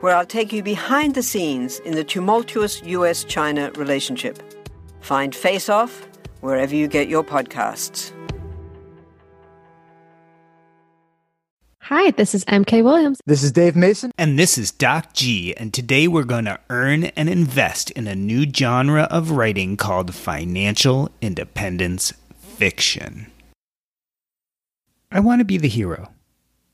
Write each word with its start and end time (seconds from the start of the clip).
where 0.00 0.14
I'll 0.14 0.26
take 0.26 0.52
you 0.52 0.62
behind 0.62 1.14
the 1.14 1.22
scenes 1.22 1.78
in 1.80 1.94
the 1.94 2.04
tumultuous 2.04 2.82
US 2.84 3.24
China 3.24 3.70
relationship. 3.76 4.42
Find 5.00 5.34
Face 5.34 5.68
Off 5.68 6.06
wherever 6.40 6.74
you 6.74 6.88
get 6.88 7.08
your 7.08 7.24
podcasts. 7.24 8.12
Hi, 11.88 12.10
this 12.10 12.34
is 12.34 12.44
MK 12.44 12.84
Williams. 12.84 13.18
This 13.24 13.42
is 13.42 13.50
Dave 13.50 13.74
Mason. 13.74 14.10
And 14.18 14.38
this 14.38 14.58
is 14.58 14.70
Doc 14.70 15.14
G. 15.14 15.56
And 15.56 15.72
today 15.72 16.06
we're 16.06 16.24
going 16.24 16.44
to 16.44 16.60
earn 16.68 17.04
and 17.04 17.30
invest 17.30 17.90
in 17.92 18.06
a 18.06 18.14
new 18.14 18.44
genre 18.52 19.04
of 19.04 19.30
writing 19.30 19.78
called 19.78 20.14
financial 20.14 21.10
independence 21.22 22.12
fiction. 22.38 23.32
I 25.10 25.20
want 25.20 25.40
to 25.40 25.46
be 25.46 25.56
the 25.56 25.68
hero. 25.68 26.12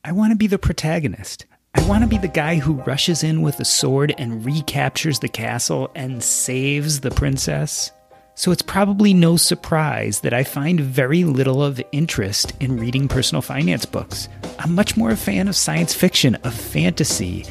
I 0.03 0.11
want 0.11 0.33
to 0.33 0.37
be 0.37 0.49
the 0.49 0.59
protagonist. 0.59 1.47
I 1.75 1.87
want 1.87 2.03
to 2.03 2.09
be 2.09 2.19
the 2.19 2.29
guy 2.29 2.57
who 2.57 2.75
rushes 2.83 3.23
in 3.23 3.43
with 3.43 3.61
a 3.61 3.65
sword 3.65 4.15
and 4.17 4.45
recaptures 4.45 5.19
the 5.19 5.29
castle 5.29 5.91
and 5.95 6.23
saves 6.23 7.01
the 7.01 7.11
princess. 7.11 7.93
So 8.37 8.51
it's 8.53 8.63
probably 8.63 9.15
no 9.15 9.37
surprise 9.37 10.21
that 10.21 10.33
I 10.33 10.45
find 10.45 10.81
very 10.81 11.25
little 11.25 11.63
of 11.63 11.83
interest 11.93 12.53
in 12.59 12.79
reading 12.79 13.07
personal 13.07 13.43
finance 13.43 13.85
books. 13.85 14.29
I'm 14.59 14.75
much 14.75 14.97
more 14.97 15.11
a 15.11 15.17
fan 15.17 15.47
of 15.47 15.57
science 15.57 15.95
fiction, 15.95 16.37
of 16.37 16.55
fantasy. 16.55 17.45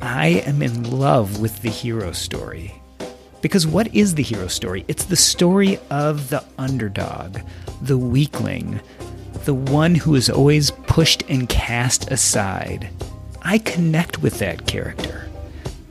I 0.00 0.42
am 0.46 0.62
in 0.62 0.90
love 0.90 1.40
with 1.40 1.60
the 1.62 1.70
hero 1.70 2.12
story. 2.12 2.74
Because 3.42 3.66
what 3.66 3.94
is 3.94 4.14
the 4.14 4.22
hero 4.22 4.46
story? 4.46 4.84
It's 4.88 5.04
the 5.04 5.16
story 5.16 5.78
of 5.90 6.30
the 6.30 6.44
underdog, 6.58 7.38
the 7.82 7.98
weakling, 7.98 8.80
the 9.44 9.54
one 9.54 9.94
who 9.94 10.14
is 10.14 10.30
always 10.30 10.70
pushed 10.70 11.22
and 11.28 11.48
cast 11.48 12.10
aside. 12.10 12.88
I 13.44 13.58
connect 13.58 14.22
with 14.22 14.38
that 14.38 14.66
character. 14.66 15.28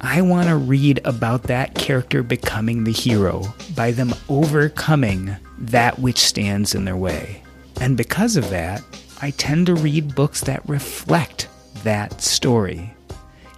I 0.02 0.22
want 0.22 0.50
to 0.50 0.56
read 0.56 1.00
about 1.06 1.44
that 1.44 1.76
character 1.76 2.24
becoming 2.24 2.84
the 2.84 2.92
hero 2.92 3.54
by 3.76 3.92
them 3.92 4.14
overcoming 4.28 5.36
that 5.60 6.00
which 6.00 6.18
stands 6.18 6.76
in 6.76 6.84
their 6.86 6.98
way. 6.98 7.44
And 7.80 7.96
because 7.96 8.36
of 8.36 8.50
that, 8.50 8.84
I 9.22 9.32
tend 9.32 9.68
to 9.68 9.76
read 9.76 10.16
books 10.16 10.42
that 10.42 10.68
reflect 10.68 11.48
that 11.84 12.22
story. 12.22 12.94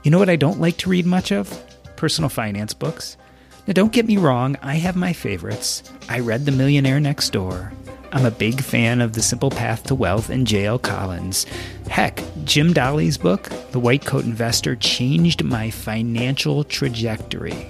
You 0.03 0.11
know 0.11 0.19
what 0.19 0.29
I 0.29 0.35
don't 0.35 0.61
like 0.61 0.77
to 0.77 0.89
read 0.89 1.05
much 1.05 1.31
of? 1.31 1.49
Personal 1.95 2.29
finance 2.29 2.73
books. 2.73 3.17
Now, 3.65 3.73
don't 3.73 3.91
get 3.91 4.05
me 4.05 4.17
wrong, 4.17 4.57
I 4.61 4.75
have 4.75 4.95
my 4.95 5.13
favorites. 5.13 5.81
I 6.07 6.19
read 6.19 6.45
The 6.45 6.51
Millionaire 6.51 6.99
Next 6.99 7.31
Door. 7.31 7.71
I'm 8.15 8.25
a 8.25 8.31
big 8.31 8.61
fan 8.61 9.01
of 9.01 9.11
The 9.11 9.21
Simple 9.21 9.49
Path 9.49 9.83
to 9.87 9.93
Wealth 9.93 10.29
and 10.29 10.47
J.L. 10.47 10.79
Collins. 10.79 11.45
Heck, 11.89 12.23
Jim 12.45 12.71
Dahle's 12.71 13.17
book, 13.17 13.49
The 13.71 13.79
White 13.79 14.05
Coat 14.05 14.23
Investor, 14.23 14.77
changed 14.77 15.43
my 15.43 15.69
financial 15.69 16.63
trajectory. 16.63 17.67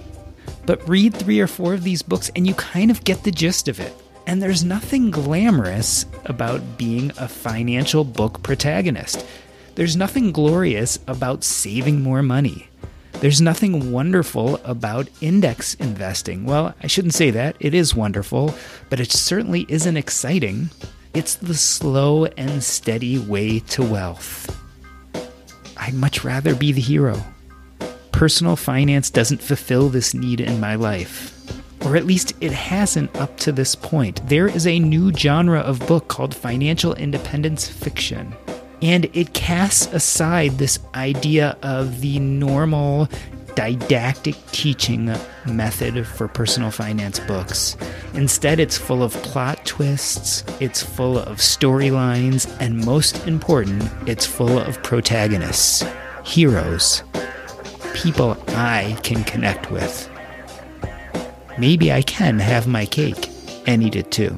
But 0.67 0.87
read 0.87 1.15
three 1.15 1.39
or 1.39 1.47
four 1.47 1.73
of 1.73 1.83
these 1.83 2.03
books 2.03 2.29
and 2.35 2.45
you 2.45 2.53
kind 2.53 2.91
of 2.91 3.03
get 3.03 3.23
the 3.23 3.31
gist 3.31 3.67
of 3.67 3.79
it. 3.79 3.91
And 4.27 4.39
there's 4.39 4.63
nothing 4.63 5.09
glamorous 5.09 6.05
about 6.25 6.77
being 6.77 7.11
a 7.17 7.27
financial 7.27 8.03
book 8.03 8.43
protagonist. 8.43 9.25
There's 9.73 9.97
nothing 9.97 10.31
glorious 10.31 10.99
about 11.07 11.43
saving 11.43 12.03
more 12.03 12.21
money. 12.21 12.67
There's 13.25 13.41
nothing 13.41 13.91
wonderful 13.91 14.59
about 14.63 15.09
index 15.19 15.73
investing. 15.73 16.45
Well, 16.45 16.75
I 16.83 16.85
shouldn't 16.85 17.15
say 17.15 17.31
that. 17.31 17.55
It 17.59 17.73
is 17.73 17.95
wonderful, 17.95 18.53
but 18.91 18.99
it 18.99 19.11
certainly 19.11 19.65
isn't 19.67 19.97
exciting. 19.97 20.69
It's 21.15 21.33
the 21.33 21.55
slow 21.55 22.25
and 22.25 22.63
steady 22.63 23.17
way 23.17 23.61
to 23.61 23.83
wealth. 23.83 24.55
I'd 25.75 25.95
much 25.95 26.23
rather 26.23 26.53
be 26.53 26.71
the 26.71 26.81
hero. 26.81 27.19
Personal 28.11 28.55
finance 28.55 29.09
doesn't 29.09 29.41
fulfill 29.41 29.89
this 29.89 30.13
need 30.13 30.39
in 30.39 30.59
my 30.59 30.75
life. 30.75 31.33
Or 31.83 31.95
at 31.95 32.05
least 32.05 32.33
it 32.41 32.51
hasn't 32.51 33.15
up 33.15 33.37
to 33.37 33.51
this 33.51 33.73
point. 33.73 34.21
There 34.29 34.47
is 34.47 34.67
a 34.67 34.77
new 34.77 35.11
genre 35.11 35.61
of 35.61 35.79
book 35.87 36.09
called 36.09 36.35
financial 36.35 36.93
independence 36.93 37.67
fiction. 37.67 38.35
And 38.85 39.09
it 39.13 39.33
casts 39.33 39.87
aside 39.87 40.59
this 40.59 40.77
idea 40.93 41.57
of 41.63 42.01
the 42.01 42.19
normal 42.19 43.09
didactic 43.55 44.35
teaching 44.51 45.11
method 45.47 46.05
for 46.05 46.27
personal 46.27 46.69
finance 46.69 47.19
books. 47.21 47.77
Instead, 48.13 48.59
it's 48.59 48.77
full 48.77 49.01
of 49.01 49.11
plot 49.23 49.65
twists, 49.65 50.43
it's 50.59 50.83
full 50.83 51.17
of 51.17 51.39
storylines, 51.39 52.45
and 52.59 52.85
most 52.85 53.25
important, 53.25 53.89
it's 54.07 54.27
full 54.27 54.59
of 54.59 54.83
protagonists, 54.83 55.83
heroes, 56.23 57.01
people 57.95 58.37
I 58.49 58.99
can 59.01 59.23
connect 59.23 59.71
with. 59.71 60.07
Maybe 61.57 61.91
I 61.91 62.03
can 62.03 62.37
have 62.37 62.67
my 62.67 62.85
cake 62.85 63.31
and 63.65 63.81
eat 63.81 63.95
it 63.95 64.11
too. 64.11 64.37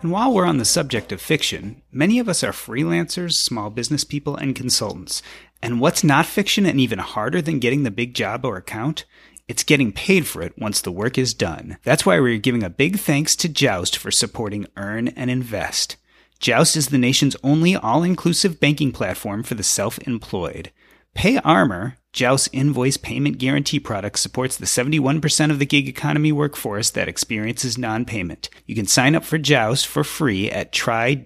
And 0.00 0.12
while 0.12 0.32
we're 0.32 0.46
on 0.46 0.58
the 0.58 0.64
subject 0.64 1.10
of 1.10 1.20
fiction, 1.20 1.82
many 1.90 2.20
of 2.20 2.28
us 2.28 2.44
are 2.44 2.52
freelancers, 2.52 3.32
small 3.32 3.68
business 3.68 4.04
people, 4.04 4.36
and 4.36 4.54
consultants. 4.54 5.22
And 5.60 5.80
what's 5.80 6.04
not 6.04 6.24
fiction 6.24 6.66
and 6.66 6.80
even 6.80 7.00
harder 7.00 7.42
than 7.42 7.58
getting 7.58 7.82
the 7.82 7.90
big 7.90 8.14
job 8.14 8.44
or 8.44 8.56
account? 8.56 9.04
It's 9.48 9.64
getting 9.64 9.90
paid 9.92 10.24
for 10.24 10.40
it 10.42 10.56
once 10.56 10.80
the 10.80 10.92
work 10.92 11.18
is 11.18 11.34
done. 11.34 11.78
That's 11.82 12.06
why 12.06 12.20
we're 12.20 12.38
giving 12.38 12.62
a 12.62 12.70
big 12.70 12.98
thanks 12.98 13.34
to 13.36 13.48
Joust 13.48 13.96
for 13.96 14.12
supporting 14.12 14.66
Earn 14.76 15.08
and 15.08 15.30
Invest. 15.30 15.96
Joust 16.38 16.76
is 16.76 16.88
the 16.88 16.98
nation's 16.98 17.34
only 17.42 17.74
all 17.74 18.04
inclusive 18.04 18.60
banking 18.60 18.92
platform 18.92 19.42
for 19.42 19.56
the 19.56 19.64
self 19.64 19.98
employed. 20.06 20.70
PayArmor, 21.16 21.94
Joust's 22.12 22.48
invoice 22.52 22.96
payment 22.96 23.38
guarantee 23.38 23.78
product 23.78 24.18
supports 24.18 24.56
the 24.56 24.66
71% 24.66 25.50
of 25.50 25.58
the 25.58 25.66
gig 25.66 25.88
economy 25.88 26.32
workforce 26.32 26.90
that 26.90 27.08
experiences 27.08 27.76
non-payment. 27.78 28.48
You 28.66 28.74
can 28.74 28.86
sign 28.86 29.14
up 29.14 29.24
for 29.24 29.38
Joust 29.38 29.86
for 29.86 30.02
free 30.04 30.50
at 30.50 30.72
try.joust.com 30.72 31.24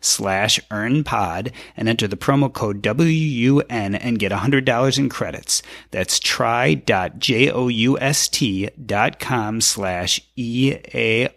slash 0.00 0.60
earnpod 0.70 1.52
and 1.76 1.88
enter 1.88 2.06
the 2.06 2.16
promo 2.16 2.52
code 2.52 2.84
WUN 2.84 3.94
and 3.94 4.18
get 4.18 4.32
$100 4.32 4.98
in 4.98 5.08
credits. 5.08 5.62
That's 5.90 6.18
try.joust.com 6.18 6.80
slash 9.60 10.20
E-A-R-N-P-O-D. 10.36 11.32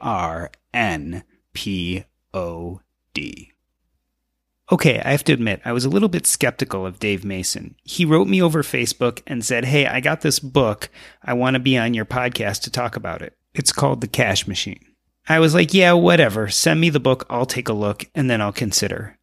Okay, 4.72 5.00
I 5.06 5.12
have 5.12 5.24
to 5.26 5.34
admit, 5.34 5.62
I 5.64 5.74
was 5.74 5.86
a 5.86 5.90
little 5.90 6.10
bit 6.10 6.26
skeptical 6.26 6.88
of 6.88 6.98
Dave 6.98 7.24
Mason. 7.24 7.76
He 7.84 8.04
wrote 8.04 8.28
me 8.28 8.42
over 8.42 8.64
Facebook 8.64 9.22
and 9.28 9.46
said, 9.46 9.66
Hey, 9.66 9.86
I 9.86 10.00
got 10.00 10.22
this 10.22 10.40
book. 10.40 10.90
I 11.24 11.34
want 11.34 11.54
to 11.54 11.60
be 11.60 11.78
on 11.78 11.94
your 11.94 12.06
podcast 12.06 12.64
to 12.64 12.72
talk 12.72 12.96
about 12.96 13.22
it. 13.22 13.38
It's 13.54 13.72
called 13.72 14.02
The 14.02 14.08
Cash 14.08 14.48
Machine. 14.48 14.84
I 15.30 15.38
was 15.38 15.54
like, 15.54 15.74
Yeah, 15.74 15.94
whatever. 15.94 16.50
Send 16.50 16.82
me 16.82 16.90
the 16.90 17.00
book. 17.00 17.28
I'll 17.30 17.46
take 17.46 17.70
a 17.70 17.74
look 17.74 18.06
and 18.16 18.28
then 18.28 18.42
I'll 18.42 18.52
consider. 18.52 19.20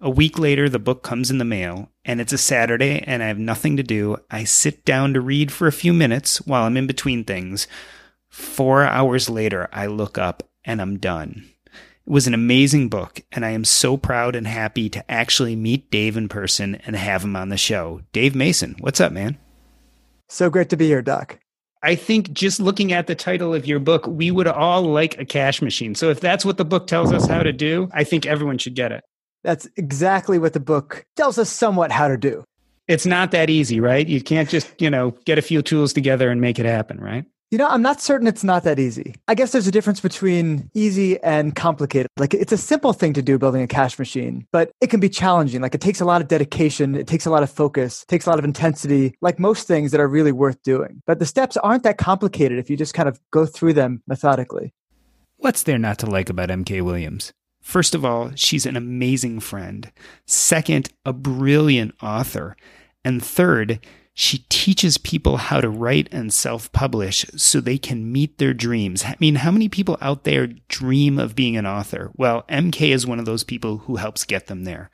A 0.00 0.10
week 0.10 0.40
later, 0.40 0.68
the 0.68 0.80
book 0.80 1.04
comes 1.04 1.30
in 1.30 1.38
the 1.38 1.44
mail 1.44 1.92
and 2.04 2.20
it's 2.20 2.32
a 2.32 2.38
Saturday 2.38 3.04
and 3.06 3.22
I 3.22 3.28
have 3.28 3.38
nothing 3.38 3.76
to 3.76 3.84
do. 3.84 4.16
I 4.28 4.42
sit 4.42 4.84
down 4.84 5.14
to 5.14 5.20
read 5.20 5.52
for 5.52 5.68
a 5.68 5.72
few 5.72 5.92
minutes 5.92 6.40
while 6.40 6.64
I'm 6.64 6.76
in 6.76 6.88
between 6.88 7.22
things. 7.22 7.68
Four 8.28 8.84
hours 8.84 9.30
later, 9.30 9.68
I 9.72 9.86
look 9.86 10.18
up 10.18 10.42
and 10.64 10.80
I'm 10.80 10.98
done. 10.98 11.48
It 12.10 12.12
was 12.12 12.26
an 12.26 12.34
amazing 12.34 12.88
book, 12.88 13.20
and 13.30 13.46
I 13.46 13.50
am 13.50 13.64
so 13.64 13.96
proud 13.96 14.34
and 14.34 14.44
happy 14.44 14.90
to 14.90 15.08
actually 15.08 15.54
meet 15.54 15.92
Dave 15.92 16.16
in 16.16 16.28
person 16.28 16.74
and 16.84 16.96
have 16.96 17.22
him 17.22 17.36
on 17.36 17.50
the 17.50 17.56
show. 17.56 18.00
Dave 18.12 18.34
Mason, 18.34 18.74
what's 18.80 19.00
up, 19.00 19.12
man? 19.12 19.38
So 20.28 20.50
great 20.50 20.70
to 20.70 20.76
be 20.76 20.88
here, 20.88 21.02
Doc. 21.02 21.38
I 21.84 21.94
think 21.94 22.32
just 22.32 22.58
looking 22.58 22.92
at 22.92 23.06
the 23.06 23.14
title 23.14 23.54
of 23.54 23.64
your 23.64 23.78
book, 23.78 24.08
we 24.08 24.32
would 24.32 24.48
all 24.48 24.82
like 24.82 25.20
a 25.20 25.24
cash 25.24 25.62
machine. 25.62 25.94
So 25.94 26.10
if 26.10 26.18
that's 26.18 26.44
what 26.44 26.56
the 26.56 26.64
book 26.64 26.88
tells 26.88 27.12
us 27.12 27.28
how 27.28 27.44
to 27.44 27.52
do, 27.52 27.88
I 27.92 28.02
think 28.02 28.26
everyone 28.26 28.58
should 28.58 28.74
get 28.74 28.90
it. 28.90 29.04
That's 29.44 29.68
exactly 29.76 30.40
what 30.40 30.52
the 30.52 30.58
book 30.58 31.06
tells 31.14 31.38
us 31.38 31.48
somewhat 31.48 31.92
how 31.92 32.08
to 32.08 32.16
do. 32.16 32.42
It's 32.88 33.06
not 33.06 33.30
that 33.30 33.50
easy, 33.50 33.78
right? 33.78 34.08
You 34.08 34.20
can't 34.20 34.48
just, 34.48 34.68
you 34.82 34.90
know, 34.90 35.12
get 35.26 35.38
a 35.38 35.42
few 35.42 35.62
tools 35.62 35.92
together 35.92 36.28
and 36.28 36.40
make 36.40 36.58
it 36.58 36.66
happen, 36.66 36.98
right? 36.98 37.24
You 37.50 37.58
know, 37.58 37.66
I'm 37.66 37.82
not 37.82 38.00
certain 38.00 38.28
it's 38.28 38.44
not 38.44 38.62
that 38.62 38.78
easy. 38.78 39.16
I 39.26 39.34
guess 39.34 39.50
there's 39.50 39.66
a 39.66 39.72
difference 39.72 39.98
between 39.98 40.70
easy 40.72 41.20
and 41.20 41.56
complicated. 41.56 42.06
Like 42.16 42.32
it's 42.32 42.52
a 42.52 42.56
simple 42.56 42.92
thing 42.92 43.12
to 43.14 43.22
do 43.22 43.38
building 43.38 43.60
a 43.60 43.66
cash 43.66 43.98
machine, 43.98 44.46
but 44.52 44.70
it 44.80 44.88
can 44.88 45.00
be 45.00 45.08
challenging. 45.08 45.60
Like 45.60 45.74
it 45.74 45.80
takes 45.80 46.00
a 46.00 46.04
lot 46.04 46.20
of 46.20 46.28
dedication, 46.28 46.94
it 46.94 47.08
takes 47.08 47.26
a 47.26 47.30
lot 47.30 47.42
of 47.42 47.50
focus, 47.50 48.04
takes 48.06 48.26
a 48.26 48.30
lot 48.30 48.38
of 48.38 48.44
intensity, 48.44 49.16
like 49.20 49.40
most 49.40 49.66
things 49.66 49.90
that 49.90 50.00
are 50.00 50.06
really 50.06 50.30
worth 50.30 50.62
doing. 50.62 51.02
But 51.06 51.18
the 51.18 51.26
steps 51.26 51.56
aren't 51.56 51.82
that 51.82 51.98
complicated 51.98 52.60
if 52.60 52.70
you 52.70 52.76
just 52.76 52.94
kind 52.94 53.08
of 53.08 53.20
go 53.32 53.46
through 53.46 53.72
them 53.72 54.00
methodically. 54.06 54.72
What's 55.38 55.64
there 55.64 55.78
not 55.78 55.98
to 55.98 56.06
like 56.06 56.30
about 56.30 56.50
MK 56.50 56.82
Williams? 56.82 57.32
First 57.60 57.96
of 57.96 58.04
all, 58.04 58.30
she's 58.36 58.64
an 58.64 58.76
amazing 58.76 59.40
friend. 59.40 59.90
Second, 60.24 60.90
a 61.04 61.12
brilliant 61.12 61.94
author. 62.00 62.56
And 63.04 63.24
third, 63.24 63.84
she 64.14 64.44
teaches 64.48 64.98
people 64.98 65.36
how 65.36 65.60
to 65.60 65.68
write 65.70 66.08
and 66.12 66.32
self 66.32 66.70
publish 66.72 67.24
so 67.36 67.60
they 67.60 67.78
can 67.78 68.10
meet 68.10 68.38
their 68.38 68.54
dreams. 68.54 69.04
I 69.04 69.16
mean, 69.20 69.36
how 69.36 69.50
many 69.50 69.68
people 69.68 69.96
out 70.00 70.24
there 70.24 70.48
dream 70.68 71.18
of 71.18 71.34
being 71.34 71.56
an 71.56 71.66
author? 71.66 72.10
Well, 72.16 72.44
MK 72.48 72.90
is 72.90 73.06
one 73.06 73.18
of 73.18 73.24
those 73.24 73.44
people 73.44 73.78
who 73.78 73.96
helps 73.96 74.24
get 74.24 74.46
them 74.46 74.64
there. 74.64 74.90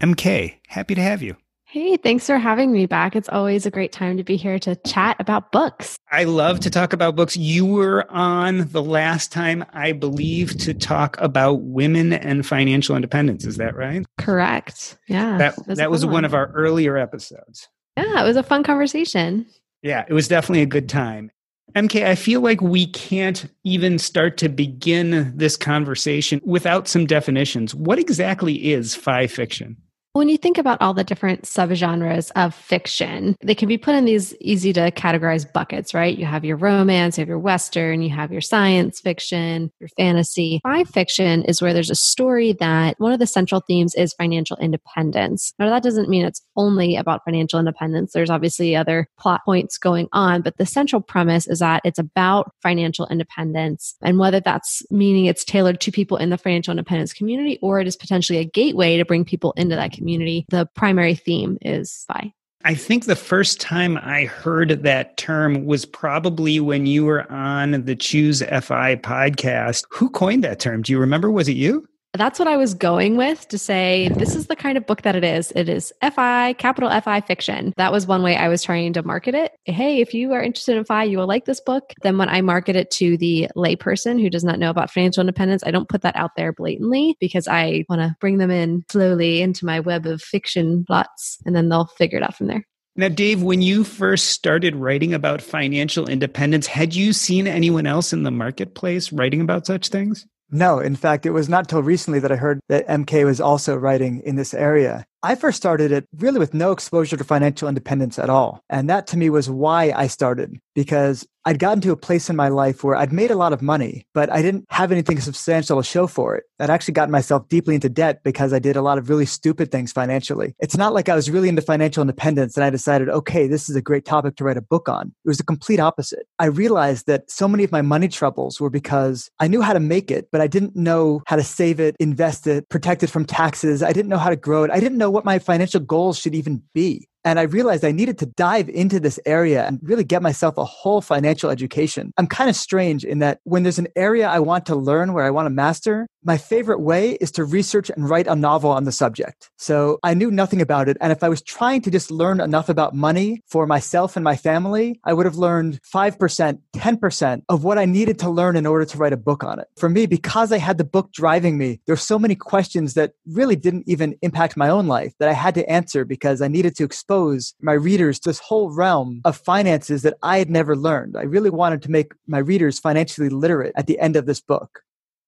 MK, 0.00 0.56
happy 0.68 0.94
to 0.94 1.02
have 1.02 1.22
you. 1.22 1.36
Hey, 1.64 1.96
thanks 1.96 2.26
for 2.26 2.36
having 2.36 2.72
me 2.72 2.86
back. 2.86 3.14
It's 3.14 3.28
always 3.28 3.64
a 3.64 3.70
great 3.70 3.92
time 3.92 4.16
to 4.16 4.24
be 4.24 4.34
here 4.34 4.58
to 4.58 4.74
chat 4.74 5.14
about 5.20 5.52
books. 5.52 5.96
I 6.10 6.24
love 6.24 6.58
to 6.60 6.70
talk 6.70 6.92
about 6.92 7.14
books. 7.14 7.36
You 7.36 7.64
were 7.64 8.10
on 8.10 8.66
the 8.72 8.82
last 8.82 9.30
time, 9.30 9.64
I 9.72 9.92
believe, 9.92 10.58
to 10.58 10.74
talk 10.74 11.16
about 11.20 11.62
women 11.62 12.12
and 12.12 12.44
financial 12.44 12.96
independence. 12.96 13.44
Is 13.44 13.56
that 13.58 13.76
right? 13.76 14.04
Correct. 14.18 14.98
Yeah. 15.06 15.38
That, 15.38 15.64
was, 15.64 15.78
that 15.78 15.92
was 15.92 16.04
one. 16.04 16.14
one 16.14 16.24
of 16.24 16.34
our 16.34 16.48
earlier 16.48 16.96
episodes. 16.96 17.68
Yeah, 18.00 18.22
it 18.22 18.26
was 18.26 18.36
a 18.36 18.42
fun 18.42 18.62
conversation. 18.62 19.46
Yeah, 19.82 20.04
it 20.08 20.12
was 20.12 20.28
definitely 20.28 20.62
a 20.62 20.66
good 20.66 20.88
time. 20.88 21.30
MK, 21.74 22.04
I 22.04 22.14
feel 22.16 22.40
like 22.40 22.60
we 22.60 22.86
can't 22.86 23.46
even 23.64 23.98
start 23.98 24.36
to 24.38 24.48
begin 24.48 25.32
this 25.36 25.56
conversation 25.56 26.40
without 26.44 26.88
some 26.88 27.06
definitions. 27.06 27.74
What 27.74 27.98
exactly 27.98 28.72
is 28.72 28.94
fi 28.94 29.26
fiction? 29.26 29.76
When 30.12 30.28
you 30.28 30.38
think 30.38 30.58
about 30.58 30.82
all 30.82 30.92
the 30.92 31.04
different 31.04 31.42
subgenres 31.42 32.32
of 32.34 32.52
fiction, 32.52 33.36
they 33.44 33.54
can 33.54 33.68
be 33.68 33.78
put 33.78 33.94
in 33.94 34.06
these 34.06 34.34
easy 34.40 34.72
to 34.72 34.90
categorize 34.90 35.50
buckets, 35.50 35.94
right? 35.94 36.18
You 36.18 36.26
have 36.26 36.44
your 36.44 36.56
romance, 36.56 37.16
you 37.16 37.22
have 37.22 37.28
your 37.28 37.38
Western, 37.38 38.02
you 38.02 38.10
have 38.10 38.32
your 38.32 38.40
science 38.40 38.98
fiction, 38.98 39.70
your 39.78 39.88
fantasy. 39.96 40.58
Fi 40.64 40.82
fiction 40.82 41.44
is 41.44 41.62
where 41.62 41.72
there's 41.72 41.90
a 41.90 41.94
story 41.94 42.54
that 42.54 42.96
one 42.98 43.12
of 43.12 43.20
the 43.20 43.26
central 43.26 43.60
themes 43.60 43.94
is 43.94 44.12
financial 44.12 44.56
independence. 44.56 45.54
Now, 45.60 45.70
that 45.70 45.84
doesn't 45.84 46.08
mean 46.08 46.24
it's 46.24 46.42
only 46.56 46.96
about 46.96 47.24
financial 47.24 47.60
independence. 47.60 48.12
There's 48.12 48.30
obviously 48.30 48.74
other 48.74 49.06
plot 49.16 49.42
points 49.44 49.78
going 49.78 50.08
on, 50.12 50.42
but 50.42 50.56
the 50.56 50.66
central 50.66 51.00
premise 51.00 51.46
is 51.46 51.60
that 51.60 51.82
it's 51.84 52.00
about 52.00 52.50
financial 52.64 53.06
independence. 53.06 53.94
And 54.02 54.18
whether 54.18 54.40
that's 54.40 54.82
meaning 54.90 55.26
it's 55.26 55.44
tailored 55.44 55.80
to 55.82 55.92
people 55.92 56.16
in 56.16 56.30
the 56.30 56.36
financial 56.36 56.72
independence 56.72 57.12
community 57.12 57.60
or 57.62 57.78
it 57.78 57.86
is 57.86 57.94
potentially 57.94 58.40
a 58.40 58.44
gateway 58.44 58.96
to 58.96 59.04
bring 59.04 59.24
people 59.24 59.52
into 59.56 59.76
that 59.76 59.92
community, 59.92 60.00
the 60.48 60.68
primary 60.74 61.14
theme 61.14 61.58
is 61.62 62.04
FI. 62.08 62.32
I 62.62 62.74
think 62.74 63.06
the 63.06 63.16
first 63.16 63.58
time 63.58 63.96
I 63.96 64.26
heard 64.26 64.82
that 64.82 65.16
term 65.16 65.64
was 65.64 65.86
probably 65.86 66.60
when 66.60 66.84
you 66.84 67.06
were 67.06 67.30
on 67.32 67.84
the 67.84 67.96
Choose 67.96 68.42
FI 68.42 68.96
podcast. 68.96 69.84
Who 69.90 70.10
coined 70.10 70.44
that 70.44 70.60
term? 70.60 70.82
Do 70.82 70.92
you 70.92 70.98
remember? 70.98 71.30
Was 71.30 71.48
it 71.48 71.56
you? 71.56 71.86
That's 72.14 72.40
what 72.40 72.48
I 72.48 72.56
was 72.56 72.74
going 72.74 73.16
with 73.16 73.46
to 73.48 73.58
say 73.58 74.08
this 74.16 74.34
is 74.34 74.48
the 74.48 74.56
kind 74.56 74.76
of 74.76 74.86
book 74.86 75.02
that 75.02 75.14
it 75.14 75.22
is. 75.22 75.52
It 75.54 75.68
is 75.68 75.92
FI, 76.02 76.54
capital 76.54 76.90
FI 77.00 77.20
fiction. 77.20 77.72
That 77.76 77.92
was 77.92 78.06
one 78.06 78.22
way 78.22 78.36
I 78.36 78.48
was 78.48 78.64
trying 78.64 78.92
to 78.94 79.02
market 79.04 79.34
it. 79.34 79.52
Hey, 79.64 80.00
if 80.00 80.12
you 80.12 80.32
are 80.32 80.42
interested 80.42 80.76
in 80.76 80.84
FI, 80.84 81.04
you 81.04 81.18
will 81.18 81.28
like 81.28 81.44
this 81.44 81.60
book. 81.60 81.92
Then 82.02 82.18
when 82.18 82.28
I 82.28 82.40
market 82.40 82.74
it 82.74 82.90
to 82.92 83.16
the 83.16 83.48
layperson 83.56 84.20
who 84.20 84.28
does 84.28 84.42
not 84.42 84.58
know 84.58 84.70
about 84.70 84.90
financial 84.90 85.20
independence, 85.20 85.62
I 85.64 85.70
don't 85.70 85.88
put 85.88 86.02
that 86.02 86.16
out 86.16 86.32
there 86.36 86.52
blatantly 86.52 87.16
because 87.20 87.46
I 87.46 87.84
want 87.88 88.00
to 88.00 88.16
bring 88.20 88.38
them 88.38 88.50
in 88.50 88.84
slowly 88.90 89.40
into 89.40 89.64
my 89.64 89.78
web 89.78 90.04
of 90.04 90.20
fiction 90.20 90.84
plots 90.84 91.38
and 91.46 91.54
then 91.54 91.68
they'll 91.68 91.86
figure 91.86 92.18
it 92.18 92.24
out 92.24 92.34
from 92.34 92.48
there. 92.48 92.66
Now, 92.96 93.08
Dave, 93.08 93.40
when 93.40 93.62
you 93.62 93.84
first 93.84 94.26
started 94.26 94.74
writing 94.74 95.14
about 95.14 95.40
financial 95.40 96.08
independence, 96.08 96.66
had 96.66 96.92
you 96.92 97.12
seen 97.12 97.46
anyone 97.46 97.86
else 97.86 98.12
in 98.12 98.24
the 98.24 98.32
marketplace 98.32 99.12
writing 99.12 99.40
about 99.40 99.64
such 99.64 99.88
things? 99.88 100.26
No, 100.50 100.80
in 100.80 100.96
fact, 100.96 101.26
it 101.26 101.30
was 101.30 101.48
not 101.48 101.68
till 101.68 101.82
recently 101.82 102.18
that 102.20 102.32
I 102.32 102.36
heard 102.36 102.60
that 102.68 102.86
MK 102.88 103.24
was 103.24 103.40
also 103.40 103.76
writing 103.76 104.20
in 104.24 104.36
this 104.36 104.52
area. 104.52 105.04
I 105.22 105.34
first 105.34 105.58
started 105.58 105.92
it 105.92 106.06
really 106.16 106.38
with 106.38 106.54
no 106.54 106.72
exposure 106.72 107.16
to 107.16 107.24
financial 107.24 107.68
independence 107.68 108.18
at 108.18 108.30
all. 108.30 108.60
And 108.68 108.88
that 108.88 109.06
to 109.08 109.18
me 109.18 109.30
was 109.30 109.50
why 109.50 109.92
I 109.94 110.06
started 110.06 110.58
because 110.74 111.26
I'd 111.46 111.58
gotten 111.58 111.80
to 111.82 111.92
a 111.92 111.96
place 111.96 112.28
in 112.28 112.36
my 112.36 112.48
life 112.48 112.84
where 112.84 112.96
I'd 112.96 113.12
made 113.12 113.30
a 113.30 113.36
lot 113.36 113.54
of 113.54 113.62
money, 113.62 114.06
but 114.12 114.30
I 114.30 114.42
didn't 114.42 114.66
have 114.68 114.92
anything 114.92 115.20
substantial 115.20 115.78
to 115.78 115.82
show 115.82 116.06
for 116.06 116.36
it. 116.36 116.44
I'd 116.58 116.68
actually 116.68 116.92
gotten 116.92 117.10
myself 117.10 117.48
deeply 117.48 117.74
into 117.74 117.88
debt 117.88 118.22
because 118.22 118.52
I 118.52 118.58
did 118.58 118.76
a 118.76 118.82
lot 118.82 118.98
of 118.98 119.08
really 119.08 119.24
stupid 119.24 119.72
things 119.72 119.90
financially. 119.90 120.54
It's 120.60 120.76
not 120.76 120.92
like 120.92 121.08
I 121.08 121.14
was 121.14 121.30
really 121.30 121.48
into 121.48 121.62
financial 121.62 122.02
independence 122.02 122.56
and 122.56 122.64
I 122.64 122.68
decided, 122.70 123.08
okay, 123.08 123.46
this 123.46 123.70
is 123.70 123.76
a 123.76 123.80
great 123.80 124.04
topic 124.04 124.36
to 124.36 124.44
write 124.44 124.58
a 124.58 124.62
book 124.62 124.88
on. 124.88 125.14
It 125.24 125.28
was 125.28 125.38
the 125.38 125.44
complete 125.44 125.80
opposite. 125.80 126.26
I 126.38 126.46
realized 126.46 127.06
that 127.06 127.30
so 127.30 127.48
many 127.48 127.64
of 127.64 127.72
my 127.72 127.82
money 127.82 128.08
troubles 128.08 128.60
were 128.60 128.70
because 128.70 129.30
I 129.38 129.48
knew 129.48 129.62
how 129.62 129.72
to 129.72 129.80
make 129.80 130.10
it, 130.10 130.28
but 130.30 130.42
I 130.42 130.46
didn't 130.46 130.76
know 130.76 131.22
how 131.26 131.36
to 131.36 131.44
save 131.44 131.80
it, 131.80 131.96
invest 131.98 132.46
it, 132.46 132.68
protect 132.68 133.02
it 133.02 133.08
from 133.08 133.24
taxes. 133.24 133.82
I 133.82 133.92
didn't 133.92 134.10
know 134.10 134.18
how 134.18 134.30
to 134.30 134.36
grow 134.36 134.64
it. 134.64 134.70
I 134.70 134.80
didn't 134.80 134.98
know 134.98 135.10
what 135.10 135.24
my 135.24 135.38
financial 135.38 135.80
goals 135.80 136.18
should 136.18 136.34
even 136.34 136.62
be. 136.74 137.08
And 137.24 137.38
I 137.38 137.42
realized 137.42 137.84
I 137.84 137.92
needed 137.92 138.18
to 138.18 138.26
dive 138.26 138.68
into 138.68 138.98
this 138.98 139.20
area 139.26 139.66
and 139.66 139.78
really 139.82 140.04
get 140.04 140.22
myself 140.22 140.56
a 140.56 140.64
whole 140.64 141.00
financial 141.00 141.50
education. 141.50 142.12
I'm 142.16 142.26
kind 142.26 142.48
of 142.48 142.56
strange 142.56 143.04
in 143.04 143.18
that 143.18 143.40
when 143.44 143.62
there's 143.62 143.78
an 143.78 143.88
area 143.94 144.28
I 144.28 144.38
want 144.38 144.66
to 144.66 144.76
learn, 144.76 145.12
where 145.12 145.24
I 145.24 145.30
want 145.30 145.46
to 145.46 145.50
master, 145.50 146.06
my 146.22 146.36
favorite 146.36 146.80
way 146.80 147.12
is 147.12 147.30
to 147.32 147.44
research 147.44 147.90
and 147.90 148.08
write 148.08 148.26
a 148.26 148.36
novel 148.36 148.70
on 148.70 148.84
the 148.84 148.92
subject. 148.92 149.50
So 149.56 149.98
I 150.02 150.14
knew 150.14 150.30
nothing 150.30 150.60
about 150.60 150.88
it. 150.88 150.96
And 151.00 151.12
if 151.12 151.22
I 151.22 151.28
was 151.28 151.42
trying 151.42 151.80
to 151.82 151.90
just 151.90 152.10
learn 152.10 152.40
enough 152.40 152.68
about 152.68 152.94
money 152.94 153.42
for 153.46 153.66
myself 153.66 154.16
and 154.16 154.24
my 154.24 154.36
family, 154.36 155.00
I 155.04 155.12
would 155.12 155.26
have 155.26 155.36
learned 155.36 155.80
5%, 155.82 156.58
10% 156.74 157.42
of 157.48 157.64
what 157.64 157.78
I 157.78 157.84
needed 157.84 158.18
to 158.20 158.30
learn 158.30 158.56
in 158.56 158.66
order 158.66 158.84
to 158.84 158.98
write 158.98 159.12
a 159.12 159.16
book 159.16 159.44
on 159.44 159.58
it. 159.58 159.68
For 159.78 159.88
me, 159.88 160.06
because 160.06 160.52
I 160.52 160.58
had 160.58 160.78
the 160.78 160.84
book 160.84 161.12
driving 161.12 161.56
me, 161.56 161.80
there's 161.86 162.02
so 162.02 162.18
many 162.18 162.34
questions 162.34 162.94
that 162.94 163.12
really 163.26 163.56
didn't 163.56 163.84
even 163.86 164.16
impact 164.22 164.56
my 164.56 164.68
own 164.68 164.86
life 164.86 165.14
that 165.20 165.28
I 165.28 165.32
had 165.32 165.54
to 165.54 165.70
answer 165.70 166.04
because 166.04 166.42
I 166.42 166.48
needed 166.48 166.76
to 166.76 166.84
expose 167.10 167.54
my 167.60 167.72
readers 167.72 168.20
to 168.20 168.28
this 168.28 168.38
whole 168.38 168.70
realm 168.70 169.20
of 169.24 169.36
finances 169.36 170.02
that 170.02 170.16
I 170.22 170.38
had 170.38 170.48
never 170.48 170.76
learned. 170.76 171.16
I 171.16 171.22
really 171.22 171.50
wanted 171.50 171.82
to 171.82 171.90
make 171.90 172.12
my 172.28 172.38
readers 172.38 172.78
financially 172.78 173.28
literate 173.28 173.72
at 173.74 173.88
the 173.88 173.98
end 173.98 174.14
of 174.14 174.26
this 174.26 174.40
book. 174.40 174.82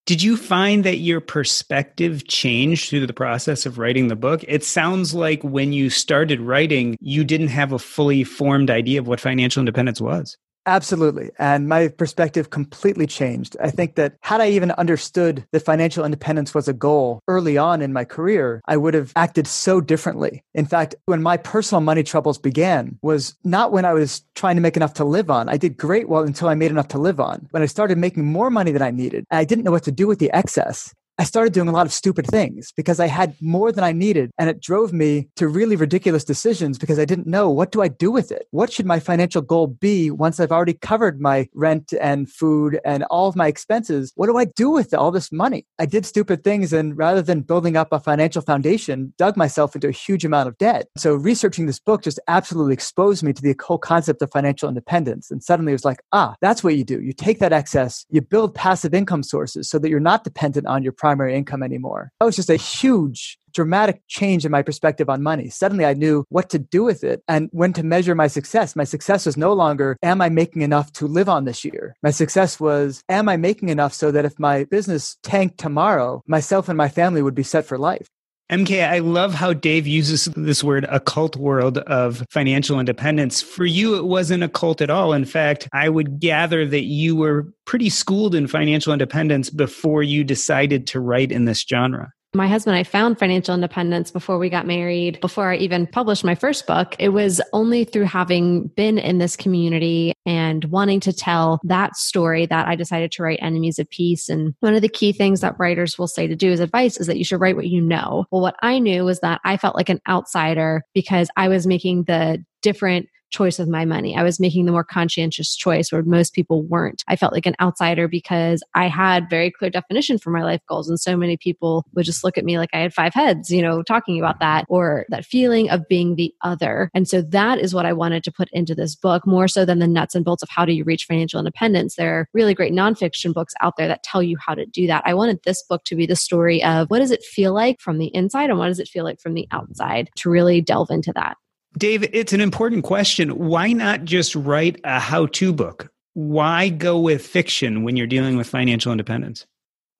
Did 0.07 0.23
you 0.23 0.37
find 0.37 0.85
that 0.85 0.99
your 0.99 1.21
perspective 1.21 2.29
changed 2.29 2.89
through 2.89 3.07
the 3.07 3.13
process 3.13 3.67
of 3.67 3.79
writing 3.79 4.07
the 4.07 4.17
book? 4.17 4.45
It 4.47 4.63
sounds 4.63 5.13
like 5.13 5.43
when 5.43 5.73
you 5.73 5.91
started 5.91 6.41
writing, 6.41 6.97
you 7.01 7.25
didn't 7.25 7.49
have 7.49 7.73
a 7.73 7.81
fully 7.81 8.23
formed 8.23 8.71
idea 8.71 9.01
of 9.01 9.09
what 9.09 9.19
financial 9.19 9.61
independence 9.61 10.01
was. 10.01 10.37
Absolutely. 10.67 11.31
And 11.39 11.69
my 11.69 11.89
perspective 11.89 12.51
completely 12.51 13.07
changed. 13.07 13.57
I 13.61 13.71
think 13.71 13.97
that 13.97 14.15
had 14.21 14.41
I 14.41 14.49
even 14.51 14.71
understood 14.73 15.45
that 15.51 15.65
financial 15.65 16.05
independence 16.05 16.55
was 16.55 16.69
a 16.69 16.73
goal 16.73 17.21
early 17.27 17.59
on 17.59 17.83
in 17.83 17.93
my 17.93 18.05
career, 18.05 18.61
I 18.67 18.77
would 18.77 18.95
have 18.95 19.13
acted 19.17 19.47
so 19.47 19.81
differently. 19.81 20.45
In 20.55 20.67
fact, 20.67 20.95
when 21.07 21.23
my 21.23 21.37
personal 21.37 21.81
money 21.81 22.05
troubles 22.05 22.39
began 22.39 22.99
was 23.03 23.35
not 23.45 23.73
when 23.73 23.85
I 23.85 23.93
was 23.93 24.23
trying 24.35 24.57
to 24.57 24.63
make 24.63 24.77
enough 24.77 24.95
to 24.95 25.05
live 25.05 25.31
on. 25.31 25.49
I 25.49 25.57
did 25.57 25.77
great 25.77 26.09
well 26.09 26.23
until 26.23 26.49
I 26.49 26.55
made 26.55 26.71
enough 26.71 26.89
to 26.89 26.99
live 26.99 27.19
on. 27.19 27.49
When 27.51 27.63
I 27.63 27.67
started 27.67 27.99
making 27.99 28.25
more 28.25 28.51
money 28.51 28.71
than 28.71 28.83
I 28.83 28.91
needed, 28.91 29.25
I 29.31 29.45
didn't 29.45 29.65
know 29.65 29.71
what 29.71 29.85
to 29.85 29.93
do 29.93 30.07
with 30.07 30.19
the 30.19 30.31
excess. 30.33 30.95
I 31.19 31.25
started 31.25 31.53
doing 31.53 31.69
a 31.69 31.73
lot 31.73 31.87
of 31.87 31.93
stupid 31.93 32.27
things 32.27 32.73
because 32.77 32.99
I 32.99 33.07
had 33.07 33.37
more 33.41 33.71
than 33.71 33.85
I 33.85 33.93
needed. 33.93 34.31
And 34.39 34.49
it 34.49 34.61
drove 34.61 34.93
me 34.93 35.29
to 35.37 35.47
really 35.47 35.77
ridiculous 35.77 36.25
decisions 36.25 36.79
because 36.79 36.99
I 36.99 37.05
didn't 37.05 37.27
know 37.27 37.51
what 37.51 37.71
do 37.71 37.83
I 37.83 37.89
do 37.89 38.11
with 38.11 38.33
it? 38.33 38.47
What 38.51 38.73
should 38.73 38.87
my 38.87 38.99
financial 38.99 39.43
goal 39.43 39.67
be 39.67 40.11
once 40.11 40.41
I've 40.41 40.53
already 40.53 40.73
covered 40.73 41.21
my 41.21 41.49
rent 41.55 41.93
and 42.01 42.31
food 42.31 42.81
and 42.85 43.05
all 43.05 43.29
of 43.29 43.37
my 43.37 43.47
expenses? 43.47 44.13
What 44.17 44.27
do 44.27 44.39
I 44.39 44.47
do 44.47 44.71
with 44.71 44.95
all 44.95 45.11
this 45.11 45.31
money? 45.31 45.67
I 45.79 45.87
did 45.87 46.07
stupid 46.07 46.45
things 46.45 46.73
and 46.73 46.97
rather 46.97 47.23
than 47.23 47.43
building 47.43 47.77
up 47.77 47.93
a 47.93 48.01
financial 48.01 48.43
foundation, 48.43 49.13
dug 49.19 49.37
myself 49.37 49.75
into 49.75 49.89
a 49.89 49.93
huge 49.93 50.25
amount 50.25 50.49
of 50.49 50.57
debt. 50.57 50.89
So 50.97 51.15
researching 51.15 51.67
this 51.67 51.79
book 51.79 52.03
just 52.03 52.21
absolutely 52.27 52.73
exposed 52.73 53.23
me 53.23 53.33
to 53.35 53.43
the 53.43 53.55
whole 53.63 53.79
concept 53.79 54.23
of 54.23 54.31
financial 54.31 54.69
independence. 54.69 55.31
And 55.31 55.43
suddenly 55.43 55.73
it 55.73 55.75
was 55.75 55.85
like, 55.85 56.01
ah, 56.13 56.35
that's 56.41 56.65
what 56.65 56.77
you 56.77 56.85
do. 56.85 57.03
You 57.03 57.13
take 57.13 57.39
that 57.41 57.53
excess, 57.53 58.07
you 58.11 58.23
build 58.23 58.55
passive 58.55 58.95
income 58.95 59.23
sources 59.23 59.69
so 59.69 59.79
that 59.79 59.91
you're 59.91 60.01
not 60.01 60.25
dependent 60.25 60.67
on 60.67 60.83
your 60.83 60.93
primary 61.03 61.35
income 61.35 61.65
anymore. 61.65 62.13
That 62.21 62.27
was 62.27 62.37
just 62.37 62.49
a 62.49 62.55
huge 62.55 63.37
dramatic 63.53 64.03
change 64.07 64.47
in 64.47 64.53
my 64.53 64.63
perspective 64.63 65.11
on 65.11 65.21
money. 65.21 65.51
Suddenly 65.51 65.85
I 65.85 65.95
knew 65.95 66.25
what 66.29 66.49
to 66.51 66.61
do 66.61 66.85
with 66.85 67.03
it 67.03 67.25
and 67.27 67.49
when 67.51 67.73
to 67.73 67.83
measure 67.83 68.15
my 68.15 68.29
success. 68.29 68.77
My 68.77 68.85
success 68.85 69.27
was 69.27 69.37
no 69.37 69.53
longer, 69.53 69.97
am 70.05 70.23
I 70.23 70.29
making 70.29 70.63
enough 70.63 70.93
to 70.93 71.09
live 71.09 71.29
on 71.29 71.45
this 71.45 71.65
year? 71.65 71.97
My 72.05 72.13
success 72.13 72.61
was, 72.61 73.03
am 73.09 73.29
I 73.29 73.37
making 73.37 73.69
enough 73.69 73.93
so 73.93 74.13
that 74.13 74.25
if 74.25 74.39
my 74.39 74.63
business 74.65 75.17
tanked 75.25 75.59
tomorrow, 75.59 76.23
myself 76.29 76.69
and 76.69 76.79
my 76.79 76.89
family 76.89 77.21
would 77.21 77.35
be 77.35 77.43
set 77.43 77.67
for 77.67 77.79
life? 77.79 78.07
MK, 78.53 78.87
I 78.87 78.99
love 78.99 79.33
how 79.33 79.55
Dave 79.55 79.87
uses 79.87 80.27
this 80.37 80.63
word 80.63 80.85
occult 80.91 81.37
world 81.37 81.79
of 81.79 82.23
financial 82.29 82.79
independence. 82.79 83.41
For 83.41 83.65
you, 83.65 83.97
it 83.97 84.05
wasn't 84.05 84.43
a 84.43 84.49
cult 84.49 84.83
at 84.83 84.91
all. 84.91 85.15
In 85.15 85.25
fact, 85.25 85.71
I 85.73 85.89
would 85.89 86.21
gather 86.21 86.67
that 86.67 86.85
you 86.85 87.17
were 87.17 87.51
pretty 87.65 87.89
schooled 87.89 88.35
in 88.35 88.47
financial 88.47 88.93
independence 88.93 89.49
before 89.49 90.03
you 90.03 90.23
decided 90.23 90.87
to 90.89 91.01
write 91.01 91.33
in 91.33 91.47
this 91.47 91.65
genre. 91.67 92.13
My 92.35 92.49
husband 92.49 92.77
and 92.77 92.81
I 92.81 92.89
found 92.89 93.19
financial 93.19 93.55
independence 93.55 94.11
before 94.11 94.39
we 94.39 94.49
got 94.49 94.67
married, 94.67 95.21
before 95.21 95.53
I 95.53 95.57
even 95.57 95.87
published 95.87 96.25
my 96.25 96.35
first 96.35 96.67
book. 96.67 96.97
It 96.99 97.11
was 97.11 97.43
only 97.53 97.85
through 97.85 98.05
having 98.05 98.69
been 98.69 98.99
in 98.99 99.19
this 99.19 99.37
community 99.37 100.15
and 100.25 100.65
wanting 100.67 101.01
to 101.01 101.13
tell 101.13 101.61
that 101.65 101.95
story 101.95 102.47
that 102.47 102.67
I 102.67 102.75
decided 102.75 103.13
to 103.13 103.23
write 103.23 103.39
Enemies 103.43 103.79
of 103.79 103.91
Peace. 103.91 104.31
And 104.31 104.55
one 104.61 104.75
of 104.75 104.81
the 104.81 104.89
key 104.89 105.13
things 105.13 105.43
that 105.43 105.59
writers 105.59 105.99
will 105.99 106.07
say 106.07 106.27
to 106.27 106.35
do 106.35 106.51
as 106.51 106.61
advice 106.61 106.97
is 106.97 107.07
that 107.07 107.19
you 107.19 107.25
should 107.25 107.41
write 107.41 107.57
what 107.57 107.69
you 107.69 107.83
know. 107.83 108.25
Well, 108.31 108.41
what 108.41 108.57
I 108.63 108.79
knew 108.79 109.05
was 109.05 109.21
that 109.21 109.43
I 109.45 109.59
felt 109.59 109.77
like 109.77 109.91
an 109.91 110.01
outsider 110.09 110.85
because 110.95 111.29
I 111.37 111.49
was 111.49 111.67
making 111.67 112.05
the 112.05 112.43
different 112.63 113.09
choice 113.33 113.59
with 113.59 113.69
my 113.69 113.85
money. 113.85 114.17
I 114.17 114.23
was 114.23 114.39
making 114.39 114.67
the 114.67 114.73
more 114.73 114.85
conscientious 114.85 115.57
choice 115.57 115.91
where 115.91 116.03
most 116.03 116.35
people 116.35 116.63
weren't. 116.63 117.03
I 117.09 117.17
felt 117.17 117.33
like 117.33 117.47
an 117.47 117.57
outsider 117.61 118.07
because 118.07 118.63
I 118.75 118.89
had 118.89 119.29
very 119.29 119.51
clear 119.51 119.71
definition 119.71 120.19
for 120.19 120.31
my 120.31 120.43
life 120.43 120.61
goals. 120.69 120.89
And 120.89 121.01
so 121.01 121.17
many 121.17 121.37
people 121.37 121.85
would 121.95 122.05
just 122.05 122.23
look 122.23 122.39
at 122.39 122.45
me 122.45 122.59
like 122.59 122.71
I 122.73 122.79
had 122.79 122.95
five 122.95 123.15
heads, 123.15 123.51
you 123.51 123.63
know, 123.63 123.83
talking 123.83 124.19
about 124.19 124.41
that 124.41 124.67
or 124.69 125.07
that 125.09 125.25
feeling 125.25 125.71
of 125.71 125.89
being 125.89 126.15
the 126.15 126.35
other. 126.43 126.91
And 126.95 127.09
so 127.09 127.23
that 127.23 127.59
is 127.59 127.75
what 127.75 127.87
I 127.87 127.93
wanted 127.93 128.23
to 128.25 128.33
put 128.33 128.49
into 128.53 128.75
this 128.75 128.95
book 128.95 129.27
more 129.27 129.49
so 129.49 129.65
than 129.65 129.79
the 129.79 129.89
nuts 129.89 130.15
and 130.15 130.25
bolts 130.25 130.43
of 130.43 130.49
how 130.51 130.65
do 130.65 130.73
you 130.73 130.85
reach 130.85 131.07
financial 131.07 131.41
independence. 131.41 131.97
There 131.97 132.21
are 132.21 132.29
really 132.33 132.55
great 132.55 132.73
nonfiction 132.73 133.33
books 133.33 133.55
out 133.61 133.77
there 133.77 133.89
that 133.89 134.03
tell 134.03 134.23
you 134.23 134.37
how 134.39 134.55
to 134.55 134.67
do 134.67 134.87
that. 134.87 135.03
I 135.07 135.15
wanted 135.15 135.41
this 135.45 135.63
book 135.63 135.85
to 135.85 135.97
be 135.97 136.07
the 136.07 136.17
story 136.17 136.63
of 136.63 136.89
what 136.91 136.99
does 136.99 137.11
it 137.11 137.23
feel 137.23 137.53
like 137.53 137.81
from 137.81 137.99
the 137.99 138.15
inside 138.15 138.51
and 138.51 138.59
what 138.59 138.69
does 138.69 138.79
it 138.79 138.89
feel 138.89 139.05
like 139.05 139.21
from 139.21 139.35
the 139.35 139.49
outside 139.51 140.11
to 140.17 140.31
really 140.31 140.61
delve 140.61 140.91
into 140.91 141.13
that. 141.15 141.37
Dave, 141.79 142.05
it's 142.13 142.33
an 142.33 142.41
important 142.41 142.85
question. 142.85 143.31
Why 143.31 143.73
not 143.73 144.05
just 144.05 144.35
write 144.35 144.81
a 144.85 144.99
how 144.99 145.27
to 145.27 145.53
book? 145.53 145.91
Why 146.15 146.69
go 146.69 146.99
with 146.99 147.27
fiction 147.27 147.83
when 147.83 147.97
you're 147.97 148.07
dealing 148.07 148.37
with 148.37 148.47
financial 148.47 148.93
independence? 148.93 149.47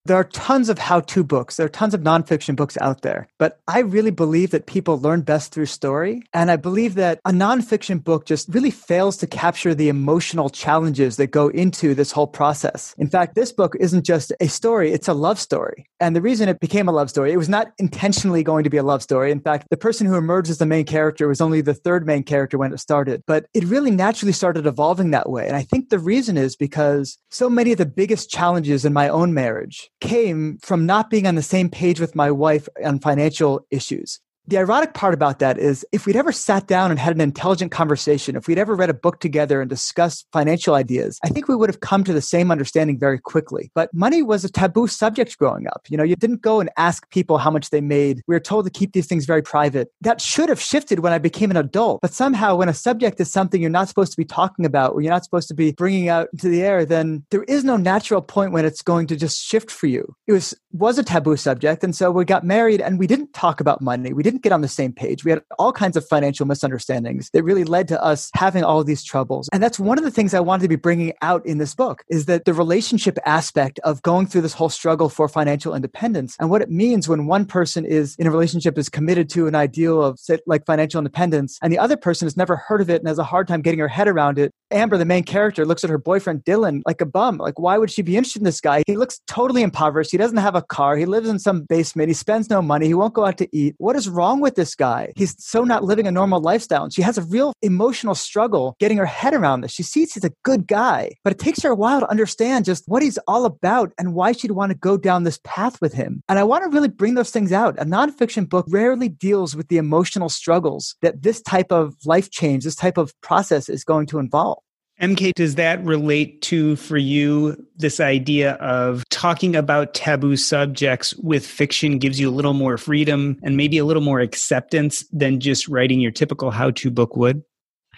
There 0.05 0.17
are 0.17 0.25
tons 0.25 0.69
of 0.69 0.81
how 0.81 0.99
to 0.99 1.23
books. 1.23 1.57
There 1.57 1.67
are 1.67 1.69
tons 1.69 1.95
of 1.95 2.01
nonfiction 2.01 2.57
books 2.57 2.77
out 2.81 3.03
there. 3.03 3.29
But 3.39 3.61
I 3.69 3.81
really 3.81 4.11
believe 4.11 4.51
that 4.51 4.67
people 4.67 4.99
learn 4.99 5.21
best 5.21 5.53
through 5.53 5.67
story. 5.67 6.25
And 6.33 6.51
I 6.51 6.57
believe 6.57 6.95
that 6.95 7.21
a 7.25 7.31
nonfiction 7.31 8.03
book 8.03 8.27
just 8.27 8.49
really 8.49 8.73
fails 8.73 9.17
to 9.19 9.29
capture 9.29 9.77
the 9.77 9.89
emotional 9.89 10.51
challenges 10.51 11.19
that 11.19 11.29
go 11.29 11.49
into 11.49 11.95
this 11.95 12.11
whole 12.11 12.27
process. 12.27 12.97
In 12.99 13.07
fact, 13.07 13.37
this 13.37 13.53
book 13.53 13.77
isn't 13.79 14.05
just 14.05 14.33
a 14.41 14.49
story, 14.49 14.91
it's 14.93 15.07
a 15.07 15.15
love 15.15 15.39
story. 15.39 15.87
And 16.01 16.17
the 16.17 16.21
reason 16.21 16.49
it 16.49 16.59
became 16.59 16.89
a 16.89 16.93
love 16.93 17.09
story, 17.09 17.31
it 17.33 17.37
was 17.37 17.49
not 17.49 17.73
intentionally 17.79 18.43
going 18.43 18.65
to 18.65 18.71
be 18.71 18.79
a 18.79 18.83
love 18.83 19.05
story. 19.05 19.31
In 19.31 19.41
fact, 19.41 19.69
the 19.71 19.77
person 19.77 20.09
who 20.09 20.17
emerged 20.17 20.51
as 20.51 20.59
the 20.59 20.67
main 20.67 20.85
character 20.85 21.29
was 21.29 21.41
only 21.41 21.61
the 21.61 21.75
third 21.75 22.05
main 22.05 22.25
character 22.25 22.59
when 22.59 22.73
it 22.73 22.79
started. 22.79 23.23
But 23.29 23.47
it 23.55 23.65
really 23.67 23.93
naturally 23.93 24.33
started 24.33 24.67
evolving 24.67 25.13
that 25.13 25.31
way. 25.31 25.47
And 25.47 25.55
I 25.55 25.63
think 25.63 25.91
the 25.91 26.01
reason 26.01 26.37
is 26.37 26.57
because 26.57 27.19
so 27.31 27.49
many 27.49 27.71
of 27.71 27.79
the 27.79 27.87
biggest 27.87 28.31
challenges 28.31 28.85
in 28.85 28.93
my 28.93 29.09
own 29.09 29.33
marriage 29.33 29.92
came 30.03 30.59
from 30.59 30.85
not 30.85 31.09
being 31.11 31.27
on 31.27 31.37
the 31.37 31.43
same 31.43 31.71
page 31.71 32.01
with 32.01 32.15
my 32.15 32.31
wife 32.31 32.69
on 32.85 32.99
financial 32.99 33.65
issues. 33.71 34.21
The 34.49 34.59
ironic 34.59 34.93
part 34.95 35.15
about 35.15 35.39
that 35.39 35.57
is 35.57 35.87
if 35.93 36.05
we'd 36.05 36.17
ever 36.17 36.33
sat 36.33 36.67
down 36.67 36.91
and 36.91 36.99
had 36.99 37.15
an 37.15 37.21
intelligent 37.21 37.71
conversation, 37.71 38.35
if 38.35 38.49
we'd 38.49 38.59
ever 38.59 38.75
read 38.75 38.91
a 38.91 38.95
book 38.95 39.21
together 39.21 39.61
and 39.61 39.71
discussed 39.71 40.27
financial 40.33 40.75
ideas, 40.75 41.19
I 41.25 41.29
think 41.29 41.47
we 41.47 41.55
would 41.55 41.71
have 41.71 41.81
come 41.81 42.03
to 42.05 42.13
the 42.13 42.21
same 42.21 42.51
understanding 42.51 42.99
very 42.99 43.21
quickly. 43.21 43.71
But 43.75 43.95
money 43.95 44.21
was 44.21 44.45
a 44.45 44.51
taboo 44.51 44.89
subject 44.89 45.39
growing 45.39 45.67
up. 45.69 45.83
You 45.89 45.97
know, 45.97 46.03
you 46.03 46.17
didn't 46.17 46.43
go 46.43 46.61
and 46.61 46.71
ask 46.77 47.09
people 47.11 47.39
how 47.39 47.51
much 47.51 47.71
they 47.71 47.81
made. 47.81 48.23
We 48.27 48.35
were 48.35 48.41
told 48.41 48.65
to 48.65 48.71
keep 48.71 48.93
these 48.93 49.07
things 49.07 49.27
very 49.27 49.43
private. 49.43 49.93
That 50.01 50.21
should 50.21 50.49
have 50.49 50.61
shifted 50.61 51.01
when 51.01 51.13
I 51.13 51.19
became 51.19 51.51
an 51.51 51.57
adult. 51.57 52.01
But 52.03 52.13
somehow 52.13 52.57
when 52.57 52.69
a 52.69 52.75
subject 52.75 53.21
is 53.21 53.33
something 53.33 53.61
you're 53.61 53.71
not 53.71 53.89
supposed 53.89 54.13
to 54.13 54.19
be 54.19 54.25
talking 54.25 54.65
about 54.65 54.93
or 54.93 55.01
you're 55.01 55.13
not 55.13 55.25
supposed 55.25 55.49
to 55.49 55.55
be 55.55 55.73
bringing 55.73 56.09
out 56.09 56.29
into 56.33 56.49
the 56.49 56.63
air, 56.63 56.85
then 56.85 57.25
there 57.31 57.45
is 57.45 57.63
no 57.63 57.77
natural 57.77 58.21
point 58.21 58.53
when 58.53 58.65
it's 58.65 58.83
going 58.83 59.07
to 59.07 59.17
just 59.17 59.43
shift 59.43 59.71
for 59.71 59.87
you. 59.87 60.15
It 60.27 60.33
was 60.33 60.55
was 60.73 60.99
a 60.99 61.05
taboo 61.05 61.37
subject 61.37 61.85
and 61.85 61.95
so 61.95 62.11
we 62.11 62.25
got 62.25 62.45
married 62.45 62.81
and 62.81 62.99
we 62.99 63.07
didn't 63.07 63.33
talk 63.35 63.61
about 63.61 63.83
money. 63.83 64.13
We 64.13 64.23
didn't 64.23 64.42
get 64.43 64.53
on 64.53 64.61
the 64.61 64.69
same 64.69 64.93
page. 64.93 65.25
We 65.25 65.31
had 65.31 65.43
all 65.59 65.73
kinds 65.73 65.97
of 65.97 66.07
financial 66.07 66.47
misunderstandings 66.47 67.31
that 67.33 67.43
really 67.43 67.65
led 67.65 67.89
to 67.89 68.03
us 68.03 68.31
having 68.35 68.65
all 68.65 68.83
these 68.85 69.05
troubles. 69.05 69.49
And 69.53 69.63
that's 69.63 69.79
one 69.79 69.99
of 69.99 70.05
the 70.05 70.11
things 70.11 70.35
I 70.35 70.41
wanted 70.41 70.63
to 70.63 70.69
be 70.69 70.77
bringing 70.77 71.13
out 71.23 71.45
in 71.47 71.59
this 71.59 71.75
book 71.75 72.05
is 72.09 72.27
that 72.27 72.45
the 72.45 72.55
relationship 72.55 73.19
aspect 73.25 73.79
of 73.85 74.03
going 74.03 74.27
through 74.27 74.43
this 74.43 74.55
whole 74.55 74.69
struggle 74.69 75.09
for 75.09 75.29
financial 75.29 75.75
independence 75.75 76.37
and 76.41 76.51
what 76.51 76.63
it 76.63 76.71
means 76.71 77.09
when 77.09 77.27
one 77.27 77.47
person 77.47 77.85
is 77.85 78.17
in 78.17 78.27
a 78.27 78.31
relationship 78.31 78.79
is 78.79 78.89
committed 78.89 79.29
to 79.31 79.47
an 79.47 79.55
ideal 79.55 80.03
of 80.03 80.19
say, 80.19 80.39
like 80.47 80.67
financial 80.67 80.99
independence 80.99 81.59
and 81.63 81.73
the 81.73 81.79
other 81.79 81.97
person 81.97 82.27
has 82.27 82.37
never 82.37 82.57
heard 82.57 82.81
of 82.81 82.91
it 82.91 83.01
and 83.01 83.09
has 83.09 83.19
a 83.19 83.25
hard 83.25 83.49
time 83.49 83.63
getting 83.63 83.81
her 83.81 83.89
head 83.89 84.09
around 84.09 84.39
it. 84.39 84.53
Amber, 84.71 84.97
the 84.97 85.05
main 85.05 85.23
character, 85.25 85.67
looks 85.67 85.85
at 85.85 85.91
her 85.91 85.99
boyfriend 85.99 86.45
Dylan 86.45 86.83
like 86.87 87.01
a 87.01 87.07
bum. 87.07 87.37
Like, 87.37 87.59
why 87.59 87.79
would 87.79 87.91
she 87.91 88.03
be 88.03 88.17
interested 88.17 88.41
in 88.41 88.45
this 88.45 88.61
guy? 88.61 88.83
He 88.87 88.97
looks 88.97 89.21
totally 89.27 89.63
impoverished. 89.63 90.11
He 90.11 90.19
doesn't 90.19 90.39
have 90.39 90.55
a 90.55 90.63
car. 90.63 90.97
He 90.97 91.05
lives 91.05 91.29
in 91.29 91.39
some 91.39 91.63
basement. 91.63 92.09
He 92.09 92.15
spends 92.15 92.49
no 92.49 92.63
money. 92.63 92.87
He 92.87 92.95
won't 92.95 93.15
go 93.15 93.27
out 93.27 93.39
to 93.39 93.49
eat. 93.57 93.75
What 93.79 93.97
is 93.97 94.09
wrong 94.09 94.22
with 94.41 94.55
this 94.55 94.75
guy? 94.75 95.13
He's 95.17 95.35
so 95.39 95.65
not 95.65 95.85
living 95.85 96.07
a 96.07 96.13
normal 96.13 96.41
lifestyle. 96.41 96.85
And 96.85 96.95
she 96.95 97.03
has 97.03 97.19
a 97.19 97.23
real 97.23 97.53
emotional 97.63 98.15
struggle 98.15 98.77
getting 98.81 98.99
her 98.99 99.07
head 99.07 99.35
around 99.35 99.61
this. 99.61 99.73
She 99.73 99.83
sees 99.83 100.15
he's 100.15 100.25
a 100.25 100.33
good 100.43 100.67
guy, 100.67 101.13
but 101.25 101.33
it 101.33 101.39
takes 101.39 101.63
her 101.63 101.71
a 101.71 101.77
while 101.77 102.01
to 102.01 102.11
understand 102.11 102.65
just 102.65 102.85
what 102.87 103.03
he's 103.03 103.19
all 103.27 103.45
about 103.45 103.93
and 103.99 104.15
why 104.15 104.33
she'd 104.33 104.53
want 104.53 104.71
to 104.71 104.79
go 104.79 104.97
down 104.97 105.25
this 105.25 105.41
path 105.45 105.81
with 105.81 105.93
him. 105.93 106.23
And 106.29 106.39
I 106.39 106.45
want 106.45 106.65
to 106.65 106.71
really 106.71 106.89
bring 106.89 107.15
those 107.15 107.31
things 107.31 107.53
out. 107.53 107.79
A 107.79 107.85
nonfiction 107.85 108.49
book 108.49 108.67
rarely 108.69 109.09
deals 109.09 109.55
with 109.55 109.69
the 109.69 109.79
emotional 109.79 110.29
struggles 110.29 110.97
that 111.03 111.23
this 111.23 111.41
type 111.43 111.73
of 111.73 111.95
life 112.05 112.31
change, 112.31 112.65
this 112.65 112.77
type 112.77 112.99
of 112.99 113.13
process 113.21 113.69
is 113.69 113.85
going 113.85 114.07
to 114.07 114.19
involve. 114.19 114.63
MK, 115.03 115.35
does 115.35 115.57
that 115.57 115.85
relate 115.85 116.41
to 116.43 116.77
for 116.77 116.97
you 116.97 117.57
this 117.77 117.99
idea 117.99 118.53
of 118.55 119.03
talking 119.09 119.57
about 119.57 119.95
taboo 119.95 120.37
subjects 120.37 121.13
with 121.17 121.45
fiction 121.45 121.99
gives 121.99 122.21
you 122.21 122.29
a 122.29 122.31
little 122.31 122.55
more 122.55 122.79
freedom 122.79 123.37
and 123.43 123.57
maybe 123.57 123.79
a 123.79 123.85
little 123.85 124.03
more 124.03 124.21
acceptance 124.21 125.05
than 125.13 125.41
just 125.41 125.67
writing 125.67 126.01
your 126.01 126.13
typical 126.13 126.53
how 126.53 126.71
to 126.71 126.89
book 126.89 127.17
would? 127.17 127.43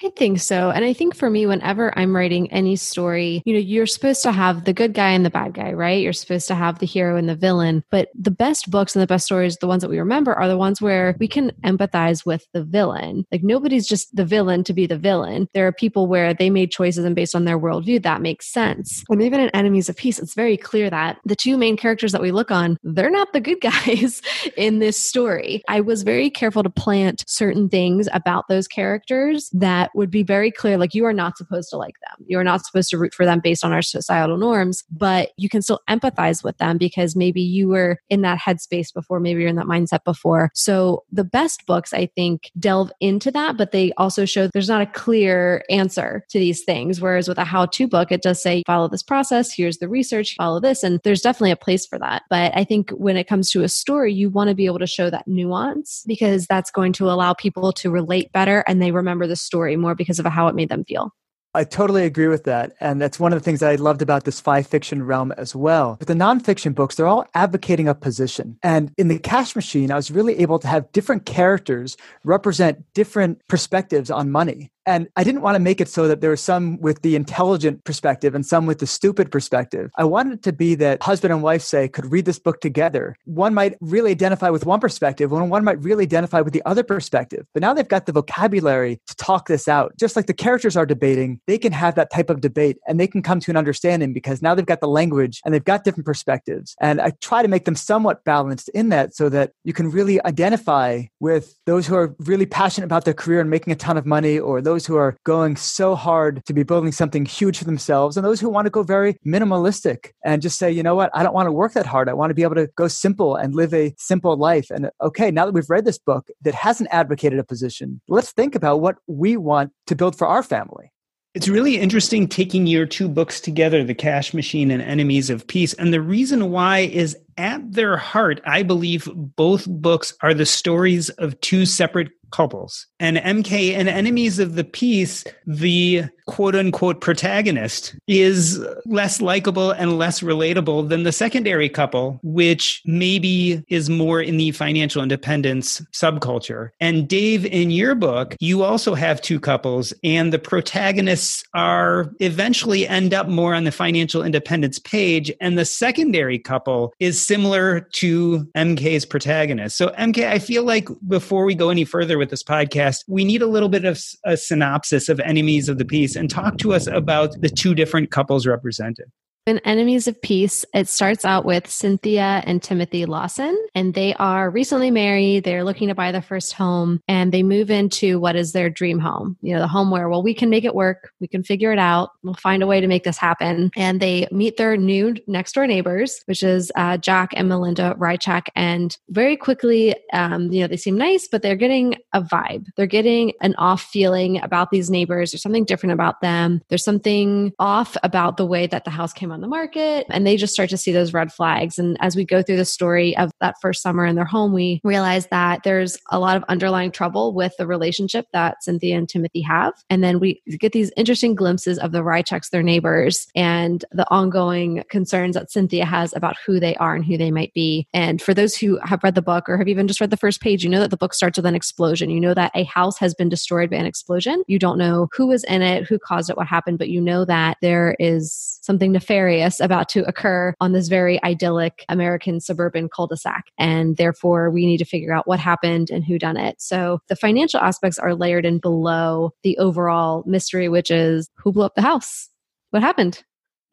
I 0.02 0.10
think 0.16 0.40
so. 0.40 0.70
And 0.70 0.84
I 0.84 0.92
think 0.92 1.14
for 1.14 1.30
me, 1.30 1.46
whenever 1.46 1.96
I'm 1.96 2.16
writing 2.16 2.50
any 2.52 2.74
story, 2.74 3.42
you 3.46 3.54
know, 3.54 3.60
you're 3.60 3.86
supposed 3.86 4.22
to 4.24 4.32
have 4.32 4.64
the 4.64 4.72
good 4.72 4.92
guy 4.92 5.10
and 5.10 5.24
the 5.24 5.30
bad 5.30 5.54
guy, 5.54 5.72
right? 5.72 6.02
You're 6.02 6.12
supposed 6.12 6.48
to 6.48 6.56
have 6.56 6.80
the 6.80 6.86
hero 6.86 7.16
and 7.16 7.28
the 7.28 7.36
villain. 7.36 7.84
But 7.90 8.08
the 8.12 8.32
best 8.32 8.70
books 8.70 8.96
and 8.96 9.02
the 9.02 9.06
best 9.06 9.24
stories, 9.24 9.56
the 9.56 9.68
ones 9.68 9.82
that 9.82 9.88
we 9.88 10.00
remember, 10.00 10.34
are 10.34 10.48
the 10.48 10.58
ones 10.58 10.82
where 10.82 11.16
we 11.20 11.28
can 11.28 11.52
empathize 11.64 12.26
with 12.26 12.44
the 12.52 12.64
villain. 12.64 13.24
Like 13.30 13.44
nobody's 13.44 13.86
just 13.86 14.14
the 14.14 14.24
villain 14.24 14.64
to 14.64 14.72
be 14.74 14.86
the 14.86 14.98
villain. 14.98 15.48
There 15.54 15.66
are 15.66 15.72
people 15.72 16.08
where 16.08 16.34
they 16.34 16.50
made 16.50 16.72
choices 16.72 17.04
and 17.04 17.14
based 17.14 17.36
on 17.36 17.44
their 17.44 17.58
worldview, 17.58 18.02
that 18.02 18.20
makes 18.20 18.52
sense. 18.52 19.04
And 19.08 19.22
even 19.22 19.38
in 19.38 19.48
Enemies 19.50 19.88
of 19.88 19.96
Peace, 19.96 20.18
it's 20.18 20.34
very 20.34 20.56
clear 20.56 20.90
that 20.90 21.18
the 21.24 21.36
two 21.36 21.56
main 21.56 21.76
characters 21.76 22.10
that 22.10 22.22
we 22.22 22.32
look 22.32 22.50
on, 22.50 22.78
they're 22.82 23.10
not 23.10 23.32
the 23.32 23.40
good 23.40 23.60
guys 23.60 24.22
in 24.56 24.80
this 24.80 25.00
story. 25.00 25.62
I 25.68 25.80
was 25.82 26.02
very 26.02 26.30
careful 26.30 26.64
to 26.64 26.70
plant 26.70 27.22
certain 27.28 27.68
things 27.68 28.08
about 28.12 28.48
those 28.48 28.66
characters 28.66 29.50
that 29.52 29.83
that 29.84 29.94
would 29.94 30.10
be 30.10 30.22
very 30.22 30.50
clear 30.50 30.78
like 30.78 30.94
you 30.94 31.04
are 31.04 31.12
not 31.12 31.36
supposed 31.36 31.68
to 31.68 31.76
like 31.76 31.96
them. 32.00 32.24
You 32.26 32.38
are 32.38 32.44
not 32.44 32.64
supposed 32.64 32.88
to 32.90 32.98
root 32.98 33.12
for 33.12 33.26
them 33.26 33.40
based 33.40 33.62
on 33.62 33.72
our 33.72 33.82
societal 33.82 34.38
norms, 34.38 34.82
but 34.90 35.32
you 35.36 35.50
can 35.50 35.60
still 35.60 35.80
empathize 35.90 36.42
with 36.42 36.56
them 36.56 36.78
because 36.78 37.14
maybe 37.14 37.42
you 37.42 37.68
were 37.68 37.98
in 38.08 38.22
that 38.22 38.38
headspace 38.38 38.94
before, 38.94 39.20
maybe 39.20 39.40
you're 39.40 39.50
in 39.50 39.56
that 39.56 39.66
mindset 39.66 40.02
before. 40.04 40.50
So 40.54 41.04
the 41.12 41.24
best 41.24 41.66
books, 41.66 41.92
I 41.92 42.06
think, 42.06 42.50
delve 42.58 42.90
into 43.00 43.30
that, 43.32 43.58
but 43.58 43.72
they 43.72 43.92
also 43.98 44.24
show 44.24 44.48
there's 44.48 44.70
not 44.70 44.80
a 44.80 44.86
clear 44.86 45.64
answer 45.68 46.24
to 46.30 46.38
these 46.38 46.64
things. 46.64 46.98
Whereas 46.98 47.28
with 47.28 47.36
a 47.38 47.44
how 47.44 47.66
to 47.66 47.86
book, 47.86 48.10
it 48.10 48.22
does 48.22 48.42
say, 48.42 48.62
follow 48.66 48.88
this 48.88 49.02
process, 49.02 49.52
here's 49.52 49.78
the 49.78 49.88
research, 49.88 50.34
follow 50.38 50.60
this. 50.60 50.82
And 50.82 50.98
there's 51.04 51.20
definitely 51.20 51.50
a 51.50 51.56
place 51.56 51.84
for 51.84 51.98
that. 51.98 52.22
But 52.30 52.56
I 52.56 52.64
think 52.64 52.88
when 52.92 53.18
it 53.18 53.28
comes 53.28 53.50
to 53.50 53.62
a 53.62 53.68
story, 53.68 54.14
you 54.14 54.30
want 54.30 54.48
to 54.48 54.54
be 54.54 54.64
able 54.64 54.78
to 54.78 54.86
show 54.86 55.10
that 55.10 55.28
nuance 55.28 56.04
because 56.06 56.46
that's 56.46 56.70
going 56.70 56.94
to 56.94 57.10
allow 57.10 57.34
people 57.34 57.70
to 57.72 57.90
relate 57.90 58.32
better 58.32 58.64
and 58.66 58.80
they 58.80 58.90
remember 58.90 59.26
the 59.26 59.36
story 59.36 59.73
more 59.76 59.94
because 59.94 60.18
of 60.18 60.26
how 60.26 60.48
it 60.48 60.54
made 60.54 60.68
them 60.68 60.84
feel. 60.84 61.12
I 61.56 61.62
totally 61.62 62.04
agree 62.04 62.26
with 62.26 62.44
that. 62.44 62.72
And 62.80 63.00
that's 63.00 63.20
one 63.20 63.32
of 63.32 63.38
the 63.38 63.44
things 63.44 63.60
that 63.60 63.70
I 63.70 63.76
loved 63.76 64.02
about 64.02 64.24
this 64.24 64.40
FI 64.40 64.64
fiction 64.64 65.04
realm 65.04 65.32
as 65.36 65.54
well. 65.54 65.96
But 66.00 66.08
the 66.08 66.14
nonfiction 66.14 66.74
books, 66.74 66.96
they're 66.96 67.06
all 67.06 67.26
advocating 67.34 67.86
a 67.86 67.94
position. 67.94 68.58
And 68.62 68.92
in 68.98 69.06
the 69.06 69.20
cash 69.20 69.54
machine, 69.54 69.92
I 69.92 69.96
was 69.96 70.10
really 70.10 70.36
able 70.40 70.58
to 70.58 70.66
have 70.66 70.90
different 70.90 71.26
characters 71.26 71.96
represent 72.24 72.84
different 72.92 73.40
perspectives 73.46 74.10
on 74.10 74.32
money. 74.32 74.72
And 74.86 75.08
I 75.16 75.24
didn't 75.24 75.42
want 75.42 75.54
to 75.54 75.60
make 75.60 75.80
it 75.80 75.88
so 75.88 76.08
that 76.08 76.20
there 76.20 76.30
were 76.30 76.36
some 76.36 76.80
with 76.80 77.02
the 77.02 77.16
intelligent 77.16 77.84
perspective 77.84 78.34
and 78.34 78.44
some 78.44 78.66
with 78.66 78.78
the 78.78 78.86
stupid 78.86 79.30
perspective. 79.30 79.90
I 79.96 80.04
wanted 80.04 80.34
it 80.34 80.42
to 80.44 80.52
be 80.52 80.74
that 80.76 81.02
husband 81.02 81.32
and 81.32 81.42
wife, 81.42 81.62
say, 81.62 81.88
could 81.88 82.10
read 82.10 82.24
this 82.24 82.38
book 82.38 82.60
together. 82.60 83.16
One 83.24 83.54
might 83.54 83.76
really 83.80 84.10
identify 84.10 84.50
with 84.50 84.66
one 84.66 84.80
perspective, 84.80 85.32
and 85.32 85.50
one 85.50 85.64
might 85.64 85.82
really 85.82 86.04
identify 86.04 86.40
with 86.40 86.52
the 86.52 86.62
other 86.66 86.82
perspective. 86.82 87.46
But 87.54 87.62
now 87.62 87.72
they've 87.72 87.86
got 87.86 88.06
the 88.06 88.12
vocabulary 88.12 89.00
to 89.06 89.16
talk 89.16 89.48
this 89.48 89.68
out. 89.68 89.94
Just 89.98 90.16
like 90.16 90.26
the 90.26 90.34
characters 90.34 90.76
are 90.76 90.86
debating, 90.86 91.40
they 91.46 91.58
can 91.58 91.72
have 91.72 91.94
that 91.94 92.10
type 92.10 92.30
of 92.30 92.40
debate 92.40 92.78
and 92.86 93.00
they 93.00 93.06
can 93.06 93.22
come 93.22 93.40
to 93.40 93.50
an 93.50 93.56
understanding 93.56 94.12
because 94.12 94.42
now 94.42 94.54
they've 94.54 94.66
got 94.66 94.80
the 94.80 94.88
language 94.88 95.40
and 95.44 95.54
they've 95.54 95.64
got 95.64 95.84
different 95.84 96.06
perspectives. 96.06 96.74
And 96.80 97.00
I 97.00 97.12
try 97.20 97.42
to 97.42 97.48
make 97.48 97.64
them 97.64 97.76
somewhat 97.76 98.24
balanced 98.24 98.68
in 98.70 98.88
that 98.90 99.14
so 99.14 99.28
that 99.28 99.52
you 99.64 99.72
can 99.72 99.90
really 99.90 100.24
identify 100.24 101.04
with 101.20 101.58
those 101.66 101.86
who 101.86 101.94
are 101.94 102.14
really 102.20 102.46
passionate 102.46 102.86
about 102.86 103.04
their 103.04 103.14
career 103.14 103.40
and 103.40 103.50
making 103.50 103.72
a 103.72 103.76
ton 103.76 103.96
of 103.96 104.06
money 104.06 104.38
or 104.38 104.60
those 104.60 104.73
those 104.74 104.86
who 104.86 104.96
are 104.96 105.16
going 105.22 105.54
so 105.54 105.94
hard 105.94 106.44
to 106.46 106.52
be 106.52 106.64
building 106.64 106.90
something 106.90 107.24
huge 107.24 107.58
for 107.58 107.64
themselves, 107.64 108.16
and 108.16 108.26
those 108.26 108.40
who 108.40 108.48
want 108.48 108.66
to 108.66 108.70
go 108.70 108.82
very 108.82 109.16
minimalistic 109.24 110.10
and 110.24 110.42
just 110.42 110.58
say, 110.58 110.68
you 110.68 110.82
know 110.82 110.96
what, 110.96 111.10
I 111.14 111.22
don't 111.22 111.32
want 111.32 111.46
to 111.46 111.52
work 111.52 111.74
that 111.74 111.86
hard. 111.86 112.08
I 112.08 112.12
want 112.12 112.30
to 112.30 112.34
be 112.34 112.42
able 112.42 112.56
to 112.56 112.68
go 112.76 112.88
simple 112.88 113.36
and 113.36 113.54
live 113.54 113.72
a 113.72 113.94
simple 113.98 114.36
life. 114.36 114.70
And 114.70 114.90
okay, 115.00 115.30
now 115.30 115.46
that 115.46 115.52
we've 115.52 115.70
read 115.70 115.84
this 115.84 115.98
book 115.98 116.28
that 116.42 116.54
hasn't 116.54 116.88
advocated 116.90 117.38
a 117.38 117.44
position, 117.44 118.00
let's 118.08 118.32
think 118.32 118.56
about 118.56 118.80
what 118.80 118.96
we 119.06 119.36
want 119.36 119.70
to 119.86 119.94
build 119.94 120.18
for 120.18 120.26
our 120.26 120.42
family. 120.42 120.90
It's 121.34 121.48
really 121.48 121.78
interesting 121.78 122.28
taking 122.28 122.66
your 122.66 122.86
two 122.86 123.08
books 123.08 123.40
together, 123.40 123.82
The 123.84 123.94
Cash 123.94 124.34
Machine 124.34 124.70
and 124.70 124.82
Enemies 124.82 125.30
of 125.30 125.46
Peace. 125.46 125.72
And 125.74 125.92
the 125.92 126.00
reason 126.00 126.50
why 126.50 126.80
is 126.80 127.16
at 127.38 127.72
their 127.72 127.96
heart, 127.96 128.40
I 128.44 128.62
believe 128.62 129.08
both 129.14 129.66
books 129.68 130.14
are 130.20 130.34
the 130.34 130.46
stories 130.46 131.10
of 131.10 131.40
two 131.40 131.66
separate 131.66 132.10
couples. 132.34 132.88
And 132.98 133.16
MK 133.18 133.74
and 133.74 133.88
Enemies 133.88 134.40
of 134.40 134.56
the 134.56 134.64
Peace, 134.64 135.24
the 135.46 136.04
quote 136.26 136.54
unquote 136.56 137.00
protagonist 137.00 137.94
is 138.08 138.64
less 138.86 139.20
likable 139.20 139.70
and 139.70 139.98
less 139.98 140.20
relatable 140.20 140.88
than 140.88 141.02
the 141.02 141.12
secondary 141.12 141.68
couple, 141.68 142.18
which 142.22 142.82
maybe 142.86 143.62
is 143.68 143.90
more 143.90 144.20
in 144.20 144.36
the 144.36 144.50
financial 144.52 145.02
independence 145.02 145.80
subculture. 145.92 146.70
And 146.80 147.06
Dave, 147.06 147.44
in 147.46 147.70
your 147.70 147.94
book, 147.94 148.36
you 148.40 148.62
also 148.62 148.94
have 148.94 149.20
two 149.20 149.38
couples, 149.38 149.92
and 150.02 150.32
the 150.32 150.38
protagonists 150.38 151.44
are 151.54 152.10
eventually 152.20 152.88
end 152.88 153.14
up 153.14 153.28
more 153.28 153.54
on 153.54 153.64
the 153.64 153.72
financial 153.72 154.22
independence 154.22 154.78
page. 154.78 155.30
And 155.40 155.58
the 155.58 155.64
secondary 155.64 156.38
couple 156.38 156.94
is 156.98 157.24
similar 157.24 157.82
to 157.92 158.48
MK's 158.56 159.04
protagonist. 159.04 159.76
So, 159.76 159.88
MK, 159.90 160.26
I 160.26 160.38
feel 160.38 160.64
like 160.64 160.88
before 161.06 161.44
we 161.44 161.54
go 161.54 161.70
any 161.70 161.84
further 161.84 162.18
with 162.24 162.30
this 162.30 162.42
podcast, 162.42 163.04
we 163.06 163.22
need 163.22 163.42
a 163.42 163.46
little 163.46 163.68
bit 163.68 163.84
of 163.84 164.02
a 164.24 164.36
synopsis 164.36 165.10
of 165.10 165.20
Enemies 165.20 165.68
of 165.68 165.76
the 165.76 165.84
Peace 165.84 166.16
and 166.16 166.30
talk 166.30 166.56
to 166.58 166.72
us 166.72 166.86
about 166.86 167.38
the 167.42 167.50
two 167.50 167.74
different 167.74 168.10
couples 168.10 168.46
represented. 168.46 169.10
In 169.46 169.58
Enemies 169.58 170.08
of 170.08 170.22
Peace, 170.22 170.64
it 170.72 170.88
starts 170.88 171.22
out 171.22 171.44
with 171.44 171.68
Cynthia 171.68 172.42
and 172.46 172.62
Timothy 172.62 173.04
Lawson, 173.04 173.54
and 173.74 173.92
they 173.92 174.14
are 174.14 174.48
recently 174.48 174.90
married. 174.90 175.44
They're 175.44 175.64
looking 175.64 175.88
to 175.88 175.94
buy 175.94 176.12
their 176.12 176.22
first 176.22 176.54
home, 176.54 177.02
and 177.08 177.30
they 177.30 177.42
move 177.42 177.70
into 177.70 178.18
what 178.18 178.36
is 178.36 178.52
their 178.52 178.70
dream 178.70 178.98
home. 178.98 179.36
You 179.42 179.52
know, 179.52 179.60
the 179.60 179.68
home 179.68 179.90
where, 179.90 180.08
well, 180.08 180.22
we 180.22 180.32
can 180.32 180.48
make 180.48 180.64
it 180.64 180.74
work, 180.74 181.12
we 181.20 181.28
can 181.28 181.42
figure 181.42 181.74
it 181.74 181.78
out, 181.78 182.12
we'll 182.22 182.32
find 182.32 182.62
a 182.62 182.66
way 182.66 182.80
to 182.80 182.86
make 182.86 183.04
this 183.04 183.18
happen. 183.18 183.70
And 183.76 184.00
they 184.00 184.26
meet 184.32 184.56
their 184.56 184.78
new 184.78 185.14
next 185.26 185.52
door 185.52 185.66
neighbors, 185.66 186.22
which 186.24 186.42
is 186.42 186.72
uh, 186.74 186.96
Jack 186.96 187.34
and 187.36 187.46
Melinda 187.46 187.94
Rychak. 187.98 188.46
And 188.56 188.96
very 189.10 189.36
quickly, 189.36 189.94
um, 190.14 190.52
you 190.52 190.62
know, 190.62 190.68
they 190.68 190.78
seem 190.78 190.96
nice, 190.96 191.28
but 191.28 191.42
they're 191.42 191.54
getting 191.54 191.96
a 192.14 192.22
vibe. 192.22 192.64
They're 192.78 192.86
getting 192.86 193.34
an 193.42 193.54
off 193.56 193.82
feeling 193.82 194.40
about 194.40 194.70
these 194.70 194.88
neighbors. 194.88 195.32
There's 195.32 195.42
something 195.42 195.66
different 195.66 195.92
about 195.92 196.22
them. 196.22 196.62
There's 196.70 196.82
something 196.82 197.52
off 197.58 197.94
about 198.02 198.38
the 198.38 198.46
way 198.46 198.66
that 198.68 198.86
the 198.86 198.90
house 198.90 199.12
came 199.12 199.33
on 199.34 199.40
the 199.40 199.48
market 199.48 200.06
and 200.08 200.26
they 200.26 200.36
just 200.36 200.54
start 200.54 200.70
to 200.70 200.76
see 200.78 200.92
those 200.92 201.12
red 201.12 201.32
flags. 201.32 201.78
And 201.78 201.98
as 202.00 202.16
we 202.16 202.24
go 202.24 202.42
through 202.42 202.56
the 202.56 202.64
story 202.64 203.16
of 203.16 203.30
that 203.40 203.56
first 203.60 203.82
summer 203.82 204.06
in 204.06 204.14
their 204.14 204.24
home, 204.24 204.52
we 204.52 204.80
realize 204.84 205.26
that 205.26 205.62
there's 205.64 205.98
a 206.10 206.18
lot 206.18 206.36
of 206.36 206.44
underlying 206.48 206.92
trouble 206.92 207.34
with 207.34 207.52
the 207.58 207.66
relationship 207.66 208.26
that 208.32 208.62
Cynthia 208.62 208.96
and 208.96 209.08
Timothy 209.08 209.42
have. 209.42 209.74
And 209.90 210.02
then 210.02 210.20
we 210.20 210.40
get 210.60 210.72
these 210.72 210.92
interesting 210.96 211.34
glimpses 211.34 211.78
of 211.78 211.92
the 211.92 212.02
Rychaks, 212.02 212.50
their 212.50 212.62
neighbors, 212.62 213.26
and 213.34 213.84
the 213.90 214.08
ongoing 214.10 214.84
concerns 214.88 215.34
that 215.34 215.50
Cynthia 215.50 215.84
has 215.84 216.14
about 216.14 216.36
who 216.46 216.60
they 216.60 216.76
are 216.76 216.94
and 216.94 217.04
who 217.04 217.18
they 217.18 217.32
might 217.32 217.52
be. 217.52 217.88
And 217.92 218.22
for 218.22 218.32
those 218.32 218.56
who 218.56 218.78
have 218.84 219.02
read 219.02 219.16
the 219.16 219.22
book 219.22 219.48
or 219.48 219.58
have 219.58 219.68
even 219.68 219.88
just 219.88 220.00
read 220.00 220.10
the 220.10 220.16
first 220.16 220.40
page, 220.40 220.62
you 220.62 220.70
know 220.70 220.80
that 220.80 220.90
the 220.90 220.96
book 220.96 221.12
starts 221.12 221.36
with 221.36 221.46
an 221.46 221.56
explosion. 221.56 222.08
You 222.08 222.20
know 222.20 222.34
that 222.34 222.52
a 222.54 222.64
house 222.64 222.98
has 222.98 223.14
been 223.14 223.28
destroyed 223.28 223.70
by 223.70 223.76
an 223.76 223.86
explosion. 223.86 224.44
You 224.46 224.60
don't 224.60 224.78
know 224.78 225.08
who 225.12 225.26
was 225.26 225.42
in 225.44 225.60
it, 225.60 225.84
who 225.84 225.98
caused 225.98 226.30
it, 226.30 226.36
what 226.36 226.46
happened, 226.46 226.78
but 226.78 226.88
you 226.88 227.00
know 227.00 227.24
that 227.24 227.56
there 227.60 227.96
is 227.98 228.60
something 228.62 228.92
nefarious 228.92 229.23
nefarious 229.24 229.60
about 229.60 229.88
to 229.90 230.04
occur 230.06 230.54
on 230.60 230.72
this 230.72 230.88
very 230.88 231.22
idyllic 231.24 231.84
American 231.88 232.40
suburban 232.40 232.88
cul-de-sac. 232.94 233.44
And 233.58 233.96
therefore 233.96 234.50
we 234.50 234.66
need 234.66 234.78
to 234.78 234.84
figure 234.84 235.14
out 235.14 235.26
what 235.26 235.40
happened 235.40 235.90
and 235.90 236.04
who 236.04 236.18
done 236.18 236.36
it. 236.36 236.60
So 236.60 236.98
the 237.08 237.16
financial 237.16 237.60
aspects 237.60 237.98
are 237.98 238.14
layered 238.14 238.44
in 238.44 238.58
below 238.58 239.30
the 239.42 239.56
overall 239.58 240.24
mystery, 240.26 240.68
which 240.68 240.90
is 240.90 241.28
who 241.36 241.52
blew 241.52 241.64
up 241.64 241.74
the 241.74 241.82
house? 241.82 242.28
What 242.70 242.82
happened? 242.82 243.22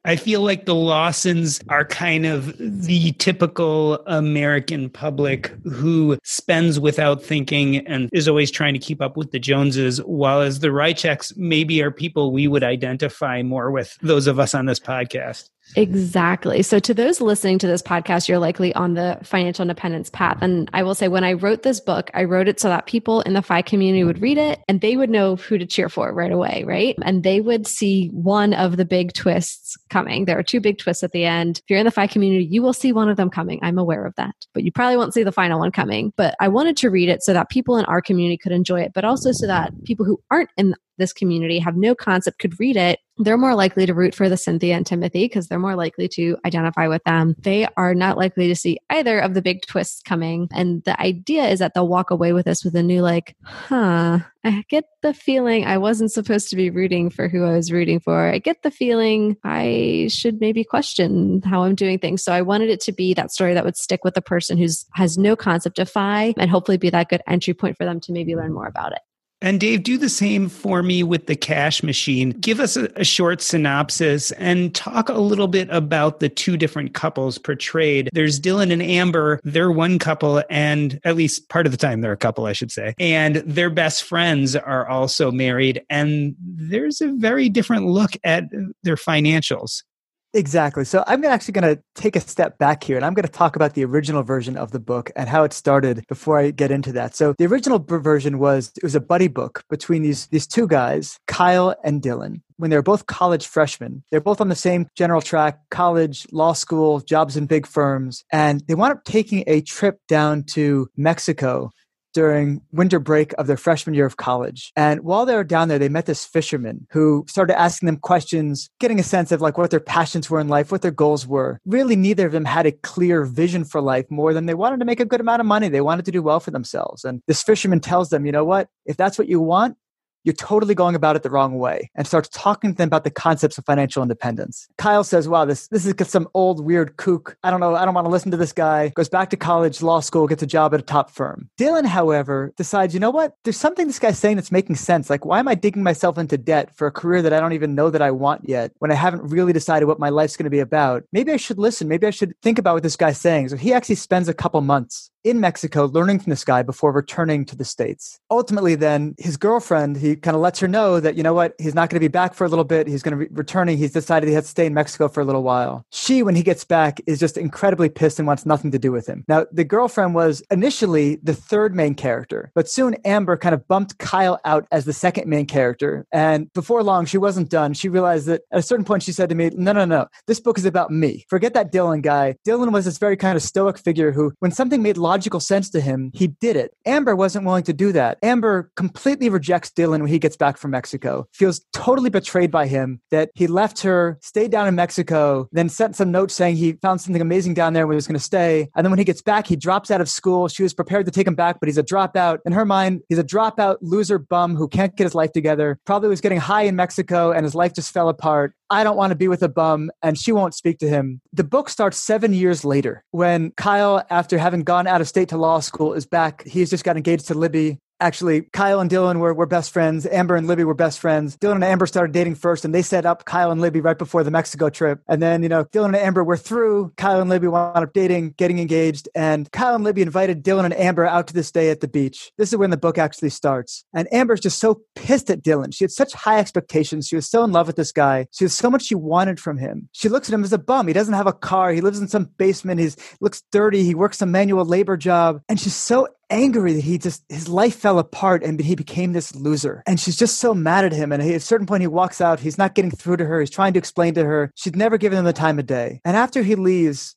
I 0.04 0.16
feel 0.16 0.42
like 0.42 0.66
the 0.66 0.74
Lawsons 0.74 1.62
are 1.70 1.86
kind 1.86 2.26
of 2.26 2.58
the 2.58 3.12
typical 3.14 3.98
American 4.08 4.90
public 4.90 5.50
who 5.64 6.18
spends 6.24 6.80
without 6.80 7.22
thinking 7.22 7.86
and 7.88 8.10
is 8.12 8.28
always 8.28 8.50
trying 8.50 8.74
to 8.74 8.80
keep 8.80 9.00
up 9.00 9.16
with 9.16 9.32
the 9.32 9.38
Joneses, 9.38 10.00
while 10.00 10.42
as 10.42 10.60
the 10.60 10.70
Rychaks 10.70 11.38
maybe 11.38 11.84
are 11.84 11.92
people 11.92 12.32
we 12.32 12.48
would 12.48 12.64
identify 12.64 13.44
more 13.44 13.70
with, 13.70 13.96
those 14.02 14.26
of 14.26 14.40
us 14.40 14.56
on 14.56 14.66
this 14.66 14.80
podcast. 14.80 15.50
Exactly. 15.76 16.62
So, 16.64 16.80
to 16.80 16.94
those 16.94 17.22
listening 17.22 17.58
to 17.60 17.68
this 17.68 17.82
podcast, 17.82 18.28
you're 18.28 18.40
likely 18.40 18.74
on 18.76 18.94
the 18.94 19.18
financial 19.24 19.64
independence 19.64 20.10
path. 20.10 20.38
And 20.42 20.70
I 20.74 20.84
will 20.84 20.96
say, 20.96 21.08
when 21.08 21.24
I 21.24 21.34
wrote 21.34 21.64
this 21.64 21.80
book, 21.80 22.10
I 22.14 22.24
wrote 22.24 22.48
it 22.48 22.60
so 22.60 22.70
that 22.70 22.86
people 22.86 23.22
in 23.22 23.34
the 23.34 23.42
FI 23.42 23.62
community 23.62 24.04
would 24.04 24.22
read 24.22 24.38
it 24.38 24.60
and 24.68 24.82
they 24.82 24.98
would 24.98 25.10
know 25.10 25.36
who 25.36 25.58
to 25.58 25.66
cheer 25.66 25.90
for 25.90 26.14
right 26.14 26.32
away, 26.32 26.64
right? 26.66 26.96
And 27.04 27.24
they 27.24 27.42
would 27.42 27.68
see 27.68 28.10
one 28.10 28.54
of 28.54 28.78
the 28.78 28.86
big 28.86 29.14
twists 29.14 29.78
coming. 29.90 30.26
There 30.26 30.38
are 30.38 30.44
two 30.44 30.60
big 30.60 30.78
twists 30.78 31.04
at 31.04 31.12
the 31.12 31.26
end. 31.26 31.60
If 31.60 31.70
you're 31.70 31.80
in 31.80 31.86
the 31.86 31.92
FI 31.92 32.08
community, 32.08 32.46
you 32.46 32.62
will 32.62 32.74
see 32.74 32.92
one 32.92 33.10
of 33.10 33.18
them 33.18 33.30
coming. 33.30 33.60
I'm 33.62 33.78
aware 33.78 34.06
of 34.06 34.16
that, 34.16 34.36
but 34.54 34.64
you 34.64 34.72
probably 34.72 34.98
won't 34.98 35.14
see 35.14 35.24
the 35.24 35.32
final 35.32 35.60
one 35.60 35.72
coming. 35.72 36.14
But 36.18 36.36
I 36.40 36.48
wanted 36.48 36.78
to 36.78 36.90
read 36.90 37.10
it 37.10 37.24
so 37.24 37.34
that 37.34 37.50
people 37.50 37.78
in 37.78 37.86
our 37.86 38.02
community 38.02 38.38
could 38.38 38.52
enjoy 38.52 38.82
it, 38.82 38.92
but 38.94 39.06
also 39.06 39.32
so 39.32 39.48
that 39.48 39.72
people 39.86 40.06
who 40.06 40.22
aren't 40.30 40.50
in 40.58 40.76
this 40.98 41.14
community 41.14 41.60
have 41.60 41.76
no 41.76 41.96
concept 41.96 42.40
could 42.40 42.60
read 42.60 42.78
it 42.78 43.00
they're 43.24 43.38
more 43.38 43.56
likely 43.56 43.86
to 43.86 43.94
root 43.94 44.16
for 44.16 44.30
the 44.30 44.38
Cynthia 44.38 44.76
and 44.76 44.86
Timothy 44.86 45.26
because 45.26 45.48
they're 45.48 45.60
more 45.60 45.76
likely 45.76 46.08
to 46.10 46.38
identify 46.46 46.88
with 46.88 47.04
them. 47.04 47.36
They 47.40 47.68
are 47.78 47.94
not 47.94 48.18
likely 48.18 48.48
to 48.48 48.56
see 48.56 48.80
either 48.90 49.20
of 49.20 49.34
the 49.34 49.42
big 49.42 49.66
twists 49.66 50.02
coming. 50.02 50.48
And 50.52 50.84
the 50.84 51.00
idea 51.02 51.48
is 51.48 51.60
that 51.60 51.74
they'll 51.74 51.88
walk 51.88 52.12
away 52.12 52.34
with 52.34 52.46
this 52.46 52.64
with 52.64 52.76
a 52.76 52.84
new, 52.84 53.02
like, 53.02 53.36
huh, 53.44 54.20
I 54.44 54.64
get 54.70 54.86
the 55.02 55.14
feeling 55.14 55.66
I 55.66 55.78
wasn't 55.78 56.12
supposed 56.12 56.50
to 56.50 56.56
be 56.56 56.70
rooting 56.70 57.10
for 57.10 57.28
who 57.28 57.44
I 57.44 57.56
was 57.56 57.72
rooting 57.72 58.00
for. 58.00 58.28
I 58.28 58.40
get 58.40 58.64
the 58.64 58.72
feeling 58.72 59.38
I 59.44 60.08
should 60.12 60.40
maybe 60.40 60.64
question 60.64 61.42
how 61.44 61.64
I'm 61.64 61.76
doing 61.76 62.00
things. 62.00 62.24
So 62.24 62.34
I 62.34 62.42
wanted 62.42 62.70
it 62.70 62.82
to 62.82 62.92
be 62.92 63.14
that 63.14 63.32
story 63.32 63.54
that 63.54 63.66
would 63.66 63.78
stick 63.78 64.04
with 64.04 64.16
the 64.16 64.22
person 64.22 64.58
who's 64.58 64.86
has 64.94 65.18
no 65.18 65.36
concept 65.36 65.80
of 65.80 65.90
FI 65.90 66.34
and 66.38 66.50
hopefully 66.50 66.78
be 66.78 66.90
that 66.90 67.10
good 67.10 67.22
entry 67.28 67.54
point 67.54 67.78
for 67.78 67.86
them 67.86 68.00
to 68.02 68.12
maybe 68.12 68.36
learn 68.36 68.54
more 68.54 68.68
about 68.68 68.94
it. 68.94 69.00
And 69.42 69.60
Dave, 69.60 69.84
do 69.84 69.98
the 69.98 70.10
same 70.10 70.50
for 70.50 70.84
me 70.84 71.02
with 71.02 71.26
the 71.26 71.36
cash 71.36 71.82
machine. 71.82 72.32
Give 72.32 72.60
us 72.60 72.78
a, 72.78 72.90
a, 72.96 73.04
short 73.04 73.42
synopsis 73.42 74.32
and 74.34 74.74
talk 74.76 75.10
a 75.10 75.14
little 75.14 75.48
bit 75.48 75.68
about 75.72 76.20
the 76.20 76.30
two 76.30 76.58
different 76.58 76.94
couples 76.94 77.40
portrayed. 77.40 78.10
There's 78.14 78.40
Dylan 78.40 78.72
and 78.72 78.84
Amber. 78.84 79.40
They're 79.44 79.72
one 79.72 79.98
couple, 79.98 80.44
and 80.50 81.00
at 81.04 81.16
least 81.16 81.50
part 81.50 81.66
of 81.66 81.72
the 81.72 81.78
time 81.78 82.02
they're 82.02 82.12
a 82.12 82.18
couple, 82.18 82.46
I 82.46 82.54
should 82.54 82.72
say. 82.72 82.94
And 83.00 83.38
their 83.38 83.72
best 83.72 84.04
friends 84.04 84.56
are 84.56 84.88
also 84.88 85.32
married. 85.32 85.82
And 85.90 86.36
there's 86.40 87.02
a 87.02 87.12
very 87.14 87.50
different 87.50 87.88
look 87.88 88.12
at 88.24 88.46
their 88.84 88.96
financials. 88.96 89.84
Exactly. 90.34 90.86
So 90.86 91.04
I'm 91.08 91.26
actually 91.26 91.52
going 91.52 91.76
to 91.76 91.84
take 91.94 92.16
a 92.16 92.22
step 92.22 92.58
back 92.58 92.86
here 92.86 92.96
and 92.96 93.06
I'm 93.06 93.14
going 93.14 93.26
to 93.26 93.32
talk 93.32 93.58
about 93.58 93.74
the 93.74 93.84
original 93.84 94.24
version 94.24 94.56
of 94.56 94.72
the 94.72 94.80
book 94.80 95.12
and 95.18 95.28
how 95.28 95.44
it 95.44 95.52
started 95.52 96.06
before 96.08 96.40
I 96.40 96.52
get 96.52 96.72
into 96.72 96.94
that. 96.94 97.16
So 97.16 97.34
the 97.38 97.46
original 97.46 97.80
version 97.80 98.40
was 98.40 98.72
it 98.78 98.84
was 98.84 98.96
a 98.96 99.02
buddy 99.02 99.28
book 99.28 99.66
between 99.70 100.04
these 100.04 100.28
these 100.28 100.48
two 100.48 100.68
guys, 100.68 101.20
Kyle 101.28 101.76
and 101.84 102.02
Dylan. 102.02 102.42
When 102.56 102.70
they 102.70 102.78
were 102.78 102.84
both 102.84 103.08
college 103.08 103.48
freshmen, 103.48 104.04
they're 104.10 104.22
both 104.22 104.40
on 104.40 104.50
the 104.50 104.56
same 104.56 104.88
general 104.96 105.22
track, 105.22 105.60
college, 105.70 106.28
law 106.32 106.54
school, 106.54 107.00
jobs 107.02 107.36
in 107.36 107.48
big 107.48 107.66
firms, 107.66 108.24
and 108.32 108.62
they 108.68 108.76
wound 108.76 108.94
up 108.94 109.04
taking 109.04 109.44
a 109.48 109.62
trip 109.62 110.00
down 110.08 110.44
to 110.44 110.88
Mexico 110.96 111.72
during 112.14 112.62
winter 112.72 113.00
break 113.00 113.34
of 113.34 113.48
their 113.48 113.58
freshman 113.58 113.94
year 113.94 114.06
of 114.06 114.18
college. 114.18 114.72
And 114.76 115.02
while 115.02 115.26
they 115.26 115.36
were 115.36 115.44
down 115.44 115.68
there, 115.68 115.80
they 115.80 115.90
met 115.90 116.06
this 116.06 116.26
fisherman 116.26 116.88
who 116.92 117.26
started 117.28 117.60
asking 117.60 117.88
them 117.88 117.98
questions, 117.98 118.70
getting 118.80 119.00
a 119.00 119.04
sense 119.04 119.32
of 119.32 119.42
like 119.42 119.58
what 119.58 119.72
their 119.72 119.80
passions 119.80 120.30
were 120.30 120.40
in 120.40 120.48
life, 120.48 120.72
what 120.72 120.82
their 120.82 120.92
goals 120.92 121.26
were. 121.28 121.60
Really, 121.66 121.96
neither 121.96 122.26
of 122.26 122.32
them 122.32 122.46
had 122.46 122.66
a 122.66 122.72
clear 122.72 123.26
vision 123.26 123.64
for 123.64 123.82
life 123.82 124.10
more 124.10 124.34
than 124.34 124.46
they 124.46 124.54
wanted 124.54 124.80
to 124.80 124.86
make 124.86 125.00
a 125.00 125.06
good 125.06 125.22
amount 125.22 125.40
of 125.40 125.46
money. 125.46 125.70
They 125.70 125.82
wanted 125.82 126.06
to 126.06 126.12
do 126.12 126.22
well 126.22 126.40
for 126.40 126.52
themselves. 126.52 127.04
And 127.04 127.22
this 127.28 127.44
fisherman 127.44 127.80
tells 127.80 128.10
them, 128.10 128.26
you 128.26 128.32
know 128.32 128.46
what? 128.46 128.68
If 128.86 128.98
that's 128.98 129.18
what 129.18 129.30
you 129.30 129.40
want, 129.40 129.78
you're 130.24 130.34
totally 130.34 130.76
going 130.76 130.96
about 130.96 131.16
it 131.16 131.24
the 131.24 131.30
wrong 131.30 131.58
way 131.58 131.90
and 131.96 132.06
starts 132.06 132.30
talking 132.30 132.72
to 132.72 132.78
them 132.78 132.88
about 132.88 133.04
the 133.04 133.10
concepts 133.10 133.58
of 133.58 133.66
financial 133.66 134.04
independence. 134.04 134.68
Kyle 134.78 135.04
says, 135.04 135.28
wow, 135.28 135.46
this, 135.46 135.68
this 135.68 135.86
is 135.86 135.94
some 136.08 136.28
old 136.34 136.64
weird 136.64 136.98
kook. 136.98 137.38
I 137.44 137.52
don't 137.52 137.60
know. 137.60 137.76
I 137.76 137.86
don't 137.86 137.94
want 137.94 138.06
to 138.06 138.12
listen 138.12 138.32
to 138.32 138.38
this 138.38 138.54
guy. 138.54 138.90
Goes 138.90 139.10
back 139.10 139.30
to 139.32 139.38
college, 139.38 139.82
law 139.82 140.00
school, 140.00 140.28
gets 140.28 140.44
a 140.44 140.48
job 140.48 140.74
at 140.74 140.80
a 140.80 140.84
top 140.84 141.12
firm. 141.12 141.50
Dylan, 141.60 141.86
however, 141.86 142.54
decides, 142.58 142.94
you 142.94 143.00
know 143.00 143.10
what? 143.10 143.36
There's 143.44 143.58
something 143.58 143.88
this 143.88 144.00
guy's 144.00 144.20
saying 144.20 144.36
that's 144.36 144.52
making 144.52 144.76
sense. 144.76 145.10
Like, 145.10 145.26
why 145.26 145.40
am 145.40 145.48
I 145.48 145.56
digging 145.56 145.84
myself 145.84 146.18
into 146.18 146.38
debt 146.38 146.76
for 146.76 146.88
a 146.88 146.92
career 146.92 147.22
that 147.22 147.34
I 147.34 147.40
don't 147.40 147.54
even 147.54 147.76
know 147.76 147.90
that 147.90 148.02
I 148.02 148.12
want 148.12 148.48
yet 148.48 148.72
when 148.80 148.92
I 148.92 148.96
haven't 148.96 149.24
really 149.24 149.54
decided 149.54 149.86
what 149.86 150.00
my 150.00 150.10
life's 150.10 150.38
going 150.38 150.46
to 150.46 150.50
be 150.50 150.60
about? 150.60 151.04
Maybe 151.12 151.32
I 151.32 151.38
should 151.38 151.58
listen. 151.58 151.88
Maybe 151.88 152.08
I 152.08 152.12
should 152.12 152.34
think 152.42 152.60
about 152.60 152.76
what 152.76 152.84
this 152.84 152.96
guy's 152.96 153.20
saying. 153.20 153.50
So 153.50 153.58
he 153.58 153.74
actually 153.74 153.96
spends 153.96 154.28
a 154.28 154.34
couple 154.34 154.62
months 154.62 155.12
in 155.24 155.40
Mexico 155.40 155.86
learning 155.86 156.20
from 156.20 156.30
this 156.30 156.44
guy 156.44 156.64
before 156.64 156.92
returning 156.92 157.46
to 157.46 157.56
the 157.56 157.66
States. 157.66 158.20
Ultimately, 158.30 158.76
then 158.76 159.16
his 159.18 159.38
girlfriend, 159.38 159.98
he 159.98 160.16
kind 160.16 160.36
of 160.36 160.42
lets 160.42 160.60
her 160.60 160.68
know 160.68 161.00
that, 161.00 161.16
you 161.16 161.24
know 161.24 161.34
what, 161.34 161.54
he's 161.60 161.76
not 161.76 161.90
going 161.90 161.98
to 161.98 162.00
be 162.00 162.08
back 162.08 162.34
for 162.34 162.46
a 162.46 162.48
little 162.48 162.66
bit. 162.66 162.88
He's 162.88 163.04
going 163.04 163.18
to 163.18 163.26
be 163.26 163.34
returning. 163.34 163.78
He's 163.78 163.92
decided 163.92 164.28
he 164.28 164.36
has 164.36 164.46
to 164.46 164.50
stay 164.50 164.66
in 164.66 164.74
Mexico 164.74 165.08
for 165.08 165.22
a 165.22 165.26
little 165.26 165.44
while. 165.44 165.86
She, 165.92 166.24
when 166.24 166.36
he 166.36 166.44
gets 166.44 166.64
back, 166.64 167.00
is 167.08 167.20
just 167.20 167.38
incredibly 167.38 167.90
pissed 167.90 168.20
and 168.20 168.28
wants 168.28 168.46
nothing 168.46 168.72
to 168.72 168.80
do 168.80 168.92
with 168.92 169.08
him. 169.08 169.24
Now, 169.28 169.46
the 169.52 169.64
girlfriend 169.64 170.16
was 170.16 170.42
initially 170.52 171.20
the 171.24 171.34
third 171.34 171.76
main 171.76 171.96
character, 171.96 172.52
but 172.56 172.70
soon 172.70 172.96
Amber 173.06 173.38
kind 173.38 173.54
of 173.54 173.68
bumped 173.68 173.98
Kyle 173.98 174.40
out 174.46 174.68
as 174.72 174.86
the 174.86 174.94
second 174.94 175.28
main 175.28 175.46
character. 175.46 176.06
And 176.12 176.52
before 176.54 176.84
long, 176.84 177.06
she 177.06 177.18
wasn't 177.18 177.50
done. 177.50 177.74
She 177.74 177.90
realized 177.90 178.28
that 178.28 178.42
at 178.52 178.60
a 178.60 178.64
certain 178.64 178.86
point, 178.86 179.04
she 179.04 179.12
said 179.12 179.30
to 179.30 179.36
me, 179.36 179.52
no, 179.54 179.72
no, 179.72 179.86
no, 179.86 180.08
this 180.28 180.40
book 180.40 180.58
is 180.58 180.66
about 180.66 180.92
me. 180.92 181.26
Forget 181.30 181.54
that 181.54 181.72
Dylan 181.72 182.02
guy. 182.02 182.36
Dylan 182.48 182.72
was 182.72 182.86
this 182.86 182.98
very 182.98 183.18
kind 183.18 183.36
of 183.36 183.44
stoic 183.44 183.78
figure 183.78 184.12
who, 184.12 184.34
when 184.40 184.52
something 184.52 184.82
made 184.82 184.98
sense 185.40 185.70
to 185.72 185.82
him, 185.82 186.12
he 186.14 186.28
did 186.28 186.56
it. 186.56 186.76
Amber 186.86 187.16
wasn't 187.16 187.46
willing 187.46 187.64
to 187.64 187.74
do 187.74 187.92
that. 187.92 188.18
Amber 188.24 188.72
completely 188.76 189.30
rejects 189.30 189.70
Dylan 189.70 190.00
when 190.00 190.08
he 190.08 190.20
gets 190.20 190.38
back 190.38 190.58
from 190.58 190.72
Mexico, 190.72 191.28
feels 191.34 191.62
totally 191.74 192.10
betrayed 192.10 192.52
by 192.52 192.68
him 192.68 193.02
that 193.12 193.32
he 193.36 193.48
left 193.48 193.82
her, 193.82 194.18
stayed 194.22 194.52
down 194.52 194.68
in 194.68 194.76
Mexico, 194.76 195.48
then 195.52 195.70
sent 195.70 195.96
some 195.96 196.12
notes 196.12 196.34
saying 196.34 196.56
he 196.56 196.74
found 196.74 197.02
something 197.02 197.22
amazing 197.22 197.54
down 197.54 197.74
there 197.74 197.88
where 197.88 197.94
he 197.94 197.98
was 197.98 198.08
going 198.08 198.18
to 198.18 198.24
stay. 198.24 198.70
And 198.76 198.86
then 198.86 198.92
when 198.92 199.00
he 199.00 199.06
gets 199.06 199.22
back, 199.22 199.48
he 199.48 199.56
drops 199.56 199.92
out 199.92 200.02
of 200.02 200.10
school. 200.10 200.48
She 200.48 200.64
was 200.64 200.74
prepared 200.74 201.06
to 201.06 201.12
take 201.12 201.28
him 201.28 201.36
back, 201.36 201.60
but 201.60 201.68
he's 201.68 201.78
a 201.78 201.84
dropout. 201.84 202.40
In 202.46 202.54
her 202.54 202.66
mind, 202.66 203.02
he's 203.10 203.20
a 203.20 203.24
dropout, 203.24 203.78
loser, 203.82 204.20
bum 204.20 204.56
who 204.56 204.68
can't 204.68 204.96
get 204.96 205.04
his 205.04 205.16
life 205.16 205.32
together, 205.32 205.80
probably 205.86 206.10
was 206.10 206.22
getting 206.22 206.40
high 206.40 206.64
in 206.64 206.76
Mexico 206.76 207.32
and 207.32 207.44
his 207.44 207.56
life 207.56 207.74
just 207.74 207.92
fell 207.92 208.10
apart. 208.10 208.54
I 208.72 208.86
don't 208.86 208.96
want 208.96 209.12
to 209.12 209.18
be 209.18 209.28
with 209.28 209.44
a 209.44 209.50
bum, 209.50 209.92
and 210.02 210.18
she 210.18 210.32
won't 210.32 210.56
speak 210.56 210.80
to 210.80 210.88
him. 210.88 211.20
The 211.34 211.44
book 211.44 211.68
starts 211.70 211.98
seven 211.98 212.34
years 212.34 212.64
later 212.64 213.04
when 213.12 213.52
Kyle, 213.58 214.04
after 214.10 214.38
having 214.38 214.64
gone 214.64 214.88
out 214.88 215.02
of 215.02 215.10
state 215.10 215.28
to 215.30 215.38
law 215.38 215.60
school, 215.60 215.94
is 215.94 216.06
back. 216.06 216.44
He's 216.48 216.70
just 216.70 216.86
got 216.86 216.96
engaged 216.96 217.28
to 217.28 217.34
Libby 217.34 217.80
actually 218.02 218.42
Kyle 218.42 218.80
and 218.80 218.90
Dylan 218.90 219.20
were, 219.20 219.34
were 219.34 219.46
best 219.46 219.72
friends. 219.72 220.06
Amber 220.06 220.36
and 220.36 220.48
Libby 220.48 220.64
were 220.64 220.74
best 220.74 221.00
friends. 221.00 221.38
Dylan 221.38 221.56
and 221.56 221.64
Amber 221.64 221.86
started 221.86 222.12
dating 222.12 222.36
first 222.36 222.66
and 222.66 222.74
they 222.74 222.82
set 222.82 223.06
up 223.06 223.26
Kyle 223.26 223.52
and 223.52 223.62
Libby 223.62 223.80
right 223.80 223.98
before 223.98 224.24
the 224.24 224.32
Mexico 224.32 224.70
trip. 224.70 225.00
And 225.08 225.22
then, 225.22 225.44
you 225.44 225.50
know, 225.50 225.66
Dylan 225.66 225.88
and 225.88 225.96
Amber 225.96 226.24
were 226.24 226.38
through. 226.38 226.94
Kyle 226.98 227.22
and 227.22 227.30
Libby 227.30 227.48
wound 227.48 227.78
up 227.78 227.94
dating, 227.94 228.32
getting 228.38 228.60
engaged. 228.60 229.08
And 229.16 229.52
Kyle 229.52 229.76
and 229.76 229.84
Libby 229.84 230.02
invited 230.02 230.44
Dylan 230.44 230.66
and 230.66 230.74
Amber 230.74 231.06
out 231.06 231.28
to 231.28 231.34
this 231.34 231.52
day 231.52 231.70
at 231.70 231.80
the 231.82 231.88
beach. 231.88 232.32
This 232.38 232.52
is 232.52 232.58
when 232.58 232.72
the 232.72 232.78
book 232.78 232.98
actually 232.98 233.30
starts. 233.30 233.86
And 233.94 234.12
Amber's 234.14 234.40
just 234.40 234.60
so 234.60 234.82
pissed 234.96 235.30
at 235.30 235.44
Dylan. 235.44 235.74
She 235.74 235.84
had 235.84 235.92
such 235.92 236.14
high 236.14 236.40
expectations. 236.40 237.08
She 237.08 237.16
was 237.16 237.30
so 237.30 237.44
in 237.44 237.52
love 237.52 237.68
with 237.68 237.76
this 237.76 237.92
guy. 237.92 238.28
She 238.32 238.46
had 238.46 238.52
so 238.52 238.70
much 238.70 238.84
she 238.84 238.96
wanted 238.96 239.40
from 239.40 239.58
him. 239.58 239.90
She 239.92 240.10
looks 240.10 240.30
at 240.30 240.34
him 240.34 240.44
as 240.44 240.54
a 240.54 240.58
bum. 240.58 240.88
He 240.88 240.94
doesn't 240.94 241.14
have 241.14 241.28
a 241.28 241.34
car. 241.34 241.72
He 241.72 241.82
lives 241.82 242.00
in 242.00 242.08
some 242.08 242.30
basement. 242.38 242.80
He 242.80 242.90
looks 243.20 243.44
dirty. 243.52 243.84
He 243.84 243.96
works 243.96 244.22
a 244.22 244.26
manual 244.26 244.66
labor 244.66 244.98
job. 244.98 245.42
And 245.48 245.60
she's 245.60 245.76
so 245.76 246.08
angry 246.32 246.74
that 246.74 246.84
he 246.84 246.98
just 246.98 247.24
his 247.30 247.48
life 247.48 247.76
fell 247.76 248.00
apart 248.00 248.44
and 248.44 248.60
he 248.60 248.76
became 248.76 249.14
this 249.14 249.36
loser 249.36 249.84
and 249.86 250.00
she's 250.00 250.18
just 250.18 250.38
so 250.40 250.54
mad 250.54 250.86
at 250.86 250.94
him 250.94 251.12
and 251.12 251.22
at 251.22 251.30
a 251.30 251.40
certain 251.40 251.68
point 251.68 251.82
he 251.82 251.88
walks 251.88 252.22
out 252.22 252.40
he's 252.40 252.58
not 252.58 252.74
getting 252.74 252.90
through 252.90 253.18
to 253.18 253.26
her 253.26 253.40
he's 253.40 253.50
trying 253.50 253.74
to 253.74 253.80
explain 253.80 254.14
to 254.14 254.24
her 254.24 254.50
she's 254.56 254.76
never 254.76 254.98
given 254.98 255.20
him 255.20 255.26
the 255.26 255.34
time 255.34 255.60
of 255.60 255.66
day 255.66 256.00
and 256.06 256.18
after 256.18 256.42
he 256.42 256.56
leaves 256.56 257.16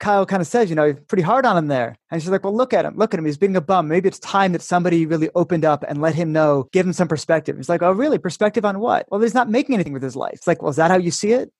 Kyle 0.00 0.26
kind 0.26 0.42
of 0.42 0.46
says, 0.46 0.68
you 0.68 0.76
know, 0.76 0.92
pretty 0.92 1.22
hard 1.22 1.46
on 1.46 1.56
him 1.56 1.68
there. 1.68 1.96
And 2.10 2.20
she's 2.20 2.30
like, 2.30 2.44
well, 2.44 2.54
look 2.54 2.74
at 2.74 2.84
him. 2.84 2.96
Look 2.96 3.14
at 3.14 3.18
him. 3.18 3.24
He's 3.24 3.38
being 3.38 3.56
a 3.56 3.60
bum. 3.60 3.88
Maybe 3.88 4.08
it's 4.08 4.18
time 4.18 4.52
that 4.52 4.60
somebody 4.60 5.06
really 5.06 5.30
opened 5.34 5.64
up 5.64 5.84
and 5.86 6.02
let 6.02 6.14
him 6.14 6.32
know, 6.32 6.68
give 6.72 6.84
him 6.84 6.92
some 6.92 7.08
perspective. 7.08 7.56
He's 7.56 7.68
like, 7.68 7.82
oh, 7.82 7.92
really? 7.92 8.18
Perspective 8.18 8.64
on 8.64 8.80
what? 8.80 9.06
Well, 9.10 9.20
he's 9.20 9.34
not 9.34 9.48
making 9.48 9.74
anything 9.74 9.92
with 9.92 10.02
his 10.02 10.16
life. 10.16 10.34
It's 10.34 10.46
like, 10.46 10.62
well, 10.62 10.70
is 10.70 10.76
that 10.76 10.90
how 10.90 10.98
you 10.98 11.10
see 11.10 11.32
it? 11.32 11.50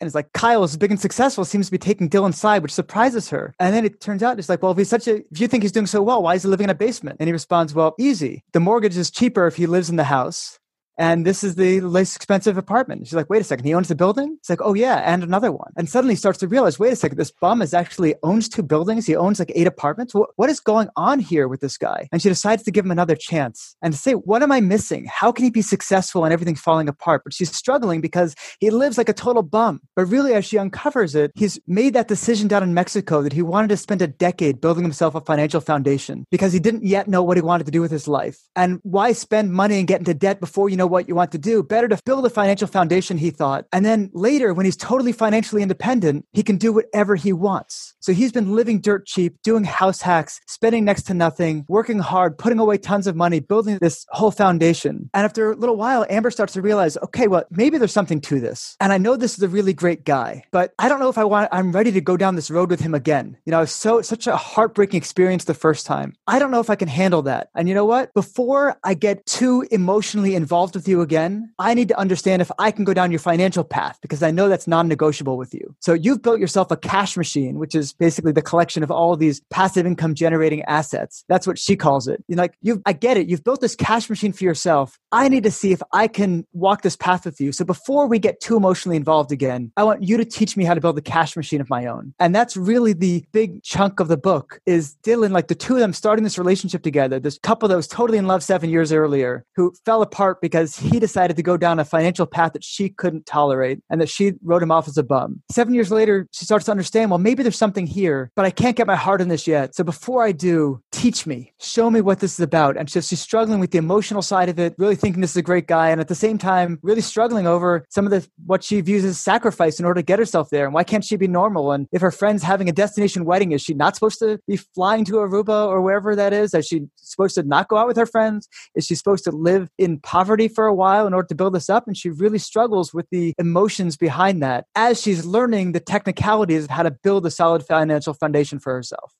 And 0.00 0.06
it's 0.06 0.14
like 0.14 0.32
Kyle 0.32 0.62
is 0.64 0.76
big 0.76 0.90
and 0.90 1.00
successful, 1.00 1.44
seems 1.44 1.66
to 1.66 1.72
be 1.72 1.78
taking 1.78 2.10
Dylan's 2.10 2.38
side, 2.38 2.62
which 2.62 2.74
surprises 2.74 3.30
her. 3.30 3.54
And 3.58 3.74
then 3.74 3.84
it 3.84 4.00
turns 4.00 4.22
out 4.22 4.38
it's 4.38 4.48
like, 4.48 4.62
well, 4.62 4.72
if 4.72 4.78
he's 4.78 4.90
such 4.90 5.08
a, 5.08 5.16
if 5.30 5.40
you 5.40 5.48
think 5.48 5.62
he's 5.62 5.72
doing 5.72 5.86
so 5.86 6.02
well, 6.02 6.22
why 6.22 6.34
is 6.34 6.42
he 6.42 6.48
living 6.48 6.64
in 6.64 6.70
a 6.70 6.74
basement? 6.74 7.16
And 7.18 7.28
he 7.28 7.32
responds, 7.32 7.74
well, 7.74 7.94
easy. 7.98 8.44
The 8.52 8.60
mortgage 8.60 8.96
is 8.96 9.10
cheaper 9.10 9.46
if 9.46 9.56
he 9.56 9.66
lives 9.66 9.88
in 9.88 9.96
the 9.96 10.04
house 10.04 10.58
and 10.98 11.26
this 11.26 11.44
is 11.44 11.56
the 11.56 11.80
less 11.80 12.16
expensive 12.16 12.56
apartment. 12.56 13.06
She's 13.06 13.14
like, 13.14 13.30
wait 13.30 13.40
a 13.40 13.44
second, 13.44 13.64
he 13.64 13.74
owns 13.74 13.88
the 13.88 13.94
building? 13.94 14.36
It's 14.40 14.50
like, 14.50 14.62
oh 14.62 14.74
yeah, 14.74 15.02
and 15.04 15.22
another 15.22 15.52
one. 15.52 15.72
And 15.76 15.88
suddenly 15.88 16.16
starts 16.16 16.38
to 16.40 16.48
realize, 16.48 16.78
wait 16.78 16.92
a 16.92 16.96
second, 16.96 17.18
this 17.18 17.30
bum 17.30 17.62
is 17.62 17.74
actually 17.74 18.14
owns 18.22 18.48
two 18.48 18.62
buildings. 18.62 19.06
He 19.06 19.16
owns 19.16 19.38
like 19.38 19.52
eight 19.54 19.66
apartments. 19.66 20.14
what, 20.14 20.30
what 20.36 20.50
is 20.50 20.60
going 20.60 20.88
on 20.96 21.18
here 21.18 21.48
with 21.48 21.60
this 21.60 21.76
guy? 21.76 22.08
And 22.12 22.22
she 22.22 22.28
decides 22.28 22.62
to 22.64 22.70
give 22.70 22.84
him 22.84 22.90
another 22.90 23.16
chance 23.16 23.76
and 23.82 23.92
to 23.92 23.98
say, 23.98 24.12
what 24.12 24.42
am 24.42 24.52
I 24.52 24.60
missing? 24.60 25.06
How 25.06 25.32
can 25.32 25.44
he 25.44 25.50
be 25.50 25.62
successful 25.62 26.24
and 26.24 26.32
everything's 26.32 26.60
falling 26.60 26.88
apart? 26.88 27.22
But 27.24 27.34
she's 27.34 27.54
struggling 27.54 28.00
because 28.00 28.34
he 28.60 28.70
lives 28.70 28.98
like 28.98 29.08
a 29.08 29.14
total 29.14 29.42
bum. 29.42 29.80
But 29.94 30.06
really, 30.06 30.34
as 30.34 30.44
she 30.44 30.58
uncovers 30.58 31.14
it, 31.14 31.32
he's 31.34 31.58
made 31.66 31.94
that 31.94 32.08
decision 32.08 32.48
down 32.48 32.62
in 32.62 32.74
Mexico 32.74 33.22
that 33.22 33.32
he 33.32 33.42
wanted 33.42 33.68
to 33.68 33.76
spend 33.76 34.02
a 34.02 34.06
decade 34.06 34.60
building 34.60 34.84
himself 34.84 35.14
a 35.14 35.20
financial 35.20 35.60
foundation 35.60 36.24
because 36.30 36.52
he 36.52 36.58
didn't 36.58 36.84
yet 36.84 37.08
know 37.08 37.22
what 37.22 37.36
he 37.36 37.42
wanted 37.42 37.64
to 37.64 37.72
do 37.72 37.80
with 37.80 37.90
his 37.90 38.08
life. 38.08 38.38
And 38.54 38.80
why 38.82 39.12
spend 39.12 39.52
money 39.52 39.78
and 39.78 39.88
get 39.88 40.00
into 40.00 40.14
debt 40.14 40.40
before 40.40 40.68
you 40.68 40.76
know 40.76 40.85
what 40.86 41.08
you 41.08 41.14
want 41.14 41.32
to 41.32 41.38
do. 41.38 41.62
Better 41.62 41.88
to 41.88 41.98
build 42.04 42.26
a 42.26 42.30
financial 42.30 42.68
foundation, 42.68 43.18
he 43.18 43.30
thought. 43.30 43.66
And 43.72 43.84
then 43.84 44.10
later, 44.12 44.54
when 44.54 44.64
he's 44.64 44.76
totally 44.76 45.12
financially 45.12 45.62
independent, 45.62 46.26
he 46.32 46.42
can 46.42 46.56
do 46.56 46.72
whatever 46.72 47.16
he 47.16 47.32
wants. 47.32 47.94
So 48.00 48.12
he's 48.12 48.32
been 48.32 48.54
living 48.54 48.80
dirt 48.80 49.06
cheap, 49.06 49.40
doing 49.42 49.64
house 49.64 50.02
hacks, 50.02 50.40
spending 50.46 50.84
next 50.84 51.04
to 51.04 51.14
nothing, 51.14 51.64
working 51.68 51.98
hard, 51.98 52.38
putting 52.38 52.58
away 52.58 52.78
tons 52.78 53.06
of 53.06 53.16
money, 53.16 53.40
building 53.40 53.78
this 53.80 54.06
whole 54.10 54.30
foundation. 54.30 55.10
And 55.12 55.24
after 55.24 55.52
a 55.52 55.56
little 55.56 55.76
while, 55.76 56.06
Amber 56.08 56.30
starts 56.30 56.52
to 56.54 56.62
realize, 56.62 56.96
okay, 56.98 57.26
well, 57.26 57.44
maybe 57.50 57.78
there's 57.78 57.92
something 57.92 58.20
to 58.22 58.40
this. 58.40 58.76
And 58.80 58.92
I 58.92 58.98
know 58.98 59.16
this 59.16 59.36
is 59.36 59.42
a 59.42 59.48
really 59.48 59.72
great 59.72 60.04
guy, 60.04 60.44
but 60.50 60.72
I 60.78 60.88
don't 60.88 61.00
know 61.00 61.08
if 61.08 61.18
I 61.18 61.24
want, 61.24 61.48
I'm 61.52 61.72
ready 61.72 61.92
to 61.92 62.00
go 62.00 62.16
down 62.16 62.36
this 62.36 62.50
road 62.50 62.70
with 62.70 62.80
him 62.80 62.94
again. 62.94 63.36
You 63.44 63.50
know, 63.50 63.62
it's 63.62 63.72
so, 63.72 64.02
such 64.02 64.26
a 64.26 64.36
heartbreaking 64.36 64.98
experience 64.98 65.44
the 65.44 65.54
first 65.54 65.86
time. 65.86 66.14
I 66.26 66.38
don't 66.38 66.50
know 66.50 66.60
if 66.60 66.70
I 66.70 66.76
can 66.76 66.88
handle 66.88 67.22
that. 67.22 67.48
And 67.54 67.68
you 67.68 67.74
know 67.74 67.84
what? 67.84 68.14
Before 68.14 68.76
I 68.84 68.94
get 68.94 69.26
too 69.26 69.66
emotionally 69.70 70.34
involved 70.34 70.75
with 70.76 70.86
you 70.86 71.00
again, 71.00 71.52
I 71.58 71.74
need 71.74 71.88
to 71.88 71.98
understand 71.98 72.40
if 72.40 72.52
I 72.58 72.70
can 72.70 72.84
go 72.84 72.94
down 72.94 73.10
your 73.10 73.18
financial 73.18 73.64
path 73.64 73.98
because 74.00 74.22
I 74.22 74.30
know 74.30 74.48
that's 74.48 74.68
non 74.68 74.86
negotiable 74.86 75.36
with 75.36 75.52
you. 75.52 75.74
So 75.80 75.92
you've 75.94 76.22
built 76.22 76.38
yourself 76.38 76.70
a 76.70 76.76
cash 76.76 77.16
machine, 77.16 77.58
which 77.58 77.74
is 77.74 77.92
basically 77.92 78.32
the 78.32 78.42
collection 78.42 78.84
of 78.84 78.90
all 78.90 79.16
these 79.16 79.40
passive 79.50 79.86
income 79.86 80.14
generating 80.14 80.62
assets. 80.62 81.24
That's 81.28 81.46
what 81.46 81.58
she 81.58 81.74
calls 81.74 82.06
it. 82.06 82.22
You're 82.28 82.38
like, 82.38 82.54
you 82.62 82.82
I 82.86 82.92
get 82.92 83.16
it. 83.16 83.28
You've 83.28 83.42
built 83.42 83.60
this 83.60 83.74
cash 83.74 84.08
machine 84.08 84.32
for 84.32 84.44
yourself. 84.44 84.98
I 85.10 85.28
need 85.28 85.42
to 85.44 85.50
see 85.50 85.72
if 85.72 85.82
I 85.92 86.08
can 86.08 86.46
walk 86.52 86.82
this 86.82 86.96
path 86.96 87.24
with 87.24 87.40
you. 87.40 87.50
So 87.50 87.64
before 87.64 88.06
we 88.06 88.18
get 88.18 88.40
too 88.40 88.56
emotionally 88.56 88.96
involved 88.96 89.32
again, 89.32 89.72
I 89.76 89.84
want 89.84 90.02
you 90.02 90.16
to 90.16 90.24
teach 90.24 90.56
me 90.56 90.64
how 90.64 90.74
to 90.74 90.80
build 90.80 90.98
a 90.98 91.02
cash 91.02 91.36
machine 91.36 91.60
of 91.60 91.70
my 91.70 91.86
own. 91.86 92.12
And 92.18 92.34
that's 92.34 92.56
really 92.56 92.92
the 92.92 93.24
big 93.32 93.62
chunk 93.62 93.98
of 94.00 94.08
the 94.08 94.16
book 94.16 94.60
is 94.66 94.96
Dylan, 95.02 95.30
like 95.30 95.48
the 95.48 95.54
two 95.54 95.74
of 95.74 95.80
them 95.80 95.92
starting 95.92 96.24
this 96.24 96.38
relationship 96.38 96.82
together, 96.82 97.18
this 97.18 97.38
couple 97.38 97.68
that 97.68 97.76
was 97.76 97.88
totally 97.88 98.18
in 98.18 98.26
love 98.26 98.42
seven 98.42 98.68
years 98.68 98.92
earlier, 98.92 99.44
who 99.54 99.72
fell 99.84 100.02
apart 100.02 100.40
because 100.40 100.65
he 100.74 100.98
decided 100.98 101.36
to 101.36 101.42
go 101.42 101.56
down 101.56 101.78
a 101.78 101.84
financial 101.84 102.26
path 102.26 102.54
that 102.54 102.64
she 102.64 102.88
couldn't 102.88 103.26
tolerate 103.26 103.78
and 103.88 104.00
that 104.00 104.08
she 104.08 104.32
wrote 104.42 104.62
him 104.62 104.72
off 104.72 104.88
as 104.88 104.98
a 104.98 105.04
bum. 105.04 105.42
Seven 105.52 105.74
years 105.74 105.92
later, 105.92 106.26
she 106.32 106.44
starts 106.44 106.64
to 106.64 106.72
understand, 106.72 107.10
well, 107.10 107.18
maybe 107.18 107.44
there's 107.44 107.56
something 107.56 107.86
here, 107.86 108.32
but 108.34 108.44
I 108.44 108.50
can't 108.50 108.76
get 108.76 108.88
my 108.88 108.96
heart 108.96 109.20
in 109.20 109.28
this 109.28 109.46
yet. 109.46 109.76
So 109.76 109.84
before 109.84 110.24
I 110.24 110.32
do, 110.32 110.80
teach 110.90 111.26
me, 111.26 111.52
show 111.60 111.90
me 111.90 112.00
what 112.00 112.18
this 112.18 112.32
is 112.32 112.40
about. 112.40 112.76
And 112.76 112.90
so 112.90 113.00
she's 113.00 113.20
struggling 113.20 113.60
with 113.60 113.70
the 113.70 113.78
emotional 113.78 114.22
side 114.22 114.48
of 114.48 114.58
it, 114.58 114.74
really 114.78 114.96
thinking 114.96 115.20
this 115.20 115.32
is 115.32 115.36
a 115.36 115.42
great 115.42 115.66
guy. 115.66 115.90
And 115.90 116.00
at 116.00 116.08
the 116.08 116.14
same 116.14 116.38
time, 116.38 116.78
really 116.82 117.02
struggling 117.02 117.46
over 117.46 117.84
some 117.90 118.06
of 118.06 118.10
the, 118.10 118.26
what 118.46 118.64
she 118.64 118.80
views 118.80 119.04
as 119.04 119.20
sacrifice 119.20 119.78
in 119.78 119.84
order 119.84 120.00
to 120.00 120.04
get 120.04 120.18
herself 120.18 120.48
there. 120.50 120.64
And 120.64 120.74
why 120.74 120.84
can't 120.84 121.04
she 121.04 121.16
be 121.16 121.28
normal? 121.28 121.72
And 121.72 121.86
if 121.92 122.00
her 122.00 122.10
friend's 122.10 122.42
having 122.42 122.68
a 122.68 122.72
destination 122.72 123.24
wedding, 123.24 123.52
is 123.52 123.62
she 123.62 123.74
not 123.74 123.94
supposed 123.94 124.18
to 124.20 124.38
be 124.46 124.56
flying 124.56 125.04
to 125.04 125.14
Aruba 125.14 125.66
or 125.66 125.82
wherever 125.82 126.16
that 126.16 126.32
is? 126.32 126.54
Is 126.54 126.66
she 126.66 126.86
supposed 126.96 127.34
to 127.36 127.42
not 127.42 127.68
go 127.68 127.76
out 127.76 127.86
with 127.86 127.96
her 127.96 128.06
friends? 128.06 128.48
Is 128.74 128.86
she 128.86 128.94
supposed 128.94 129.24
to 129.24 129.30
live 129.30 129.68
in 129.78 130.00
poverty 130.00 130.48
for 130.56 130.66
a 130.66 130.74
while 130.74 131.06
in 131.06 131.14
order 131.14 131.28
to 131.28 131.34
build 131.36 131.54
this 131.54 131.70
up. 131.70 131.86
And 131.86 131.96
she 131.96 132.10
really 132.10 132.38
struggles 132.38 132.92
with 132.92 133.06
the 133.10 133.32
emotions 133.38 133.96
behind 133.96 134.42
that 134.42 134.64
as 134.74 135.00
she's 135.00 135.24
learning 135.24 135.70
the 135.70 135.80
technicalities 135.80 136.64
of 136.64 136.70
how 136.70 136.82
to 136.82 136.90
build 136.90 137.24
a 137.26 137.30
solid 137.30 137.64
financial 137.64 138.14
foundation 138.14 138.58
for 138.58 138.74
herself. 138.74 139.12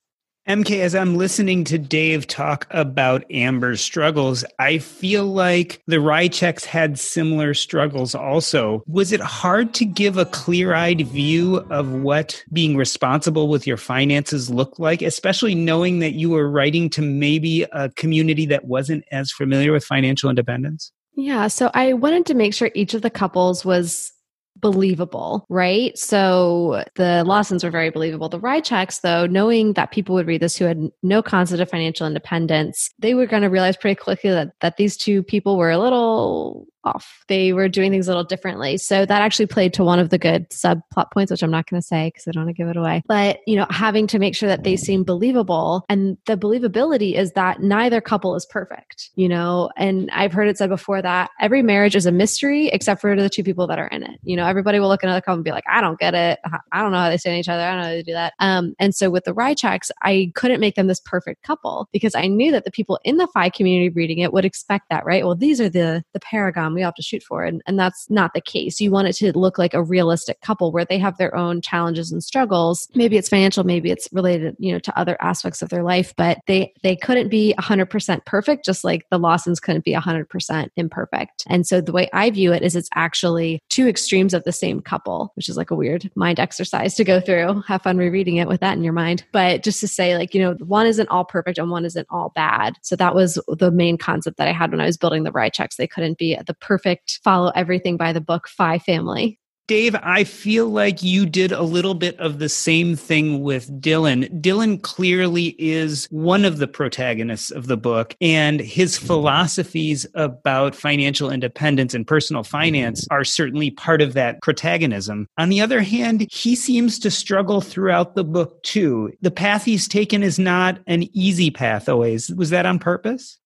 MK, 0.48 0.78
as 0.78 0.94
I'm 0.94 1.16
listening 1.16 1.64
to 1.64 1.76
Dave 1.76 2.28
talk 2.28 2.68
about 2.70 3.28
Amber's 3.32 3.80
struggles, 3.80 4.44
I 4.60 4.78
feel 4.78 5.24
like 5.24 5.82
the 5.88 5.96
Rychecks 5.96 6.64
had 6.64 7.00
similar 7.00 7.52
struggles 7.52 8.14
also. 8.14 8.84
Was 8.86 9.10
it 9.10 9.20
hard 9.20 9.74
to 9.74 9.84
give 9.84 10.16
a 10.16 10.24
clear 10.24 10.72
eyed 10.72 11.04
view 11.08 11.56
of 11.70 11.90
what 11.90 12.44
being 12.52 12.76
responsible 12.76 13.48
with 13.48 13.66
your 13.66 13.76
finances 13.76 14.48
looked 14.48 14.78
like, 14.78 15.02
especially 15.02 15.56
knowing 15.56 15.98
that 15.98 16.12
you 16.12 16.30
were 16.30 16.48
writing 16.48 16.90
to 16.90 17.02
maybe 17.02 17.64
a 17.72 17.90
community 17.96 18.46
that 18.46 18.66
wasn't 18.66 19.02
as 19.10 19.32
familiar 19.32 19.72
with 19.72 19.84
financial 19.84 20.30
independence? 20.30 20.92
Yeah, 21.16 21.48
so 21.48 21.70
I 21.72 21.94
wanted 21.94 22.26
to 22.26 22.34
make 22.34 22.54
sure 22.54 22.70
each 22.74 22.94
of 22.94 23.02
the 23.02 23.10
couples 23.10 23.64
was 23.64 24.12
believable, 24.58 25.46
right? 25.48 25.96
So 25.98 26.84
the 26.96 27.24
Lawsons 27.24 27.64
were 27.64 27.70
very 27.70 27.90
believable. 27.90 28.28
The 28.28 28.40
Rychecks, 28.40 29.00
though, 29.00 29.26
knowing 29.26 29.74
that 29.74 29.92
people 29.92 30.14
would 30.14 30.26
read 30.26 30.40
this 30.42 30.56
who 30.56 30.64
had 30.66 30.88
no 31.02 31.22
concept 31.22 31.60
of 31.60 31.70
financial 31.70 32.06
independence, 32.06 32.90
they 32.98 33.14
were 33.14 33.26
going 33.26 33.42
to 33.42 33.50
realize 33.50 33.76
pretty 33.76 33.96
quickly 33.96 34.30
that, 34.30 34.52
that 34.60 34.76
these 34.76 34.96
two 34.96 35.22
people 35.22 35.56
were 35.56 35.70
a 35.70 35.78
little 35.78 36.66
off. 36.86 37.24
They 37.28 37.52
were 37.52 37.68
doing 37.68 37.90
things 37.90 38.08
a 38.08 38.10
little 38.10 38.24
differently. 38.24 38.78
So 38.78 39.04
that 39.04 39.22
actually 39.22 39.46
played 39.46 39.74
to 39.74 39.84
one 39.84 39.98
of 39.98 40.10
the 40.10 40.18
good 40.18 40.48
subplot 40.50 41.10
points, 41.12 41.30
which 41.30 41.42
I'm 41.42 41.50
not 41.50 41.68
going 41.68 41.80
to 41.80 41.86
say 41.86 42.08
because 42.08 42.26
I 42.26 42.30
don't 42.30 42.44
want 42.44 42.56
to 42.56 42.62
give 42.62 42.68
it 42.68 42.76
away. 42.76 43.02
But, 43.06 43.40
you 43.46 43.56
know, 43.56 43.66
having 43.70 44.06
to 44.08 44.18
make 44.18 44.34
sure 44.34 44.48
that 44.48 44.64
they 44.64 44.76
seem 44.76 45.04
believable. 45.04 45.84
And 45.88 46.16
the 46.26 46.36
believability 46.36 47.14
is 47.14 47.32
that 47.32 47.60
neither 47.60 48.00
couple 48.00 48.34
is 48.36 48.46
perfect, 48.46 49.10
you 49.16 49.28
know, 49.28 49.70
and 49.76 50.10
I've 50.12 50.32
heard 50.32 50.48
it 50.48 50.58
said 50.58 50.70
before 50.70 51.02
that 51.02 51.30
every 51.40 51.62
marriage 51.62 51.96
is 51.96 52.06
a 52.06 52.12
mystery 52.12 52.68
except 52.68 53.00
for 53.00 53.14
the 53.16 53.28
two 53.28 53.42
people 53.42 53.66
that 53.66 53.78
are 53.78 53.88
in 53.88 54.02
it. 54.02 54.18
You 54.22 54.36
know, 54.36 54.46
everybody 54.46 54.78
will 54.78 54.88
look 54.88 55.02
at 55.02 55.08
another 55.08 55.20
couple 55.20 55.34
and 55.34 55.44
be 55.44 55.50
like, 55.50 55.64
I 55.70 55.80
don't 55.80 55.98
get 55.98 56.14
it. 56.14 56.38
I 56.72 56.82
don't 56.82 56.92
know 56.92 56.98
how 56.98 57.10
they 57.10 57.16
stand 57.16 57.38
each 57.38 57.48
other. 57.48 57.62
I 57.62 57.70
don't 57.70 57.80
know 57.80 57.86
how 57.88 57.90
they 57.90 58.02
do 58.02 58.12
that. 58.12 58.34
Um, 58.38 58.74
and 58.78 58.94
so 58.94 59.10
with 59.10 59.24
the 59.24 59.34
Rychecks, 59.34 59.90
I 60.02 60.30
couldn't 60.34 60.60
make 60.60 60.76
them 60.76 60.86
this 60.86 61.00
perfect 61.00 61.42
couple 61.42 61.88
because 61.92 62.14
I 62.14 62.26
knew 62.26 62.52
that 62.52 62.64
the 62.64 62.70
people 62.70 62.98
in 63.04 63.16
the 63.16 63.26
FI 63.28 63.50
community 63.50 63.88
reading 63.88 64.18
it 64.18 64.32
would 64.32 64.44
expect 64.44 64.88
that, 64.90 65.04
right? 65.04 65.24
Well, 65.24 65.34
these 65.34 65.60
are 65.60 65.68
the 65.68 66.04
the 66.12 66.20
paragon 66.20 66.74
we 66.76 66.82
all 66.82 66.88
have 66.88 66.94
to 66.94 67.02
shoot 67.02 67.22
for. 67.22 67.44
And, 67.44 67.62
and 67.66 67.78
that's 67.78 68.08
not 68.10 68.32
the 68.34 68.40
case. 68.40 68.80
You 68.80 68.90
want 68.90 69.08
it 69.08 69.14
to 69.14 69.36
look 69.36 69.58
like 69.58 69.74
a 69.74 69.82
realistic 69.82 70.40
couple 70.40 70.72
where 70.72 70.84
they 70.84 70.98
have 70.98 71.18
their 71.18 71.34
own 71.34 71.60
challenges 71.60 72.12
and 72.12 72.22
struggles. 72.22 72.88
Maybe 72.94 73.16
it's 73.16 73.28
financial, 73.28 73.64
maybe 73.64 73.90
it's 73.90 74.08
related, 74.12 74.56
you 74.58 74.72
know, 74.72 74.78
to 74.78 74.98
other 74.98 75.16
aspects 75.20 75.62
of 75.62 75.68
their 75.68 75.82
life, 75.82 76.14
but 76.16 76.38
they 76.46 76.72
they 76.82 76.96
couldn't 76.96 77.28
be 77.28 77.54
100% 77.58 78.24
perfect 78.24 78.64
just 78.64 78.84
like 78.84 79.06
the 79.10 79.18
Lawsons 79.18 79.60
couldn't 79.60 79.84
be 79.84 79.94
100% 79.94 80.68
imperfect. 80.76 81.44
And 81.48 81.66
so 81.66 81.80
the 81.80 81.92
way 81.92 82.08
I 82.12 82.30
view 82.30 82.52
it 82.52 82.62
is 82.62 82.76
it's 82.76 82.88
actually 82.94 83.60
two 83.68 83.88
extremes 83.88 84.34
of 84.34 84.44
the 84.44 84.52
same 84.52 84.80
couple, 84.80 85.32
which 85.36 85.48
is 85.48 85.56
like 85.56 85.70
a 85.70 85.74
weird 85.74 86.10
mind 86.14 86.38
exercise 86.38 86.94
to 86.94 87.04
go 87.04 87.20
through. 87.20 87.62
Have 87.66 87.82
fun 87.82 87.96
rereading 87.96 88.36
it 88.36 88.48
with 88.48 88.60
that 88.60 88.76
in 88.76 88.84
your 88.84 88.92
mind. 88.92 89.24
But 89.32 89.62
just 89.62 89.80
to 89.80 89.88
say 89.88 90.16
like, 90.16 90.34
you 90.34 90.40
know, 90.40 90.54
one 90.54 90.86
isn't 90.86 91.08
all 91.08 91.24
perfect 91.24 91.58
and 91.58 91.70
one 91.70 91.84
isn't 91.84 92.06
all 92.10 92.32
bad. 92.34 92.74
So 92.82 92.96
that 92.96 93.14
was 93.14 93.38
the 93.48 93.70
main 93.70 93.98
concept 93.98 94.36
that 94.36 94.48
I 94.48 94.52
had 94.52 94.70
when 94.70 94.80
I 94.80 94.86
was 94.86 94.96
building 94.96 95.22
the 95.24 95.32
Rychecks. 95.32 95.76
They 95.76 95.86
couldn't 95.86 96.18
be 96.18 96.34
at 96.34 96.46
the 96.46 96.54
perfect 96.66 97.20
follow 97.22 97.52
everything 97.54 97.96
by 97.96 98.12
the 98.12 98.20
book 98.20 98.48
FI 98.48 98.80
family. 98.80 99.38
Dave, 99.68 99.96
I 100.00 100.22
feel 100.22 100.68
like 100.68 101.02
you 101.02 101.26
did 101.26 101.50
a 101.50 101.62
little 101.62 101.94
bit 101.94 102.16
of 102.20 102.38
the 102.38 102.48
same 102.48 102.94
thing 102.94 103.42
with 103.42 103.80
Dylan. 103.80 104.40
Dylan 104.40 104.80
clearly 104.80 105.56
is 105.58 106.06
one 106.10 106.44
of 106.44 106.58
the 106.58 106.68
protagonists 106.68 107.50
of 107.50 107.66
the 107.66 107.76
book, 107.76 108.14
and 108.20 108.60
his 108.60 108.96
philosophies 108.96 110.06
about 110.14 110.76
financial 110.76 111.32
independence 111.32 111.94
and 111.94 112.06
personal 112.06 112.44
finance 112.44 113.08
are 113.10 113.24
certainly 113.24 113.72
part 113.72 114.00
of 114.00 114.12
that 114.14 114.40
protagonism. 114.40 115.26
On 115.36 115.48
the 115.48 115.60
other 115.60 115.82
hand, 115.82 116.28
he 116.30 116.54
seems 116.54 117.00
to 117.00 117.10
struggle 117.10 117.60
throughout 117.60 118.14
the 118.14 118.24
book 118.24 118.62
too. 118.62 119.12
The 119.20 119.32
path 119.32 119.64
he's 119.64 119.88
taken 119.88 120.22
is 120.22 120.38
not 120.38 120.78
an 120.86 121.08
easy 121.12 121.50
path 121.50 121.88
always. 121.88 122.32
Was 122.36 122.50
that 122.50 122.66
on 122.66 122.78
purpose? 122.78 123.36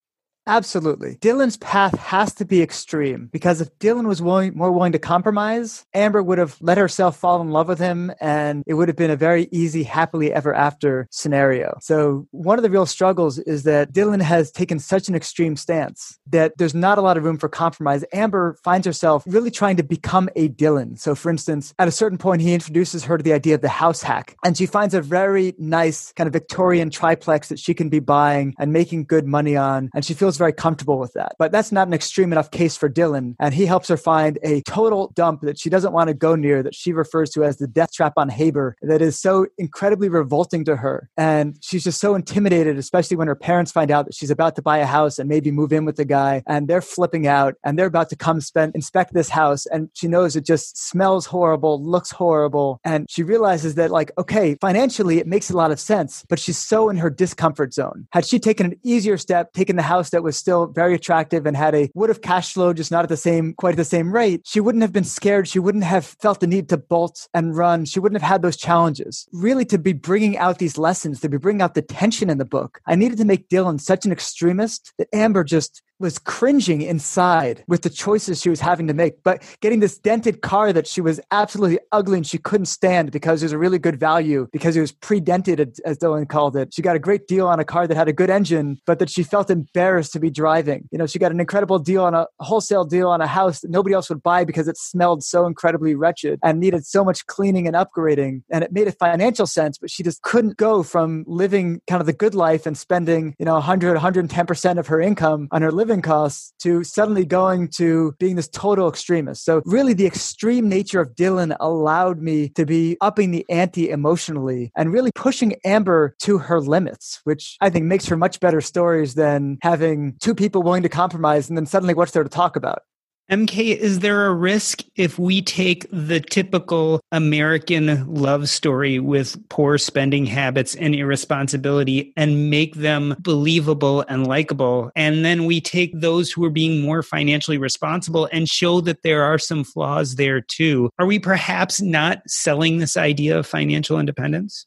Absolutely. 0.46 1.16
Dylan's 1.16 1.56
path 1.58 1.98
has 1.98 2.34
to 2.34 2.44
be 2.44 2.62
extreme 2.62 3.28
because 3.32 3.60
if 3.60 3.76
Dylan 3.78 4.08
was 4.08 4.22
willing, 4.22 4.56
more 4.56 4.72
willing 4.72 4.92
to 4.92 4.98
compromise, 4.98 5.84
Amber 5.94 6.22
would 6.22 6.38
have 6.38 6.56
let 6.60 6.78
herself 6.78 7.16
fall 7.16 7.40
in 7.40 7.50
love 7.50 7.68
with 7.68 7.78
him 7.78 8.10
and 8.20 8.64
it 8.66 8.74
would 8.74 8.88
have 8.88 8.96
been 8.96 9.10
a 9.10 9.16
very 9.16 9.48
easy, 9.52 9.82
happily 9.82 10.32
ever 10.32 10.54
after 10.54 11.06
scenario. 11.10 11.78
So, 11.80 12.26
one 12.30 12.58
of 12.58 12.62
the 12.62 12.70
real 12.70 12.86
struggles 12.86 13.38
is 13.38 13.64
that 13.64 13.92
Dylan 13.92 14.22
has 14.22 14.50
taken 14.50 14.78
such 14.78 15.08
an 15.08 15.14
extreme 15.14 15.56
stance 15.56 16.18
that 16.26 16.56
there's 16.56 16.74
not 16.74 16.98
a 16.98 17.02
lot 17.02 17.16
of 17.16 17.24
room 17.24 17.38
for 17.38 17.48
compromise. 17.48 18.04
Amber 18.12 18.56
finds 18.64 18.86
herself 18.86 19.22
really 19.26 19.50
trying 19.50 19.76
to 19.76 19.82
become 19.82 20.28
a 20.36 20.48
Dylan. 20.48 20.98
So, 20.98 21.14
for 21.14 21.30
instance, 21.30 21.74
at 21.78 21.88
a 21.88 21.92
certain 21.92 22.18
point, 22.18 22.42
he 22.42 22.54
introduces 22.54 23.04
her 23.04 23.18
to 23.18 23.22
the 23.22 23.32
idea 23.32 23.54
of 23.54 23.60
the 23.60 23.68
house 23.68 24.02
hack 24.02 24.36
and 24.44 24.56
she 24.56 24.66
finds 24.66 24.94
a 24.94 25.02
very 25.02 25.54
nice 25.58 26.12
kind 26.12 26.26
of 26.26 26.32
Victorian 26.32 26.90
triplex 26.90 27.48
that 27.48 27.58
she 27.58 27.74
can 27.74 27.88
be 27.88 28.00
buying 28.00 28.54
and 28.58 28.72
making 28.72 29.04
good 29.04 29.26
money 29.26 29.56
on. 29.56 29.90
And 29.94 30.04
she 30.04 30.14
feels 30.14 30.29
feels 30.30 30.38
very 30.38 30.52
comfortable 30.52 30.98
with 31.00 31.12
that. 31.14 31.32
But 31.38 31.50
that's 31.50 31.72
not 31.72 31.88
an 31.88 31.94
extreme 31.94 32.30
enough 32.30 32.52
case 32.52 32.76
for 32.76 32.88
Dylan. 32.88 33.34
And 33.40 33.52
he 33.52 33.66
helps 33.66 33.88
her 33.88 33.96
find 33.96 34.38
a 34.44 34.62
total 34.62 35.10
dump 35.16 35.40
that 35.40 35.58
she 35.58 35.68
doesn't 35.68 35.92
want 35.92 36.06
to 36.06 36.14
go 36.14 36.36
near 36.36 36.62
that 36.62 36.74
she 36.74 36.92
refers 36.92 37.30
to 37.30 37.42
as 37.42 37.56
the 37.56 37.66
death 37.66 37.92
trap 37.92 38.12
on 38.16 38.28
Haber 38.28 38.76
that 38.82 39.02
is 39.02 39.18
so 39.18 39.46
incredibly 39.58 40.08
revolting 40.08 40.64
to 40.66 40.76
her. 40.76 41.10
And 41.16 41.56
she's 41.60 41.82
just 41.82 42.00
so 42.00 42.14
intimidated, 42.14 42.78
especially 42.78 43.16
when 43.16 43.26
her 43.26 43.34
parents 43.34 43.72
find 43.72 43.90
out 43.90 44.06
that 44.06 44.14
she's 44.14 44.30
about 44.30 44.54
to 44.54 44.62
buy 44.62 44.78
a 44.78 44.86
house 44.86 45.18
and 45.18 45.28
maybe 45.28 45.50
move 45.50 45.72
in 45.72 45.84
with 45.84 45.96
the 45.96 46.04
guy. 46.04 46.44
And 46.46 46.68
they're 46.68 46.80
flipping 46.80 47.26
out 47.26 47.54
and 47.64 47.76
they're 47.76 47.86
about 47.86 48.08
to 48.10 48.16
come 48.16 48.40
spend, 48.40 48.76
inspect 48.76 49.14
this 49.14 49.30
house. 49.30 49.66
And 49.66 49.88
she 49.94 50.06
knows 50.06 50.36
it 50.36 50.46
just 50.46 50.78
smells 50.78 51.26
horrible, 51.26 51.82
looks 51.82 52.12
horrible. 52.12 52.78
And 52.84 53.06
she 53.10 53.24
realizes 53.24 53.74
that, 53.74 53.90
like, 53.90 54.12
okay, 54.16 54.54
financially, 54.60 55.18
it 55.18 55.26
makes 55.26 55.50
a 55.50 55.56
lot 55.56 55.72
of 55.72 55.80
sense, 55.80 56.24
but 56.28 56.38
she's 56.38 56.58
so 56.58 56.88
in 56.88 56.98
her 56.98 57.10
discomfort 57.10 57.74
zone. 57.74 58.06
Had 58.12 58.24
she 58.24 58.38
taken 58.38 58.66
an 58.66 58.78
easier 58.84 59.16
step, 59.16 59.52
taken 59.52 59.76
the 59.76 59.82
house 59.82 60.10
that 60.10 60.19
that 60.20 60.24
was 60.24 60.36
still 60.36 60.66
very 60.66 60.94
attractive 60.94 61.46
and 61.46 61.56
had 61.56 61.74
a 61.74 61.90
would 61.94 62.10
have 62.10 62.20
cash 62.20 62.52
flow 62.52 62.74
just 62.74 62.90
not 62.90 63.04
at 63.04 63.08
the 63.08 63.16
same 63.16 63.54
quite 63.54 63.70
at 63.70 63.76
the 63.76 63.84
same 63.84 64.12
rate 64.12 64.42
she 64.44 64.60
wouldn't 64.60 64.82
have 64.82 64.92
been 64.92 65.04
scared. 65.04 65.48
She 65.48 65.58
wouldn't 65.58 65.84
have 65.84 66.04
felt 66.04 66.40
the 66.40 66.46
need 66.46 66.68
to 66.68 66.76
bolt 66.76 67.28
and 67.32 67.56
run. 67.56 67.84
She 67.84 68.00
wouldn't 68.00 68.20
have 68.20 68.28
had 68.28 68.42
those 68.42 68.56
challenges. 68.56 69.26
Really 69.32 69.64
to 69.66 69.78
be 69.78 69.92
bringing 69.92 70.36
out 70.36 70.58
these 70.58 70.76
lessons 70.76 71.20
to 71.20 71.28
be 71.28 71.38
bringing 71.38 71.62
out 71.62 71.74
the 71.74 71.82
tension 71.82 72.28
in 72.30 72.38
the 72.38 72.44
book 72.44 72.80
i 72.86 72.94
needed 72.94 73.18
to 73.18 73.24
make 73.24 73.48
dylan 73.48 73.80
such 73.80 74.04
an 74.04 74.12
extremist 74.12 74.92
that 74.98 75.08
amber 75.12 75.44
just 75.44 75.82
was 76.00 76.18
cringing 76.18 76.82
inside 76.82 77.62
with 77.68 77.82
the 77.82 77.90
choices 77.90 78.40
she 78.40 78.50
was 78.50 78.60
having 78.60 78.88
to 78.88 78.94
make. 78.94 79.22
But 79.22 79.42
getting 79.60 79.80
this 79.80 79.98
dented 79.98 80.40
car 80.40 80.72
that 80.72 80.86
she 80.86 81.00
was 81.00 81.20
absolutely 81.30 81.78
ugly 81.92 82.16
and 82.18 82.26
she 82.26 82.38
couldn't 82.38 82.66
stand 82.66 83.12
because 83.12 83.42
it 83.42 83.46
was 83.46 83.52
a 83.52 83.58
really 83.58 83.78
good 83.78 84.00
value 84.00 84.48
because 84.52 84.76
it 84.76 84.80
was 84.80 84.92
pre-dented, 84.92 85.60
as 85.84 85.98
Dylan 85.98 86.28
called 86.28 86.56
it. 86.56 86.72
She 86.72 86.82
got 86.82 86.96
a 86.96 86.98
great 86.98 87.28
deal 87.28 87.46
on 87.46 87.60
a 87.60 87.64
car 87.64 87.86
that 87.86 87.96
had 87.96 88.08
a 88.08 88.12
good 88.12 88.30
engine, 88.30 88.80
but 88.86 88.98
that 88.98 89.10
she 89.10 89.22
felt 89.22 89.50
embarrassed 89.50 90.12
to 90.14 90.20
be 90.20 90.30
driving. 90.30 90.88
You 90.90 90.98
know, 90.98 91.06
she 91.06 91.18
got 91.18 91.32
an 91.32 91.40
incredible 91.40 91.78
deal 91.78 92.04
on 92.04 92.14
a 92.14 92.26
wholesale 92.38 92.84
deal 92.84 93.10
on 93.10 93.20
a 93.20 93.26
house 93.26 93.60
that 93.60 93.70
nobody 93.70 93.94
else 93.94 94.08
would 94.08 94.22
buy 94.22 94.44
because 94.44 94.68
it 94.68 94.78
smelled 94.78 95.22
so 95.22 95.46
incredibly 95.46 95.94
wretched 95.94 96.38
and 96.42 96.58
needed 96.58 96.86
so 96.86 97.04
much 97.04 97.26
cleaning 97.26 97.66
and 97.66 97.76
upgrading. 97.76 98.42
And 98.50 98.64
it 98.64 98.72
made 98.72 98.88
a 98.88 98.92
financial 98.92 99.46
sense, 99.46 99.76
but 99.76 99.90
she 99.90 100.02
just 100.02 100.22
couldn't 100.22 100.56
go 100.56 100.82
from 100.82 101.24
living 101.26 101.82
kind 101.86 102.00
of 102.00 102.06
the 102.06 102.12
good 102.12 102.34
life 102.34 102.66
and 102.66 102.76
spending, 102.76 103.34
you 103.38 103.44
know, 103.44 103.54
100, 103.54 103.96
110% 103.98 104.78
of 104.78 104.86
her 104.86 105.00
income 105.00 105.48
on 105.50 105.62
her 105.62 105.70
living 105.70 105.89
living 105.90 106.02
costs 106.02 106.54
to 106.60 106.84
suddenly 106.84 107.24
going 107.24 107.66
to 107.66 108.14
being 108.20 108.36
this 108.36 108.48
total 108.48 108.88
extremist. 108.88 109.44
So, 109.44 109.60
really, 109.64 109.92
the 109.92 110.06
extreme 110.06 110.68
nature 110.68 111.00
of 111.00 111.16
Dylan 111.16 111.56
allowed 111.58 112.22
me 112.22 112.50
to 112.50 112.64
be 112.64 112.96
upping 113.00 113.32
the 113.32 113.44
ante 113.50 113.90
emotionally 113.90 114.70
and 114.76 114.92
really 114.92 115.10
pushing 115.16 115.56
Amber 115.64 116.14
to 116.20 116.38
her 116.38 116.60
limits, 116.60 117.20
which 117.24 117.56
I 117.60 117.70
think 117.70 117.86
makes 117.86 118.06
for 118.06 118.16
much 118.16 118.38
better 118.38 118.60
stories 118.60 119.14
than 119.14 119.58
having 119.62 120.14
two 120.20 120.34
people 120.34 120.62
willing 120.62 120.84
to 120.84 120.88
compromise 120.88 121.48
and 121.48 121.58
then 121.58 121.66
suddenly 121.66 121.94
what's 121.94 122.12
there 122.12 122.22
to 122.22 122.28
talk 122.28 122.54
about. 122.54 122.82
MK, 123.30 123.76
is 123.76 124.00
there 124.00 124.26
a 124.26 124.34
risk 124.34 124.82
if 124.96 125.16
we 125.16 125.40
take 125.40 125.86
the 125.92 126.18
typical 126.18 127.00
American 127.12 128.12
love 128.12 128.48
story 128.48 128.98
with 128.98 129.36
poor 129.48 129.78
spending 129.78 130.26
habits 130.26 130.74
and 130.74 130.96
irresponsibility 130.96 132.12
and 132.16 132.50
make 132.50 132.74
them 132.74 133.14
believable 133.20 134.04
and 134.08 134.26
likable? 134.26 134.90
And 134.96 135.24
then 135.24 135.44
we 135.44 135.60
take 135.60 135.92
those 135.94 136.32
who 136.32 136.44
are 136.44 136.50
being 136.50 136.82
more 136.82 137.04
financially 137.04 137.56
responsible 137.56 138.28
and 138.32 138.48
show 138.48 138.80
that 138.80 139.04
there 139.04 139.22
are 139.22 139.38
some 139.38 139.62
flaws 139.62 140.16
there 140.16 140.40
too. 140.40 140.90
Are 140.98 141.06
we 141.06 141.20
perhaps 141.20 141.80
not 141.80 142.22
selling 142.26 142.78
this 142.78 142.96
idea 142.96 143.38
of 143.38 143.46
financial 143.46 144.00
independence? 144.00 144.66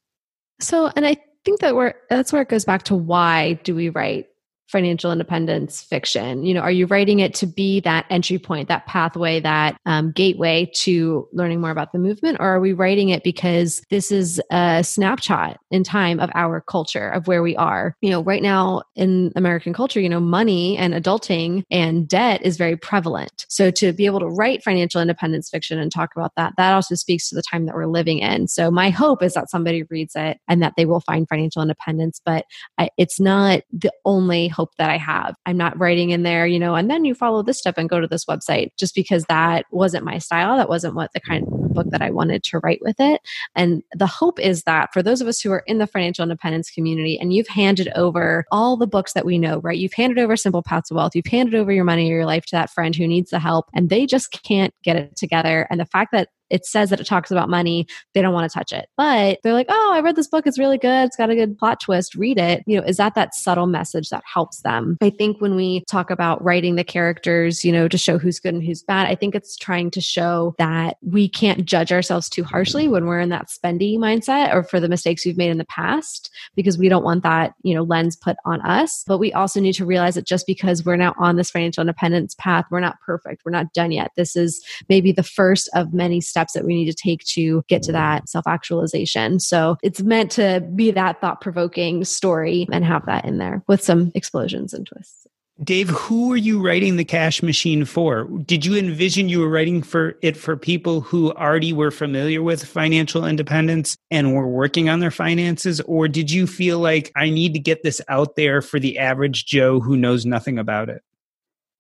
So, 0.61 0.89
and 0.95 1.05
I 1.05 1.17
think 1.43 1.59
that 1.59 1.75
we're, 1.75 1.95
that's 2.09 2.31
where 2.31 2.43
it 2.43 2.47
goes 2.47 2.63
back 2.63 2.83
to 2.83 2.95
why 2.95 3.59
do 3.65 3.75
we 3.75 3.89
write 3.89 4.27
financial 4.73 5.11
independence 5.11 5.83
fiction? 5.83 6.43
You 6.43 6.55
know, 6.55 6.61
are 6.61 6.71
you 6.71 6.87
writing 6.87 7.19
it 7.19 7.35
to 7.35 7.45
be 7.45 7.79
that 7.81 8.05
entry 8.09 8.39
point, 8.39 8.67
that 8.67 8.87
pathway, 8.87 9.39
that 9.39 9.77
um, 9.85 10.11
gateway 10.11 10.69
to 10.77 11.27
learning 11.31 11.61
more 11.61 11.69
about 11.69 11.93
the 11.93 11.99
movement? 11.99 12.37
Or 12.39 12.47
are 12.47 12.59
we 12.59 12.73
writing 12.73 13.09
it 13.09 13.23
because 13.23 13.83
this 13.91 14.11
is 14.11 14.41
a 14.51 14.83
snapshot 14.83 15.59
in 15.69 15.83
time 15.83 16.19
of 16.19 16.31
our 16.33 16.59
culture, 16.59 17.07
of 17.07 17.27
where 17.27 17.43
we 17.43 17.55
are? 17.55 17.95
You 18.01 18.09
know, 18.09 18.23
right 18.23 18.41
now 18.41 18.81
in 18.95 19.31
American 19.35 19.73
culture, 19.73 20.01
you 20.01 20.09
know, 20.09 20.19
money 20.19 20.75
and 20.75 20.95
adulting 20.95 21.63
and 21.69 22.07
debt 22.07 22.41
is 22.43 22.57
very 22.57 22.75
prevalent. 22.75 23.45
So 23.49 23.69
to 23.69 23.93
be 23.93 24.07
able 24.07 24.21
to 24.21 24.27
write 24.27 24.63
financial 24.63 25.01
independence 25.01 25.51
fiction 25.51 25.77
and 25.77 25.91
talk 25.91 26.09
about 26.15 26.31
that, 26.35 26.53
that 26.57 26.73
also 26.73 26.95
speaks 26.95 27.29
to 27.29 27.35
the 27.35 27.43
time 27.43 27.67
that 27.67 27.75
we're 27.75 27.85
living 27.85 28.19
in. 28.19 28.47
So 28.47 28.71
my 28.71 28.89
hope 28.89 29.21
is 29.21 29.35
that 29.35 29.51
somebody 29.51 29.83
reads 29.83 30.15
it 30.15 30.39
and 30.47 30.63
that 30.63 30.73
they 30.75 30.85
will 30.85 31.01
find 31.01 31.29
financial 31.29 31.61
independence, 31.61 32.19
but 32.25 32.45
I, 32.79 32.89
it's 32.97 33.19
not 33.19 33.61
the 33.71 33.91
only 34.03 34.47
hope 34.47 34.62
that 34.77 34.89
I 34.89 34.97
have. 34.97 35.35
I'm 35.45 35.57
not 35.57 35.77
writing 35.79 36.11
in 36.11 36.23
there, 36.23 36.45
you 36.45 36.59
know, 36.59 36.75
and 36.75 36.89
then 36.89 37.05
you 37.05 37.15
follow 37.15 37.43
this 37.43 37.59
step 37.59 37.77
and 37.77 37.89
go 37.89 37.99
to 37.99 38.07
this 38.07 38.25
website 38.25 38.69
just 38.77 38.95
because 38.95 39.23
that 39.25 39.65
wasn't 39.71 40.05
my 40.05 40.17
style. 40.17 40.57
That 40.57 40.69
wasn't 40.69 40.95
what 40.95 41.11
the 41.13 41.19
kind 41.19 41.47
of 41.47 41.73
book 41.73 41.87
that 41.89 42.01
I 42.01 42.11
wanted 42.11 42.43
to 42.43 42.59
write 42.59 42.79
with 42.81 42.95
it. 42.99 43.21
And 43.55 43.83
the 43.93 44.07
hope 44.07 44.39
is 44.39 44.63
that 44.63 44.93
for 44.93 45.01
those 45.01 45.21
of 45.21 45.27
us 45.27 45.41
who 45.41 45.51
are 45.51 45.63
in 45.67 45.77
the 45.77 45.87
financial 45.87 46.23
independence 46.23 46.69
community 46.69 47.17
and 47.19 47.33
you've 47.33 47.47
handed 47.47 47.89
over 47.95 48.45
all 48.51 48.77
the 48.77 48.87
books 48.87 49.13
that 49.13 49.25
we 49.25 49.37
know, 49.37 49.59
right? 49.59 49.77
You've 49.77 49.93
handed 49.93 50.19
over 50.19 50.35
Simple 50.35 50.63
Paths 50.63 50.89
to 50.89 50.95
Wealth, 50.95 51.15
you've 51.15 51.25
handed 51.25 51.55
over 51.55 51.71
your 51.71 51.83
money 51.83 52.11
or 52.11 52.15
your 52.15 52.25
life 52.25 52.45
to 52.47 52.55
that 52.55 52.69
friend 52.69 52.95
who 52.95 53.07
needs 53.07 53.31
the 53.31 53.39
help 53.39 53.65
and 53.73 53.89
they 53.89 54.05
just 54.05 54.31
can't 54.43 54.73
get 54.83 54.95
it 54.95 55.15
together. 55.15 55.67
And 55.69 55.79
the 55.79 55.85
fact 55.85 56.11
that 56.11 56.29
it 56.49 56.65
says 56.65 56.89
that 56.89 56.99
it 56.99 57.05
talks 57.05 57.31
about 57.31 57.49
money, 57.49 57.87
they 58.13 58.21
don't 58.21 58.33
want 58.33 58.49
to 58.49 58.57
touch 58.57 58.71
it. 58.71 58.87
But 58.97 59.39
they're 59.43 59.53
like, 59.53 59.67
oh, 59.69 59.91
I 59.93 60.01
read 60.01 60.15
this 60.15 60.27
book. 60.27 60.45
It's 60.47 60.59
really 60.59 60.77
good. 60.77 61.05
It's 61.05 61.15
got 61.15 61.29
a 61.29 61.35
good 61.35 61.57
plot 61.57 61.79
twist. 61.79 62.15
Read 62.15 62.37
it. 62.37 62.63
You 62.67 62.79
know, 62.79 62.85
is 62.85 62.97
that 62.97 63.15
that 63.15 63.33
subtle 63.33 63.67
message 63.67 64.09
that 64.09 64.23
helps 64.31 64.61
them? 64.61 64.97
I 65.01 65.09
think 65.09 65.41
when 65.41 65.55
we 65.55 65.83
talk 65.89 66.09
about 66.09 66.43
writing 66.43 66.75
the 66.75 66.83
characters, 66.83 67.63
you 67.63 67.71
know, 67.71 67.87
to 67.87 67.97
show 67.97 68.17
who's 68.17 68.39
good 68.39 68.53
and 68.53 68.63
who's 68.63 68.83
bad, 68.83 69.07
I 69.07 69.15
think 69.15 69.35
it's 69.35 69.57
trying 69.57 69.91
to 69.91 70.01
show 70.01 70.55
that 70.57 70.97
we 71.01 71.27
can't 71.27 71.65
judge 71.65 71.91
ourselves 71.91 72.29
too 72.29 72.43
harshly 72.43 72.87
when 72.87 73.05
we're 73.05 73.19
in 73.19 73.29
that 73.29 73.47
spendy 73.47 73.97
mindset 73.97 74.53
or 74.53 74.63
for 74.63 74.79
the 74.79 74.89
mistakes 74.89 75.25
we've 75.25 75.37
made 75.37 75.49
in 75.49 75.57
the 75.57 75.65
past 75.65 76.29
because 76.55 76.77
we 76.77 76.89
don't 76.89 77.03
want 77.03 77.23
that, 77.23 77.53
you 77.63 77.73
know, 77.73 77.83
lens 77.83 78.15
put 78.15 78.37
on 78.45 78.61
us. 78.61 79.03
But 79.07 79.17
we 79.17 79.33
also 79.33 79.59
need 79.59 79.73
to 79.73 79.85
realize 79.85 80.15
that 80.15 80.25
just 80.25 80.47
because 80.47 80.85
we're 80.85 80.95
now 80.95 81.13
on 81.17 81.35
this 81.35 81.51
financial 81.51 81.81
independence 81.81 82.35
path, 82.37 82.65
we're 82.69 82.79
not 82.79 82.99
perfect. 83.05 83.43
We're 83.45 83.51
not 83.51 83.73
done 83.73 83.91
yet. 83.91 84.11
This 84.15 84.35
is 84.35 84.63
maybe 84.89 85.11
the 85.11 85.23
first 85.23 85.69
of 85.73 85.93
many 85.93 86.21
steps 86.33 86.53
that 86.53 86.65
we 86.65 86.73
need 86.73 86.89
to 86.91 86.93
take 86.93 87.23
to 87.25 87.63
get 87.67 87.83
to 87.83 87.91
that 87.91 88.27
self 88.27 88.47
actualization. 88.47 89.39
So 89.39 89.77
it's 89.83 90.01
meant 90.01 90.31
to 90.31 90.67
be 90.75 90.89
that 90.91 91.21
thought 91.21 91.41
provoking 91.41 92.03
story 92.03 92.67
and 92.71 92.83
have 92.83 93.05
that 93.05 93.25
in 93.25 93.37
there 93.37 93.63
with 93.67 93.83
some 93.83 94.11
explosions 94.15 94.73
and 94.73 94.85
twists. 94.87 95.27
Dave, 95.63 95.89
who 95.89 96.29
were 96.29 96.35
you 96.35 96.59
writing 96.59 96.95
the 96.95 97.05
cash 97.05 97.43
machine 97.43 97.85
for? 97.85 98.23
Did 98.43 98.65
you 98.65 98.75
envision 98.75 99.29
you 99.29 99.39
were 99.39 99.49
writing 99.49 99.83
for 99.83 100.15
it 100.23 100.35
for 100.35 100.57
people 100.57 101.01
who 101.01 101.31
already 101.33 101.71
were 101.71 101.91
familiar 101.91 102.41
with 102.41 102.65
financial 102.65 103.23
independence 103.23 103.95
and 104.09 104.33
were 104.33 104.47
working 104.47 104.89
on 104.89 104.99
their 104.99 105.11
finances? 105.11 105.79
Or 105.81 106.07
did 106.07 106.31
you 106.31 106.47
feel 106.47 106.79
like 106.79 107.11
I 107.15 107.29
need 107.29 107.53
to 107.53 107.59
get 107.59 107.83
this 107.83 108.01
out 108.09 108.35
there 108.35 108.63
for 108.63 108.79
the 108.79 108.97
average 108.97 109.45
Joe 109.45 109.79
who 109.79 109.95
knows 109.95 110.25
nothing 110.25 110.57
about 110.57 110.89
it? 110.89 111.03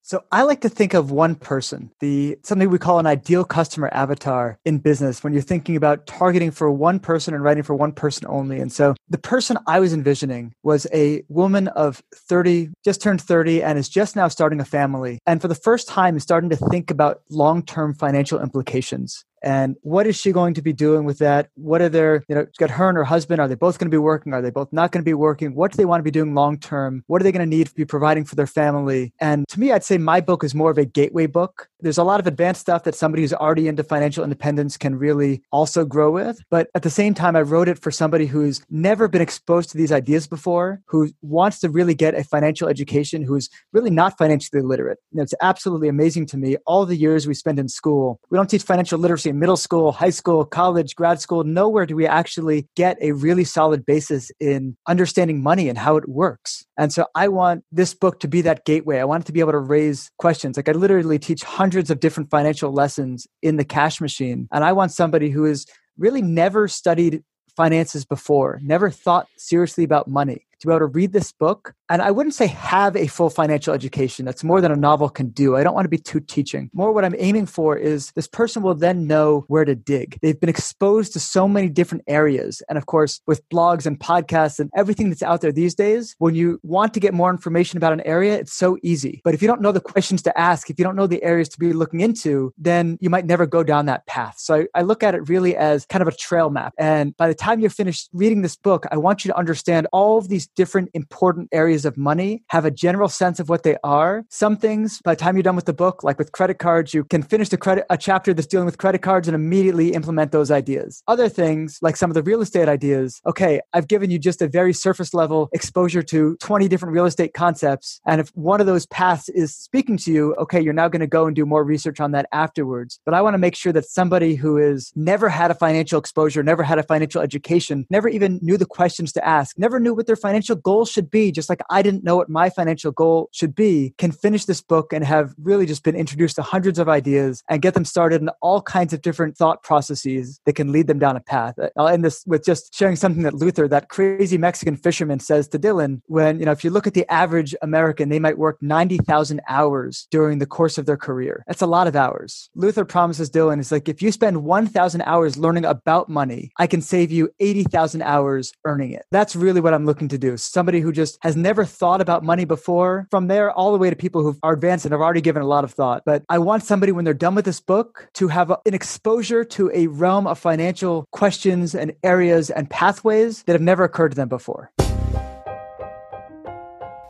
So 0.05 0.25
I 0.33 0.43
like 0.43 0.59
to 0.61 0.69
think 0.69 0.93
of 0.93 1.11
one 1.11 1.33
person, 1.33 1.89
the 2.01 2.37
something 2.43 2.69
we 2.69 2.77
call 2.77 2.99
an 2.99 3.07
ideal 3.07 3.45
customer 3.45 3.89
avatar 3.93 4.59
in 4.65 4.79
business 4.79 5.23
when 5.23 5.31
you're 5.31 5.41
thinking 5.41 5.77
about 5.77 6.05
targeting 6.07 6.51
for 6.51 6.69
one 6.69 6.99
person 6.99 7.33
and 7.33 7.41
writing 7.41 7.63
for 7.63 7.73
one 7.73 7.93
person 7.93 8.27
only. 8.27 8.59
And 8.59 8.69
so 8.69 8.95
the 9.09 9.17
person 9.17 9.57
I 9.65 9.79
was 9.79 9.93
envisioning 9.93 10.55
was 10.61 10.85
a 10.93 11.23
woman 11.29 11.69
of 11.69 12.03
30, 12.13 12.71
just 12.83 13.01
turned 13.01 13.21
30 13.21 13.63
and 13.63 13.79
is 13.79 13.87
just 13.87 14.17
now 14.17 14.27
starting 14.27 14.59
a 14.59 14.65
family. 14.65 15.19
And 15.25 15.41
for 15.41 15.47
the 15.47 15.55
first 15.55 15.87
time 15.87 16.17
is 16.17 16.23
starting 16.23 16.49
to 16.49 16.57
think 16.57 16.91
about 16.91 17.21
long-term 17.29 17.93
financial 17.93 18.41
implications 18.41 19.23
and 19.43 19.75
what 19.81 20.07
is 20.07 20.15
she 20.15 20.31
going 20.31 20.53
to 20.55 20.61
be 20.61 20.73
doing 20.73 21.03
with 21.03 21.19
that? 21.19 21.49
What 21.55 21.81
are 21.81 21.89
their 21.89 22.23
you 22.27 22.35
know 22.35 22.47
got 22.57 22.71
her 22.71 22.89
and 22.89 22.97
her 22.97 23.03
husband 23.03 23.41
are 23.41 23.47
they 23.47 23.55
both 23.55 23.77
going 23.77 23.89
to 23.89 23.93
be 23.93 23.97
working? 23.99 24.33
Are 24.33 24.41
they 24.41 24.49
both 24.49 24.71
not 24.71 24.91
going 24.91 25.03
to 25.03 25.05
be 25.05 25.13
working? 25.13 25.53
What 25.53 25.71
do 25.71 25.77
they 25.77 25.85
want 25.85 25.99
to 25.99 26.03
be 26.03 26.11
doing 26.11 26.33
long 26.33 26.57
term? 26.57 27.03
What 27.07 27.21
are 27.21 27.23
they 27.23 27.31
going 27.31 27.47
to 27.47 27.55
need 27.57 27.67
to 27.67 27.75
be 27.75 27.85
providing 27.85 28.25
for 28.25 28.35
their 28.35 28.47
family? 28.47 29.13
And 29.19 29.47
to 29.49 29.59
me 29.59 29.71
i'd 29.71 29.83
say 29.83 29.97
my 29.97 30.21
book 30.21 30.43
is 30.43 30.55
more 30.55 30.71
of 30.71 30.77
a 30.77 30.85
gateway 30.85 31.27
book. 31.27 31.67
There's 31.81 31.97
a 31.97 32.03
lot 32.03 32.19
of 32.19 32.27
advanced 32.27 32.61
stuff 32.61 32.83
that 32.83 32.95
somebody 32.95 33.23
who's 33.23 33.33
already 33.33 33.67
into 33.67 33.83
financial 33.83 34.23
independence 34.23 34.77
can 34.77 34.95
really 34.95 35.43
also 35.51 35.83
grow 35.83 36.11
with. 36.11 36.39
But 36.49 36.69
at 36.75 36.83
the 36.83 36.89
same 36.89 37.13
time 37.13 37.35
i 37.35 37.41
wrote 37.41 37.67
it 37.67 37.79
for 37.79 37.91
somebody 37.91 38.25
who's 38.25 38.61
never 38.69 39.07
been 39.07 39.21
exposed 39.21 39.69
to 39.71 39.77
these 39.77 39.91
ideas 39.91 40.27
before 40.27 40.81
who 40.87 41.09
wants 41.21 41.59
to 41.59 41.69
really 41.69 41.93
get 41.93 42.15
a 42.15 42.23
financial 42.23 42.69
education 42.69 43.21
who's 43.21 43.49
really 43.73 43.89
not 43.89 44.17
financially 44.17 44.61
literate. 44.61 44.99
You 45.11 45.17
know, 45.17 45.23
it's 45.23 45.33
absolutely 45.41 45.89
amazing 45.89 46.27
to 46.27 46.37
me 46.37 46.55
all 46.65 46.85
the 46.85 46.95
years 46.95 47.27
we 47.27 47.33
spend 47.33 47.59
in 47.59 47.67
school. 47.67 48.19
We 48.29 48.37
don't 48.37 48.49
teach 48.49 48.63
financial 48.63 48.99
literacy 48.99 49.32
middle 49.33 49.57
school, 49.57 49.91
high 49.91 50.09
school, 50.09 50.45
college, 50.45 50.95
grad 50.95 51.19
school, 51.19 51.43
nowhere 51.43 51.85
do 51.85 51.95
we 51.95 52.07
actually 52.07 52.67
get 52.75 52.97
a 53.01 53.11
really 53.11 53.43
solid 53.43 53.85
basis 53.85 54.31
in 54.39 54.75
understanding 54.87 55.41
money 55.41 55.69
and 55.69 55.77
how 55.77 55.97
it 55.97 56.07
works. 56.07 56.65
And 56.77 56.91
so 56.93 57.05
I 57.15 57.27
want 57.27 57.63
this 57.71 57.93
book 57.93 58.19
to 58.21 58.27
be 58.27 58.41
that 58.41 58.65
gateway. 58.65 58.99
I 58.99 59.05
want 59.05 59.23
it 59.23 59.27
to 59.27 59.33
be 59.33 59.39
able 59.39 59.51
to 59.51 59.59
raise 59.59 60.09
questions. 60.17 60.57
Like 60.57 60.69
I 60.69 60.73
literally 60.73 61.19
teach 61.19 61.43
hundreds 61.43 61.89
of 61.89 61.99
different 61.99 62.29
financial 62.29 62.71
lessons 62.71 63.27
in 63.41 63.57
the 63.57 63.65
cash 63.65 63.99
machine. 63.99 64.47
And 64.51 64.63
I 64.63 64.71
want 64.71 64.91
somebody 64.91 65.29
who 65.29 65.43
has 65.45 65.65
really 65.97 66.21
never 66.21 66.67
studied 66.67 67.23
finances 67.55 68.05
before, 68.05 68.59
never 68.63 68.89
thought 68.89 69.27
seriously 69.37 69.83
about 69.83 70.07
money 70.07 70.47
to 70.59 70.67
be 70.67 70.73
able 70.73 70.79
to 70.79 70.85
read 70.87 71.13
this 71.13 71.31
book 71.31 71.73
and 71.89 72.01
I 72.01 72.11
wouldn't 72.11 72.35
say 72.35 72.47
have 72.47 72.95
a 72.95 73.07
full 73.07 73.29
financial 73.29 73.73
education. 73.73 74.25
That's 74.25 74.43
more 74.43 74.61
than 74.61 74.71
a 74.71 74.75
novel 74.75 75.09
can 75.09 75.29
do. 75.29 75.55
I 75.55 75.63
don't 75.63 75.73
want 75.73 75.85
to 75.85 75.89
be 75.89 75.97
too 75.97 76.19
teaching. 76.19 76.69
More 76.73 76.91
what 76.91 77.05
I'm 77.05 77.15
aiming 77.17 77.47
for 77.47 77.77
is 77.77 78.11
this 78.15 78.27
person 78.27 78.63
will 78.63 78.75
then 78.75 79.07
know 79.07 79.45
where 79.47 79.65
to 79.65 79.75
dig. 79.75 80.17
They've 80.21 80.39
been 80.39 80.49
exposed 80.49 81.13
to 81.13 81.19
so 81.19 81.47
many 81.47 81.69
different 81.69 82.03
areas. 82.07 82.61
And 82.69 82.77
of 82.77 82.85
course, 82.85 83.21
with 83.27 83.47
blogs 83.49 83.85
and 83.85 83.99
podcasts 83.99 84.59
and 84.59 84.69
everything 84.75 85.09
that's 85.09 85.23
out 85.23 85.41
there 85.41 85.51
these 85.51 85.75
days, 85.75 86.15
when 86.19 86.35
you 86.35 86.59
want 86.63 86.93
to 86.93 86.99
get 86.99 87.13
more 87.13 87.29
information 87.29 87.77
about 87.77 87.93
an 87.93 88.01
area, 88.01 88.37
it's 88.37 88.53
so 88.53 88.77
easy. 88.81 89.21
But 89.23 89.33
if 89.33 89.41
you 89.41 89.47
don't 89.47 89.61
know 89.61 89.71
the 89.71 89.81
questions 89.81 90.21
to 90.23 90.39
ask, 90.39 90.69
if 90.69 90.79
you 90.79 90.85
don't 90.85 90.95
know 90.95 91.07
the 91.07 91.23
areas 91.23 91.49
to 91.49 91.59
be 91.59 91.73
looking 91.73 91.99
into, 92.01 92.53
then 92.57 92.97
you 93.01 93.09
might 93.09 93.25
never 93.25 93.45
go 93.45 93.63
down 93.63 93.85
that 93.87 94.05
path. 94.07 94.35
So 94.37 94.55
I, 94.55 94.79
I 94.79 94.81
look 94.83 95.03
at 95.03 95.15
it 95.15 95.27
really 95.29 95.55
as 95.55 95.85
kind 95.85 96.01
of 96.01 96.07
a 96.07 96.15
trail 96.15 96.49
map. 96.49 96.73
And 96.77 97.15
by 97.17 97.27
the 97.27 97.35
time 97.35 97.59
you're 97.59 97.69
finished 97.69 98.09
reading 98.13 98.41
this 98.41 98.55
book, 98.55 98.85
I 98.91 98.97
want 98.97 99.25
you 99.25 99.29
to 99.31 99.37
understand 99.37 99.87
all 99.91 100.17
of 100.17 100.29
these 100.29 100.47
different 100.47 100.89
important 100.93 101.49
areas 101.51 101.72
of 101.85 101.97
money, 101.97 102.43
have 102.49 102.65
a 102.65 102.71
general 102.71 103.09
sense 103.09 103.39
of 103.39 103.49
what 103.49 103.63
they 103.63 103.75
are. 103.83 104.23
Some 104.29 104.55
things, 104.55 105.01
by 105.03 105.15
the 105.15 105.19
time 105.19 105.35
you're 105.35 105.43
done 105.43 105.55
with 105.55 105.65
the 105.65 105.73
book, 105.73 106.03
like 106.03 106.19
with 106.19 106.31
credit 106.31 106.59
cards, 106.59 106.93
you 106.93 107.03
can 107.03 107.23
finish 107.23 107.49
the 107.49 107.57
credit 107.57 107.85
a 107.89 107.97
chapter 107.97 108.33
that's 108.33 108.47
dealing 108.47 108.65
with 108.65 108.77
credit 108.77 109.01
cards 109.01 109.27
and 109.27 109.35
immediately 109.35 109.93
implement 109.93 110.31
those 110.31 110.51
ideas. 110.51 111.03
Other 111.07 111.27
things, 111.29 111.79
like 111.81 111.97
some 111.97 112.09
of 112.09 112.13
the 112.13 112.23
real 112.23 112.41
estate 112.41 112.69
ideas, 112.69 113.21
okay, 113.25 113.59
I've 113.73 113.87
given 113.87 114.11
you 114.11 114.19
just 114.19 114.41
a 114.41 114.47
very 114.47 114.73
surface 114.73 115.13
level 115.13 115.49
exposure 115.53 116.03
to 116.03 116.37
20 116.39 116.67
different 116.67 116.93
real 116.93 117.05
estate 117.05 117.33
concepts. 117.33 117.99
And 118.05 118.21
if 118.21 118.29
one 118.35 118.61
of 118.61 118.67
those 118.67 118.85
paths 118.85 119.29
is 119.29 119.55
speaking 119.55 119.97
to 119.97 120.11
you, 120.11 120.35
okay, 120.35 120.61
you're 120.61 120.73
now 120.73 120.87
going 120.87 120.99
to 121.01 121.07
go 121.07 121.25
and 121.25 121.35
do 121.35 121.45
more 121.45 121.63
research 121.63 121.99
on 121.99 122.11
that 122.11 122.27
afterwards. 122.31 122.99
But 123.05 123.13
I 123.13 123.21
want 123.21 123.33
to 123.33 123.39
make 123.39 123.55
sure 123.55 123.73
that 123.73 123.85
somebody 123.85 124.35
who 124.35 124.57
is 124.57 124.91
never 124.95 125.29
had 125.29 125.51
a 125.51 125.55
financial 125.55 125.99
exposure, 125.99 126.43
never 126.43 126.63
had 126.63 126.79
a 126.79 126.83
financial 126.83 127.21
education, 127.21 127.85
never 127.89 128.07
even 128.07 128.39
knew 128.41 128.57
the 128.57 128.65
questions 128.65 129.11
to 129.13 129.25
ask, 129.25 129.57
never 129.57 129.79
knew 129.79 129.93
what 129.93 130.07
their 130.07 130.15
financial 130.15 130.55
goals 130.55 130.89
should 130.89 131.09
be, 131.09 131.31
just 131.31 131.49
like 131.49 131.61
I 131.69 131.81
didn't 131.81 132.03
know 132.03 132.15
what 132.15 132.29
my 132.29 132.49
financial 132.49 132.91
goal 132.91 133.29
should 133.31 133.55
be 133.55 133.93
can 133.97 134.11
finish 134.11 134.45
this 134.45 134.61
book 134.61 134.93
and 134.93 135.03
have 135.03 135.33
really 135.41 135.65
just 135.65 135.83
been 135.83 135.95
introduced 135.95 136.35
to 136.37 136.41
hundreds 136.41 136.79
of 136.79 136.89
ideas 136.89 137.43
and 137.49 137.61
get 137.61 137.73
them 137.73 137.85
started 137.85 138.21
in 138.21 138.29
all 138.41 138.61
kinds 138.61 138.93
of 138.93 139.01
different 139.01 139.37
thought 139.37 139.63
processes 139.63 140.39
that 140.45 140.53
can 140.53 140.71
lead 140.71 140.87
them 140.87 140.99
down 140.99 141.15
a 141.15 141.19
path. 141.19 141.57
Uh, 141.59 141.69
I'll 141.77 141.87
end 141.87 142.03
this 142.03 142.23
with 142.25 142.45
just 142.45 142.73
sharing 142.73 142.95
something 142.95 143.23
that 143.23 143.33
Luther, 143.33 143.67
that 143.67 143.89
crazy 143.89 144.37
Mexican 144.37 144.75
fisherman, 144.75 145.19
says 145.19 145.47
to 145.49 145.59
Dylan 145.59 146.01
when, 146.07 146.39
you 146.39 146.45
know, 146.45 146.51
if 146.51 146.63
you 146.63 146.69
look 146.69 146.87
at 146.87 146.93
the 146.93 147.11
average 147.11 147.55
American, 147.61 148.09
they 148.09 148.19
might 148.19 148.37
work 148.37 148.57
90,000 148.61 149.41
hours 149.47 150.07
during 150.09 150.39
the 150.39 150.45
course 150.45 150.77
of 150.77 150.85
their 150.85 150.97
career. 150.97 151.43
That's 151.47 151.61
a 151.61 151.67
lot 151.67 151.87
of 151.87 151.95
hours. 151.95 152.49
Luther 152.55 152.85
promises 152.85 153.29
Dylan, 153.29 153.59
is 153.59 153.71
like, 153.71 153.87
if 153.87 154.01
you 154.01 154.11
spend 154.11 154.43
1,000 154.43 155.01
hours 155.01 155.37
learning 155.37 155.65
about 155.65 156.09
money, 156.09 156.51
I 156.57 156.67
can 156.67 156.81
save 156.81 157.11
you 157.11 157.29
80,000 157.39 158.01
hours 158.01 158.51
earning 158.65 158.91
it. 158.91 159.05
That's 159.11 159.35
really 159.35 159.61
what 159.61 159.73
I'm 159.73 159.85
looking 159.85 160.07
to 160.09 160.17
do. 160.17 160.37
Somebody 160.37 160.79
who 160.79 160.91
just 160.91 161.17
has 161.21 161.35
never 161.35 161.52
never 161.53 161.65
thought 161.65 162.01
about 162.01 162.23
money 162.23 162.45
before. 162.45 163.05
From 163.11 163.27
there, 163.27 163.51
all 163.51 163.71
the 163.71 163.77
way 163.77 163.87
to 163.87 163.95
people 163.95 164.23
who 164.23 164.35
are 164.41 164.53
advanced 164.53 164.85
and 164.85 164.91
have 164.91 165.01
already 165.01 165.21
given 165.21 165.43
a 165.43 165.45
lot 165.45 165.63
of 165.63 165.71
thought. 165.71 166.01
But 166.03 166.23
I 166.27 166.39
want 166.39 166.63
somebody, 166.63 166.91
when 166.91 167.05
they're 167.05 167.13
done 167.13 167.35
with 167.35 167.45
this 167.45 167.59
book, 167.59 168.09
to 168.13 168.27
have 168.29 168.49
an 168.49 168.73
exposure 168.73 169.43
to 169.43 169.69
a 169.71 169.85
realm 169.85 170.25
of 170.25 170.39
financial 170.39 171.05
questions 171.11 171.75
and 171.75 171.93
areas 172.03 172.49
and 172.49 172.67
pathways 172.67 173.43
that 173.43 173.53
have 173.53 173.61
never 173.61 173.83
occurred 173.83 174.09
to 174.09 174.15
them 174.15 174.29
before. 174.29 174.71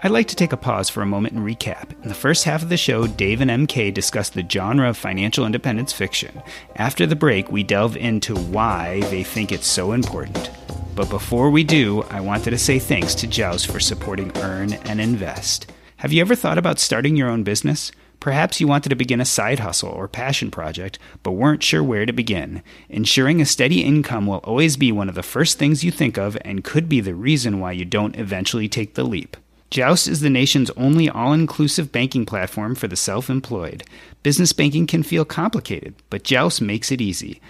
I'd 0.05 0.11
like 0.11 0.27
to 0.27 0.35
take 0.35 0.51
a 0.51 0.57
pause 0.57 0.89
for 0.89 1.01
a 1.01 1.05
moment 1.05 1.35
and 1.35 1.45
recap. 1.45 1.93
In 2.03 2.09
the 2.09 2.13
first 2.13 2.43
half 2.43 2.61
of 2.61 2.67
the 2.67 2.75
show, 2.75 3.07
Dave 3.07 3.39
and 3.39 3.49
MK 3.49 3.93
discuss 3.93 4.29
the 4.29 4.45
genre 4.45 4.89
of 4.89 4.97
financial 4.97 5.45
independence 5.45 5.93
fiction. 5.93 6.43
After 6.75 7.05
the 7.05 7.15
break, 7.15 7.49
we 7.49 7.63
delve 7.63 7.95
into 7.95 8.35
why 8.35 8.99
they 9.09 9.23
think 9.23 9.53
it's 9.53 9.67
so 9.67 9.93
important. 9.93 10.49
But 10.95 11.09
before 11.09 11.49
we 11.49 11.63
do, 11.63 12.03
I 12.11 12.21
wanted 12.21 12.51
to 12.51 12.57
say 12.59 12.77
thanks 12.77 13.15
to 13.15 13.27
Joust 13.27 13.65
for 13.65 13.79
supporting 13.79 14.31
Earn 14.37 14.73
and 14.73 15.01
Invest. 15.01 15.71
Have 15.97 16.13
you 16.13 16.21
ever 16.21 16.35
thought 16.35 16.59
about 16.59 16.77
starting 16.77 17.15
your 17.15 17.29
own 17.29 17.41
business? 17.41 17.91
Perhaps 18.19 18.61
you 18.61 18.67
wanted 18.67 18.89
to 18.89 18.95
begin 18.95 19.19
a 19.19 19.25
side 19.25 19.59
hustle 19.59 19.89
or 19.89 20.07
passion 20.07 20.51
project, 20.51 20.99
but 21.23 21.31
weren't 21.31 21.63
sure 21.63 21.83
where 21.83 22.05
to 22.05 22.13
begin. 22.13 22.61
Ensuring 22.89 23.41
a 23.41 23.45
steady 23.45 23.81
income 23.81 24.27
will 24.27 24.37
always 24.43 24.77
be 24.77 24.91
one 24.91 25.09
of 25.09 25.15
the 25.15 25.23
first 25.23 25.57
things 25.57 25.83
you 25.83 25.89
think 25.89 26.17
of 26.17 26.37
and 26.45 26.63
could 26.63 26.87
be 26.87 27.01
the 27.01 27.15
reason 27.15 27.59
why 27.59 27.71
you 27.71 27.85
don't 27.85 28.15
eventually 28.15 28.69
take 28.69 28.93
the 28.93 29.03
leap. 29.03 29.35
Joust 29.71 30.07
is 30.07 30.21
the 30.21 30.29
nation's 30.29 30.69
only 30.77 31.09
all 31.09 31.33
inclusive 31.33 31.91
banking 31.91 32.27
platform 32.27 32.75
for 32.75 32.87
the 32.87 32.95
self 32.95 33.31
employed. 33.31 33.83
Business 34.21 34.53
banking 34.53 34.85
can 34.85 35.01
feel 35.01 35.25
complicated, 35.25 35.95
but 36.11 36.23
Joust 36.23 36.61
makes 36.61 36.91
it 36.91 37.01
easy. 37.01 37.41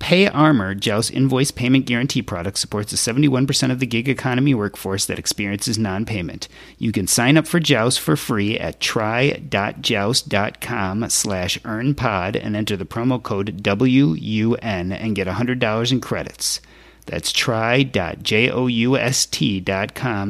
PayArmor, 0.00 0.80
Joust's 0.80 1.10
invoice 1.12 1.52
payment 1.52 1.86
guarantee 1.86 2.22
product, 2.22 2.58
supports 2.58 2.90
the 2.90 2.96
71% 2.96 3.70
of 3.70 3.78
the 3.78 3.86
gig 3.86 4.08
economy 4.08 4.54
workforce 4.54 5.06
that 5.06 5.18
experiences 5.20 5.78
non 5.78 6.04
payment. 6.04 6.48
You 6.78 6.90
can 6.90 7.06
sign 7.06 7.36
up 7.36 7.46
for 7.46 7.60
Joust 7.60 8.00
for 8.00 8.16
free 8.16 8.58
at 8.58 8.80
try.joust.com 8.80 9.50
slash 11.10 11.58
earnpod 11.60 12.40
and 12.42 12.56
enter 12.56 12.76
the 12.76 12.84
promo 12.84 13.22
code 13.22 13.64
WUN 13.64 14.92
and 14.92 15.14
get 15.14 15.28
$100 15.28 15.92
in 15.92 16.00
credits. 16.00 16.60
That's 17.06 17.30
try.joust.com 17.32 17.86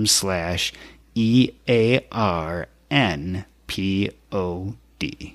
slash 0.07 0.73
E 1.15 1.51
A 1.69 2.07
R 2.13 2.67
N 2.91 3.45
P 3.67 4.11
O 4.33 4.75
D. 4.99 5.35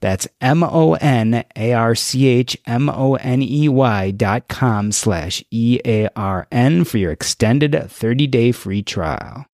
That's 0.00 0.26
M 0.40 0.62
O 0.62 0.94
N 0.94 1.44
A 1.56 1.72
R 1.72 1.94
C 1.94 2.26
H 2.26 2.56
M 2.66 2.88
O 2.88 3.14
N 3.16 3.42
E 3.42 3.68
Y 3.68 4.10
dot 4.10 4.48
com 4.48 4.92
slash 4.92 5.44
E 5.50 5.78
A 5.84 6.08
R 6.16 6.46
N 6.50 6.84
for 6.84 6.98
your 6.98 7.12
extended 7.12 7.90
30 7.90 8.26
day 8.26 8.52
free 8.52 8.82
trial. 8.82 9.46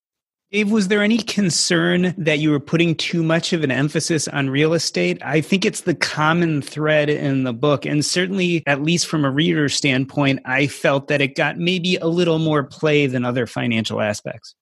Dave, 0.53 0.71
was 0.71 0.87
there 0.87 1.03
any 1.03 1.19
concern 1.19 2.15
that 2.17 2.39
you 2.39 2.51
were 2.51 2.61
putting 2.61 2.95
too 2.95 3.25
much 3.25 3.53
of 3.53 3.65
an 3.65 3.73
emphasis 3.73 4.29
on 4.29 4.49
real 4.49 4.75
estate? 4.75 5.21
I 5.23 5.41
think 5.41 5.65
it's 5.65 5.81
the 5.81 5.95
common 5.95 6.63
thread 6.63 7.11
in 7.11 7.43
the 7.43 7.53
book. 7.53 7.85
And 7.85 8.05
certainly, 8.05 8.63
at 8.65 8.81
least 8.81 9.09
from 9.09 9.25
a 9.25 9.31
reader 9.31 9.69
standpoint, 9.69 10.41
I 10.45 10.69
felt 10.69 11.09
that 11.09 11.21
it 11.21 11.35
got 11.35 11.59
maybe 11.59 11.97
a 11.97 12.07
little 12.07 12.39
more 12.39 12.63
play 12.63 13.09
than 13.09 13.25
other 13.25 13.49
financial 13.49 14.01
aspects. 14.01 14.55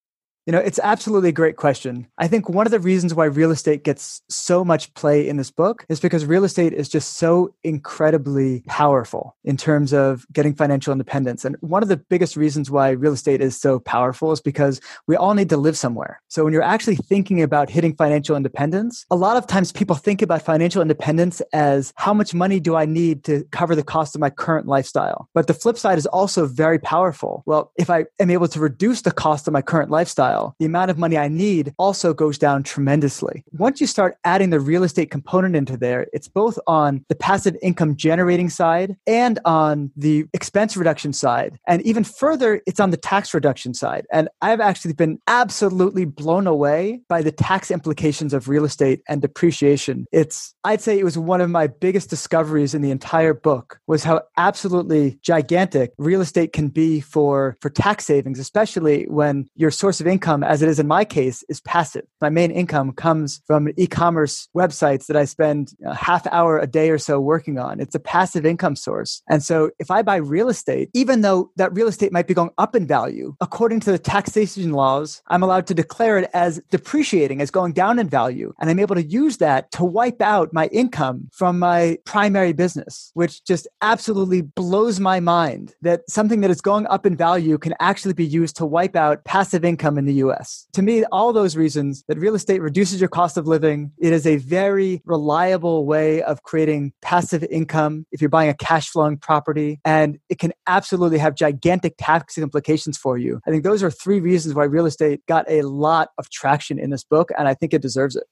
You 0.47 0.53
know, 0.53 0.59
it's 0.59 0.79
absolutely 0.83 1.31
a 1.31 1.33
great 1.33 1.57
question. 1.57 2.07
I 2.19 2.29
think 2.29 2.51
one 2.51 2.67
of 2.67 2.71
the 2.71 2.79
reasons 2.79 3.15
why 3.15 3.25
real 3.25 3.51
estate 3.51 3.83
gets 3.83 4.21
so 4.29 4.63
much 4.63 4.93
play 4.93 5.27
in 5.27 5.39
this 5.39 5.51
book 5.51 5.87
is 5.89 6.01
because 6.01 6.27
real 6.27 6.45
estate 6.45 6.75
is 6.75 6.87
just 6.87 7.15
so 7.15 7.55
incredibly 7.65 8.63
powerful 8.67 9.35
in 9.43 9.57
terms 9.57 9.95
of 9.95 10.27
getting 10.35 10.55
financial 10.55 10.93
independence. 10.93 11.47
And 11.47 11.57
one 11.61 11.83
of 11.83 11.89
the 11.89 11.97
biggest 11.97 12.37
reasons 12.37 12.71
why 12.71 12.91
real 12.91 13.15
estate 13.15 13.41
is 13.41 13.59
so 13.59 13.81
powerful 13.81 14.33
is 14.33 14.43
because 14.43 14.83
we 15.07 15.17
all 15.17 15.33
need 15.33 15.49
to 15.49 15.57
live 15.57 15.79
somewhere. 15.79 16.21
So 16.29 16.45
when 16.45 16.53
you're 16.53 16.63
actually 16.63 16.97
thinking 16.97 17.41
about 17.41 17.71
hitting 17.71 17.97
financial 17.97 18.37
independence, 18.37 19.07
a 19.11 19.17
lot 19.17 19.39
of 19.39 19.47
times 19.47 19.73
people 19.73 19.97
think 19.97 20.21
about 20.21 20.43
financial 20.43 20.83
independence 20.83 21.41
as 21.55 21.95
how 21.97 22.13
much 22.13 22.35
money 22.35 22.61
do 22.61 22.77
I 22.77 22.85
need 22.85 23.25
to 23.25 23.45
cover 23.51 23.75
the 23.75 23.83
cost 23.83 24.15
of 24.15 24.21
my 24.21 24.29
current 24.29 24.67
lifestyle? 24.67 25.27
But 25.33 25.47
the 25.47 25.55
flip 25.55 25.79
side 25.79 25.97
is 25.97 26.07
also 26.07 26.45
very 26.45 26.79
powerful. 26.79 27.45
Well, 27.47 27.73
if 27.77 27.89
I 27.89 28.05
am 28.21 28.31
able 28.31 28.49
to 28.49 28.61
reduce 28.61 29.01
the 29.01 29.11
cost 29.11 29.49
of 29.49 29.55
my 29.55 29.63
current 29.63 29.91
lifestyle, 29.91 30.34
lifestyle, 30.35 30.55
the 30.59 30.67
amount 30.67 30.91
of 30.91 30.99
money 30.99 31.17
I 31.19 31.29
need 31.29 31.75
also 31.79 32.15
goes 32.15 32.39
down 32.39 32.63
tremendously. 32.63 33.45
Once 33.53 33.81
you 33.81 33.87
start 33.87 34.17
adding 34.25 34.51
the 34.51 34.61
real 34.61 34.85
estate 34.85 35.11
component 35.11 35.57
into 35.57 35.77
there, 35.77 36.07
it's 36.13 36.29
both 36.29 36.59
on 36.67 37.05
the 37.09 37.15
passive 37.15 37.57
income 37.63 37.97
generating 37.97 38.49
side 38.49 38.97
and 39.07 39.39
on 39.45 39.91
the 39.97 40.27
expense 40.33 40.77
reduction 40.77 41.13
side. 41.13 41.59
And 41.67 41.83
even 41.83 42.05
further, 42.05 42.61
it's 42.67 42.81
on 42.81 42.91
the 42.91 42.97
tax 42.97 43.35
reduction 43.35 43.75
side. 43.75 44.07
And 44.13 44.29
I've 44.43 44.61
actually 44.61 44.95
been 44.95 45.19
absolutely 45.27 46.05
blown 46.05 46.47
away 46.47 47.01
by 47.09 47.23
the 47.23 47.33
tax 47.33 47.71
implications 47.71 48.35
of 48.35 48.49
real 48.49 48.65
estate 48.65 49.03
and 49.09 49.23
depreciation. 49.23 50.07
It's, 50.13 50.55
I'd 50.65 50.81
say 50.81 50.99
it 50.99 51.05
was 51.05 51.19
one 51.19 51.41
of 51.41 51.51
my 51.51 51.67
biggest 51.67 52.11
discoveries 52.11 52.75
in 52.75 52.83
the 52.83 52.91
entire 52.91 53.35
book 53.35 53.79
was 53.87 54.05
how 54.05 54.23
absolutely 54.37 55.19
gigantic 55.23 55.93
real 55.99 56.21
estate 56.21 56.53
can 56.53 56.69
be 56.69 57.01
for, 57.01 57.57
for 57.61 57.71
tax 57.71 58.05
savings, 58.05 58.39
especially 58.39 59.05
when 59.05 59.47
your 59.55 59.71
source 59.71 60.01
of 60.01 60.07
income 60.07 60.24
income, 60.25 60.43
as 60.43 60.63
it 60.63 60.71
is 60.71 60.79
in 60.79 60.87
my 60.87 61.05
case, 61.05 61.45
is 61.51 61.61
passive. 61.61 62.07
My 62.23 62.31
main 62.31 62.51
income 62.51 62.93
comes 62.93 63.43
from 63.47 63.69
e-commerce 63.77 64.49
websites 64.57 65.07
that 65.07 65.19
I 65.19 65.27
spend 65.27 65.73
a 65.85 65.95
half 65.95 66.27
hour 66.29 66.59
a 66.59 66.67
day 66.67 66.89
or 66.89 66.97
so 66.97 67.21
working 67.21 67.59
on. 67.59 67.79
It's 67.79 67.95
a 67.95 68.01
passive 68.01 68.47
income 68.47 68.75
source. 68.75 69.23
And 69.29 69.43
so 69.43 69.71
if 69.79 69.91
I 69.91 70.01
buy 70.01 70.17
real 70.17 70.49
estate, 70.49 70.89
even 70.95 71.21
though 71.21 71.51
that 71.57 71.75
real 71.75 71.89
estate 71.89 72.11
might 72.11 72.27
be 72.27 72.33
going 72.33 72.53
up 72.57 72.75
in 72.75 72.87
value, 72.87 73.37
according 73.43 73.81
to 73.81 73.93
the 73.93 73.99
taxation 73.99 74.73
laws, 74.73 75.23
I'm 75.27 75.43
allowed 75.43 75.67
to 75.67 75.75
declare 75.75 76.17
it 76.17 76.31
as 76.33 76.59
depreciating, 76.71 77.43
as 77.43 77.51
going 77.51 77.75
down 77.75 77.99
in 77.99 78.09
value. 78.09 78.55
And 78.59 78.71
I'm 78.71 78.81
able 78.81 78.95
to 78.95 79.05
use 79.05 79.37
that 79.39 79.71
to 79.73 79.85
wipe 79.85 80.23
out 80.23 80.55
my 80.55 80.69
income 80.69 81.29
from 81.35 81.59
my 81.59 81.99
primary 82.07 82.55
business, 82.55 83.11
which 83.13 83.45
just 83.45 83.69
absolutely 83.83 84.41
blows 84.41 85.01
my 85.01 85.21
mind 85.21 85.75
that 85.83 86.01
something 86.09 86.41
that 86.41 86.51
is 86.51 86.63
going 86.63 86.87
up 86.87 87.05
in 87.05 87.15
value 87.15 87.59
can 87.59 87.75
actually 87.79 88.15
be 88.15 88.25
used 88.25 88.57
to 88.57 88.65
wipe 88.65 88.97
out 88.97 89.23
passive 89.25 89.67
income 89.67 89.99
in 89.99 90.07
the 90.07 90.14
US. 90.15 90.67
To 90.73 90.83
me, 90.83 91.05
all 91.13 91.33
those 91.33 91.57
reasons 91.57 92.05
that 92.09 92.19
real 92.19 92.35
estate 92.35 92.61
reduces 92.61 93.01
your 93.01 93.09
cost 93.09 93.37
of 93.37 93.47
living, 93.47 93.93
it 93.99 94.13
is 94.13 94.27
a 94.27 94.37
very 94.37 95.03
reliable 95.05 95.87
way 95.87 96.23
of 96.23 96.43
creating 96.43 96.93
passive 97.03 97.45
income 97.45 98.07
if 98.13 98.21
you're 98.21 98.31
buying 98.31 98.51
a 98.51 98.55
cash 98.55 98.89
flowing 98.89 99.19
property, 99.19 99.81
and 99.85 100.19
it 100.29 100.39
can 100.39 100.53
absolutely 100.67 101.19
have 101.19 101.35
gigantic 101.35 101.95
tax 101.99 102.39
implications 102.39 102.97
for 102.97 103.19
you. 103.19 103.41
I 103.47 103.51
think 103.51 103.65
those 103.65 103.83
are 103.83 103.91
three 103.91 104.21
reasons 104.21 104.55
why 104.55 104.65
real 104.65 104.87
estate 104.87 105.25
got 105.27 105.45
a 105.49 105.63
lot 105.63 106.11
of 106.19 106.31
traction 106.31 106.79
in 106.79 106.91
this 106.91 107.05
book, 107.05 107.31
and 107.37 107.49
I 107.49 107.55
think 107.55 107.75
it 107.75 107.83
deserves 107.83 108.17
it. 108.17 108.25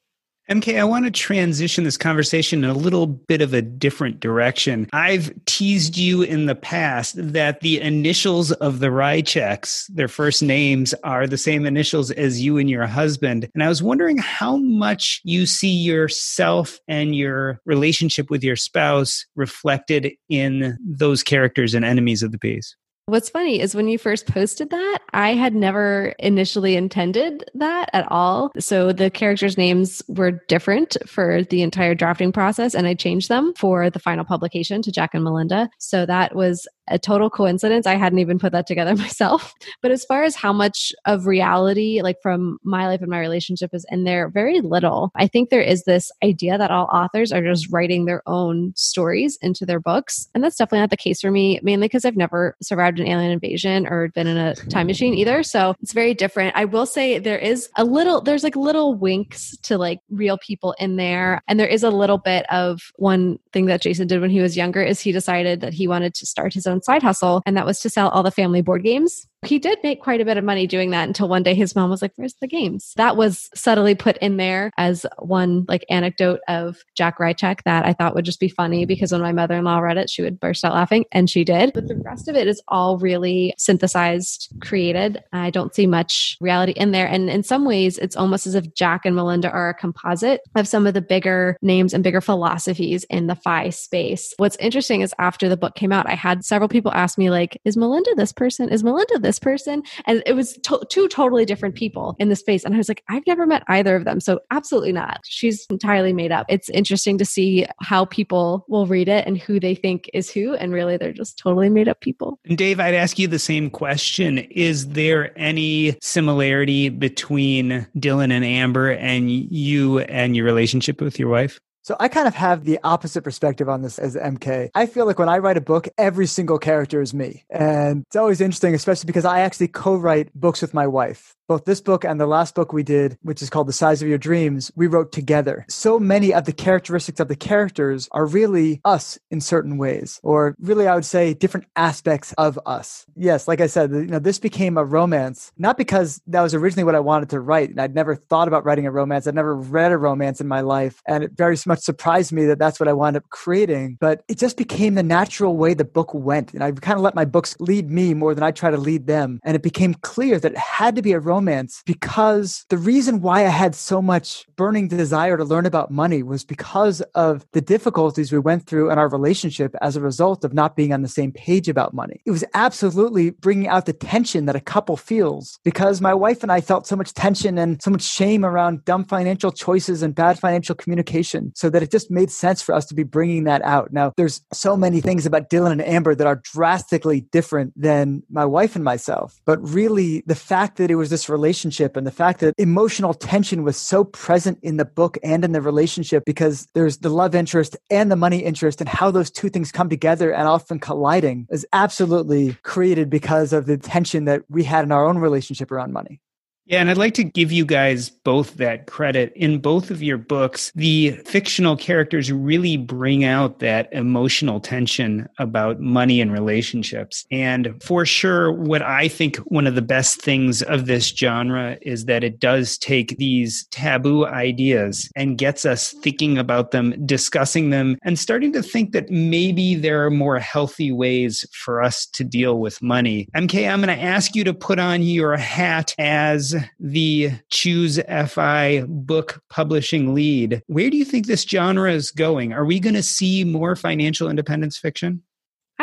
MK, 0.51 0.79
I 0.79 0.85
want 0.85 1.05
to 1.05 1.11
transition 1.11 1.85
this 1.85 1.97
conversation 1.97 2.65
in 2.65 2.71
a 2.71 2.75
little 2.75 3.07
bit 3.07 3.41
of 3.41 3.55
a 3.55 3.63
different 3.63 4.19
direction. 4.19 4.89
I've 4.93 5.33
teased 5.45 5.97
you 5.97 6.23
in 6.23 6.47
the 6.47 6.57
past 6.57 7.15
that 7.17 7.61
the 7.61 7.81
initials 7.81 8.51
of 8.53 8.81
the 8.81 8.89
Rychecks, 8.89 9.87
their 9.95 10.09
first 10.09 10.43
names, 10.43 10.95
are 11.05 11.29
the 11.29 11.39
same 11.39 11.65
initials 11.65 12.11
as 12.11 12.43
you 12.43 12.59
and 12.59 12.69
your 12.69 12.87
husband. 12.87 13.49
And 13.55 13.63
I 13.63 13.69
was 13.69 13.85
wondering 13.85 14.19
how 14.19 14.57
much 14.57 15.21
you 15.23 15.47
see 15.47 15.73
yourself 15.73 16.81
and 16.89 17.15
your 17.15 17.61
relationship 17.65 18.29
with 18.29 18.43
your 18.43 18.57
spouse 18.57 19.25
reflected 19.37 20.13
in 20.29 20.77
those 20.85 21.23
characters 21.23 21.73
and 21.73 21.85
enemies 21.85 22.25
of 22.25 22.33
the 22.33 22.39
peace. 22.39 22.75
What's 23.07 23.31
funny 23.31 23.61
is 23.61 23.75
when 23.75 23.89
you 23.89 23.99
first 23.99 24.27
posted 24.27 24.71
that, 24.71 24.99
I 25.13 25.35
had 25.35 25.57
never 25.57 26.15
initially 26.21 26.77
intended 26.77 27.45
that 27.55 27.91
at 27.93 28.07
all. 28.11 28.53
So 28.61 28.93
the 28.93 29.11
characters' 29.11 29.59
names 29.59 30.03
were 30.07 30.41
different 30.47 30.97
for 31.07 31.43
the 31.43 31.63
entire 31.63 31.97
drafting 31.97 32.31
process, 32.31 32.75
and 32.75 32.87
I 32.87 32.95
changed 32.95 33.29
them 33.29 33.55
for 33.59 33.91
the 33.91 33.99
final 33.99 34.25
publication 34.25 34.83
to 34.83 34.93
Jack 34.93 35.15
and 35.15 35.25
Melinda. 35.25 35.69
So 35.79 36.07
that 36.07 36.37
was 36.37 36.69
a 36.89 36.99
total 36.99 37.31
coincidence. 37.31 37.87
I 37.87 37.95
hadn't 37.95 38.19
even 38.19 38.39
put 38.39 38.53
that 38.53 38.67
together 38.67 38.95
myself. 38.97 39.53
But 39.81 39.91
as 39.91 40.05
far 40.05 40.23
as 40.23 40.37
how 40.37 40.53
much 40.53 40.93
of 41.05 41.27
reality, 41.27 42.01
like 42.03 42.21
from 42.23 42.59
my 42.63 42.87
life 42.87 43.01
and 43.01 43.11
my 43.11 43.21
relationship, 43.21 43.71
is 43.73 43.87
in 43.91 44.05
there, 44.05 44.29
very 44.29 44.61
little. 44.61 45.11
I 45.15 45.27
think 45.27 45.51
there 45.51 45.63
is 45.63 45.85
this 45.85 46.11
idea 46.23 46.59
that 46.59 46.71
all 46.71 46.87
authors 46.87 47.33
are 47.33 47.43
just 47.43 47.73
writing 47.73 48.05
their 48.05 48.23
own 48.27 48.73
stories 48.77 49.39
into 49.43 49.67
their 49.67 49.81
books. 49.81 50.29
And 50.35 50.43
that's 50.43 50.57
definitely 50.57 50.81
not 50.81 50.91
the 50.91 50.97
case 50.97 51.21
for 51.21 51.31
me, 51.31 51.61
mainly 51.63 51.87
because 51.87 52.05
I've 52.05 52.17
never 52.17 52.57
survived 52.63 53.01
an 53.01 53.07
alien 53.07 53.31
invasion 53.31 53.87
or 53.87 54.09
been 54.09 54.27
in 54.27 54.37
a 54.37 54.55
time 54.55 54.87
machine 54.87 55.15
either. 55.15 55.43
So 55.43 55.75
it's 55.83 55.93
very 55.93 56.15
different. 56.15 56.57
I 56.57 56.65
will 56.65 56.87
say 56.87 57.19
there 57.19 57.39
is 57.39 57.69
a 57.77 57.85
little, 57.85 58.21
there's 58.21 58.45
like 58.45 58.57
little 58.57 58.95
winks 58.95 59.57
to 59.63 59.79
like 59.79 60.01
real 60.11 60.39
people 60.39 60.75
in 60.79 60.97
there. 60.97 61.43
And 61.49 61.59
there 61.59 61.67
is 61.67 61.83
a 61.83 61.91
little 61.91 62.19
bit 62.19 62.47
of 62.51 62.81
one 62.97 63.39
thing 63.53 63.67
that 63.67 63.83
Jason 63.83 64.07
did 64.07 64.21
when 64.21 64.31
he 64.31 64.41
was 64.41 64.57
younger 64.57 64.83
is 64.83 65.01
he 65.01 65.13
decided 65.13 65.61
that 65.61 65.75
he 65.75 65.89
wanted 65.89 66.15
to 66.15 66.27
start 66.27 66.55
his 66.55 66.67
own 66.67 66.72
side 66.81 67.03
hustle, 67.03 67.43
and 67.45 67.57
that 67.57 67.67
was 67.67 67.81
to 67.81 67.91
sell 67.91 68.09
all 68.09 68.23
the 68.23 68.31
family 68.31 68.63
board 68.63 68.83
games. 68.83 69.27
He 69.45 69.59
did 69.59 69.79
make 69.83 70.01
quite 70.01 70.21
a 70.21 70.25
bit 70.25 70.37
of 70.37 70.45
money 70.45 70.67
doing 70.67 70.91
that 70.91 71.09
until 71.09 71.29
one 71.29 71.43
day 71.43 71.55
his 71.55 71.75
mom 71.75 71.91
was 71.91 72.01
like, 72.01 72.13
Where's 72.17 72.35
the 72.35 72.47
games? 72.47 72.93
That 72.97 73.17
was 73.17 73.51
subtly 73.55 73.95
put 73.95 74.17
in 74.19 74.37
there 74.37 74.71
as 74.79 75.05
one 75.19 75.65
like 75.69 75.85
anecdote 75.91 76.41
of 76.49 76.79
Jack 76.95 77.19
Rycheck 77.19 77.63
that 77.65 77.85
I 77.85 77.93
thought 77.93 78.15
would 78.15 78.25
just 78.25 78.41
be 78.41 78.49
funny 78.49 78.87
because 78.87 79.11
when 79.11 79.21
my 79.21 79.33
mother 79.33 79.57
in 79.57 79.65
law 79.65 79.79
read 79.79 79.97
it, 79.97 80.09
she 80.09 80.23
would 80.23 80.39
burst 80.39 80.65
out 80.65 80.75
laughing, 80.75 81.05
and 81.13 81.29
she 81.29 81.45
did. 81.45 81.73
But 81.73 81.89
the 81.89 81.97
rest 81.97 82.29
of 82.29 82.37
it 82.37 82.47
is 82.47 82.63
all 82.69 82.99
really 82.99 83.55
synthesized, 83.59 84.53
created. 84.61 85.23
I 85.33 85.51
don't 85.51 85.75
see 85.75 85.87
much 85.87 86.37
reality 86.41 86.73
in 86.73 86.93
there. 86.93 87.09
And 87.09 87.29
in 87.29 87.43
some 87.43 87.65
ways, 87.65 87.99
it's 87.99 88.17
almost 88.17 88.47
as 88.47 88.55
if 88.55 88.73
Jack 88.75 89.05
and 89.05 89.17
Melinda 89.17 89.51
are 89.51 89.71
a 89.71 89.75
composite 89.75 90.43
of 90.55 90.69
some 90.69 90.87
of 90.87 90.95
the 90.95 91.03
bigger 91.03 91.57
names 91.63 91.95
and 91.95 92.05
bigger 92.05 92.21
philosophies 92.21 93.05
in 93.05 93.27
the 93.27 93.35
FI 93.35 93.71
space. 93.71 94.35
What's 94.37 94.57
interesting 94.57 95.01
is 95.01 95.15
after 95.19 95.49
the 95.49 95.57
book 95.57 95.75
came 95.75 95.93
out, 95.93 96.09
I 96.09 96.15
had 96.15 96.45
several 96.45 96.69
people 96.69 96.93
ask 96.93 97.19
me, 97.19 97.31
like, 97.31 97.61
is 97.65 97.77
Melinda 97.77 98.15
this 98.15 98.33
person? 98.33 98.69
Is 98.69 98.85
Melinda 98.85 99.19
this 99.19 99.32
person? 99.39 99.83
And 100.07 100.23
it 100.27 100.35
was 100.35 100.55
to- 100.65 100.83
two 100.91 101.09
totally 101.09 101.45
different 101.45 101.75
people 101.75 102.17
in 102.19 102.29
the 102.29 102.37
space. 102.37 102.65
And 102.65 102.75
I 102.75 102.79
was 102.79 102.89
like, 102.89 103.03
I've 103.09 103.27
never 103.27 103.47
met 103.47 103.63
either 103.69 103.97
of 103.97 104.05
them. 104.05 104.21
So 104.21 104.41
absolutely 104.51 104.93
not. 104.93 105.21
She's 105.25 105.67
entirely 105.71 106.13
made 106.13 106.33
up. 106.33 106.47
It's 106.49 106.69
interesting 106.71 107.19
to 107.19 107.25
see 107.25 107.67
how 107.81 108.05
people 108.05 108.65
will 108.69 108.87
read 108.87 109.09
it 109.09 109.27
and 109.27 109.39
who 109.39 109.61
they 109.61 109.75
think 109.75 110.11
is 110.13 110.31
who. 110.31 110.55
And 110.55 110.73
really, 110.73 110.97
they're 110.97 111.13
just 111.13 111.39
totally 111.39 111.69
made 111.69 111.89
up 111.89 112.01
people. 112.01 112.39
And 112.45 112.59
Dave, 112.59 112.81
I'd 112.81 112.95
ask 112.95 113.19
you 113.19 113.29
the 113.29 113.39
same 113.39 113.71
question. 113.71 114.39
Is 114.39 114.89
there 114.89 115.37
any 115.39 115.97
similarity 116.01 116.89
between 116.89 117.87
Dylan 117.97 118.33
and 118.33 118.45
Amber 118.45 118.91
and 118.93 119.31
you 119.31 120.01
and 120.01 120.37
your 120.37 120.45
relationship 120.45 121.01
with 121.01 121.19
your 121.19 121.29
wife? 121.29 121.61
So 121.85 121.97
I 121.99 122.07
kind 122.07 122.29
of 122.29 122.35
have 122.35 122.65
the 122.65 122.79
opposite 122.85 123.23
perspective 123.23 123.69
on 123.69 123.83
this 123.83 123.99
as 123.99 124.15
MK. 124.15 124.71
I 124.73 124.87
feel 124.87 125.05
like 125.05 125.19
when 125.19 125.29
I 125.29 125.39
write 125.39 125.57
a 125.57 125.61
book, 125.61 125.89
every 125.99 126.27
single 126.27 126.59
character 126.59 127.03
is 127.03 127.13
me. 127.13 127.45
And 127.51 128.05
it's 128.07 128.15
always 128.15 128.41
interesting, 128.41 128.73
especially 128.75 129.09
because 129.09 129.25
I 129.25 129.41
actually 129.41 129.69
co-write 129.69 130.33
books 130.33 130.63
with 130.63 130.75
my 130.75 130.87
wife 130.87 131.35
both 131.53 131.67
this 131.67 131.83
book 131.83 132.03
and 132.03 132.19
the 132.19 132.25
last 132.25 132.55
book 132.55 132.73
we 132.73 132.83
did, 132.83 133.19
which 133.21 133.43
is 133.43 133.51
called 133.51 133.69
The 133.69 133.75
Size 133.75 134.01
of 134.01 134.09
Your 134.09 134.17
Dreams, 134.17 134.73
we 134.75 134.87
wrote 134.87 135.13
together. 135.13 135.67
So 135.69 135.99
many 135.99 136.33
of 136.33 136.47
the 136.47 136.53
characteristics 136.55 137.21
of 137.21 137.29
the 137.29 137.37
characters 137.37 138.09
are 138.13 138.25
really 138.25 138.81
us 138.87 139.19
in 139.31 139.43
certain 139.43 139.77
ways, 139.77 140.19
or 140.23 140.57
really, 140.59 140.87
I 140.87 140.95
would 140.95 141.05
say, 141.05 141.35
different 141.35 141.67
aspects 141.77 142.33
of 142.39 142.59
us. 142.65 143.05
Yes, 143.17 143.47
like 143.47 143.61
I 143.61 143.67
said, 143.67 143.91
you 143.91 144.07
know, 144.07 144.19
this 144.19 144.39
became 144.39 144.79
a 144.79 144.85
romance, 144.85 145.53
not 145.59 145.77
because 145.77 146.23
that 146.27 146.41
was 146.41 146.55
originally 146.55 146.85
what 146.85 146.95
I 146.95 147.01
wanted 147.01 147.29
to 147.29 147.41
write. 147.41 147.79
I'd 147.79 147.95
never 147.95 148.15
thought 148.15 148.49
about 148.49 148.65
writing 148.65 148.87
a 148.87 148.91
romance. 148.91 149.27
I'd 149.27 149.35
never 149.35 149.55
read 149.55 149.93
a 149.93 149.99
romance 149.99 150.41
in 150.41 150.49
my 150.49 150.63
life. 150.63 151.03
And 151.07 151.23
it 151.23 151.33
very 151.33 151.59
much 151.67 151.81
surprised 151.81 152.33
me 152.33 152.47
that 152.47 152.59
that's 152.59 152.81
what 152.81 152.89
I 152.89 152.95
wound 152.95 153.19
up 153.19 153.29
creating. 153.29 153.99
But 154.01 154.23
it 154.27 154.39
just 154.39 154.57
became 154.57 154.95
the 154.95 155.03
natural 155.03 155.59
way 155.59 155.75
the 155.75 155.85
book 155.85 156.15
went. 156.15 156.55
And 156.55 156.65
I 156.65 156.73
kind 156.73 156.97
of 156.97 157.03
let 157.03 157.15
my 157.15 157.27
books 157.27 157.57
lead 157.61 157.91
me 157.91 158.15
more 158.15 158.35
than 158.35 158.43
I 158.43 158.53
try 158.53 158.71
to 158.71 158.79
lead 158.79 159.07
them. 159.07 159.39
And 159.45 159.55
it 159.55 159.63
became 159.63 159.93
clear 159.93 160.41
that 160.41 160.53
it 160.53 160.57
had 160.57 160.97
to 160.97 161.03
be 161.03 161.13
a 161.13 161.21
romance 161.21 161.42
romance 161.43 161.83
because 161.87 162.65
the 162.69 162.79
reason 162.79 163.21
why 163.21 163.41
I 163.45 163.49
had 163.49 163.75
so 163.75 164.01
much 164.01 164.47
burning 164.57 164.87
desire 164.87 165.37
to 165.37 165.45
learn 165.45 165.67
about 165.67 165.91
money 165.91 166.23
was 166.23 166.45
because 166.45 167.01
of 167.15 167.45
the 167.53 167.61
difficulties 167.61 168.31
we 168.31 168.39
went 168.39 168.67
through 168.67 168.91
in 168.91 168.99
our 168.99 169.09
relationship 169.09 169.75
as 169.83 169.97
a 169.97 170.01
result 170.01 170.45
of 170.45 170.55
not 170.55 170.77
being 170.77 170.93
on 170.93 171.03
the 171.03 171.09
same 171.09 171.33
page 171.33 171.69
about 171.69 171.95
money. 171.95 172.21
It 172.25 172.31
was 172.31 172.45
absolutely 172.55 173.31
bringing 173.31 173.67
out 173.67 173.87
the 173.87 173.93
tension 173.93 174.47
that 174.47 174.55
a 174.55 174.61
couple 174.61 174.97
feels 174.97 175.59
because 175.65 176.01
my 176.01 176.15
wife 176.15 176.43
and 176.45 176.53
I 176.53 176.61
felt 176.61 176.87
so 176.87 176.95
much 176.95 177.13
tension 177.13 177.59
and 177.59 177.83
so 177.83 177.91
much 177.91 178.03
shame 178.03 178.45
around 178.45 178.85
dumb 178.85 179.05
financial 179.05 179.51
choices 179.51 180.03
and 180.03 180.15
bad 180.15 180.39
financial 180.39 180.77
communication 180.77 181.53
so 181.57 181.71
that 181.71 181.83
it 181.83 181.91
just 181.91 182.11
made 182.11 182.31
sense 182.31 182.63
for 182.63 182.73
us 182.73 182.87
to 182.87 182.95
be 182.95 183.03
bringing 183.03 183.45
that 183.45 183.63
out. 183.63 183.93
Now, 183.93 184.13
there's 184.17 184.43
so 184.53 184.77
many 184.77 185.01
things 185.01 185.27
about 185.27 185.51
Dylan 185.51 185.73
and 185.73 185.83
Amber 185.83 186.15
that 186.15 186.27
are 186.27 186.41
drastically 186.55 187.23
different 187.33 187.73
than 187.77 188.23
my 188.31 188.45
wife 188.45 188.77
and 188.77 188.85
myself, 188.85 189.41
but 189.45 189.59
really 189.69 190.23
the 190.27 190.37
fact 190.37 190.77
that 190.77 190.91
it 190.91 190.95
was 190.95 191.11
this 191.11 191.29
relationship 191.33 191.97
and 191.97 192.07
the 192.07 192.13
fact 192.13 192.41
that 192.41 192.55
emotional 192.59 193.15
tension 193.15 193.65
was 193.65 193.77
so 193.77 194.05
present 194.05 194.59
in 194.63 194.77
the 194.77 194.85
book 194.85 195.19
and 195.25 195.45
in 195.45 195.53
the 195.53 195.61
relationship 195.61 196.25
because 196.25 196.69
there's 196.75 196.99
the 196.99 197.09
love 197.09 197.35
interest 197.35 197.77
and 197.91 198.11
the 198.11 198.17
money 198.17 198.39
interest 198.39 198.81
and 198.81 198.89
how 198.89 199.11
those 199.11 199.31
two 199.31 199.49
things 199.49 199.73
come 199.73 199.89
together 199.89 200.33
and 200.33 200.47
often 200.47 200.79
colliding 200.79 201.47
is 201.51 201.67
absolutely 201.73 202.57
created 202.63 203.11
because 203.11 203.53
of 203.53 203.67
the 203.67 203.79
tension 203.79 204.27
that 204.27 204.43
we 204.49 204.63
had 204.63 204.85
in 204.85 204.93
our 204.93 205.07
own 205.07 205.19
relationship 205.19 205.73
around 205.73 205.93
money. 205.93 206.21
Yeah, 206.65 206.81
and 206.81 206.89
I'd 206.89 206.97
like 206.97 207.15
to 207.15 207.25
give 207.25 207.51
you 207.51 207.67
guys 207.67 208.09
both 208.09 208.55
that 208.59 208.87
credit. 208.87 209.33
In 209.35 209.59
both 209.59 209.91
of 209.91 210.01
your 210.01 210.17
books, 210.17 210.71
the 210.77 211.11
fictional 211.27 211.77
characters 211.77 212.31
really 212.31 212.77
bring 212.77 213.25
out 213.25 213.59
that 213.59 213.93
emotional 213.93 214.61
tension 214.61 215.29
about 215.39 215.81
money 215.81 216.21
and 216.21 216.33
relationships. 216.33 217.27
And 217.33 217.83
for 217.83 218.07
sure, 218.07 218.53
what 218.53 218.81
I 218.81 219.09
think 219.09 219.39
one 219.39 219.67
of 219.67 219.75
the 219.75 219.83
best 219.83 220.23
things 220.23 220.63
of 220.63 220.87
this 220.87 221.09
genre 221.09 221.79
is 221.83 222.05
that 222.05 222.23
it 222.23 222.39
does 222.39 222.79
take 222.79 223.19
these 223.19 223.67
taboo 223.73 224.25
ideas 224.27 225.11
and 225.17 225.37
gets 225.37 225.67
us 225.67 225.91
thinking 225.91 226.39
about 226.39 226.71
them, 226.71 226.95
discussing 227.05 227.71
them, 227.71 227.99
and 228.03 228.17
starting 228.19 228.53
to 228.53 228.63
think 228.63 228.93
that 228.93 229.11
maybe 229.11 229.75
there 229.75 230.07
are 230.07 230.11
more 230.11 230.39
healthy 230.39 230.93
ways 230.93 231.45
for 231.53 231.83
us 231.83 232.07
to 232.07 232.23
deal 232.23 232.61
with 232.61 232.81
money. 232.81 233.27
MK, 233.35 233.69
I'm 233.69 233.83
going 233.83 233.97
to 233.97 234.03
ask 234.03 234.37
you 234.37 234.45
to 234.45 234.55
put 234.55 234.79
on 234.79 235.03
your 235.03 235.37
hat 235.37 235.93
as 235.99 236.52
the 236.79 237.33
Choose 237.51 237.99
FI 238.09 238.85
book 238.87 239.43
publishing 239.51 240.15
lead, 240.15 240.63
where 240.67 240.91
do 240.91 240.97
you 240.97 241.05
think 241.05 241.27
this 241.27 241.43
genre 241.43 241.93
is 241.93 242.11
going? 242.11 242.53
Are 242.53 242.65
we 242.65 242.81
going 242.81 242.95
to 242.95 243.03
see 243.03 243.45
more 243.45 243.77
financial 243.77 244.29
independence 244.29 244.79
fiction? 244.79 245.23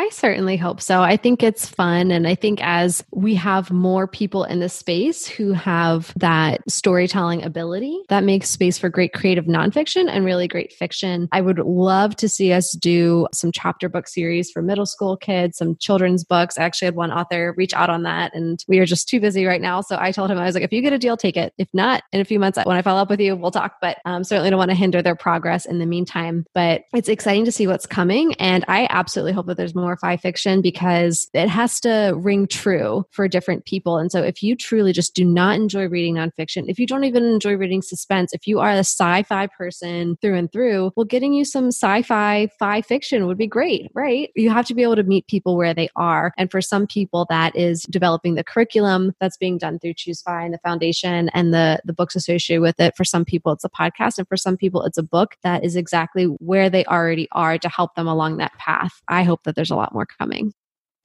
I 0.00 0.08
certainly 0.08 0.56
hope 0.56 0.80
so. 0.80 1.02
I 1.02 1.18
think 1.18 1.42
it's 1.42 1.68
fun. 1.68 2.10
And 2.10 2.26
I 2.26 2.34
think 2.34 2.62
as 2.62 3.04
we 3.12 3.34
have 3.34 3.70
more 3.70 4.08
people 4.08 4.44
in 4.44 4.58
the 4.58 4.70
space 4.70 5.26
who 5.26 5.52
have 5.52 6.14
that 6.16 6.62
storytelling 6.70 7.42
ability, 7.42 8.00
that 8.08 8.24
makes 8.24 8.48
space 8.48 8.78
for 8.78 8.88
great 8.88 9.12
creative 9.12 9.44
nonfiction 9.44 10.08
and 10.08 10.24
really 10.24 10.48
great 10.48 10.72
fiction. 10.72 11.28
I 11.32 11.42
would 11.42 11.58
love 11.58 12.16
to 12.16 12.30
see 12.30 12.50
us 12.50 12.72
do 12.72 13.26
some 13.34 13.52
chapter 13.52 13.90
book 13.90 14.08
series 14.08 14.50
for 14.50 14.62
middle 14.62 14.86
school 14.86 15.18
kids, 15.18 15.58
some 15.58 15.76
children's 15.76 16.24
books. 16.24 16.56
I 16.56 16.62
actually 16.62 16.86
had 16.86 16.94
one 16.94 17.12
author 17.12 17.52
reach 17.58 17.74
out 17.74 17.90
on 17.90 18.04
that, 18.04 18.34
and 18.34 18.64
we 18.68 18.78
are 18.78 18.86
just 18.86 19.06
too 19.06 19.20
busy 19.20 19.44
right 19.44 19.60
now. 19.60 19.82
So 19.82 19.98
I 20.00 20.12
told 20.12 20.30
him, 20.30 20.38
I 20.38 20.46
was 20.46 20.54
like, 20.54 20.64
if 20.64 20.72
you 20.72 20.80
get 20.80 20.94
a 20.94 20.98
deal, 20.98 21.18
take 21.18 21.36
it. 21.36 21.52
If 21.58 21.68
not, 21.74 22.04
in 22.10 22.22
a 22.22 22.24
few 22.24 22.40
months, 22.40 22.58
when 22.64 22.78
I 22.78 22.80
follow 22.80 23.02
up 23.02 23.10
with 23.10 23.20
you, 23.20 23.36
we'll 23.36 23.50
talk. 23.50 23.74
But 23.82 23.98
um, 24.06 24.24
certainly 24.24 24.48
don't 24.48 24.58
want 24.58 24.70
to 24.70 24.76
hinder 24.78 25.02
their 25.02 25.14
progress 25.14 25.66
in 25.66 25.78
the 25.78 25.84
meantime. 25.84 26.46
But 26.54 26.84
it's 26.94 27.10
exciting 27.10 27.44
to 27.44 27.52
see 27.52 27.66
what's 27.66 27.84
coming. 27.84 28.32
And 28.36 28.64
I 28.66 28.86
absolutely 28.88 29.32
hope 29.32 29.44
that 29.48 29.58
there's 29.58 29.74
more 29.74 29.89
fi 29.96 30.16
fiction 30.16 30.60
because 30.60 31.28
it 31.34 31.48
has 31.48 31.80
to 31.80 32.12
ring 32.16 32.46
true 32.46 33.04
for 33.10 33.28
different 33.28 33.64
people. 33.64 33.98
And 33.98 34.10
so 34.10 34.22
if 34.22 34.42
you 34.42 34.56
truly 34.56 34.92
just 34.92 35.14
do 35.14 35.24
not 35.24 35.56
enjoy 35.56 35.88
reading 35.88 36.14
nonfiction, 36.14 36.64
if 36.68 36.78
you 36.78 36.86
don't 36.86 37.04
even 37.04 37.24
enjoy 37.24 37.54
reading 37.56 37.82
suspense, 37.82 38.32
if 38.32 38.46
you 38.46 38.60
are 38.60 38.70
a 38.70 38.78
sci 38.78 39.22
fi 39.24 39.46
person 39.46 40.16
through 40.20 40.36
and 40.36 40.52
through, 40.52 40.92
well, 40.96 41.04
getting 41.04 41.32
you 41.32 41.44
some 41.44 41.68
sci 41.68 42.02
fi 42.02 42.48
fi 42.58 42.80
fiction 42.82 43.26
would 43.26 43.38
be 43.38 43.46
great, 43.46 43.90
right? 43.94 44.30
You 44.34 44.50
have 44.50 44.66
to 44.66 44.74
be 44.74 44.82
able 44.82 44.96
to 44.96 45.02
meet 45.02 45.26
people 45.26 45.56
where 45.56 45.74
they 45.74 45.88
are. 45.96 46.32
And 46.36 46.50
for 46.50 46.60
some 46.60 46.86
people, 46.86 47.26
that 47.30 47.54
is 47.56 47.82
developing 47.84 48.34
the 48.34 48.44
curriculum 48.44 49.12
that's 49.20 49.36
being 49.36 49.58
done 49.58 49.78
through 49.78 49.94
Choose 49.94 50.22
Fi 50.22 50.44
and 50.44 50.54
the 50.54 50.58
foundation 50.58 51.28
and 51.30 51.52
the, 51.52 51.80
the 51.84 51.92
books 51.92 52.16
associated 52.16 52.62
with 52.62 52.80
it. 52.80 52.96
For 52.96 53.04
some 53.04 53.24
people, 53.24 53.52
it's 53.52 53.64
a 53.64 53.70
podcast. 53.70 54.18
And 54.18 54.28
for 54.28 54.36
some 54.36 54.56
people, 54.56 54.82
it's 54.82 54.98
a 54.98 55.02
book 55.02 55.36
that 55.42 55.64
is 55.64 55.76
exactly 55.76 56.24
where 56.24 56.70
they 56.70 56.84
already 56.86 57.28
are 57.32 57.58
to 57.58 57.68
help 57.68 57.94
them 57.94 58.06
along 58.06 58.36
that 58.36 58.52
path. 58.58 59.02
I 59.08 59.22
hope 59.22 59.44
that 59.44 59.54
there's 59.54 59.70
a 59.70 59.76
lot 59.80 59.92
more 59.92 60.06
coming. 60.06 60.52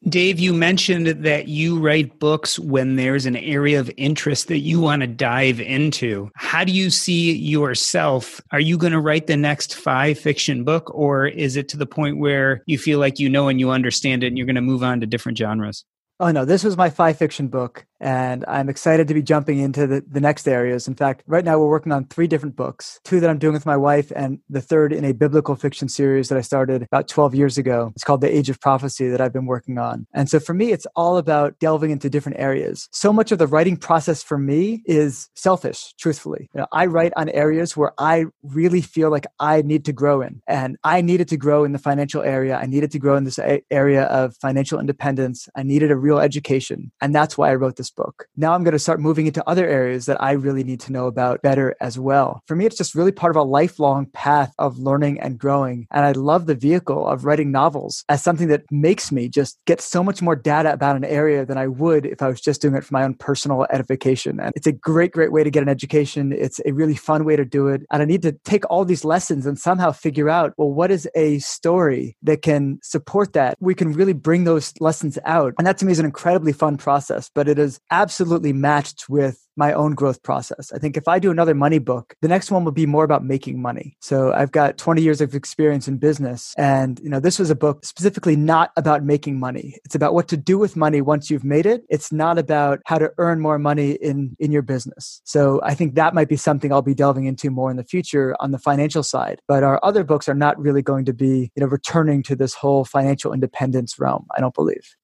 Dave, 0.08 0.40
you 0.40 0.54
mentioned 0.54 1.08
that 1.08 1.48
you 1.48 1.80
write 1.80 2.20
books 2.20 2.60
when 2.60 2.96
there's 2.96 3.26
an 3.26 3.36
area 3.38 3.80
of 3.80 3.90
interest 3.98 4.50
that 4.50 4.60
you 4.60 4.80
want 4.80 5.02
to 5.02 5.08
dive 5.08 5.60
into. 5.60 6.30
How 6.36 6.64
do 6.64 6.72
you 6.72 6.92
see 6.92 7.36
yourself? 7.36 8.40
Are 8.52 8.60
you 8.60 8.78
going 8.78 8.94
to 8.94 9.00
write 9.00 9.26
the 9.26 9.36
next 9.36 9.74
FI 9.74 10.14
fiction 10.14 10.64
book, 10.64 10.94
or 10.94 11.26
is 11.26 11.56
it 11.56 11.68
to 11.70 11.78
the 11.78 11.88
point 11.88 12.20
where 12.20 12.62
you 12.68 12.78
feel 12.78 13.00
like 13.00 13.18
you 13.18 13.30
know 13.30 13.48
and 13.48 13.60
you 13.60 13.72
understand 13.72 14.24
it 14.24 14.28
and 14.28 14.38
you're 14.38 14.46
going 14.46 14.56
to 14.56 14.62
move 14.62 14.84
on 14.84 15.00
to 15.00 15.08
different 15.08 15.40
genres? 15.40 15.84
Oh 16.20 16.32
no, 16.32 16.46
this 16.46 16.64
was 16.64 16.78
my 16.78 16.92
FI 16.92 17.14
fiction 17.14 17.48
book 17.48 17.86
and 18.00 18.44
I'm 18.48 18.70
excited 18.70 19.08
to 19.08 19.14
be 19.14 19.22
jumping 19.22 19.60
into 19.60 19.88
the, 19.88 20.04
the 20.08 20.20
next 20.20 20.48
areas. 20.48 20.88
In 20.88 20.96
fact, 20.96 21.24
right 21.28 21.46
now 21.46 21.58
we're 21.60 21.70
working 21.70 21.92
on 21.92 22.06
three 22.06 22.28
different 22.28 22.56
books, 22.56 23.00
two 23.04 23.20
that 23.20 23.30
I'm 23.30 23.40
doing 23.40 23.54
with 23.54 23.66
my 23.66 23.78
wife, 23.78 24.12
and 24.16 24.40
the 24.50 24.62
third 24.62 24.94
in 24.94 25.06
a 25.06 25.14
biblical 25.14 25.56
fiction 25.56 25.90
series 25.90 26.30
that 26.30 26.38
I 26.38 26.42
started 26.42 26.84
about 26.84 27.08
12 27.08 27.36
years 27.36 27.58
ago. 27.58 27.92
It's 27.96 28.04
called 28.04 28.22
The 28.22 28.36
Age 28.36 28.50
of 28.50 28.60
Prophecy 28.60 29.08
that 29.10 29.22
I've 29.22 29.34
been 29.34 29.46
working 29.46 29.78
on. 29.78 30.08
And 30.14 30.30
so 30.30 30.40
for 30.40 30.54
me, 30.54 30.72
it's 30.72 30.88
all 30.96 31.18
about 31.18 31.58
delving 31.60 31.92
into 31.92 32.10
different 32.10 32.40
areas. 32.40 32.88
So 32.92 33.14
much 33.14 33.32
of 33.32 33.40
the 33.40 33.48
writing 33.48 33.78
process 33.78 34.22
for 34.22 34.38
me 34.38 34.84
is 34.86 35.30
selfish, 35.36 35.94
truthfully. 35.98 36.50
You 36.54 36.62
know, 36.62 36.68
I 36.72 36.86
write 36.88 37.14
on 37.16 37.30
areas 37.30 37.78
where 37.78 37.94
I 37.98 38.26
really 38.44 38.82
feel 38.82 39.10
like 39.10 39.26
I 39.40 39.62
need 39.62 39.86
to 39.86 39.94
grow 39.94 40.22
in. 40.22 40.42
And 40.48 40.78
I 40.84 41.02
needed 41.02 41.28
to 41.30 41.38
grow 41.38 41.64
in 41.64 41.72
the 41.72 41.80
financial 41.80 42.22
area. 42.22 42.58
I 42.58 42.66
needed 42.66 42.92
to 42.92 43.00
grow 43.00 43.16
in 43.16 43.24
this 43.24 43.40
area 43.72 44.04
of 44.04 44.36
financial 44.38 44.80
independence. 44.80 45.48
I 45.56 45.64
needed 45.64 45.92
a 45.92 45.96
real 45.96 46.20
education. 46.20 46.92
And 47.02 47.14
that's 47.16 47.38
why 47.38 47.52
I 47.52 47.56
wrote 47.56 47.78
this 47.78 47.85
this 47.86 47.92
book. 47.92 48.28
Now 48.36 48.54
I'm 48.54 48.64
going 48.64 48.72
to 48.74 48.80
start 48.80 49.00
moving 49.00 49.28
into 49.28 49.48
other 49.48 49.68
areas 49.68 50.08
that 50.08 50.22
I 50.22 50.32
really 50.32 50.64
need 50.64 50.80
to 50.82 50.92
know 50.92 51.06
about 51.06 51.42
better 51.44 51.76
as 51.80 52.00
well. 52.00 52.42
For 52.48 52.56
me, 52.56 52.66
it's 52.66 52.78
just 52.78 52.96
really 52.96 53.12
part 53.12 53.36
of 53.36 53.36
a 53.36 53.44
lifelong 53.44 54.08
path 54.08 54.54
of 54.58 54.80
learning 54.80 55.20
and 55.20 55.38
growing. 55.38 55.88
And 55.92 56.04
I 56.04 56.14
love 56.14 56.48
the 56.48 56.56
vehicle 56.56 57.08
of 57.08 57.26
writing 57.26 57.52
novels 57.52 58.04
as 58.10 58.24
something 58.24 58.48
that 58.48 58.64
makes 58.72 59.12
me 59.12 59.30
just 59.30 59.60
get 59.66 59.82
so 59.82 60.04
much 60.04 60.22
more 60.22 60.36
data 60.36 60.74
about 60.74 60.96
an 60.96 61.06
area 61.06 61.46
than 61.46 61.58
I 61.58 61.68
would 61.68 62.06
if 62.06 62.22
I 62.22 62.28
was 62.28 62.42
just 62.42 62.62
doing 62.62 62.76
it 62.76 62.84
for 62.84 62.94
my 62.94 63.04
own 63.04 63.14
personal 63.14 63.68
edification. 63.70 64.40
And 64.40 64.52
it's 64.56 64.68
a 64.68 64.72
great, 64.72 65.12
great 65.12 65.32
way 65.32 65.44
to 65.44 65.52
get 65.52 65.62
an 65.62 65.70
education. 65.70 66.32
It's 66.32 66.60
a 66.66 66.72
really 66.72 66.96
fun 66.96 67.24
way 67.24 67.36
to 67.36 67.46
do 67.46 67.68
it. 67.68 67.84
And 67.92 68.02
I 68.02 68.06
need 68.06 68.24
to 68.24 68.32
take 68.46 68.64
all 68.72 68.84
these 68.84 69.06
lessons 69.06 69.46
and 69.46 69.60
somehow 69.60 69.92
figure 69.92 70.30
out, 70.30 70.54
well, 70.58 70.72
what 70.72 70.90
is 70.90 71.08
a 71.16 71.38
story 71.40 72.18
that 72.24 72.42
can 72.42 72.80
support 72.82 73.34
that? 73.34 73.58
We 73.60 73.76
can 73.76 73.94
really 73.94 74.14
bring 74.14 74.46
those 74.46 74.74
lessons 74.80 75.20
out. 75.26 75.54
And 75.60 75.68
that 75.68 75.78
to 75.80 75.86
me 75.86 75.92
is 75.92 76.00
an 76.00 76.06
incredibly 76.06 76.54
fun 76.54 76.78
process, 76.78 77.30
but 77.34 77.48
it 77.48 77.60
is 77.60 77.75
absolutely 77.92 78.54
matched 78.54 79.10
with 79.10 79.46
my 79.58 79.74
own 79.74 79.94
growth 79.94 80.22
process. 80.24 80.72
I 80.74 80.80
think 80.80 80.98
if 80.98 81.08
I 81.08 81.20
do 81.20 81.32
another 81.32 81.56
money 81.56 81.80
book, 81.80 82.14
the 82.22 82.28
next 82.28 82.52
one 82.52 82.66
will 82.66 82.72
be 82.72 82.86
more 82.86 83.04
about 83.04 83.24
making 83.24 83.62
money. 83.62 83.98
So 84.02 84.34
I've 84.34 84.52
got 84.52 84.78
20 84.78 85.02
years 85.02 85.22
of 85.22 85.34
experience 85.34 85.88
in 85.88 85.98
business 85.98 86.54
and 86.58 87.00
you 87.00 87.10
know 87.10 87.20
this 87.20 87.40
was 87.40 87.50
a 87.50 87.56
book 87.56 87.86
specifically 87.86 88.36
not 88.36 88.72
about 88.76 89.04
making 89.04 89.40
money. 89.40 89.78
It's 89.86 89.96
about 89.96 90.14
what 90.14 90.28
to 90.30 90.38
do 90.38 90.58
with 90.58 90.76
money 90.76 91.02
once 91.02 91.30
you've 91.30 91.44
made 91.44 91.66
it. 91.66 91.84
It's 91.90 92.12
not 92.12 92.38
about 92.38 92.80
how 92.86 92.98
to 92.98 93.12
earn 93.18 93.40
more 93.40 93.60
money 93.60 93.92
in 93.92 94.36
in 94.40 94.52
your 94.52 94.62
business. 94.62 95.22
So 95.24 95.62
I 95.64 95.74
think 95.74 95.96
that 95.96 96.14
might 96.14 96.30
be 96.30 96.38
something 96.38 96.72
I'll 96.72 96.82
be 96.82 96.94
delving 96.94 97.26
into 97.26 97.50
more 97.50 97.72
in 97.72 97.78
the 97.78 97.84
future 97.84 98.36
on 98.40 98.52
the 98.52 98.60
financial 98.60 99.04
side. 99.04 99.40
But 99.48 99.64
our 99.64 99.80
other 99.84 100.04
books 100.04 100.28
are 100.28 100.36
not 100.36 100.60
really 100.60 100.82
going 100.82 101.06
to 101.06 101.14
be, 101.14 101.52
you 101.56 101.62
know, 101.62 101.68
returning 101.68 102.24
to 102.24 102.36
this 102.36 102.54
whole 102.54 102.86
financial 102.86 103.34
independence 103.34 104.00
realm, 104.00 104.26
I 104.36 104.42
don't 104.42 104.54
believe 104.54 104.96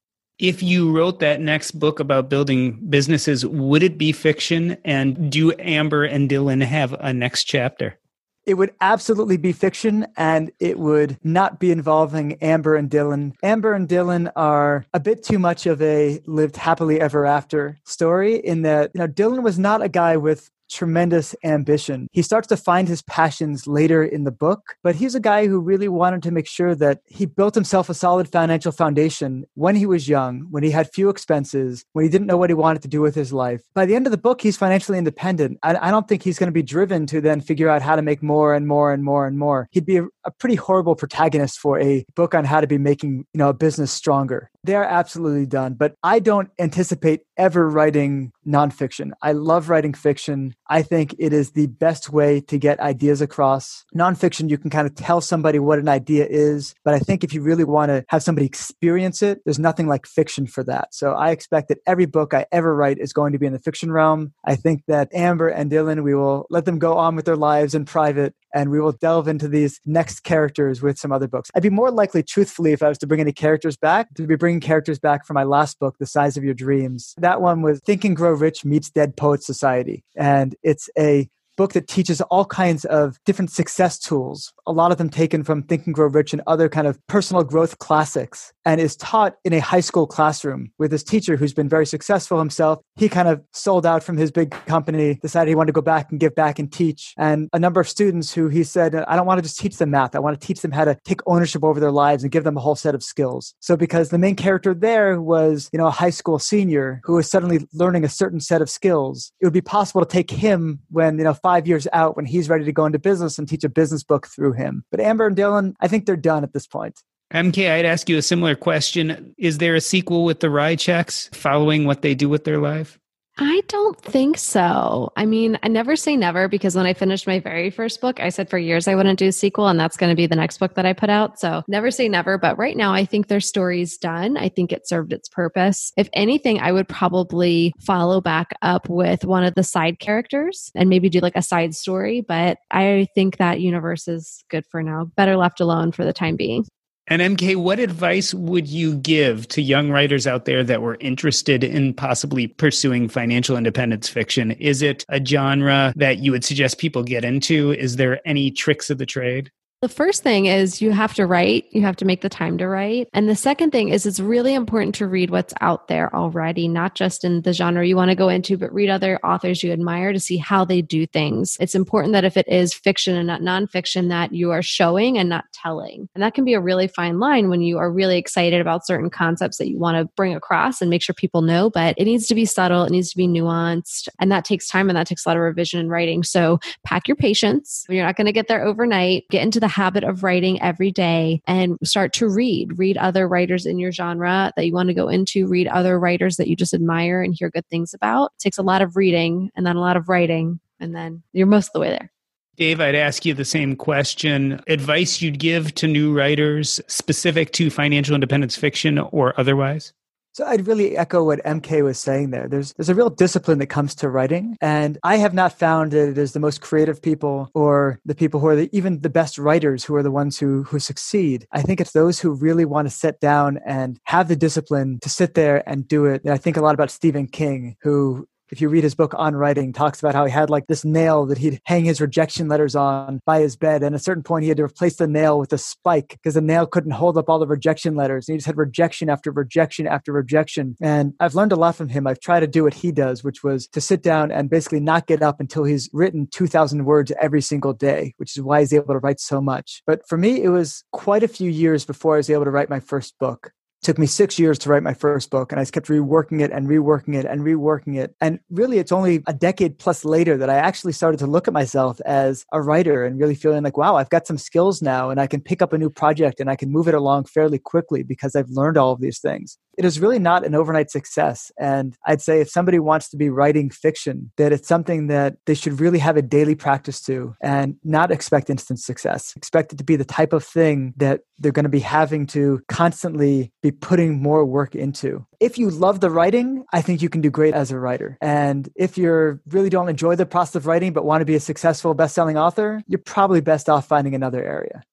if 0.42 0.64
you 0.64 0.92
wrote 0.92 1.20
that 1.20 1.40
next 1.40 1.72
book 1.72 2.00
about 2.00 2.28
building 2.28 2.80
businesses, 2.90 3.46
would 3.46 3.84
it 3.84 3.98
be 3.98 4.12
fiction? 4.12 4.76
And 4.84 5.32
do 5.32 5.54
Amber 5.60 6.04
and 6.04 6.28
Dylan 6.28 6.64
have 6.64 6.94
a 6.94 7.14
next 7.14 7.44
chapter? 7.44 8.00
It 8.48 8.56
would 8.56 8.74
absolutely 8.82 9.38
be 9.38 9.52
fiction 9.52 10.08
and 10.18 10.52
it 10.60 10.80
would 10.80 11.20
not 11.24 11.60
be 11.60 11.70
involving 11.70 12.34
Amber 12.42 12.76
and 12.76 12.90
Dylan. 12.90 13.34
Amber 13.44 13.74
and 13.74 13.88
Dylan 13.88 14.32
are 14.36 14.84
a 14.96 15.00
bit 15.00 15.22
too 15.22 15.38
much 15.38 15.68
of 15.68 15.80
a 15.80 16.20
lived 16.26 16.58
happily 16.58 17.00
ever 17.00 17.28
after 17.28 17.78
story 17.86 18.38
in 18.38 18.64
that, 18.64 18.90
you 18.96 19.00
know, 19.00 19.08
Dylan 19.08 19.44
was 19.44 19.60
not 19.60 19.84
a 19.84 19.90
guy 19.90 20.18
with 20.18 20.50
tremendous 20.72 21.36
ambition. 21.44 22.08
He 22.12 22.22
starts 22.22 22.48
to 22.48 22.58
find 22.58 22.88
his 22.88 23.02
passions 23.04 23.68
later 23.68 24.04
in 24.04 24.24
the 24.24 24.32
book, 24.32 24.76
but 24.84 24.96
he's 24.96 25.16
a 25.16 25.20
guy 25.20 25.48
who 25.48 25.60
really 25.60 25.88
wanted 25.88 26.24
to 26.24 26.32
make 26.32 26.48
sure 26.48 26.74
that 26.76 27.02
he 27.06 27.26
built 27.26 27.56
himself 27.56 27.90
a 27.90 27.94
solid 27.94 28.28
financial 28.28 28.72
foundation 28.72 29.46
when 29.54 29.76
he 29.76 29.86
was 29.86 30.08
young, 30.08 30.48
when 30.50 30.64
he 30.64 30.72
had 30.72 30.90
few 30.92 31.10
expenses, 31.10 31.86
when 31.94 32.04
he 32.04 32.10
didn't 32.10 32.28
know 32.28 32.38
what 32.38 32.50
he 32.50 32.54
wanted 32.54 32.82
to 32.82 32.88
do 32.88 33.02
with 33.02 33.16
his 33.16 33.34
life. 33.34 33.62
By 33.74 33.86
the 33.86 33.96
end 33.96 34.08
of 34.08 34.12
the 34.12 34.18
book, 34.18 34.42
he's 34.42 34.58
financially 34.58 34.98
independent. 34.98 35.60
I, 35.64 35.76
I 35.88 35.92
don't 35.92 36.08
think 36.08 36.24
he's 36.24 36.40
going 36.40 36.48
to 36.48 36.52
be 36.52 36.64
driven 36.64 37.06
to 37.08 37.22
then 37.22 37.42
figure 37.42 37.70
out 37.70 37.82
how 37.82 37.96
to 37.96 38.02
make 38.02 38.24
more 38.24 38.56
and 38.56 38.68
more 38.68 38.94
and 38.94 39.04
more 39.04 39.28
and 39.28 39.38
more. 39.38 39.68
He'd 39.72 39.86
be 39.86 40.02
a, 40.26 40.32
pretty 40.32 40.56
horrible 40.56 40.96
protagonist 40.96 41.60
for 41.60 41.80
a 41.80 42.04
book 42.16 42.34
on 42.34 42.46
how 42.46 42.62
to 42.62 42.68
be 42.68 42.78
making, 42.78 43.26
you 43.34 43.38
know, 43.38 43.50
a 43.50 43.54
business 43.54 43.92
stronger. 43.92 44.50
They're 44.64 44.84
absolutely 44.84 45.46
done, 45.46 45.74
but 45.74 45.94
I 46.04 46.20
don't 46.20 46.50
anticipate 46.60 47.22
ever 47.38 47.70
writing 47.70 48.32
nonfiction. 48.48 49.12
I 49.22 49.32
love 49.32 49.70
writing 49.70 49.94
fiction. 49.94 50.56
I 50.70 50.82
think 50.84 51.16
it 51.18 51.34
is 51.34 51.52
the 51.52 51.68
best 51.68 52.10
way 52.10 52.42
to 52.42 52.58
get 52.58 52.80
ideas 52.80 53.22
across. 53.22 53.86
Nonfiction, 53.96 54.50
you 54.50 54.58
can 54.58 54.70
kind 54.70 54.88
of 54.88 54.96
tell 54.96 55.22
somebody 55.22 55.60
what 55.60 55.80
an 55.80 55.90
idea 55.90 56.26
is, 56.28 56.76
but 56.84 56.94
I 56.94 57.00
think 57.00 57.24
if 57.24 57.34
you 57.34 57.42
really 57.42 57.64
want 57.64 57.90
to 57.90 58.06
have 58.10 58.24
somebody 58.24 58.46
experience 58.46 59.22
it, 59.22 59.42
there's 59.46 59.60
nothing 59.60 59.88
like 59.88 60.06
fiction 60.06 60.46
for 60.48 60.64
that. 60.66 60.94
So 60.94 61.14
I 61.14 61.32
expect 61.32 61.70
that 61.70 61.80
every 61.88 62.06
book 62.06 62.34
I 62.34 62.46
ever 62.52 62.76
write 62.76 63.00
is 63.00 63.14
going 63.14 63.34
to 63.34 63.40
be 63.40 63.48
in 63.48 63.54
the 63.54 63.60
fiction 63.60 63.92
realm. 63.92 64.34
I 64.46 64.56
think 64.56 64.84
that 64.88 65.10
Amber 65.14 65.50
and 65.50 65.72
Dylan, 65.72 66.04
we 66.04 66.14
will 66.14 66.46
let 66.50 66.66
them 66.66 66.80
go 66.80 66.98
on 66.98 67.16
with 67.16 67.26
their 67.26 67.36
lives 67.36 67.74
in 67.74 67.86
private 67.86 68.36
and 68.54 68.70
we 68.70 68.80
will 68.80 68.92
delve 68.92 69.28
into 69.28 69.48
these 69.48 69.80
next 69.86 70.11
characters 70.20 70.82
with 70.82 70.98
some 70.98 71.12
other 71.12 71.28
books. 71.28 71.50
I'd 71.56 71.64
be 71.64 71.70
more 71.70 71.92
likely, 71.92 72.24
truthfully, 72.24 72.74
if 72.74 72.84
I 72.84 72.90
was 72.90 72.98
to 73.00 73.08
bring 73.08 73.20
any 73.20 73.32
characters 73.32 73.78
back, 73.78 74.14
to 74.16 74.28
be 74.28 74.36
bringing 74.36 74.60
characters 74.60 75.00
back 75.00 75.26
for 75.26 75.34
my 75.34 75.44
last 75.44 75.80
book, 75.80 75.98
The 76.00 76.06
Size 76.06 76.38
of 76.38 76.44
Your 76.44 76.54
Dreams. 76.54 77.16
That 77.18 77.42
one 77.42 77.62
was 77.62 77.80
Think 77.82 78.04
and 78.04 78.16
Grow 78.16 78.32
Rich 78.32 78.66
meets 78.66 78.90
Dead 78.90 79.16
Poet 79.16 79.44
Society. 79.44 80.04
And 80.16 80.56
it's 80.64 80.90
a 80.98 81.30
book 81.58 81.74
that 81.74 81.88
teaches 81.88 82.22
all 82.22 82.46
kinds 82.46 82.86
of 82.86 83.18
different 83.26 83.52
success 83.52 84.00
tools, 84.00 84.54
a 84.66 84.72
lot 84.72 84.92
of 84.92 84.98
them 84.98 85.10
taken 85.10 85.44
from 85.44 85.64
Think 85.64 85.86
and 85.86 85.96
Grow 85.96 86.08
Rich 86.08 86.34
and 86.34 86.42
other 86.48 86.70
kind 86.70 86.88
of 86.88 87.00
personal 87.08 87.44
growth 87.44 87.80
classics, 87.80 88.54
and 88.66 88.80
is 88.80 88.96
taught 88.96 89.36
in 89.44 89.54
a 89.54 89.60
high 89.60 89.80
school 89.80 90.08
classroom 90.08 90.72
with 90.78 90.92
this 90.92 91.04
teacher 91.04 91.36
who's 91.36 91.54
been 91.54 91.70
very 91.70 91.86
successful 91.86 92.40
himself. 92.40 92.80
He 92.96 93.10
kind 93.10 93.28
of 93.28 93.42
sold 93.54 93.86
out 93.86 94.04
from 94.04 94.18
his 94.18 94.32
big 94.32 94.52
company, 94.66 95.16
decided 95.22 95.50
he 95.50 95.56
wanted 95.56 95.68
to 95.68 95.74
go 95.74 95.82
back 95.82 96.12
and 96.12 96.20
give 96.20 96.36
back 96.36 96.60
and 96.60 96.72
teach. 96.72 97.14
And 97.18 97.50
a 97.54 97.60
number 97.60 97.82
of 97.82 97.90
students 97.90 98.34
who 98.34 98.48
he 98.48 98.64
said, 98.64 98.96
I 98.96 99.16
don't 99.16 99.26
want 99.26 99.40
to 99.40 99.44
just 99.44 99.60
teach 99.60 99.78
them 99.78 99.92
math, 99.92 100.16
I 100.16 100.20
want 100.20 100.40
to 100.40 100.46
teach 100.46 100.62
them 100.62 100.72
how 100.72 100.86
to 100.86 100.98
take 101.06 101.22
ownership 101.26 101.64
over 101.64 101.80
their 101.80 101.92
lives 101.92 102.24
and 102.24 102.32
give 102.32 102.44
them 102.44 102.58
a 102.58 102.62
whole 102.62 102.76
set 102.76 102.96
of 102.96 103.04
skills. 103.04 103.54
So 103.60 103.76
because 103.76 104.10
the 104.10 104.18
main 104.18 104.36
character 104.36 104.74
there 104.74 105.22
was, 105.22 105.70
you 105.74 105.80
know, 105.80 105.88
a 105.88 105.92
high 105.92 106.10
school 106.10 106.40
senior 106.40 107.02
who 107.04 107.14
was 107.14 107.30
suddenly 107.30 107.68
learning 107.74 108.04
a 108.04 108.10
certain 108.10 108.40
set 108.40 108.62
of 108.62 108.70
skills, 108.70 109.32
it 109.40 109.46
would 109.46 109.54
be 109.54 109.62
possible 109.62 110.04
to 110.04 110.10
take 110.10 110.30
him 110.32 110.80
when, 110.90 111.18
you 111.18 111.24
know, 111.24 111.34
years 111.60 111.88
out 111.94 112.16
when 112.16 112.26
he's 112.26 112.50
ready 112.50 112.66
to 112.66 112.72
go 112.72 112.86
into 112.86 113.00
business 113.00 113.38
and 113.38 113.48
teach 113.48 113.64
a 113.64 113.70
business 113.70 114.04
book 114.04 114.28
through 114.28 114.54
him. 114.54 114.84
But 114.92 115.00
Amber 115.00 115.28
and 115.28 115.36
Dylan, 115.36 115.76
I 115.80 115.88
think 115.88 116.06
they're 116.06 116.16
done 116.16 116.44
at 116.44 116.54
this 116.54 116.68
point. 116.68 117.02
MK, 117.34 117.72
I'd 117.72 117.86
ask 117.86 118.10
you 118.10 118.18
a 118.18 118.22
similar 118.22 118.56
question. 118.56 119.34
Is 119.38 119.60
there 119.60 119.76
a 119.76 119.82
sequel 119.82 120.26
with 120.26 120.42
the 120.42 120.48
Rychecks 120.48 121.34
following 121.34 121.86
what 121.86 122.02
they 122.02 122.14
do 122.14 122.28
with 122.28 122.44
their 122.44 122.60
life? 122.60 123.00
I 123.38 123.62
don't 123.68 124.00
think 124.00 124.38
so. 124.38 125.12
I 125.16 125.26
mean, 125.26 125.58
I 125.64 125.70
never 125.70 125.96
say 125.96 126.18
never 126.18 126.48
because 126.48 126.76
when 126.76 126.86
I 126.86 126.94
finished 126.94 127.26
my 127.26 127.40
very 127.40 127.70
first 127.70 128.02
book, 128.02 128.20
I 128.20 128.30
said 128.30 128.50
for 128.50 128.58
years 128.58 128.88
I 128.88 128.96
wouldn't 128.96 129.20
do 129.20 129.30
a 129.30 129.32
sequel, 129.32 129.68
and 129.68 129.80
that's 129.80 129.96
going 129.96 130.10
to 130.10 130.16
be 130.16 130.28
the 130.28 130.36
next 130.36 130.58
book 130.58 130.76
that 130.76 130.86
I 130.86 130.94
put 130.94 131.10
out. 131.10 131.40
So 131.40 131.64
never 131.68 131.92
say 131.92 132.10
never. 132.10 132.38
But 132.38 132.58
right 132.58 132.76
now, 132.76 132.94
I 132.94 133.06
think 133.06 133.28
their 133.28 133.40
story's 133.40 133.98
done. 133.98 134.36
I 134.38 134.50
think 134.50 134.72
it 134.72 134.88
served 134.88 135.14
its 135.14 135.30
purpose. 135.30 135.94
If 135.96 136.10
anything, 136.14 136.60
I 136.60 136.72
would 136.74 136.90
probably 136.90 137.74
follow 137.80 138.20
back 138.20 138.52
up 138.62 138.90
with 138.90 139.24
one 139.24 139.46
of 139.46 139.56
the 139.56 139.64
side 139.64 140.00
characters 140.00 140.70
and 140.76 140.90
maybe 140.90 141.10
do 141.10 141.20
like 141.20 141.38
a 141.38 141.42
side 141.42 141.74
story. 141.74 142.22
But 142.22 142.58
I 142.70 143.08
think 143.16 143.38
that 143.38 143.62
universe 143.62 144.08
is 144.10 144.44
good 144.50 144.66
for 144.70 144.84
now. 144.84 145.06
Better 145.16 145.38
left 145.38 145.62
alone 145.62 145.94
for 145.94 146.04
the 146.04 146.14
time 146.14 146.36
being. 146.36 146.66
And 147.12 147.38
MK, 147.38 147.58
what 147.58 147.78
advice 147.78 148.34
would 148.34 148.70
you 148.70 148.96
give 148.96 149.46
to 149.50 149.62
young 149.62 149.90
writers 149.92 150.26
out 150.26 150.46
there 150.46 150.64
that 150.64 150.82
were 150.82 150.96
interested 151.02 151.62
in 151.62 151.94
possibly 151.94 152.48
pursuing 152.48 153.10
financial 153.10 153.58
independence 153.58 154.08
fiction? 154.08 154.52
Is 154.52 154.82
it 154.82 155.04
a 155.10 155.20
genre 155.22 155.92
that 155.98 156.20
you 156.20 156.32
would 156.32 156.46
suggest 156.46 156.78
people 156.78 157.04
get 157.04 157.26
into? 157.26 157.74
Is 157.74 157.98
there 157.98 158.26
any 158.26 158.50
tricks 158.50 158.90
of 158.90 158.98
the 158.98 159.06
trade? 159.06 159.52
The 159.82 159.90
first 159.90 160.22
thing 160.22 160.46
is 160.46 160.80
you 160.80 160.92
have 160.92 161.16
to 161.16 161.26
write, 161.26 161.66
you 161.72 161.82
have 161.82 161.96
to 161.96 162.06
make 162.06 162.22
the 162.22 162.30
time 162.30 162.60
to 162.60 162.68
write. 162.68 163.10
And 163.14 163.28
the 163.28 163.36
second 163.36 163.72
thing 163.72 163.90
is 163.90 164.06
it's 164.06 164.20
really 164.20 164.54
important 164.54 164.94
to 164.96 165.08
read 165.08 165.32
what's 165.32 165.56
out 165.60 165.88
there 165.88 166.16
already, 166.16 166.68
not 166.68 166.94
just 166.94 167.24
in 167.24 167.42
the 167.42 167.52
genre 167.52 167.84
you 167.84 167.96
want 167.96 168.10
to 168.10 168.16
go 168.16 168.30
into, 168.30 168.60
but 168.60 168.72
read 168.72 168.92
other 168.92 169.20
authors 169.26 169.64
you 169.64 169.72
admire 169.72 170.14
to 170.14 170.20
see 170.20 170.38
how 170.38 170.66
they 170.66 170.84
do 170.84 171.08
things. 171.08 171.58
It's 171.60 171.74
important 171.74 172.14
that 172.14 172.24
if 172.24 172.38
it 172.38 172.48
is 172.48 172.76
fiction 172.76 173.16
and 173.16 173.26
not 173.26 173.42
nonfiction, 173.42 174.10
that 174.10 174.32
you 174.32 174.52
are 174.52 174.62
showing 174.62 175.18
and 175.18 175.28
not 175.28 175.46
telling. 175.52 176.08
And 176.14 176.22
that 176.22 176.36
can 176.36 176.46
be 176.46 176.54
a 176.54 176.62
really 176.62 176.88
fine 176.88 177.20
line 177.20 177.50
when 177.50 177.64
you 177.64 177.80
are 177.80 177.92
really 177.92 178.20
excited 178.20 178.62
about 178.62 178.86
certain 178.86 179.10
concepts 179.10 179.58
that 179.58 179.68
you 179.68 179.80
want 179.80 179.98
to 179.98 180.14
bring 180.16 180.36
across 180.36 180.80
and 180.82 180.92
make 180.92 181.02
sure 181.02 181.16
people 181.16 181.42
know, 181.42 181.72
but 181.72 181.96
it 181.98 182.06
needs 182.06 182.28
to 182.28 182.36
be 182.36 182.46
subtle, 182.46 182.84
it 182.84 182.92
needs 182.92 183.10
to 183.10 183.18
be 183.18 183.28
nuanced. 183.28 184.10
And 184.20 184.32
that 184.32 184.46
takes 184.46 184.68
time 184.68 184.92
and 184.92 184.98
that 184.98 185.08
takes 185.08 185.26
a 185.26 185.30
lot 185.30 185.38
of 185.38 185.42
revision 185.42 185.80
and 185.80 185.90
writing. 185.90 186.22
So 186.22 186.60
pack 186.86 187.08
your 187.08 187.16
patience. 187.16 187.84
You're 187.90 188.06
not 188.06 188.16
going 188.16 188.28
to 188.28 188.32
get 188.32 188.48
there 188.48 188.64
overnight. 188.64 189.24
Get 189.32 189.42
into 189.42 189.60
the 189.60 189.71
habit 189.72 190.04
of 190.04 190.24
writing 190.24 190.62
every 190.62 190.92
day 190.92 191.42
and 191.48 191.78
start 191.84 192.14
to 192.14 192.30
read. 192.30 192.78
Read 192.78 192.98
other 192.98 193.28
writers 193.28 193.66
in 193.66 193.80
your 193.80 193.92
genre 193.92 194.54
that 194.56 194.66
you 194.66 194.74
want 194.74 194.90
to 194.90 194.94
go 194.94 195.08
into, 195.08 195.48
read 195.48 195.68
other 195.68 196.00
writers 196.00 196.38
that 196.38 196.48
you 196.48 196.56
just 196.56 196.74
admire 196.74 197.22
and 197.22 197.36
hear 197.38 197.50
good 197.50 197.68
things 197.68 197.94
about. 197.94 198.32
It 198.36 198.44
takes 198.44 198.58
a 198.58 198.64
lot 198.64 198.82
of 198.82 198.96
reading 198.96 199.50
and 199.56 199.66
then 199.66 199.76
a 199.76 199.82
lot 199.82 199.98
of 199.98 200.10
writing, 200.10 200.60
and 200.80 200.96
then 200.96 201.24
you're 201.34 201.48
most 201.48 201.68
of 201.68 201.74
the 201.74 201.80
way 201.80 201.90
there. 201.90 202.12
Dave, 202.58 202.82
I'd 202.82 202.96
ask 202.96 203.26
you 203.26 203.34
the 203.34 203.46
same 203.46 203.76
question. 203.76 204.62
Advice 204.68 205.22
you'd 205.22 205.40
give 205.40 205.74
to 205.76 205.88
new 205.88 206.14
writers 206.14 206.80
specific 206.88 207.54
to 207.54 207.70
financial 207.70 208.14
independence 208.14 208.56
fiction 208.56 209.00
or 209.00 209.34
otherwise? 209.40 209.94
So 210.34 210.46
I'd 210.46 210.66
really 210.66 210.98
echo 210.98 211.24
what 211.24 211.44
MK 211.44 211.84
was 211.84 212.00
saying 212.00 212.32
there. 212.32 212.48
There's 212.48 212.74
there's 212.74 212.90
a 212.90 212.96
real 212.96 213.10
discipline 213.10 213.60
that 213.60 213.68
comes 213.68 213.94
to 213.96 214.10
writing, 214.10 214.58
and 214.62 214.98
I 215.04 215.18
have 215.18 215.34
not 215.34 215.58
found 215.58 215.92
that 215.92 216.10
it 216.10 216.18
is 216.18 216.32
the 216.32 216.40
most 216.40 216.62
creative 216.62 217.02
people 217.02 217.50
or 217.54 218.00
the 218.06 218.16
people 218.16 218.40
who 218.40 218.48
are 218.48 218.56
the, 218.56 218.70
even 218.72 219.02
the 219.02 219.10
best 219.10 219.38
writers 219.38 219.84
who 219.84 219.96
are 219.96 220.04
the 220.04 220.12
ones 220.12 220.40
who 220.40 220.64
who 220.64 220.80
succeed. 220.80 221.46
I 221.52 221.62
think 221.62 221.82
it's 221.82 221.92
those 221.92 222.20
who 222.20 222.34
really 222.34 222.66
want 222.66 222.88
to 222.88 222.94
sit 222.94 223.20
down 223.20 223.60
and 223.66 224.00
have 224.06 224.30
the 224.30 224.36
discipline 224.38 225.00
to 225.02 225.10
sit 225.10 225.34
there 225.34 225.68
and 225.68 225.88
do 225.88 226.06
it. 226.06 226.24
And 226.24 226.34
I 226.34 226.38
think 226.38 226.56
a 226.56 226.62
lot 226.62 226.76
about 226.76 226.92
Stephen 226.92 227.28
King, 227.28 227.76
who 227.82 228.26
if 228.52 228.60
you 228.60 228.70
read 228.70 228.84
his 228.84 228.96
book 228.96 229.14
on 229.16 229.36
writing, 229.36 229.72
talks 229.72 230.00
about 230.00 230.14
how 230.14 230.26
he 230.26 230.32
had 230.32 230.50
like 230.50 230.68
this 230.68 230.84
nail 230.84 231.26
that 231.28 231.38
he'd 231.38 231.62
hang 231.66 231.86
his 231.86 232.02
rejection 232.02 232.50
letters 232.50 232.76
on 232.76 233.22
by 233.26 233.40
his 233.40 233.56
bed. 233.56 233.82
And 233.82 233.96
at 233.96 234.02
a 234.02 234.04
certain 234.04 234.24
point, 234.24 234.44
he 234.44 234.50
had 234.50 234.58
to 234.58 234.64
replace 234.64 234.98
the 234.98 235.08
nail 235.08 235.40
with 235.40 235.54
a 235.54 235.58
spike 235.58 236.10
because 236.10 236.34
the 236.34 236.42
nail 236.42 236.66
couldn't 236.66 236.92
hold 236.92 237.18
up 237.18 237.30
all 237.30 237.40
the 237.40 237.48
rejection 237.48 237.96
letters. 237.96 238.28
And 238.28 238.34
he 238.34 238.38
just 238.38 238.48
had 238.48 238.58
rejection 238.58 239.10
after 239.10 239.32
rejection 239.32 239.88
after 239.88 240.12
rejection. 240.12 240.76
And 240.82 241.14
I've 241.20 241.36
learned 241.36 241.54
a 241.54 241.56
lot 241.56 241.76
from 241.76 241.90
him. 241.90 242.06
I've 242.06 242.20
tried 242.20 242.42
to 242.42 242.48
do 242.48 242.64
what 242.64 242.74
he 242.74 242.92
does, 242.92 243.24
which 243.24 243.44
was 243.44 243.68
to 243.68 243.80
sit 243.80 244.04
down 244.04 244.32
and 244.32 244.50
basically 244.50 244.82
not 244.82 245.08
get 245.08 245.22
up 245.22 245.40
until 245.40 245.64
he's 245.64 245.90
written 245.94 246.28
2,000 246.28 246.84
words 246.84 247.12
every 247.22 247.42
single 247.42 247.74
day, 247.74 248.14
which 248.18 248.36
is 248.36 248.44
why 248.44 248.60
he's 248.60 248.74
able 248.74 248.94
to 248.94 249.00
write 249.00 249.22
so 249.22 249.40
much. 249.40 249.82
But 249.88 250.08
for 250.08 250.18
me, 250.18 250.44
it 250.44 250.50
was 250.50 250.84
quite 250.92 251.24
a 251.24 251.28
few 251.30 251.50
years 251.50 251.86
before 251.86 252.16
I 252.16 252.18
was 252.18 252.30
able 252.30 252.44
to 252.44 252.52
write 252.52 252.70
my 252.70 252.82
first 252.82 253.18
book 253.18 253.52
took 253.82 253.98
me 253.98 254.06
six 254.06 254.38
years 254.38 254.60
to 254.60 254.70
write 254.70 254.84
my 254.84 254.94
first 254.94 255.30
book 255.30 255.52
and 255.52 255.60
i 255.60 255.66
kept 255.66 255.88
reworking 255.88 256.42
it 256.42 256.52
and 256.52 256.68
reworking 256.68 257.16
it 257.16 257.26
and 257.26 257.42
reworking 257.42 257.98
it. 257.98 258.16
And 258.22 258.40
really 258.50 258.78
it's 258.78 258.92
only 258.92 259.24
a 259.28 259.34
decade 259.34 259.78
plus 259.80 260.06
later 260.06 260.38
that 260.38 260.50
i 260.50 260.56
actually 260.56 260.94
started 260.94 261.18
to 261.20 261.28
look 261.28 261.48
at 261.48 261.54
myself 261.54 262.00
as 262.06 262.46
a 262.52 262.62
writer 262.62 263.06
and 263.06 263.20
really 263.20 263.36
feeling 263.36 263.64
like 263.64 263.78
wow 263.78 263.96
i've 263.96 264.10
got 264.10 264.28
some 264.28 264.38
skills 264.38 264.82
now 264.82 265.10
and 265.10 265.20
i 265.20 265.28
can 265.28 265.42
pick 265.42 265.62
up 265.62 265.74
a 265.74 265.78
new 265.78 265.90
project 265.90 266.40
and 266.40 266.50
i 266.50 266.56
can 266.56 266.72
move 266.72 266.88
it 266.88 266.94
along 266.94 267.26
fairly 267.26 267.60
quickly 267.60 268.04
because 268.04 268.36
i've 268.36 268.50
learned 268.50 268.78
all 268.78 268.92
of 268.92 269.02
these 269.02 269.20
things 269.20 269.58
it 269.78 269.86
is 269.86 270.00
really 270.00 270.20
not 270.20 270.46
an 270.46 270.56
overnight 270.56 270.90
success 270.90 271.52
and 271.60 271.96
i'd 272.08 272.22
say 272.22 272.42
if 272.42 272.50
somebody 272.50 272.80
wants 272.80 273.10
to 273.10 273.18
be 273.18 273.30
writing 273.30 273.70
fiction 273.70 274.32
that 274.38 274.52
it's 274.52 274.68
something 274.68 275.08
that 275.08 275.36
they 275.46 275.54
should 275.54 275.80
really 275.80 276.00
have 276.00 276.18
a 276.18 276.22
daily 276.22 276.56
practice 276.56 277.02
to 277.02 277.36
and 277.42 277.76
not 277.84 278.12
expect 278.12 278.50
instant 278.50 278.80
success 278.80 279.34
expect 279.36 279.74
it 279.74 279.78
to 279.78 279.84
be 279.84 279.96
the 279.96 280.06
type 280.06 280.34
of 280.34 280.44
thing 280.44 280.94
that 280.98 281.22
they're 281.42 281.52
going 281.52 281.64
to 281.64 281.70
be 281.70 281.80
having 281.80 282.28
to 282.28 282.62
constantly 282.68 283.52
be 283.62 283.72
putting 283.72 284.22
more 284.22 284.46
work 284.46 284.76
into. 284.76 285.26
If 285.40 285.58
you 285.58 285.70
love 285.70 286.00
the 286.00 286.12
writing, 286.12 286.64
I 286.72 286.82
think 286.82 287.02
you 287.02 287.10
can 287.10 287.22
do 287.22 287.32
great 287.32 287.54
as 287.54 287.72
a 287.72 287.80
writer. 287.80 288.18
And 288.22 288.70
if 288.76 288.98
you 288.98 289.40
really 289.48 289.70
don't 289.70 289.90
enjoy 289.90 290.16
the 290.16 290.26
process 290.26 290.56
of 290.56 290.68
writing 290.68 290.94
but 290.94 291.04
want 291.04 291.22
to 291.22 291.26
be 291.26 291.36
a 291.36 291.40
successful 291.40 291.94
best-selling 291.94 292.38
author, 292.38 292.84
you're 292.88 293.00
probably 293.00 293.42
best 293.42 293.70
off 293.70 293.88
finding 293.88 294.14
another 294.14 294.44
area. 294.44 294.84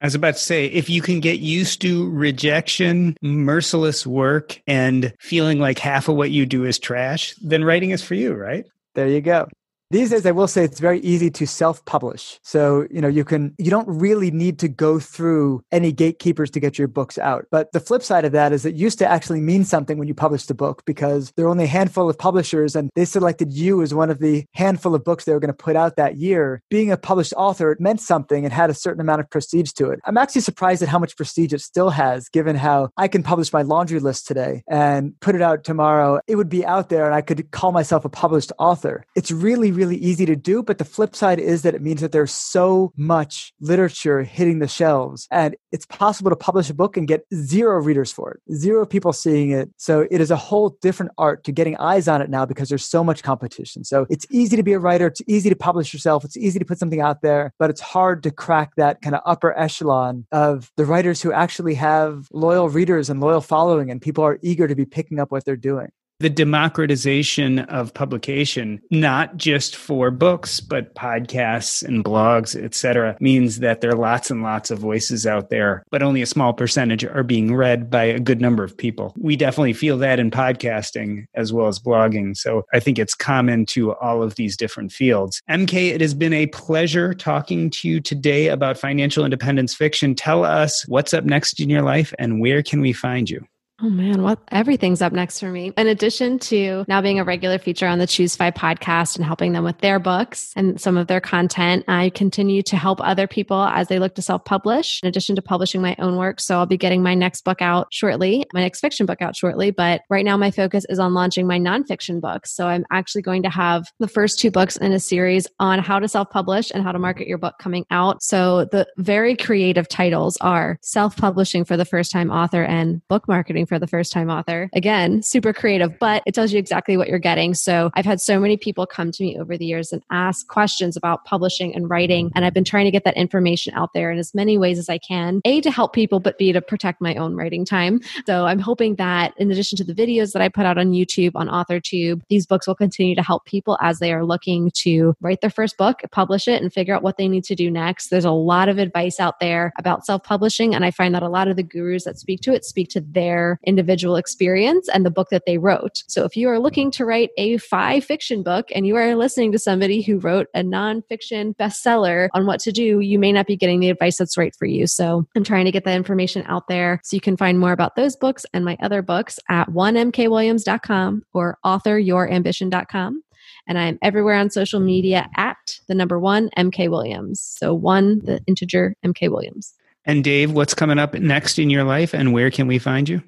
I 0.00 0.06
was 0.06 0.14
about 0.14 0.34
to 0.34 0.40
say, 0.40 0.66
if 0.66 0.88
you 0.88 1.02
can 1.02 1.18
get 1.18 1.40
used 1.40 1.80
to 1.82 2.08
rejection, 2.10 3.16
merciless 3.20 4.06
work, 4.06 4.60
and 4.66 5.12
feeling 5.18 5.58
like 5.58 5.78
half 5.78 6.08
of 6.08 6.14
what 6.14 6.30
you 6.30 6.46
do 6.46 6.64
is 6.64 6.78
trash, 6.78 7.34
then 7.42 7.64
writing 7.64 7.90
is 7.90 8.02
for 8.02 8.14
you, 8.14 8.34
right? 8.34 8.64
There 8.94 9.08
you 9.08 9.20
go. 9.20 9.48
These 9.90 10.10
days, 10.10 10.26
I 10.26 10.32
will 10.32 10.48
say 10.48 10.64
it's 10.64 10.80
very 10.80 11.00
easy 11.00 11.30
to 11.30 11.46
self-publish. 11.46 12.40
So, 12.42 12.86
you 12.90 13.00
know, 13.00 13.08
you 13.08 13.24
can, 13.24 13.54
you 13.56 13.70
don't 13.70 13.88
really 13.88 14.30
need 14.30 14.58
to 14.58 14.68
go 14.68 14.98
through 14.98 15.62
any 15.72 15.92
gatekeepers 15.92 16.50
to 16.50 16.60
get 16.60 16.78
your 16.78 16.88
books 16.88 17.16
out. 17.16 17.46
But 17.50 17.72
the 17.72 17.80
flip 17.80 18.02
side 18.02 18.26
of 18.26 18.32
that 18.32 18.52
is 18.52 18.66
it 18.66 18.74
used 18.74 18.98
to 18.98 19.06
actually 19.06 19.40
mean 19.40 19.64
something 19.64 19.96
when 19.96 20.06
you 20.06 20.12
published 20.12 20.50
a 20.50 20.54
book 20.54 20.82
because 20.84 21.32
there 21.36 21.46
were 21.46 21.50
only 21.50 21.64
a 21.64 21.68
handful 21.68 22.10
of 22.10 22.18
publishers 22.18 22.76
and 22.76 22.90
they 22.96 23.06
selected 23.06 23.50
you 23.50 23.80
as 23.80 23.94
one 23.94 24.10
of 24.10 24.18
the 24.18 24.44
handful 24.52 24.94
of 24.94 25.04
books 25.04 25.24
they 25.24 25.32
were 25.32 25.40
going 25.40 25.48
to 25.48 25.54
put 25.54 25.74
out 25.74 25.96
that 25.96 26.18
year. 26.18 26.60
Being 26.68 26.92
a 26.92 26.98
published 26.98 27.32
author 27.38 27.72
it 27.72 27.80
meant 27.80 28.02
something 28.02 28.44
and 28.44 28.52
had 28.52 28.68
a 28.68 28.74
certain 28.74 29.00
amount 29.00 29.20
of 29.20 29.30
prestige 29.30 29.72
to 29.72 29.88
it. 29.88 30.00
I'm 30.04 30.18
actually 30.18 30.42
surprised 30.42 30.82
at 30.82 30.90
how 30.90 30.98
much 30.98 31.16
prestige 31.16 31.54
it 31.54 31.62
still 31.62 31.88
has, 31.88 32.28
given 32.28 32.56
how 32.56 32.90
I 32.98 33.08
can 33.08 33.22
publish 33.22 33.54
my 33.54 33.62
laundry 33.62 34.00
list 34.00 34.26
today 34.26 34.64
and 34.68 35.18
put 35.20 35.34
it 35.34 35.40
out 35.40 35.64
tomorrow. 35.64 36.20
It 36.26 36.36
would 36.36 36.50
be 36.50 36.66
out 36.66 36.90
there 36.90 37.06
and 37.06 37.14
I 37.14 37.22
could 37.22 37.50
call 37.52 37.72
myself 37.72 38.04
a 38.04 38.10
published 38.10 38.52
author. 38.58 39.06
It's 39.16 39.30
really 39.30 39.77
really 39.78 39.96
easy 39.96 40.26
to 40.26 40.36
do. 40.36 40.62
But 40.62 40.78
the 40.78 40.84
flip 40.84 41.14
side 41.14 41.38
is 41.38 41.62
that 41.62 41.74
it 41.74 41.82
means 41.82 42.00
that 42.00 42.12
there's 42.12 42.32
so 42.32 42.92
much 42.96 43.52
literature 43.60 44.22
hitting 44.22 44.58
the 44.58 44.68
shelves 44.68 45.28
and 45.30 45.56
it's 45.70 45.86
possible 45.86 46.30
to 46.30 46.36
publish 46.36 46.68
a 46.68 46.74
book 46.74 46.96
and 46.96 47.06
get 47.06 47.24
zero 47.32 47.80
readers 47.80 48.10
for 48.12 48.32
it, 48.32 48.54
zero 48.54 48.84
people 48.84 49.12
seeing 49.12 49.50
it. 49.50 49.70
So 49.76 50.06
it 50.10 50.20
is 50.20 50.30
a 50.30 50.36
whole 50.36 50.76
different 50.82 51.12
art 51.16 51.44
to 51.44 51.52
getting 51.52 51.76
eyes 51.76 52.08
on 52.08 52.20
it 52.20 52.28
now 52.28 52.44
because 52.44 52.68
there's 52.68 52.84
so 52.84 53.04
much 53.04 53.22
competition. 53.22 53.84
So 53.84 54.06
it's 54.10 54.26
easy 54.30 54.56
to 54.56 54.62
be 54.62 54.72
a 54.72 54.78
writer. 54.78 55.06
It's 55.06 55.22
easy 55.26 55.48
to 55.48 55.56
publish 55.56 55.92
yourself. 55.92 56.24
It's 56.24 56.36
easy 56.36 56.58
to 56.58 56.64
put 56.64 56.78
something 56.78 57.00
out 57.00 57.22
there, 57.22 57.52
but 57.58 57.70
it's 57.70 57.80
hard 57.80 58.22
to 58.24 58.30
crack 58.30 58.72
that 58.76 59.00
kind 59.00 59.14
of 59.14 59.22
upper 59.24 59.56
echelon 59.58 60.26
of 60.32 60.72
the 60.76 60.84
writers 60.84 61.22
who 61.22 61.32
actually 61.32 61.74
have 61.74 62.28
loyal 62.32 62.68
readers 62.68 63.08
and 63.08 63.20
loyal 63.20 63.40
following 63.40 63.90
and 63.90 64.02
people 64.02 64.24
are 64.24 64.38
eager 64.42 64.66
to 64.66 64.74
be 64.74 64.84
picking 64.84 65.20
up 65.20 65.30
what 65.30 65.44
they're 65.44 65.56
doing 65.56 65.88
the 66.20 66.30
democratization 66.30 67.60
of 67.60 67.94
publication, 67.94 68.80
not 68.90 69.36
just 69.36 69.76
for 69.76 70.10
books, 70.10 70.58
but 70.58 70.94
podcasts 70.94 71.82
and 71.82 72.04
blogs, 72.04 72.60
etc., 72.60 73.16
means 73.20 73.60
that 73.60 73.80
there 73.80 73.90
are 73.90 73.96
lots 73.96 74.30
and 74.30 74.42
lots 74.42 74.70
of 74.70 74.80
voices 74.80 75.26
out 75.26 75.50
there, 75.50 75.84
but 75.90 76.02
only 76.02 76.20
a 76.20 76.26
small 76.26 76.52
percentage 76.52 77.04
are 77.04 77.22
being 77.22 77.54
read 77.54 77.88
by 77.88 78.02
a 78.02 78.18
good 78.18 78.40
number 78.40 78.64
of 78.64 78.76
people. 78.76 79.14
We 79.16 79.36
definitely 79.36 79.74
feel 79.74 79.96
that 79.98 80.18
in 80.18 80.30
podcasting 80.30 81.26
as 81.34 81.52
well 81.52 81.68
as 81.68 81.78
blogging. 81.78 82.36
So 82.36 82.64
I 82.72 82.80
think 82.80 82.98
it's 82.98 83.14
common 83.14 83.64
to 83.66 83.94
all 83.94 84.22
of 84.22 84.34
these 84.34 84.56
different 84.56 84.90
fields. 84.90 85.40
MK, 85.48 85.92
it 85.94 86.00
has 86.00 86.14
been 86.14 86.32
a 86.32 86.46
pleasure 86.48 87.14
talking 87.14 87.70
to 87.70 87.88
you 87.88 88.00
today 88.00 88.48
about 88.48 88.76
financial 88.76 89.24
independence 89.24 89.74
fiction. 89.74 90.16
Tell 90.16 90.44
us 90.44 90.84
what's 90.88 91.14
up 91.14 91.24
next 91.24 91.60
in 91.60 91.70
your 91.70 91.82
life 91.82 92.12
and 92.18 92.40
where 92.40 92.62
can 92.62 92.80
we 92.80 92.92
find 92.92 93.30
you? 93.30 93.46
Oh 93.80 93.88
man, 93.88 94.22
what 94.24 94.40
everything's 94.50 95.00
up 95.00 95.12
next 95.12 95.38
for 95.38 95.50
me. 95.50 95.72
In 95.76 95.86
addition 95.86 96.40
to 96.40 96.84
now 96.88 97.00
being 97.00 97.20
a 97.20 97.24
regular 97.24 97.58
feature 97.58 97.86
on 97.86 98.00
the 98.00 98.08
Choose 98.08 98.34
FI 98.34 98.50
podcast 98.50 99.14
and 99.14 99.24
helping 99.24 99.52
them 99.52 99.62
with 99.62 99.78
their 99.78 100.00
books 100.00 100.52
and 100.56 100.80
some 100.80 100.96
of 100.96 101.06
their 101.06 101.20
content, 101.20 101.84
I 101.86 102.10
continue 102.10 102.62
to 102.62 102.76
help 102.76 103.00
other 103.00 103.28
people 103.28 103.62
as 103.62 103.86
they 103.86 104.00
look 104.00 104.16
to 104.16 104.22
self 104.22 104.44
publish, 104.44 105.00
in 105.04 105.08
addition 105.08 105.36
to 105.36 105.42
publishing 105.42 105.80
my 105.80 105.94
own 106.00 106.16
work. 106.16 106.40
So 106.40 106.58
I'll 106.58 106.66
be 106.66 106.76
getting 106.76 107.04
my 107.04 107.14
next 107.14 107.42
book 107.44 107.62
out 107.62 107.86
shortly, 107.94 108.44
my 108.52 108.62
next 108.62 108.80
fiction 108.80 109.06
book 109.06 109.22
out 109.22 109.36
shortly. 109.36 109.70
But 109.70 110.00
right 110.10 110.24
now, 110.24 110.36
my 110.36 110.50
focus 110.50 110.84
is 110.88 110.98
on 110.98 111.14
launching 111.14 111.46
my 111.46 111.60
nonfiction 111.60 112.20
books. 112.20 112.52
So 112.52 112.66
I'm 112.66 112.84
actually 112.90 113.22
going 113.22 113.44
to 113.44 113.50
have 113.50 113.92
the 114.00 114.08
first 114.08 114.40
two 114.40 114.50
books 114.50 114.76
in 114.76 114.92
a 114.92 114.98
series 114.98 115.46
on 115.60 115.78
how 115.78 116.00
to 116.00 116.08
self 116.08 116.30
publish 116.30 116.72
and 116.74 116.82
how 116.82 116.90
to 116.90 116.98
market 116.98 117.28
your 117.28 117.38
book 117.38 117.54
coming 117.60 117.86
out. 117.92 118.24
So 118.24 118.64
the 118.64 118.88
very 118.96 119.36
creative 119.36 119.88
titles 119.88 120.36
are 120.38 120.80
Self 120.82 121.16
Publishing 121.16 121.64
for 121.64 121.76
the 121.76 121.84
First 121.84 122.10
Time 122.10 122.32
Author 122.32 122.64
and 122.64 123.06
Book 123.06 123.28
Marketing 123.28 123.67
for 123.68 123.78
the 123.78 123.86
first 123.86 124.12
time 124.12 124.30
author. 124.30 124.68
Again, 124.72 125.22
super 125.22 125.52
creative, 125.52 125.98
but 125.98 126.22
it 126.26 126.34
tells 126.34 126.52
you 126.52 126.58
exactly 126.58 126.96
what 126.96 127.08
you're 127.08 127.18
getting. 127.18 127.54
So 127.54 127.90
I've 127.94 128.04
had 128.04 128.20
so 128.20 128.40
many 128.40 128.56
people 128.56 128.86
come 128.86 129.12
to 129.12 129.22
me 129.22 129.38
over 129.38 129.56
the 129.56 129.66
years 129.66 129.92
and 129.92 130.02
ask 130.10 130.46
questions 130.48 130.96
about 130.96 131.24
publishing 131.24 131.74
and 131.74 131.88
writing. 131.88 132.30
And 132.34 132.44
I've 132.44 132.54
been 132.54 132.64
trying 132.64 132.86
to 132.86 132.90
get 132.90 133.04
that 133.04 133.16
information 133.16 133.74
out 133.74 133.92
there 133.94 134.10
in 134.10 134.18
as 134.18 134.34
many 134.34 134.58
ways 134.58 134.78
as 134.78 134.88
I 134.88 134.98
can, 134.98 135.40
A, 135.44 135.60
to 135.60 135.70
help 135.70 135.92
people, 135.92 136.20
but 136.20 136.38
B, 136.38 136.52
to 136.52 136.60
protect 136.60 137.00
my 137.00 137.14
own 137.16 137.36
writing 137.36 137.64
time. 137.64 138.00
So 138.26 138.46
I'm 138.46 138.58
hoping 138.58 138.96
that 138.96 139.34
in 139.36 139.50
addition 139.50 139.76
to 139.78 139.84
the 139.84 139.94
videos 139.94 140.32
that 140.32 140.42
I 140.42 140.48
put 140.48 140.66
out 140.66 140.78
on 140.78 140.92
YouTube, 140.92 141.32
on 141.34 141.48
AuthorTube, 141.48 142.22
these 142.28 142.46
books 142.46 142.66
will 142.66 142.74
continue 142.74 143.14
to 143.14 143.22
help 143.22 143.44
people 143.44 143.78
as 143.80 143.98
they 143.98 144.12
are 144.12 144.24
looking 144.24 144.70
to 144.74 145.14
write 145.20 145.40
their 145.40 145.50
first 145.50 145.76
book, 145.76 146.00
publish 146.10 146.48
it, 146.48 146.62
and 146.62 146.72
figure 146.72 146.94
out 146.94 147.02
what 147.02 147.16
they 147.16 147.28
need 147.28 147.44
to 147.44 147.54
do 147.54 147.70
next. 147.70 148.08
There's 148.08 148.24
a 148.24 148.30
lot 148.30 148.68
of 148.68 148.78
advice 148.78 149.20
out 149.20 149.40
there 149.40 149.72
about 149.78 150.06
self 150.06 150.22
publishing. 150.22 150.74
And 150.74 150.84
I 150.84 150.90
find 150.90 151.14
that 151.14 151.22
a 151.22 151.28
lot 151.28 151.48
of 151.48 151.56
the 151.56 151.62
gurus 151.62 152.04
that 152.04 152.18
speak 152.18 152.40
to 152.42 152.52
it 152.52 152.64
speak 152.64 152.88
to 152.90 153.00
their 153.00 153.57
individual 153.64 154.16
experience 154.16 154.88
and 154.88 155.04
the 155.04 155.10
book 155.10 155.28
that 155.30 155.44
they 155.46 155.58
wrote. 155.58 156.02
So 156.06 156.24
if 156.24 156.36
you 156.36 156.48
are 156.48 156.58
looking 156.58 156.90
to 156.92 157.04
write 157.04 157.30
a 157.36 157.58
fi 157.58 158.00
fiction 158.00 158.42
book 158.42 158.68
and 158.74 158.86
you 158.86 158.96
are 158.96 159.14
listening 159.14 159.52
to 159.52 159.58
somebody 159.58 160.02
who 160.02 160.18
wrote 160.18 160.48
a 160.54 160.62
nonfiction 160.62 161.54
bestseller 161.56 162.28
on 162.34 162.46
what 162.46 162.60
to 162.60 162.72
do, 162.72 163.00
you 163.00 163.18
may 163.18 163.32
not 163.32 163.46
be 163.46 163.56
getting 163.56 163.80
the 163.80 163.90
advice 163.90 164.18
that's 164.18 164.38
right 164.38 164.54
for 164.56 164.66
you. 164.66 164.86
So 164.86 165.26
I'm 165.36 165.44
trying 165.44 165.64
to 165.64 165.72
get 165.72 165.84
that 165.84 165.96
information 165.96 166.44
out 166.46 166.68
there. 166.68 167.00
So 167.04 167.16
you 167.16 167.20
can 167.20 167.36
find 167.36 167.58
more 167.58 167.72
about 167.72 167.96
those 167.96 168.16
books 168.16 168.44
and 168.52 168.64
my 168.64 168.76
other 168.82 169.02
books 169.02 169.38
at 169.48 169.68
1mkwilliams.com 169.68 171.22
or 171.32 171.58
authoryourambition.com. 171.64 173.22
And 173.66 173.78
I'm 173.78 173.98
everywhere 174.02 174.34
on 174.34 174.50
social 174.50 174.80
media 174.80 175.28
at 175.36 175.56
the 175.88 175.94
number 175.94 176.18
one 176.18 176.48
MK 176.56 176.88
Williams. 176.90 177.40
So 177.40 177.74
one, 177.74 178.20
the 178.24 178.40
integer 178.46 178.94
MK 179.04 179.30
Williams. 179.30 179.74
And 180.04 180.24
Dave, 180.24 180.52
what's 180.52 180.72
coming 180.72 180.98
up 180.98 181.14
next 181.14 181.58
in 181.58 181.68
your 181.68 181.84
life 181.84 182.14
and 182.14 182.32
where 182.32 182.50
can 182.50 182.66
we 182.66 182.78
find 182.78 183.08
you? 183.08 183.22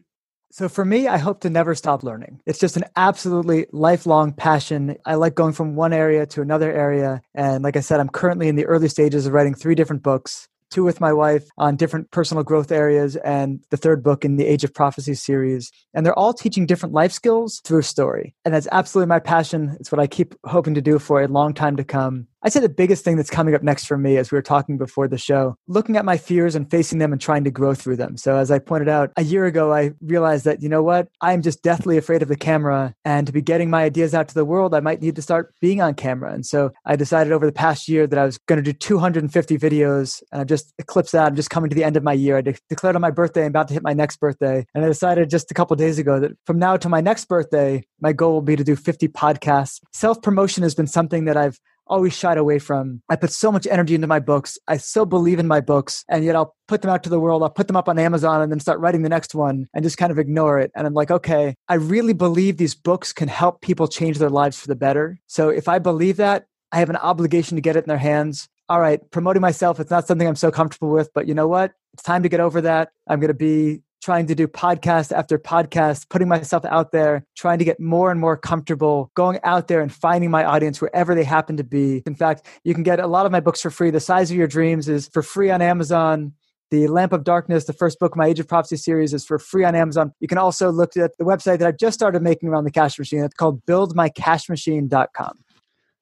So 0.53 0.69
for 0.69 0.85
me, 0.85 1.07
I 1.07 1.19
hope 1.19 1.41
to 1.41 1.51
never 1.51 1.75
stop 1.75 2.03
learning. 2.03 2.41
It's 2.45 2.59
just 2.59 2.77
an 2.77 2.85
absolutely 2.97 3.67
lifelong 3.73 4.33
passion. 4.33 4.97
I 5.07 5.15
like 5.15 5.35
going 5.35 5.53
from 5.53 5.77
one 5.77 5.93
area 5.93 6.27
to 6.27 6.43
another 6.43 6.73
area. 6.73 7.23
And 7.35 7.63
like 7.63 7.77
I 7.77 7.81
said, 7.81 8.01
I'm 8.01 8.09
currently 8.09 8.49
in 8.49 8.57
the 8.57 8.67
early 8.67 8.89
stages 8.89 9.27
of 9.27 9.33
writing 9.33 9.55
three 9.55 9.75
different 9.75 10.03
books 10.03 10.49
two 10.71 10.85
with 10.85 11.01
my 11.01 11.13
wife 11.13 11.45
on 11.59 11.77
different 11.77 12.11
personal 12.11 12.45
growth 12.45 12.73
areas, 12.73 13.17
and 13.17 13.63
the 13.71 13.77
third 13.77 14.03
book 14.03 14.25
in 14.25 14.37
the 14.37 14.47
Age 14.47 14.65
of 14.65 14.73
Prophecy 14.73 15.15
series. 15.15 15.71
And 15.93 16.07
they're 16.07 16.19
all 16.19 16.33
teaching 16.33 16.67
different 16.67 16.95
life 16.95 17.13
skills 17.13 17.61
through 17.65 17.81
a 17.81 17.83
story. 17.85 18.35
And 18.45 18.55
that's 18.55 18.69
absolutely 18.73 19.09
my 19.09 19.19
passion. 19.19 19.77
It's 19.81 19.93
what 19.93 20.01
I 20.01 20.07
keep 20.07 20.35
hoping 20.45 20.75
to 20.75 20.81
do 20.81 20.99
for 20.99 21.23
a 21.23 21.29
long 21.29 21.55
time 21.55 21.77
to 21.77 21.85
come. 21.85 22.29
I'd 22.43 22.53
say 22.53 22.61
the 22.61 22.71
biggest 22.71 23.05
thing 23.05 23.17
that's 23.17 23.29
coming 23.29 23.55
up 23.55 23.63
next 23.63 23.85
for 23.85 23.99
me, 23.99 24.17
as 24.17 24.33
we 24.33 24.37
were 24.37 24.43
talking 24.43 24.79
before 24.79 25.07
the 25.07 25.19
show, 25.19 25.57
looking 25.69 25.97
at 25.97 26.07
my 26.07 26.17
fears 26.17 26.55
and 26.55 26.71
facing 26.71 26.99
them 26.99 27.13
and 27.13 27.21
trying 27.21 27.45
to 27.45 27.51
grow 27.51 27.75
through 27.75 27.97
them. 27.97 28.17
So, 28.17 28.37
as 28.37 28.51
I 28.51 28.59
pointed 28.59 28.89
out 28.89 29.13
a 29.17 29.23
year 29.23 29.45
ago, 29.45 29.75
I 29.75 29.93
realized 30.01 30.47
that, 30.47 30.63
you 30.63 30.69
know 30.69 30.83
what, 30.83 31.09
I'm 31.21 31.43
just 31.43 31.63
deathly 31.63 31.99
afraid 31.99 32.23
of 32.23 32.29
the 32.29 32.37
camera. 32.37 32.95
And 33.05 33.27
to 33.27 33.33
be 33.33 33.43
getting 33.43 33.69
my 33.69 33.83
ideas 33.83 34.15
out 34.15 34.29
to 34.29 34.35
the 34.35 34.45
world, 34.47 34.75
I 34.75 34.81
might 34.81 35.03
need 35.03 35.17
to 35.17 35.23
start 35.23 35.55
being 35.61 35.83
on 35.83 35.95
camera. 35.95 36.33
And 36.33 36.47
so 36.47 36.71
I 36.87 36.97
decided 36.97 37.33
over 37.33 37.45
the 37.45 37.53
past 37.53 37.89
year 37.89 38.07
that 38.07 38.19
I 38.19 38.25
was 38.25 38.39
going 38.39 38.63
to 38.63 38.63
do 38.63 38.73
250 38.73 39.59
videos. 39.59 40.23
And 40.33 40.41
I've 40.41 40.47
just 40.47 40.73
eclipsed 40.79 41.13
that. 41.13 41.27
I'm 41.27 41.37
just 41.37 41.51
coming 41.51 41.69
to 41.69 41.77
the 41.77 41.85
end 41.85 41.99
of 41.99 42.03
my 42.03 42.15
year. 42.15 42.39
I 42.39 42.41
de- 42.41 42.55
declared 42.71 42.97
on 42.97 43.03
my 43.03 43.11
birthday, 43.11 43.43
I'm 43.43 43.49
about 43.49 43.69
to 43.69 43.75
hit 43.75 43.83
my 43.83 43.93
next 43.93 44.17
birthday. 44.17 44.65
And 44.75 44.83
I 44.83 44.89
decided 44.89 45.29
just 45.29 45.51
a 45.51 45.55
couple 45.55 45.77
days 45.77 45.99
ago 45.99 46.19
that 46.21 46.33
from 46.47 46.59
now 46.59 46.79
to 46.79 46.89
my 46.89 47.03
next 47.03 47.27
birthday, 47.27 47.85
my 48.01 48.15
goal 48.15 48.33
will 48.33 48.43
be 48.43 48.57
to 48.57 48.65
do 48.65 48.77
50 48.77 49.09
podcasts. 49.09 49.81
Self 49.93 50.23
promotion 50.23 50.63
has 50.63 50.75
been 50.75 50.87
something 50.87 51.27
that 51.27 51.37
I've 51.37 51.61
always 51.91 52.17
shied 52.17 52.39
away 52.39 52.59
from. 52.59 53.03
I 53.11 53.17
put 53.17 53.33
so 53.33 53.53
much 53.53 53.67
energy 53.67 53.95
into 53.95 54.07
my 54.07 54.21
books. 54.21 54.59
I 54.69 54.79
so 54.79 55.05
believe 55.05 55.39
in 55.39 55.47
my 55.47 55.61
books, 55.61 56.05
and 56.09 56.25
yet 56.25 56.37
I'll 56.37 56.55
put 56.69 56.81
them 56.83 56.91
out 56.91 57.03
to 57.03 57.11
the 57.11 57.21
world. 57.21 57.43
I'll 57.43 57.51
put 57.51 57.67
them 57.67 57.77
up 57.77 57.89
on 57.89 57.99
Amazon 57.99 58.41
and 58.41 58.51
then 58.51 58.61
start 58.61 58.81
writing 58.81 59.03
the 59.03 59.09
next 59.09 59.35
one 59.35 59.69
and 59.75 59.83
just 59.83 59.99
kind 59.99 60.13
of 60.13 60.19
ignore 60.19 60.59
it. 60.59 60.71
And 60.75 60.87
I'm 60.87 60.95
like, 60.95 61.11
okay, 61.11 61.55
I 61.69 61.75
really 61.75 62.15
believe 62.15 62.57
these 62.57 62.75
books 62.75 63.13
can 63.13 63.29
help 63.29 63.61
people 63.61 63.89
change 63.89 64.19
their 64.19 64.31
lives 64.31 64.59
for 64.59 64.69
the 64.69 64.77
better. 64.77 65.19
So 65.27 65.49
if 65.49 65.69
I 65.69 65.79
believe 65.79 66.17
that, 66.17 66.47
I 66.73 66.79
have 66.79 66.91
an 66.91 66.97
obligation 66.97 67.57
to 67.57 67.61
get 67.61 67.77
it 67.77 67.85
in 67.85 67.89
their 67.89 67.99
hands. 67.99 68.49
All 68.69 68.81
right, 68.81 69.01
promoting 69.11 69.43
myself, 69.43 69.81
it's 69.81 69.91
not 69.91 70.07
something 70.07 70.29
I'm 70.29 70.37
so 70.37 70.53
comfortable 70.53 70.91
with, 70.91 71.13
but 71.13 71.27
you 71.27 71.35
know 71.35 71.49
what? 71.49 71.73
It's 71.93 72.05
time 72.05 72.23
to 72.23 72.29
get 72.29 72.39
over 72.39 72.61
that. 72.61 72.91
I'm 73.09 73.19
going 73.19 73.29
to 73.29 73.35
be 73.35 73.83
trying 74.01 74.27
to 74.27 74.35
do 74.35 74.47
podcast 74.47 75.13
after 75.13 75.39
podcast, 75.39 76.09
putting 76.09 76.29
myself 76.29 76.65
out 76.65 76.93
there, 76.93 77.25
trying 77.37 77.59
to 77.59 77.65
get 77.65 77.79
more 77.79 78.11
and 78.11 78.21
more 78.21 78.37
comfortable 78.37 79.11
going 79.15 79.39
out 79.45 79.69
there 79.69 79.81
and 79.81 79.93
finding 79.93 80.31
my 80.31 80.45
audience 80.45 80.81
wherever 80.81 81.15
they 81.15 81.25
happen 81.25 81.57
to 81.57 81.65
be. 81.65 82.03
In 82.07 82.15
fact, 82.15 82.47
you 82.65 82.75
can 82.75 82.83
get 82.83 83.01
a 83.01 83.07
lot 83.07 83.27
of 83.27 83.33
my 83.33 83.41
books 83.41 83.61
for 83.61 83.71
free. 83.71 83.91
The 83.91 84.01
Size 84.01 84.31
of 84.31 84.37
Your 84.37 84.47
Dreams 84.47 84.89
is 84.89 85.09
for 85.09 85.23
free 85.23 85.51
on 85.51 85.63
Amazon. 85.63 86.33
The 86.71 86.87
Lamp 86.87 87.13
of 87.13 87.25
Darkness, 87.25 87.65
the 87.65 87.73
first 87.73 87.99
book 87.99 88.13
of 88.13 88.17
my 88.17 88.27
Age 88.27 88.39
of 88.39 88.47
Prophecy 88.47 88.77
series, 88.77 89.13
is 89.13 89.25
for 89.25 89.41
free 89.41 89.65
on 89.65 89.75
Amazon. 89.75 90.13
You 90.21 90.29
can 90.29 90.39
also 90.39 90.71
look 90.71 90.97
at 90.97 91.11
the 91.19 91.25
website 91.25 91.59
that 91.59 91.67
I've 91.67 91.79
just 91.79 91.95
started 91.95 92.23
making 92.23 92.49
around 92.49 92.65
the 92.65 92.71
cash 92.71 92.97
machine. 92.97 93.25
It's 93.25 93.35
called 93.35 93.65
buildmycashmachine.com. 93.67 95.39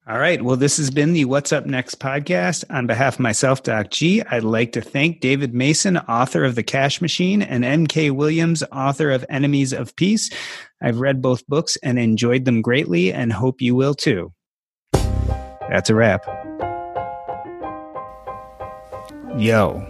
All 0.08 0.18
right. 0.18 0.40
Well, 0.40 0.56
this 0.56 0.78
has 0.78 0.90
been 0.90 1.12
the 1.12 1.26
What's 1.26 1.52
Up 1.52 1.66
Next 1.66 2.00
podcast. 2.00 2.64
On 2.70 2.86
behalf 2.86 3.16
of 3.16 3.20
myself, 3.20 3.62
Doc 3.62 3.90
G, 3.90 4.22
I'd 4.22 4.42
like 4.42 4.72
to 4.72 4.80
thank 4.80 5.20
David 5.20 5.52
Mason, 5.52 5.98
author 5.98 6.44
of 6.44 6.54
The 6.54 6.62
Cash 6.62 7.02
Machine, 7.02 7.42
and 7.42 7.62
MK 7.62 8.12
Williams, 8.12 8.62
author 8.72 9.10
of 9.10 9.26
Enemies 9.28 9.74
of 9.74 9.94
Peace. 9.96 10.30
I've 10.80 10.98
read 10.98 11.20
both 11.20 11.46
books 11.46 11.76
and 11.82 11.98
enjoyed 11.98 12.46
them 12.46 12.62
greatly 12.62 13.12
and 13.12 13.30
hope 13.30 13.60
you 13.60 13.74
will 13.74 13.92
too. 13.92 14.32
That's 14.92 15.90
a 15.90 15.94
wrap. 15.94 16.24
Yo. 19.36 19.86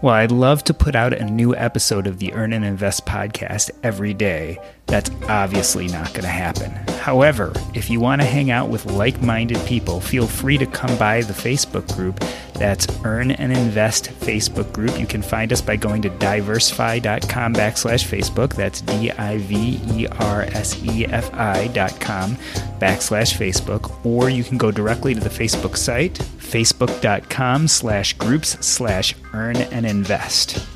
Well, 0.00 0.14
I'd 0.14 0.32
love 0.32 0.64
to 0.64 0.72
put 0.72 0.96
out 0.96 1.12
a 1.12 1.24
new 1.26 1.54
episode 1.54 2.06
of 2.06 2.20
the 2.20 2.32
Earn 2.32 2.54
and 2.54 2.64
Invest 2.64 3.04
podcast 3.04 3.70
every 3.82 4.14
day. 4.14 4.58
That's 4.86 5.10
obviously 5.28 5.88
not 5.88 6.10
going 6.10 6.22
to 6.22 6.28
happen. 6.28 6.70
However, 7.00 7.52
if 7.74 7.90
you 7.90 8.00
want 8.00 8.20
to 8.20 8.26
hang 8.26 8.50
out 8.50 8.68
with 8.68 8.86
like 8.86 9.20
minded 9.22 9.58
people, 9.66 10.00
feel 10.00 10.26
free 10.26 10.58
to 10.58 10.66
come 10.66 10.96
by 10.98 11.22
the 11.22 11.32
Facebook 11.32 11.92
group. 11.94 12.18
That's 12.54 12.86
Earn 13.04 13.32
and 13.32 13.52
Invest 13.52 14.10
Facebook 14.20 14.72
group. 14.72 14.98
You 14.98 15.06
can 15.06 15.22
find 15.22 15.52
us 15.52 15.60
by 15.60 15.76
going 15.76 16.02
to 16.02 16.10
diversefi.com 16.10 17.54
backslash 17.54 18.06
Facebook. 18.06 18.54
That's 18.54 18.80
D 18.80 19.10
I 19.10 19.38
V 19.38 19.80
E 19.92 20.06
R 20.18 20.42
S 20.42 20.82
E 20.82 21.04
F 21.06 21.32
I 21.34 21.68
dot 21.68 22.00
com 22.00 22.36
backslash 22.80 23.36
Facebook. 23.36 24.04
Or 24.04 24.30
you 24.30 24.42
can 24.42 24.58
go 24.58 24.70
directly 24.70 25.14
to 25.14 25.20
the 25.20 25.28
Facebook 25.28 25.76
site, 25.76 26.14
facebook.com 26.14 27.68
slash 27.68 28.14
groups 28.14 28.56
slash 28.66 29.14
earn 29.32 29.56
and 29.56 29.84
invest. 29.84 30.66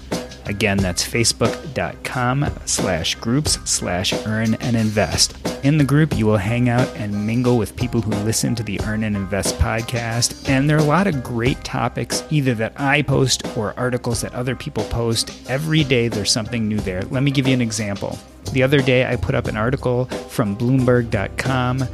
Again, 0.47 0.79
that's 0.79 1.07
facebook.com 1.07 2.47
slash 2.65 3.15
groups 3.17 3.59
slash 3.65 4.13
earn 4.27 4.55
and 4.55 4.77
invest. 4.77 5.37
In 5.63 5.77
the 5.77 5.85
group, 5.85 6.17
you 6.17 6.27
will 6.27 6.39
hang 6.39 6.69
out 6.69 6.89
and 6.97 7.27
mingle 7.27 7.59
with 7.59 7.77
people 7.77 8.01
who 8.01 8.13
listen 8.25 8.55
to 8.55 8.63
the 8.63 8.81
Earn 8.83 9.05
and 9.05 9.15
Invest 9.15 9.57
podcast. 9.59 10.49
And 10.49 10.69
there 10.69 10.77
are 10.77 10.81
a 10.81 10.85
lot 10.85 11.07
of 11.07 11.23
great 11.23 11.63
topics, 11.65 12.25
either 12.31 12.55
that 12.55 12.73
I 12.81 13.03
post 13.03 13.47
or 13.57 13.79
articles 13.79 14.23
that 14.23 14.35
other 14.35 14.57
people 14.57 14.85
post. 14.85 15.31
Every 15.51 15.85
day, 15.85 16.09
there's 16.09 16.33
something 16.33 16.67
new 16.67 16.81
there. 16.81 17.03
Let 17.03 17.23
me 17.23 17.31
give 17.31 17.47
you 17.47 17.53
an 17.53 17.61
example. 17.61 18.19
The 18.53 18.63
other 18.63 18.81
day, 18.81 19.07
I 19.07 19.17
put 19.17 19.35
up 19.35 19.49
an 19.49 19.57
article 19.57 20.07
from 20.07 20.57
Bloomberg.com 20.57 21.87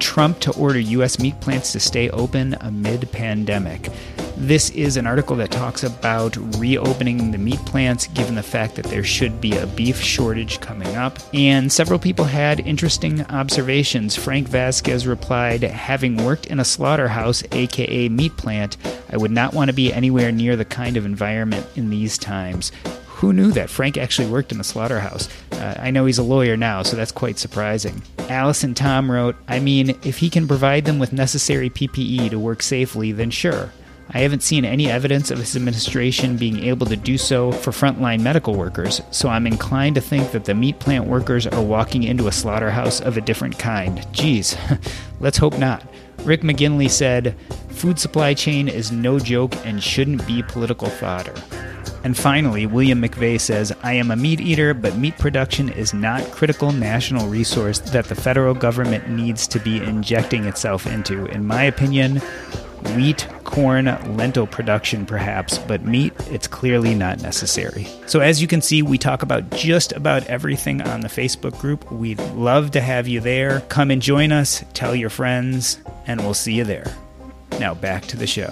Trump 0.00 0.40
to 0.40 0.52
order 0.56 0.78
U.S. 0.78 1.18
meat 1.18 1.40
plants 1.40 1.72
to 1.72 1.80
stay 1.80 2.10
open 2.10 2.56
amid 2.60 3.10
pandemic. 3.12 3.88
This 4.36 4.70
is 4.70 4.96
an 4.96 5.06
article 5.06 5.36
that 5.36 5.50
talks 5.50 5.84
about 5.84 6.34
reopening 6.58 7.30
the 7.30 7.36
meat 7.36 7.58
plants 7.66 8.06
given 8.06 8.34
the 8.34 8.42
fact 8.42 8.74
that 8.76 8.86
there 8.86 9.04
should 9.04 9.38
be 9.38 9.56
a 9.56 9.66
beef 9.66 10.00
shortage 10.00 10.60
coming 10.60 10.96
up. 10.96 11.18
And 11.34 11.70
several 11.70 11.98
people 11.98 12.24
had 12.24 12.60
interesting 12.60 13.22
observations. 13.26 14.16
Frank 14.16 14.48
Vasquez 14.48 15.06
replied, 15.06 15.62
Having 15.62 16.24
worked 16.24 16.46
in 16.46 16.58
a 16.58 16.64
slaughterhouse, 16.64 17.44
aka 17.52 18.08
meat 18.08 18.34
plant, 18.38 18.78
I 19.10 19.18
would 19.18 19.30
not 19.30 19.52
want 19.52 19.68
to 19.68 19.74
be 19.74 19.92
anywhere 19.92 20.32
near 20.32 20.56
the 20.56 20.64
kind 20.64 20.96
of 20.96 21.04
environment 21.04 21.66
in 21.76 21.90
these 21.90 22.16
times. 22.16 22.72
Who 23.20 23.34
knew 23.34 23.52
that 23.52 23.68
Frank 23.68 23.98
actually 23.98 24.30
worked 24.30 24.50
in 24.50 24.60
a 24.60 24.64
slaughterhouse? 24.64 25.28
Uh, 25.52 25.74
I 25.78 25.90
know 25.90 26.06
he's 26.06 26.16
a 26.16 26.22
lawyer 26.22 26.56
now, 26.56 26.82
so 26.82 26.96
that's 26.96 27.12
quite 27.12 27.38
surprising. 27.38 28.00
Allison 28.30 28.72
Tom 28.72 29.10
wrote, 29.10 29.36
I 29.46 29.60
mean, 29.60 29.90
if 30.02 30.16
he 30.16 30.30
can 30.30 30.48
provide 30.48 30.86
them 30.86 30.98
with 30.98 31.12
necessary 31.12 31.68
PPE 31.68 32.30
to 32.30 32.38
work 32.38 32.62
safely, 32.62 33.12
then 33.12 33.30
sure. 33.30 33.74
I 34.08 34.20
haven't 34.20 34.42
seen 34.42 34.64
any 34.64 34.90
evidence 34.90 35.30
of 35.30 35.36
his 35.38 35.54
administration 35.54 36.38
being 36.38 36.64
able 36.64 36.86
to 36.86 36.96
do 36.96 37.18
so 37.18 37.52
for 37.52 37.72
frontline 37.72 38.22
medical 38.22 38.54
workers, 38.54 39.02
so 39.10 39.28
I'm 39.28 39.46
inclined 39.46 39.96
to 39.96 40.00
think 40.00 40.32
that 40.32 40.46
the 40.46 40.54
meat 40.54 40.78
plant 40.78 41.06
workers 41.06 41.46
are 41.46 41.62
walking 41.62 42.04
into 42.04 42.26
a 42.26 42.32
slaughterhouse 42.32 43.02
of 43.02 43.18
a 43.18 43.20
different 43.20 43.58
kind. 43.58 44.10
Geez, 44.14 44.56
let's 45.20 45.36
hope 45.36 45.58
not. 45.58 45.86
Rick 46.24 46.40
McGinley 46.40 46.88
said, 46.88 47.36
Food 47.68 47.98
supply 47.98 48.32
chain 48.32 48.66
is 48.66 48.90
no 48.90 49.18
joke 49.18 49.54
and 49.66 49.82
shouldn't 49.82 50.26
be 50.26 50.42
political 50.42 50.88
fodder. 50.88 51.34
And 52.02 52.16
finally, 52.16 52.66
William 52.66 53.02
McVeigh 53.02 53.40
says, 53.40 53.72
I 53.82 53.94
am 53.94 54.10
a 54.10 54.16
meat 54.16 54.40
eater, 54.40 54.72
but 54.72 54.96
meat 54.96 55.18
production 55.18 55.68
is 55.68 55.92
not 55.92 56.22
critical 56.30 56.72
national 56.72 57.28
resource 57.28 57.78
that 57.78 58.06
the 58.06 58.14
federal 58.14 58.54
government 58.54 59.08
needs 59.08 59.46
to 59.48 59.58
be 59.58 59.82
injecting 59.82 60.44
itself 60.44 60.86
into. 60.86 61.26
In 61.26 61.46
my 61.46 61.64
opinion, 61.64 62.16
wheat, 62.96 63.28
corn, 63.44 63.84
lentil 64.16 64.46
production 64.46 65.04
perhaps, 65.04 65.58
but 65.58 65.84
meat, 65.84 66.12
it's 66.30 66.46
clearly 66.46 66.94
not 66.94 67.20
necessary. 67.20 67.86
So, 68.06 68.20
as 68.20 68.40
you 68.40 68.48
can 68.48 68.62
see, 68.62 68.82
we 68.82 68.96
talk 68.96 69.22
about 69.22 69.50
just 69.50 69.92
about 69.92 70.26
everything 70.26 70.80
on 70.82 71.00
the 71.00 71.08
Facebook 71.08 71.58
group. 71.58 71.90
We'd 71.92 72.20
love 72.32 72.70
to 72.72 72.80
have 72.80 73.08
you 73.08 73.20
there. 73.20 73.60
Come 73.68 73.90
and 73.90 74.00
join 74.00 74.32
us, 74.32 74.64
tell 74.72 74.94
your 74.94 75.10
friends, 75.10 75.78
and 76.06 76.20
we'll 76.20 76.34
see 76.34 76.54
you 76.54 76.64
there. 76.64 76.94
Now, 77.58 77.74
back 77.74 78.06
to 78.06 78.16
the 78.16 78.26
show. 78.26 78.50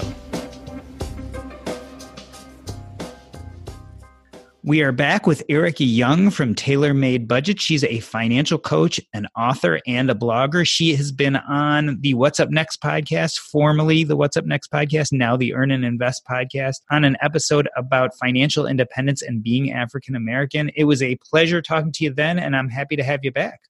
We 4.69 4.83
are 4.83 4.93
back 4.93 5.27
with 5.27 5.43
Erica 5.49 5.85
Young 5.85 6.29
from 6.29 6.55
Tailor 6.55 6.93
Made 6.93 7.27
Budget. 7.27 7.59
She's 7.59 7.85
a 7.85 8.01
financial 8.01 8.59
coach, 8.59 9.01
an 9.15 9.27
author, 9.35 9.81
and 9.87 10.11
a 10.11 10.15
blogger. 10.15 10.69
She 10.69 10.95
has 10.95 11.11
been 11.11 11.37
on 11.37 11.99
the 12.03 12.13
What's 12.13 12.39
Up 12.39 12.51
Next 12.51 12.83
podcast, 12.83 13.39
formerly 13.39 14.05
the 14.05 14.15
What's 14.15 14.37
Up 14.37 14.45
Next 14.45 14.71
podcast, 14.71 15.11
now 15.11 15.39
the 15.39 15.55
Earn 15.55 15.71
and 15.71 15.87
Invest 15.87 16.21
podcast, 16.31 16.83
on 16.91 17.05
an 17.05 17.17
episode 17.23 17.67
about 17.79 18.15
financial 18.21 18.67
independence 18.67 19.23
and 19.23 19.43
being 19.43 19.73
African 19.73 20.15
American. 20.15 20.71
It 20.77 20.85
was 20.85 21.03
a 21.03 21.17
pleasure 21.17 21.63
talking 21.63 21.93
to 21.93 22.05
you 22.05 22.13
then, 22.13 22.39
and 22.39 22.55
I'm 22.55 22.69
happy 22.69 22.97
to 22.97 23.03
have 23.03 23.21
you 23.23 23.33
back. 23.33 23.61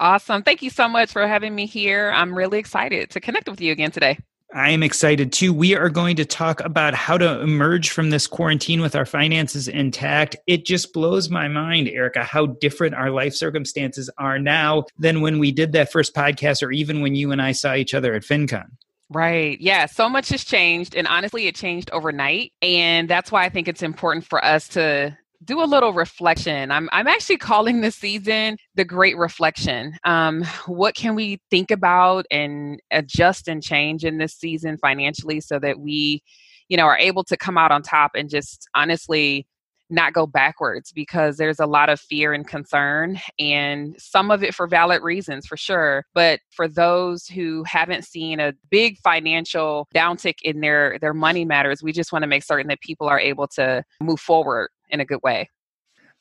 Awesome. 0.00 0.42
Thank 0.42 0.62
you 0.62 0.70
so 0.70 0.88
much 0.88 1.12
for 1.12 1.24
having 1.28 1.54
me 1.54 1.66
here. 1.66 2.10
I'm 2.10 2.36
really 2.36 2.58
excited 2.58 3.10
to 3.10 3.20
connect 3.20 3.48
with 3.48 3.60
you 3.60 3.70
again 3.70 3.92
today. 3.92 4.18
I 4.54 4.70
am 4.70 4.82
excited 4.82 5.32
too. 5.32 5.52
We 5.52 5.76
are 5.76 5.90
going 5.90 6.16
to 6.16 6.24
talk 6.24 6.60
about 6.64 6.94
how 6.94 7.18
to 7.18 7.40
emerge 7.40 7.90
from 7.90 8.08
this 8.08 8.26
quarantine 8.26 8.80
with 8.80 8.96
our 8.96 9.04
finances 9.04 9.68
intact. 9.68 10.36
It 10.46 10.64
just 10.64 10.94
blows 10.94 11.28
my 11.28 11.48
mind, 11.48 11.88
Erica, 11.88 12.24
how 12.24 12.46
different 12.46 12.94
our 12.94 13.10
life 13.10 13.34
circumstances 13.34 14.08
are 14.16 14.38
now 14.38 14.84
than 14.98 15.20
when 15.20 15.38
we 15.38 15.52
did 15.52 15.72
that 15.72 15.92
first 15.92 16.14
podcast 16.14 16.62
or 16.62 16.72
even 16.72 17.02
when 17.02 17.14
you 17.14 17.30
and 17.30 17.42
I 17.42 17.52
saw 17.52 17.74
each 17.74 17.92
other 17.92 18.14
at 18.14 18.22
FinCon. 18.22 18.70
Right. 19.10 19.60
Yeah. 19.60 19.86
So 19.86 20.08
much 20.08 20.30
has 20.30 20.44
changed. 20.44 20.94
And 20.94 21.06
honestly, 21.06 21.46
it 21.46 21.54
changed 21.54 21.90
overnight. 21.92 22.52
And 22.62 23.08
that's 23.08 23.30
why 23.30 23.44
I 23.44 23.48
think 23.48 23.68
it's 23.68 23.82
important 23.82 24.24
for 24.24 24.42
us 24.42 24.68
to 24.68 25.16
do 25.44 25.62
a 25.62 25.64
little 25.64 25.92
reflection. 25.92 26.70
I'm 26.70 26.88
I'm 26.92 27.06
actually 27.06 27.38
calling 27.38 27.80
this 27.80 27.96
season 27.96 28.56
the 28.74 28.84
Great 28.84 29.16
Reflection. 29.16 29.96
Um, 30.04 30.44
what 30.66 30.94
can 30.94 31.14
we 31.14 31.40
think 31.50 31.70
about 31.70 32.26
and 32.30 32.80
adjust 32.90 33.48
and 33.48 33.62
change 33.62 34.04
in 34.04 34.18
this 34.18 34.34
season 34.34 34.78
financially 34.78 35.40
so 35.40 35.58
that 35.60 35.78
we, 35.80 36.22
you 36.68 36.76
know, 36.76 36.86
are 36.86 36.98
able 36.98 37.24
to 37.24 37.36
come 37.36 37.56
out 37.56 37.70
on 37.70 37.82
top 37.82 38.12
and 38.14 38.28
just 38.28 38.68
honestly 38.74 39.46
not 39.90 40.12
go 40.12 40.26
backwards 40.26 40.92
because 40.92 41.36
there's 41.36 41.60
a 41.60 41.66
lot 41.66 41.88
of 41.88 41.98
fear 41.98 42.32
and 42.32 42.46
concern 42.46 43.18
and 43.38 43.94
some 43.98 44.30
of 44.30 44.42
it 44.42 44.54
for 44.54 44.66
valid 44.66 45.02
reasons 45.02 45.46
for 45.46 45.56
sure 45.56 46.04
but 46.14 46.40
for 46.50 46.68
those 46.68 47.26
who 47.26 47.64
haven't 47.64 48.04
seen 48.04 48.38
a 48.38 48.52
big 48.70 48.98
financial 48.98 49.88
downtick 49.94 50.34
in 50.42 50.60
their 50.60 50.98
their 51.00 51.14
money 51.14 51.44
matters 51.44 51.82
we 51.82 51.90
just 51.90 52.12
want 52.12 52.22
to 52.22 52.26
make 52.26 52.44
certain 52.44 52.68
that 52.68 52.80
people 52.80 53.08
are 53.08 53.18
able 53.18 53.46
to 53.46 53.82
move 54.00 54.20
forward 54.20 54.68
in 54.90 55.00
a 55.00 55.04
good 55.04 55.20
way. 55.22 55.50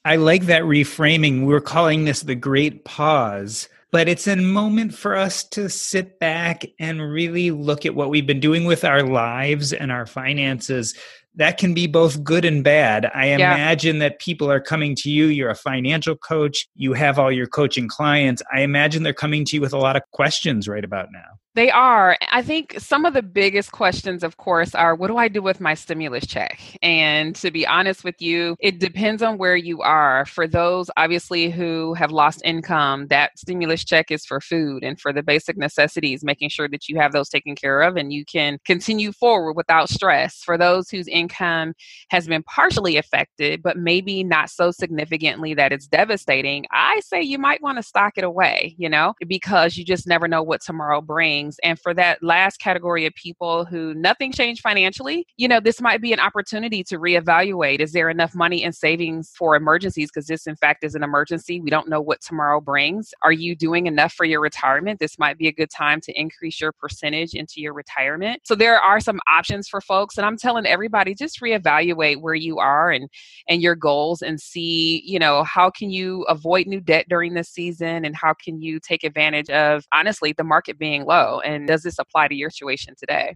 I 0.06 0.16
like 0.16 0.44
that 0.44 0.64
reframing. 0.64 1.46
We're 1.46 1.60
calling 1.60 2.06
this 2.06 2.22
the 2.22 2.36
great 2.36 2.86
pause, 2.86 3.68
but 3.92 4.08
it's 4.08 4.28
a 4.28 4.38
moment 4.38 4.94
for 4.94 5.16
us 5.16 5.44
to 5.50 5.70
sit 5.70 6.20
back 6.20 6.66
and 6.80 7.02
really 7.02 7.52
look 7.52 7.86
at 7.86 7.96
what 7.96 8.10
we've 8.10 8.26
been 8.26 8.40
doing 8.40 8.66
with 8.66 8.86
our 8.86 9.04
lives 9.04 9.74
and 9.74 9.92
our 9.92 10.06
finances. 10.06 10.96
That 11.36 11.58
can 11.58 11.74
be 11.74 11.88
both 11.88 12.24
good 12.24 12.46
and 12.46 12.64
bad. 12.64 13.12
I 13.14 13.28
yeah. 13.28 13.54
imagine 13.54 14.00
that 14.00 14.20
people 14.20 14.50
are 14.50 14.62
coming 14.62 14.96
to 14.96 15.12
you. 15.12 15.26
You're 15.26 15.50
a 15.50 15.56
financial 15.56 16.16
coach. 16.16 16.68
You 16.76 16.94
have 16.94 17.20
all 17.20 17.32
your 17.32 17.48
coaching 17.48 17.90
clients. 17.90 18.42
I 18.54 18.62
imagine 18.62 19.04
they're 19.04 19.14
coming 19.14 19.44
to 19.46 19.56
you 19.58 19.62
with 19.62 19.74
a 19.74 19.78
lot 19.78 19.98
of 19.98 20.04
questions 20.14 20.68
right 20.70 20.86
about 20.86 21.10
now. 21.12 21.38
They 21.58 21.72
are. 21.72 22.16
I 22.32 22.44
think 22.44 22.76
some 22.78 23.04
of 23.04 23.16
the 23.16 23.24
biggest 23.24 23.72
questions, 23.72 24.24
of 24.24 24.38
course, 24.38 24.76
are 24.76 24.94
what 24.94 25.08
do 25.08 25.18
I 25.18 25.28
do 25.28 25.42
with 25.42 25.60
my 25.60 25.74
stimulus 25.74 26.28
check? 26.28 26.62
And 26.84 27.36
to 27.38 27.50
be 27.50 27.66
honest 27.66 28.04
with 28.04 28.22
you, 28.22 28.56
it 28.60 28.78
depends 28.78 29.24
on 29.24 29.40
where 29.40 29.56
you 29.56 29.82
are. 29.82 30.28
For 30.28 30.48
those, 30.48 30.92
obviously, 30.98 31.50
who 31.50 31.96
have 31.96 32.12
lost 32.12 32.44
income, 32.46 33.08
that 33.08 33.40
stimulus 33.40 33.84
check 33.84 34.12
is 34.12 34.24
for 34.24 34.40
food 34.40 34.84
and 34.84 35.02
for 35.02 35.12
the 35.12 35.24
basic 35.24 35.58
necessities, 35.58 36.24
making 36.24 36.50
sure 36.50 36.70
that 36.70 36.88
you 36.88 37.00
have 37.00 37.12
those 37.12 37.28
taken 37.28 37.56
care 37.56 37.82
of 37.82 37.96
and 37.96 38.14
you 38.14 38.24
can 38.24 38.60
continue 38.64 39.12
forward 39.12 39.54
without 39.54 39.90
stress. 39.90 40.44
For 40.44 40.60
those 40.60 40.92
whose 40.92 41.08
income 41.08 41.74
has 42.12 42.28
been 42.28 42.44
partially 42.44 42.98
affected, 42.98 43.64
but 43.64 43.78
maybe 43.78 44.24
not 44.24 44.52
so 44.52 44.70
significantly 44.70 45.56
that 45.56 45.72
it's 45.72 45.88
devastating, 45.88 46.66
I 46.72 47.00
say 47.00 47.24
you 47.24 47.40
might 47.40 47.64
want 47.64 47.80
to 47.80 47.84
stock 47.84 48.14
it 48.16 48.24
away, 48.24 48.76
you 48.78 48.90
know, 48.90 49.16
because 49.28 49.76
you 49.76 49.84
just 49.84 50.06
never 50.06 50.28
know 50.28 50.44
what 50.44 50.62
tomorrow 50.62 51.02
brings 51.02 51.47
things. 51.48 51.60
And 51.64 51.80
for 51.80 51.94
that 51.94 52.22
last 52.22 52.58
category 52.58 53.06
of 53.06 53.14
people 53.16 53.66
who 53.66 53.94
nothing 53.94 54.32
changed 54.32 54.62
financially, 54.62 55.26
you 55.38 55.48
know, 55.48 55.60
this 55.60 55.82
might 55.82 56.02
be 56.02 56.14
an 56.14 56.20
opportunity 56.20 56.84
to 56.86 56.98
reevaluate. 56.98 57.80
Is 57.80 57.92
there 57.92 58.10
enough 58.10 58.36
money 58.36 58.64
in 58.64 58.74
savings 58.74 59.32
for 59.38 59.56
emergencies? 59.56 60.10
Because 60.10 60.28
this, 60.28 60.48
in 60.48 60.56
fact, 60.56 60.84
is 60.84 60.96
an 60.96 61.04
emergency. 61.04 61.60
We 61.60 61.70
don't 61.70 61.90
know 61.90 62.02
what 62.02 62.22
tomorrow 62.22 62.62
brings. 62.62 63.14
Are 63.24 63.32
you 63.32 63.56
doing 63.56 63.88
enough 63.88 64.14
for 64.14 64.26
your 64.26 64.42
retirement? 64.42 65.00
This 65.00 65.18
might 65.20 65.38
be 65.38 65.48
a 65.48 65.52
good 65.52 65.70
time 65.70 66.02
to 66.02 66.20
increase 66.20 66.60
your 66.62 66.72
percentage 66.72 67.34
into 67.34 67.56
your 67.58 67.74
retirement. 67.74 68.42
So 68.46 68.56
there 68.56 68.80
are 68.80 69.00
some 69.00 69.20
options 69.30 69.68
for 69.68 69.82
folks. 69.82 70.18
And 70.18 70.26
I'm 70.26 70.38
telling 70.38 70.66
everybody 70.66 71.14
just 71.14 71.42
reevaluate 71.42 72.22
where 72.22 72.36
you 72.36 72.60
are 72.60 72.92
and 72.92 73.10
and 73.48 73.62
your 73.62 73.76
goals 73.76 74.22
and 74.22 74.40
see, 74.40 75.02
you 75.06 75.20
know, 75.20 75.44
how 75.44 75.70
can 75.70 75.90
you 75.90 76.24
avoid 76.24 76.68
new 76.68 76.82
debt 76.82 77.06
during 77.10 77.34
this 77.34 77.50
season 77.50 78.06
and 78.06 78.16
how 78.16 78.34
can 78.34 78.62
you 78.62 78.80
take 78.80 79.04
advantage 79.04 79.50
of 79.50 79.86
honestly 79.94 80.34
the 80.34 80.44
market 80.44 80.78
being 80.78 81.06
low 81.06 81.37
and 81.42 81.68
does 81.68 81.84
this 81.84 82.00
apply 82.00 82.28
to 82.28 82.36
your 82.36 82.50
situation 82.50 82.96
today? 82.98 83.36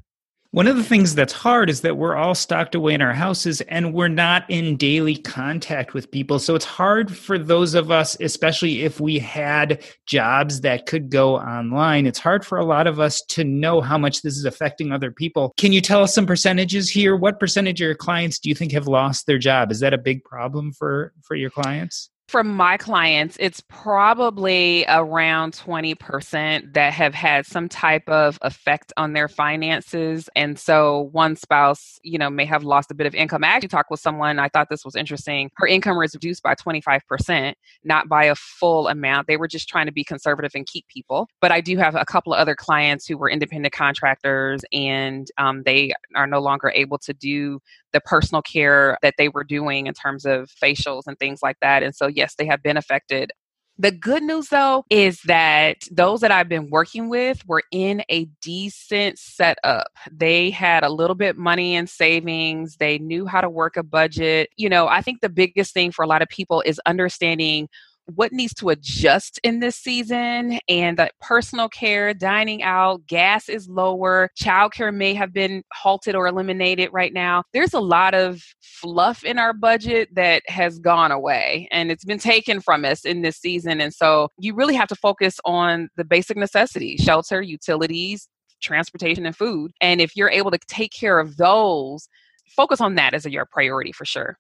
One 0.53 0.67
of 0.67 0.75
the 0.75 0.83
things 0.83 1.15
that's 1.15 1.31
hard 1.31 1.69
is 1.69 1.79
that 1.79 1.95
we're 1.95 2.17
all 2.17 2.35
stocked 2.35 2.75
away 2.75 2.93
in 2.93 3.01
our 3.01 3.13
houses 3.13 3.61
and 3.61 3.93
we're 3.93 4.09
not 4.09 4.43
in 4.49 4.75
daily 4.75 5.15
contact 5.15 5.93
with 5.93 6.11
people. 6.11 6.39
So 6.39 6.55
it's 6.55 6.65
hard 6.65 7.15
for 7.15 7.39
those 7.39 7.73
of 7.73 7.89
us, 7.89 8.17
especially 8.19 8.83
if 8.83 8.99
we 8.99 9.17
had 9.17 9.81
jobs 10.07 10.59
that 10.59 10.87
could 10.87 11.09
go 11.09 11.37
online, 11.37 12.05
it's 12.05 12.19
hard 12.19 12.45
for 12.45 12.57
a 12.57 12.65
lot 12.65 12.85
of 12.85 12.99
us 12.99 13.21
to 13.29 13.45
know 13.45 13.79
how 13.79 13.97
much 13.97 14.23
this 14.23 14.35
is 14.35 14.43
affecting 14.43 14.91
other 14.91 15.09
people. 15.09 15.53
Can 15.55 15.71
you 15.71 15.79
tell 15.79 16.03
us 16.03 16.13
some 16.13 16.25
percentages 16.25 16.89
here? 16.89 17.15
What 17.15 17.39
percentage 17.39 17.79
of 17.79 17.85
your 17.85 17.95
clients 17.95 18.37
do 18.37 18.49
you 18.49 18.55
think 18.55 18.73
have 18.73 18.87
lost 18.87 19.27
their 19.27 19.39
job? 19.39 19.71
Is 19.71 19.79
that 19.79 19.93
a 19.93 19.97
big 19.97 20.21
problem 20.25 20.73
for, 20.73 21.13
for 21.21 21.35
your 21.35 21.49
clients? 21.49 22.10
From 22.31 22.47
my 22.47 22.77
clients, 22.77 23.35
it's 23.41 23.61
probably 23.67 24.85
around 24.87 25.51
20% 25.51 26.73
that 26.73 26.93
have 26.93 27.13
had 27.13 27.45
some 27.45 27.67
type 27.67 28.07
of 28.07 28.39
effect 28.41 28.93
on 28.95 29.11
their 29.11 29.27
finances. 29.27 30.29
And 30.33 30.57
so 30.57 31.09
one 31.11 31.35
spouse, 31.35 31.99
you 32.03 32.17
know, 32.17 32.29
may 32.29 32.45
have 32.45 32.63
lost 32.63 32.89
a 32.89 32.93
bit 32.93 33.05
of 33.05 33.13
income. 33.13 33.43
I 33.43 33.47
actually 33.47 33.67
talked 33.67 33.91
with 33.91 33.99
someone, 33.99 34.39
I 34.39 34.47
thought 34.47 34.69
this 34.69 34.85
was 34.85 34.95
interesting. 34.95 35.51
Her 35.57 35.67
income 35.67 35.97
was 35.97 36.13
reduced 36.13 36.41
by 36.41 36.55
25%, 36.55 37.53
not 37.83 38.07
by 38.07 38.23
a 38.23 38.35
full 38.35 38.87
amount. 38.87 39.27
They 39.27 39.35
were 39.35 39.49
just 39.49 39.67
trying 39.67 39.87
to 39.87 39.91
be 39.91 40.05
conservative 40.05 40.51
and 40.55 40.65
keep 40.65 40.87
people. 40.87 41.27
But 41.41 41.51
I 41.51 41.59
do 41.59 41.77
have 41.79 41.95
a 41.95 42.05
couple 42.05 42.33
of 42.33 42.39
other 42.39 42.55
clients 42.55 43.05
who 43.05 43.17
were 43.17 43.29
independent 43.29 43.73
contractors 43.73 44.61
and 44.71 45.27
um, 45.37 45.63
they 45.63 45.91
are 46.15 46.27
no 46.27 46.39
longer 46.39 46.71
able 46.73 46.97
to 46.99 47.13
do 47.13 47.59
the 47.93 48.01
personal 48.01 48.41
care 48.41 48.97
that 49.01 49.15
they 49.17 49.29
were 49.29 49.43
doing 49.43 49.87
in 49.87 49.93
terms 49.93 50.25
of 50.25 50.49
facials 50.63 51.03
and 51.07 51.17
things 51.19 51.41
like 51.43 51.57
that. 51.61 51.83
And 51.83 51.95
so, 51.95 52.07
yes, 52.21 52.35
they 52.35 52.45
have 52.45 52.61
been 52.61 52.77
affected. 52.77 53.31
The 53.77 53.91
good 53.91 54.21
news, 54.21 54.49
though, 54.49 54.83
is 54.91 55.21
that 55.25 55.87
those 55.89 56.21
that 56.21 56.29
I've 56.29 56.49
been 56.49 56.69
working 56.69 57.09
with 57.09 57.43
were 57.47 57.63
in 57.71 58.03
a 58.09 58.25
decent 58.41 59.17
setup. 59.17 59.87
They 60.11 60.51
had 60.51 60.83
a 60.83 60.89
little 60.89 61.15
bit 61.15 61.35
money 61.35 61.73
in 61.73 61.87
savings. 61.87 62.77
They 62.77 62.99
knew 62.99 63.25
how 63.25 63.41
to 63.41 63.49
work 63.49 63.77
a 63.77 63.83
budget. 63.83 64.49
You 64.55 64.69
know, 64.69 64.87
I 64.87 65.01
think 65.01 65.21
the 65.21 65.29
biggest 65.29 65.73
thing 65.73 65.91
for 65.91 66.03
a 66.03 66.07
lot 66.07 66.21
of 66.21 66.29
people 66.29 66.61
is 66.63 66.79
understanding 66.85 67.69
what 68.15 68.31
needs 68.31 68.53
to 68.55 68.69
adjust 68.69 69.39
in 69.43 69.59
this 69.59 69.75
season 69.75 70.59
and 70.67 70.97
that 70.97 71.13
personal 71.21 71.69
care, 71.69 72.13
dining 72.13 72.63
out, 72.63 73.05
gas 73.07 73.49
is 73.49 73.67
lower, 73.67 74.29
childcare 74.39 74.93
may 74.93 75.13
have 75.13 75.33
been 75.33 75.63
halted 75.73 76.15
or 76.15 76.27
eliminated 76.27 76.89
right 76.91 77.13
now. 77.13 77.43
There's 77.53 77.73
a 77.73 77.79
lot 77.79 78.13
of 78.13 78.41
fluff 78.61 79.23
in 79.23 79.37
our 79.37 79.53
budget 79.53 80.09
that 80.15 80.43
has 80.47 80.79
gone 80.79 81.11
away 81.11 81.67
and 81.71 81.91
it's 81.91 82.05
been 82.05 82.19
taken 82.19 82.61
from 82.61 82.85
us 82.85 83.05
in 83.05 83.21
this 83.21 83.37
season. 83.37 83.81
And 83.81 83.93
so 83.93 84.29
you 84.39 84.55
really 84.55 84.75
have 84.75 84.89
to 84.89 84.95
focus 84.95 85.39
on 85.45 85.89
the 85.97 86.05
basic 86.05 86.37
necessities 86.37 87.01
shelter, 87.01 87.41
utilities, 87.41 88.27
transportation, 88.61 89.25
and 89.25 89.35
food. 89.35 89.71
And 89.81 90.01
if 90.01 90.15
you're 90.15 90.29
able 90.29 90.51
to 90.51 90.59
take 90.67 90.91
care 90.91 91.19
of 91.19 91.37
those, 91.37 92.07
focus 92.55 92.81
on 92.81 92.95
that 92.95 93.13
as 93.13 93.25
a, 93.25 93.31
your 93.31 93.45
priority 93.45 93.91
for 93.91 94.05
sure. 94.05 94.37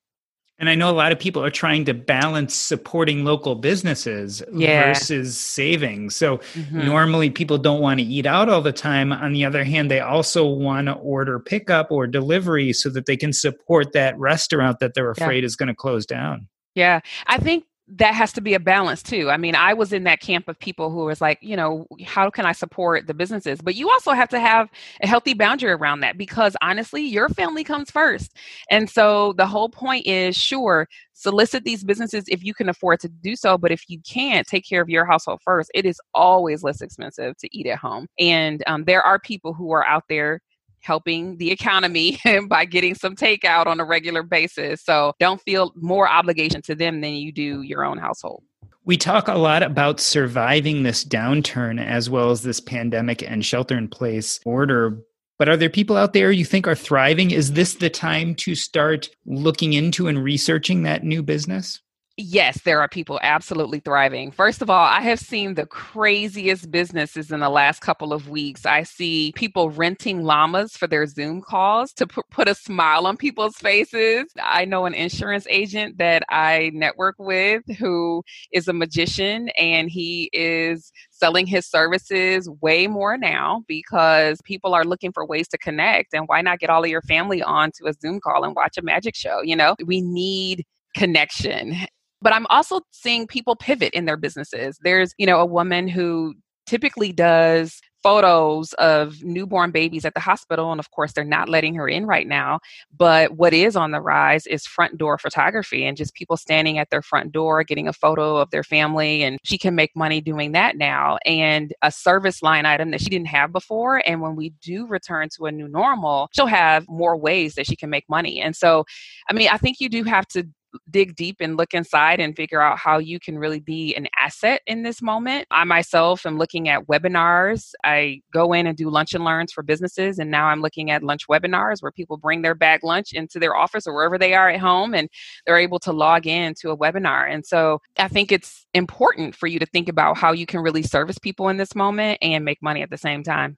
And 0.61 0.69
I 0.69 0.75
know 0.75 0.91
a 0.91 0.93
lot 0.93 1.11
of 1.11 1.17
people 1.17 1.43
are 1.43 1.49
trying 1.49 1.85
to 1.85 1.93
balance 1.95 2.53
supporting 2.53 3.25
local 3.25 3.55
businesses 3.55 4.43
yeah. 4.53 4.93
versus 4.93 5.35
saving. 5.35 6.11
So 6.11 6.37
mm-hmm. 6.37 6.85
normally 6.85 7.31
people 7.31 7.57
don't 7.57 7.81
want 7.81 7.99
to 7.99 8.05
eat 8.05 8.27
out 8.27 8.47
all 8.47 8.61
the 8.61 8.71
time. 8.71 9.11
On 9.11 9.33
the 9.33 9.43
other 9.43 9.63
hand, 9.63 9.89
they 9.89 10.01
also 10.01 10.45
want 10.45 10.85
to 10.85 10.93
order 10.93 11.39
pickup 11.39 11.91
or 11.91 12.05
delivery 12.05 12.73
so 12.73 12.91
that 12.91 13.07
they 13.07 13.17
can 13.17 13.33
support 13.33 13.93
that 13.93 14.15
restaurant 14.19 14.77
that 14.81 14.93
they're 14.93 15.09
afraid 15.09 15.39
yeah. 15.39 15.47
is 15.47 15.55
going 15.55 15.67
to 15.67 15.73
close 15.73 16.05
down. 16.05 16.47
Yeah. 16.75 16.99
I 17.25 17.39
think 17.39 17.65
that 17.95 18.13
has 18.13 18.31
to 18.33 18.41
be 18.41 18.53
a 18.53 18.59
balance 18.59 19.03
too. 19.03 19.29
I 19.29 19.37
mean, 19.37 19.53
I 19.53 19.73
was 19.73 19.91
in 19.91 20.03
that 20.05 20.21
camp 20.21 20.47
of 20.47 20.57
people 20.57 20.89
who 20.91 21.05
was 21.05 21.19
like, 21.19 21.39
you 21.41 21.57
know, 21.57 21.85
how 22.05 22.29
can 22.29 22.45
I 22.45 22.53
support 22.53 23.05
the 23.05 23.13
businesses? 23.13 23.59
But 23.61 23.75
you 23.75 23.89
also 23.89 24.11
have 24.11 24.29
to 24.29 24.39
have 24.39 24.69
a 25.01 25.07
healthy 25.07 25.33
boundary 25.33 25.71
around 25.71 25.99
that 25.99 26.17
because 26.17 26.55
honestly, 26.61 27.03
your 27.03 27.27
family 27.29 27.65
comes 27.65 27.91
first. 27.91 28.37
And 28.69 28.89
so 28.89 29.33
the 29.33 29.45
whole 29.45 29.67
point 29.67 30.07
is 30.07 30.37
sure, 30.37 30.87
solicit 31.13 31.65
these 31.65 31.83
businesses 31.83 32.23
if 32.29 32.43
you 32.43 32.53
can 32.53 32.69
afford 32.69 33.01
to 33.01 33.09
do 33.09 33.35
so. 33.35 33.57
But 33.57 33.71
if 33.71 33.83
you 33.89 33.99
can't, 34.07 34.47
take 34.47 34.67
care 34.67 34.81
of 34.81 34.89
your 34.89 35.05
household 35.05 35.41
first. 35.43 35.69
It 35.73 35.85
is 35.85 35.99
always 36.13 36.63
less 36.63 36.81
expensive 36.81 37.35
to 37.37 37.49
eat 37.51 37.67
at 37.67 37.77
home. 37.77 38.07
And 38.17 38.63
um, 38.67 38.85
there 38.85 39.01
are 39.01 39.19
people 39.19 39.53
who 39.53 39.71
are 39.73 39.85
out 39.85 40.03
there 40.07 40.39
helping 40.83 41.37
the 41.37 41.51
economy 41.51 42.19
by 42.47 42.65
getting 42.65 42.95
some 42.95 43.15
takeout 43.15 43.67
on 43.67 43.79
a 43.79 43.85
regular 43.85 44.23
basis. 44.23 44.83
So 44.83 45.13
don't 45.19 45.41
feel 45.41 45.71
more 45.75 46.09
obligation 46.09 46.61
to 46.63 46.75
them 46.75 47.01
than 47.01 47.13
you 47.13 47.31
do 47.31 47.61
your 47.61 47.83
own 47.83 47.97
household. 47.97 48.43
We 48.83 48.97
talk 48.97 49.27
a 49.27 49.35
lot 49.35 49.61
about 49.61 49.99
surviving 49.99 50.83
this 50.83 51.05
downturn 51.05 51.83
as 51.83 52.09
well 52.09 52.31
as 52.31 52.41
this 52.41 52.59
pandemic 52.59 53.21
and 53.21 53.45
shelter 53.45 53.77
in 53.77 53.87
place 53.87 54.39
order. 54.43 54.99
But 55.37 55.49
are 55.49 55.57
there 55.57 55.69
people 55.69 55.97
out 55.97 56.13
there 56.13 56.31
you 56.31 56.45
think 56.45 56.67
are 56.67 56.75
thriving? 56.75 57.31
Is 57.31 57.53
this 57.53 57.75
the 57.75 57.89
time 57.89 58.33
to 58.35 58.55
start 58.55 59.09
looking 59.25 59.73
into 59.73 60.07
and 60.07 60.23
researching 60.23 60.83
that 60.83 61.03
new 61.03 61.21
business? 61.21 61.79
Yes, 62.17 62.61
there 62.63 62.81
are 62.81 62.89
people 62.89 63.19
absolutely 63.23 63.79
thriving. 63.79 64.31
First 64.31 64.61
of 64.61 64.69
all, 64.69 64.85
I 64.85 65.01
have 65.01 65.19
seen 65.19 65.55
the 65.55 65.65
craziest 65.65 66.69
businesses 66.69 67.31
in 67.31 67.39
the 67.39 67.49
last 67.49 67.79
couple 67.79 68.13
of 68.13 68.29
weeks. 68.29 68.65
I 68.65 68.83
see 68.83 69.31
people 69.35 69.71
renting 69.71 70.21
llamas 70.21 70.75
for 70.77 70.87
their 70.87 71.07
Zoom 71.07 71.41
calls 71.41 71.93
to 71.93 72.05
put, 72.05 72.29
put 72.29 72.47
a 72.49 72.53
smile 72.53 73.07
on 73.07 73.17
people's 73.17 73.55
faces. 73.55 74.25
I 74.43 74.65
know 74.65 74.85
an 74.85 74.93
insurance 74.93 75.47
agent 75.49 75.97
that 75.97 76.21
I 76.29 76.69
network 76.73 77.15
with 77.17 77.63
who 77.79 78.23
is 78.51 78.67
a 78.67 78.73
magician 78.73 79.49
and 79.57 79.89
he 79.89 80.29
is 80.33 80.91
selling 81.11 81.47
his 81.47 81.65
services 81.65 82.47
way 82.61 82.87
more 82.87 83.17
now 83.17 83.63
because 83.67 84.39
people 84.43 84.75
are 84.75 84.83
looking 84.85 85.13
for 85.13 85.25
ways 85.25 85.47
to 85.47 85.57
connect 85.57 86.13
and 86.13 86.25
why 86.27 86.41
not 86.41 86.59
get 86.59 86.69
all 86.69 86.83
of 86.83 86.89
your 86.89 87.01
family 87.03 87.41
on 87.41 87.71
to 87.77 87.87
a 87.87 87.93
Zoom 87.93 88.19
call 88.19 88.43
and 88.43 88.53
watch 88.55 88.77
a 88.77 88.81
magic 88.83 89.15
show, 89.15 89.41
you 89.41 89.55
know? 89.55 89.75
We 89.85 90.01
need 90.01 90.65
connection 90.93 91.73
but 92.21 92.33
I'm 92.33 92.45
also 92.49 92.81
seeing 92.91 93.27
people 93.27 93.55
pivot 93.55 93.93
in 93.93 94.05
their 94.05 94.17
businesses. 94.17 94.77
There's, 94.83 95.13
you 95.17 95.25
know, 95.25 95.39
a 95.39 95.45
woman 95.45 95.87
who 95.87 96.35
typically 96.65 97.11
does 97.11 97.81
photos 98.03 98.73
of 98.73 99.23
newborn 99.23 99.71
babies 99.71 100.05
at 100.05 100.13
the 100.13 100.19
hospital 100.19 100.71
and 100.71 100.79
of 100.79 100.89
course 100.91 101.13
they're 101.13 101.23
not 101.23 101.49
letting 101.49 101.75
her 101.75 101.87
in 101.87 102.05
right 102.05 102.27
now 102.27 102.59
but 102.97 103.33
what 103.33 103.53
is 103.53 103.75
on 103.75 103.91
the 103.91 104.01
rise 104.01 104.47
is 104.47 104.65
front 104.65 104.97
door 104.97 105.17
photography 105.17 105.85
and 105.85 105.97
just 105.97 106.13
people 106.15 106.35
standing 106.35 106.77
at 106.77 106.89
their 106.89 107.01
front 107.01 107.31
door 107.31 107.63
getting 107.63 107.87
a 107.87 107.93
photo 107.93 108.37
of 108.37 108.49
their 108.49 108.63
family 108.63 109.23
and 109.23 109.37
she 109.43 109.57
can 109.57 109.75
make 109.75 109.91
money 109.95 110.19
doing 110.19 110.51
that 110.51 110.77
now 110.77 111.17
and 111.25 111.73
a 111.83 111.91
service 111.91 112.41
line 112.41 112.65
item 112.65 112.91
that 112.91 113.01
she 113.01 113.09
didn't 113.09 113.27
have 113.27 113.51
before 113.51 114.01
and 114.07 114.21
when 114.21 114.35
we 114.35 114.49
do 114.61 114.87
return 114.87 115.27
to 115.29 115.45
a 115.45 115.51
new 115.51 115.67
normal 115.67 116.27
she'll 116.33 116.47
have 116.47 116.87
more 116.87 117.15
ways 117.15 117.53
that 117.53 117.67
she 117.67 117.75
can 117.75 117.89
make 117.89 118.09
money 118.09 118.41
and 118.41 118.55
so 118.55 118.83
i 119.29 119.33
mean 119.33 119.47
i 119.51 119.57
think 119.57 119.79
you 119.79 119.89
do 119.89 120.03
have 120.03 120.27
to 120.27 120.47
dig 120.89 121.15
deep 121.15 121.37
and 121.39 121.57
look 121.57 121.73
inside 121.73 122.19
and 122.19 122.35
figure 122.35 122.61
out 122.61 122.77
how 122.77 122.97
you 122.97 123.19
can 123.19 123.37
really 123.37 123.59
be 123.59 123.95
an 123.95 124.07
asset 124.17 124.61
in 124.67 124.83
this 124.83 125.01
moment. 125.01 125.47
I 125.51 125.63
myself 125.63 126.25
am 126.25 126.37
looking 126.37 126.69
at 126.69 126.87
webinars. 126.87 127.71
I 127.83 128.21
go 128.33 128.53
in 128.53 128.67
and 128.67 128.77
do 128.77 128.89
lunch 128.89 129.13
and 129.13 129.23
learns 129.23 129.51
for 129.51 129.63
businesses, 129.63 130.19
and 130.19 130.31
now 130.31 130.47
I'm 130.47 130.61
looking 130.61 130.91
at 130.91 131.03
lunch 131.03 131.27
webinars 131.27 131.81
where 131.81 131.91
people 131.91 132.17
bring 132.17 132.41
their 132.41 132.55
bag 132.55 132.83
lunch 132.83 133.13
into 133.13 133.39
their 133.39 133.55
office 133.55 133.87
or 133.87 133.93
wherever 133.93 134.17
they 134.17 134.33
are 134.33 134.49
at 134.49 134.59
home 134.59 134.93
and 134.93 135.09
they're 135.45 135.57
able 135.57 135.79
to 135.79 135.91
log 135.91 136.27
in 136.27 136.53
to 136.61 136.71
a 136.71 136.77
webinar. 136.77 137.31
And 137.31 137.45
so 137.45 137.79
I 137.97 138.07
think 138.07 138.31
it's 138.31 138.65
important 138.73 139.35
for 139.35 139.47
you 139.47 139.59
to 139.59 139.65
think 139.65 139.89
about 139.89 140.17
how 140.17 140.31
you 140.31 140.45
can 140.45 140.61
really 140.61 140.83
service 140.83 141.17
people 141.17 141.49
in 141.49 141.57
this 141.57 141.75
moment 141.75 142.19
and 142.21 142.45
make 142.45 142.61
money 142.61 142.81
at 142.81 142.89
the 142.89 142.97
same 142.97 143.23
time. 143.23 143.57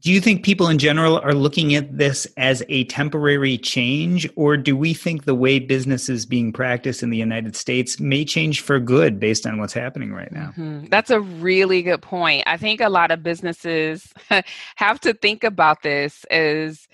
Do 0.00 0.12
you 0.12 0.20
think 0.20 0.44
people 0.44 0.68
in 0.68 0.76
general 0.76 1.18
are 1.20 1.32
looking 1.32 1.74
at 1.74 1.96
this 1.96 2.26
as 2.36 2.62
a 2.68 2.84
temporary 2.84 3.56
change, 3.56 4.28
or 4.36 4.56
do 4.56 4.76
we 4.76 4.92
think 4.92 5.24
the 5.24 5.34
way 5.34 5.58
business 5.58 6.10
is 6.10 6.26
being 6.26 6.52
practiced 6.52 7.02
in 7.02 7.08
the 7.08 7.16
United 7.16 7.56
States 7.56 7.98
may 7.98 8.24
change 8.24 8.60
for 8.60 8.78
good 8.78 9.18
based 9.18 9.46
on 9.46 9.58
what's 9.58 9.72
happening 9.72 10.12
right 10.12 10.30
now? 10.30 10.52
Mm-hmm. 10.58 10.86
That's 10.90 11.10
a 11.10 11.20
really 11.20 11.80
good 11.80 12.02
point. 12.02 12.44
I 12.46 12.58
think 12.58 12.82
a 12.82 12.90
lot 12.90 13.12
of 13.12 13.22
businesses 13.22 14.12
have 14.76 15.00
to 15.00 15.14
think 15.14 15.42
about 15.42 15.82
this 15.82 16.24
as 16.24 16.86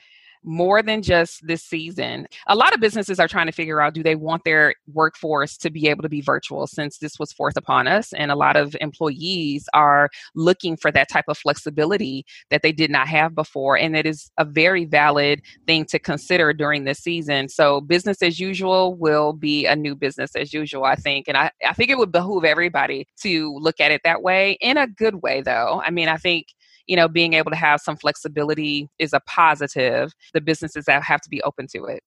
more 0.42 0.82
than 0.82 1.02
just 1.02 1.46
this 1.46 1.62
season. 1.62 2.26
A 2.46 2.54
lot 2.54 2.74
of 2.74 2.80
businesses 2.80 3.18
are 3.20 3.28
trying 3.28 3.46
to 3.46 3.52
figure 3.52 3.80
out 3.80 3.94
do 3.94 4.02
they 4.02 4.14
want 4.14 4.44
their 4.44 4.74
workforce 4.92 5.56
to 5.58 5.70
be 5.70 5.88
able 5.88 6.02
to 6.02 6.08
be 6.08 6.20
virtual 6.20 6.66
since 6.66 6.98
this 6.98 7.18
was 7.18 7.32
forced 7.32 7.56
upon 7.56 7.86
us? 7.86 8.12
And 8.12 8.30
a 8.30 8.36
lot 8.36 8.56
of 8.56 8.76
employees 8.80 9.68
are 9.74 10.08
looking 10.34 10.76
for 10.76 10.90
that 10.92 11.08
type 11.08 11.26
of 11.28 11.38
flexibility 11.38 12.24
that 12.50 12.62
they 12.62 12.72
did 12.72 12.90
not 12.90 13.08
have 13.08 13.34
before. 13.34 13.76
And 13.76 13.96
it 13.96 14.06
is 14.06 14.30
a 14.38 14.44
very 14.44 14.84
valid 14.84 15.42
thing 15.66 15.84
to 15.86 15.98
consider 15.98 16.52
during 16.52 16.84
this 16.84 16.98
season. 16.98 17.48
So, 17.48 17.80
business 17.80 18.22
as 18.22 18.40
usual 18.40 18.94
will 18.96 19.32
be 19.32 19.66
a 19.66 19.76
new 19.76 19.94
business 19.94 20.34
as 20.36 20.52
usual, 20.52 20.84
I 20.84 20.96
think. 20.96 21.28
And 21.28 21.36
I, 21.36 21.50
I 21.66 21.72
think 21.72 21.90
it 21.90 21.98
would 21.98 22.12
behoove 22.12 22.44
everybody 22.44 23.06
to 23.22 23.56
look 23.58 23.80
at 23.80 23.90
it 23.90 24.00
that 24.04 24.22
way 24.22 24.58
in 24.60 24.76
a 24.76 24.86
good 24.86 25.22
way, 25.22 25.42
though. 25.42 25.82
I 25.84 25.90
mean, 25.90 26.08
I 26.08 26.16
think 26.16 26.46
you 26.90 26.96
know, 26.96 27.06
being 27.06 27.34
able 27.34 27.52
to 27.52 27.56
have 27.56 27.80
some 27.80 27.96
flexibility 27.96 28.88
is 28.98 29.12
a 29.12 29.20
positive. 29.20 30.12
The 30.34 30.40
businesses 30.40 30.86
that 30.86 31.04
have 31.04 31.20
to 31.20 31.30
be 31.30 31.40
open 31.42 31.68
to 31.68 31.84
it. 31.84 32.02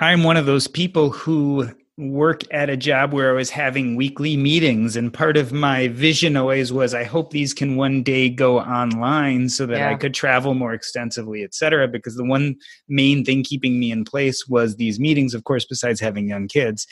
I'm 0.00 0.24
one 0.24 0.36
of 0.36 0.44
those 0.44 0.66
people 0.66 1.10
who 1.10 1.70
work 1.96 2.42
at 2.52 2.68
a 2.68 2.76
job 2.76 3.12
where 3.12 3.30
I 3.30 3.34
was 3.34 3.50
having 3.50 3.94
weekly 3.94 4.36
meetings. 4.36 4.96
And 4.96 5.14
part 5.14 5.36
of 5.36 5.52
my 5.52 5.86
vision 5.86 6.36
always 6.36 6.72
was 6.72 6.94
I 6.94 7.04
hope 7.04 7.30
these 7.30 7.54
can 7.54 7.76
one 7.76 8.02
day 8.02 8.28
go 8.28 8.58
online 8.58 9.48
so 9.48 9.66
that 9.66 9.78
yeah. 9.78 9.90
I 9.90 9.94
could 9.94 10.14
travel 10.14 10.54
more 10.54 10.74
extensively, 10.74 11.44
et 11.44 11.54
cetera. 11.54 11.86
Because 11.86 12.16
the 12.16 12.24
one 12.24 12.56
main 12.88 13.24
thing 13.24 13.44
keeping 13.44 13.78
me 13.78 13.92
in 13.92 14.04
place 14.04 14.48
was 14.48 14.74
these 14.74 14.98
meetings, 14.98 15.32
of 15.32 15.44
course, 15.44 15.64
besides 15.64 16.00
having 16.00 16.28
young 16.28 16.48
kids. 16.48 16.88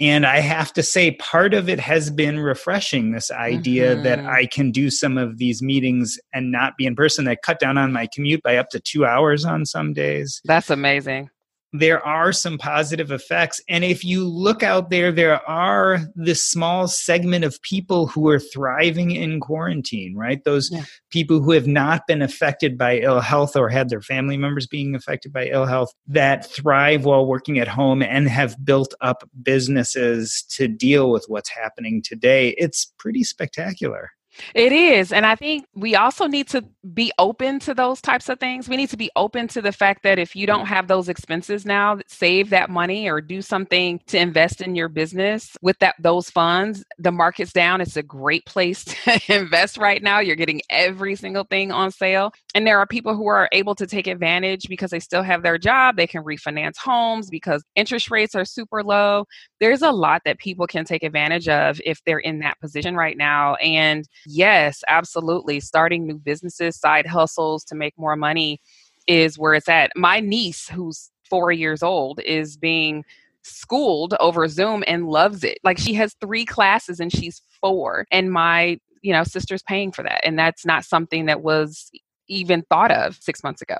And 0.00 0.24
I 0.24 0.38
have 0.38 0.72
to 0.74 0.82
say, 0.82 1.12
part 1.12 1.54
of 1.54 1.68
it 1.68 1.80
has 1.80 2.10
been 2.10 2.38
refreshing 2.38 3.10
this 3.10 3.30
idea 3.30 3.94
mm-hmm. 3.94 4.04
that 4.04 4.20
I 4.20 4.46
can 4.46 4.70
do 4.70 4.90
some 4.90 5.18
of 5.18 5.38
these 5.38 5.60
meetings 5.60 6.18
and 6.32 6.52
not 6.52 6.76
be 6.76 6.86
in 6.86 6.94
person. 6.94 7.26
I 7.26 7.34
cut 7.34 7.58
down 7.58 7.78
on 7.78 7.92
my 7.92 8.08
commute 8.12 8.42
by 8.42 8.56
up 8.56 8.68
to 8.70 8.80
two 8.80 9.04
hours 9.04 9.44
on 9.44 9.66
some 9.66 9.92
days. 9.92 10.40
That's 10.44 10.70
amazing 10.70 11.30
there 11.72 12.04
are 12.06 12.32
some 12.32 12.56
positive 12.56 13.10
effects. 13.10 13.60
And 13.68 13.84
if 13.84 14.04
you 14.04 14.26
look 14.26 14.62
out 14.62 14.90
there, 14.90 15.12
there 15.12 15.46
are 15.48 16.00
this 16.14 16.44
small 16.44 16.88
segment 16.88 17.44
of 17.44 17.60
people 17.62 18.06
who 18.06 18.28
are 18.28 18.38
thriving 18.38 19.10
in 19.10 19.40
quarantine, 19.40 20.16
right? 20.16 20.42
Those 20.44 20.70
yeah. 20.72 20.84
people 21.10 21.40
who 21.40 21.52
have 21.52 21.66
not 21.66 22.06
been 22.06 22.22
affected 22.22 22.78
by 22.78 22.98
ill 22.98 23.20
health 23.20 23.54
or 23.54 23.68
had 23.68 23.90
their 23.90 24.00
family 24.00 24.36
members 24.36 24.66
being 24.66 24.94
affected 24.94 25.32
by 25.32 25.48
ill 25.48 25.66
health 25.66 25.92
that 26.06 26.46
thrive 26.50 27.04
while 27.04 27.26
working 27.26 27.58
at 27.58 27.68
home 27.68 28.02
and 28.02 28.28
have 28.28 28.56
built 28.64 28.94
up 29.00 29.28
businesses 29.42 30.44
to 30.50 30.68
deal 30.68 31.10
with 31.10 31.26
what's 31.28 31.50
happening 31.50 32.02
today. 32.02 32.54
It's 32.56 32.92
pretty 32.98 33.24
spectacular. 33.24 34.10
It 34.54 34.72
is. 34.72 35.12
And 35.12 35.26
I 35.26 35.34
think 35.34 35.66
we 35.74 35.94
also 35.94 36.26
need 36.26 36.48
to 36.48 36.64
be 36.94 37.12
open 37.18 37.58
to 37.60 37.74
those 37.74 38.00
types 38.00 38.28
of 38.28 38.40
things. 38.40 38.68
We 38.68 38.76
need 38.76 38.90
to 38.90 38.96
be 38.96 39.10
open 39.16 39.48
to 39.48 39.62
the 39.62 39.72
fact 39.72 40.02
that 40.02 40.18
if 40.18 40.34
you 40.34 40.46
don't 40.46 40.66
have 40.66 40.88
those 40.88 41.08
expenses 41.08 41.64
now, 41.66 41.98
save 42.06 42.50
that 42.50 42.70
money 42.70 43.08
or 43.08 43.20
do 43.20 43.42
something 43.42 44.00
to 44.06 44.18
invest 44.18 44.60
in 44.60 44.74
your 44.74 44.88
business 44.88 45.56
with 45.62 45.78
that 45.80 45.94
those 46.00 46.30
funds. 46.30 46.84
The 46.98 47.12
market's 47.12 47.52
down. 47.52 47.80
It's 47.80 47.96
a 47.96 48.02
great 48.02 48.46
place 48.46 48.84
to 49.04 49.20
invest 49.28 49.76
right 49.76 50.02
now. 50.02 50.20
You're 50.20 50.36
getting 50.36 50.62
every 50.70 51.14
single 51.16 51.44
thing 51.44 51.72
on 51.72 51.90
sale. 51.90 52.32
And 52.54 52.66
there 52.66 52.78
are 52.78 52.86
people 52.86 53.14
who 53.16 53.26
are 53.28 53.48
able 53.52 53.74
to 53.76 53.86
take 53.86 54.06
advantage 54.06 54.68
because 54.68 54.90
they 54.90 55.00
still 55.00 55.22
have 55.22 55.42
their 55.42 55.58
job. 55.58 55.96
They 55.96 56.06
can 56.06 56.24
refinance 56.24 56.76
homes 56.78 57.30
because 57.30 57.64
interest 57.74 58.10
rates 58.10 58.34
are 58.34 58.44
super 58.44 58.82
low. 58.82 59.24
There's 59.60 59.82
a 59.82 59.90
lot 59.90 60.22
that 60.24 60.38
people 60.38 60.66
can 60.66 60.84
take 60.84 61.02
advantage 61.02 61.48
of 61.48 61.80
if 61.84 62.02
they're 62.04 62.18
in 62.18 62.38
that 62.40 62.60
position 62.60 62.94
right 62.96 63.16
now. 63.16 63.54
And 63.56 64.08
yes, 64.26 64.82
absolutely. 64.88 65.60
Starting 65.60 66.06
new 66.06 66.18
businesses, 66.18 66.76
side 66.76 67.06
hustles 67.06 67.64
to 67.64 67.74
make 67.74 67.98
more 67.98 68.16
money 68.16 68.60
is 69.06 69.38
where 69.38 69.54
it's 69.54 69.68
at. 69.68 69.90
My 69.96 70.20
niece, 70.20 70.68
who's 70.68 71.10
four 71.28 71.50
years 71.50 71.82
old, 71.82 72.20
is 72.20 72.56
being 72.56 73.04
schooled 73.42 74.14
over 74.20 74.46
Zoom 74.48 74.84
and 74.86 75.08
loves 75.08 75.42
it. 75.44 75.58
Like 75.64 75.78
she 75.78 75.94
has 75.94 76.14
three 76.20 76.44
classes 76.44 77.00
and 77.00 77.12
she's 77.12 77.42
four. 77.60 78.06
And 78.10 78.30
my, 78.30 78.78
you 79.02 79.12
know, 79.12 79.24
sister's 79.24 79.62
paying 79.62 79.92
for 79.92 80.02
that. 80.02 80.20
And 80.24 80.38
that's 80.38 80.66
not 80.66 80.84
something 80.84 81.26
that 81.26 81.42
was 81.42 81.90
even 82.28 82.62
thought 82.68 82.90
of 82.90 83.16
six 83.20 83.42
months 83.42 83.62
ago. 83.62 83.78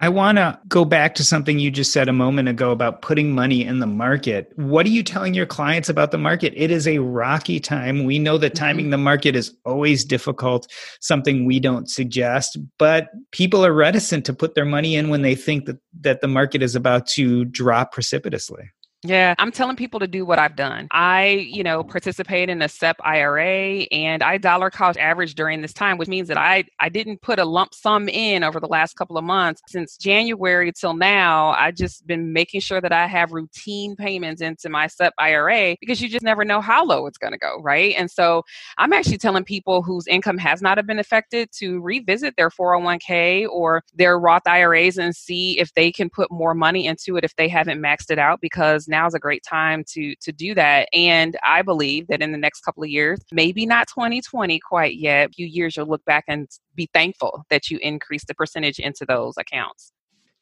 I 0.00 0.08
want 0.08 0.38
to 0.38 0.58
go 0.66 0.84
back 0.84 1.14
to 1.14 1.24
something 1.24 1.58
you 1.58 1.70
just 1.70 1.92
said 1.92 2.08
a 2.08 2.12
moment 2.12 2.48
ago 2.48 2.72
about 2.72 3.00
putting 3.00 3.32
money 3.32 3.64
in 3.64 3.78
the 3.78 3.86
market. 3.86 4.52
What 4.56 4.86
are 4.86 4.90
you 4.90 5.04
telling 5.04 5.34
your 5.34 5.46
clients 5.46 5.88
about 5.88 6.10
the 6.10 6.18
market? 6.18 6.52
It 6.56 6.72
is 6.72 6.88
a 6.88 6.98
rocky 6.98 7.60
time. 7.60 8.04
We 8.04 8.18
know 8.18 8.36
that 8.38 8.54
mm-hmm. 8.54 8.64
timing 8.64 8.90
the 8.90 8.98
market 8.98 9.36
is 9.36 9.54
always 9.64 10.04
difficult, 10.04 10.70
something 11.00 11.46
we 11.46 11.60
don't 11.60 11.88
suggest, 11.88 12.58
but 12.78 13.08
people 13.30 13.64
are 13.64 13.72
reticent 13.72 14.26
to 14.26 14.34
put 14.34 14.56
their 14.56 14.64
money 14.64 14.96
in 14.96 15.10
when 15.10 15.22
they 15.22 15.36
think 15.36 15.66
that, 15.66 15.78
that 16.00 16.20
the 16.20 16.28
market 16.28 16.60
is 16.60 16.74
about 16.74 17.06
to 17.08 17.44
drop 17.44 17.92
precipitously. 17.92 18.70
Yeah, 19.04 19.34
I'm 19.38 19.52
telling 19.52 19.76
people 19.76 20.00
to 20.00 20.08
do 20.08 20.26
what 20.26 20.38
I've 20.38 20.56
done. 20.56 20.88
I, 20.92 21.46
you 21.50 21.64
know, 21.64 21.84
participate 21.84 22.50
in 22.50 22.62
a 22.62 22.68
SEP 22.70 22.96
IRA 23.04 23.86
and 23.92 24.22
I 24.22 24.38
dollar 24.38 24.70
cost 24.70 24.98
average 24.98 25.34
during 25.36 25.62
this 25.62 25.74
time, 25.74 25.98
which 25.98 26.08
means 26.08 26.28
that 26.28 26.38
I 26.38 26.64
I 26.80 26.90
didn't 26.90 27.22
put 27.22 27.40
a 27.40 27.46
lump 27.46 27.74
sum 27.74 28.08
in 28.10 28.44
over 28.44 28.60
the 28.60 28.68
last 28.68 28.96
couple 28.96 29.18
of 29.18 29.24
months. 29.24 29.62
Since 29.68 29.98
January 29.98 30.72
till 30.72 30.94
now, 30.94 31.50
I 31.50 31.72
just 31.72 32.06
been 32.06 32.32
making 32.32 32.60
sure 32.62 32.82
that 32.82 32.92
I 32.92 33.08
have 33.08 33.32
routine 33.32 33.96
payments 33.96 34.42
into 34.42 34.70
my 34.70 34.86
SEP 34.88 35.14
IRA 35.18 35.76
because 35.80 36.02
you 36.02 36.10
just 36.10 36.24
never 36.24 36.44
know 36.44 36.60
how 36.62 36.84
low 36.86 37.06
it's 37.06 37.18
going 37.18 37.32
to 37.34 37.40
go, 37.40 37.60
right? 37.62 37.94
And 37.98 38.10
so 38.10 38.44
I'm 38.78 38.92
actually 38.92 39.18
telling 39.18 39.44
people 39.44 39.82
whose 39.82 40.06
income 40.08 40.38
has 40.38 40.62
not 40.62 40.84
been 40.86 41.00
affected 41.00 41.50
to 41.58 41.80
revisit 41.80 42.36
their 42.36 42.50
401k 42.50 43.48
or 43.50 43.82
their 43.94 44.18
Roth 44.20 44.46
IRAs 44.46 44.98
and 44.98 45.16
see 45.16 45.58
if 45.58 45.74
they 45.74 45.92
can 45.92 46.10
put 46.10 46.30
more 46.32 46.54
money 46.54 46.86
into 46.86 47.16
it 47.16 47.24
if 47.24 47.36
they 47.36 47.48
haven't 47.48 47.80
maxed 47.82 48.10
it 48.10 48.18
out 48.18 48.40
because 48.42 48.88
now 48.94 49.06
is 49.06 49.14
a 49.14 49.18
great 49.18 49.42
time 49.42 49.84
to 49.88 50.14
to 50.16 50.32
do 50.32 50.54
that. 50.54 50.88
And 50.92 51.36
I 51.44 51.62
believe 51.62 52.06
that 52.08 52.22
in 52.22 52.32
the 52.32 52.38
next 52.38 52.60
couple 52.60 52.82
of 52.82 52.90
years, 52.90 53.20
maybe 53.32 53.66
not 53.66 53.88
2020 53.88 54.60
quite 54.60 54.96
yet, 54.96 55.30
a 55.30 55.32
few 55.32 55.46
years 55.46 55.76
you'll 55.76 55.86
look 55.86 56.04
back 56.04 56.24
and 56.28 56.48
be 56.74 56.88
thankful 56.94 57.44
that 57.50 57.70
you 57.70 57.78
increased 57.82 58.28
the 58.28 58.34
percentage 58.34 58.78
into 58.78 59.04
those 59.04 59.34
accounts. 59.36 59.92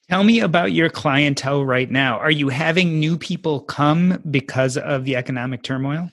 Tell 0.09 0.24
me 0.24 0.40
about 0.40 0.72
your 0.72 0.90
clientele 0.90 1.64
right 1.64 1.90
now. 1.90 2.18
Are 2.18 2.30
you 2.30 2.48
having 2.50 3.00
new 3.00 3.16
people 3.16 3.61
come 3.61 4.20
because 4.30 4.76
of 4.76 5.05
the 5.05 5.16
economic 5.16 5.62
turmoil? 5.62 6.11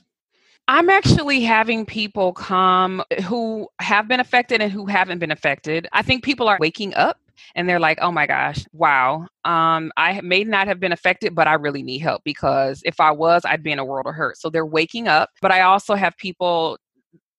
I'm 0.70 0.90
actually 0.90 1.42
having 1.42 1.86
people 1.86 2.32
come 2.32 3.04
who 3.26 3.68
have 3.82 4.08
been 4.08 4.20
affected 4.20 4.62
and 4.62 4.72
who 4.72 4.86
haven't 4.86 5.18
been 5.18 5.32
affected. 5.32 5.88
I 5.92 6.04
think 6.04 6.24
people 6.24 6.48
are 6.48 6.60
waking 6.62 6.94
up 6.94 7.18
and 7.56 7.68
they're 7.68 7.80
like, 7.80 8.00
oh 8.02 8.12
my 8.12 8.28
gosh, 8.28 8.66
wow, 8.74 9.28
um, 9.46 9.92
I 9.98 10.22
may 10.22 10.44
not 10.44 10.68
have 10.68 10.80
been 10.80 10.92
affected, 10.92 11.36
but 11.36 11.48
I 11.48 11.54
really 11.54 11.84
need 11.84 12.00
help 12.00 12.24
because 12.24 12.82
if 12.86 13.00
I 13.00 13.12
was, 13.12 13.44
I'd 13.46 13.64
be 13.64 13.72
in 13.72 13.80
a 13.80 13.86
world 13.86 14.08
of 14.08 14.16
hurt. 14.16 14.38
So 14.38 14.50
they're 14.50 14.66
waking 14.66 15.08
up. 15.08 15.30
But 15.42 15.52
I 15.52 15.62
also 15.62 15.96
have 15.96 16.16
people 16.18 16.78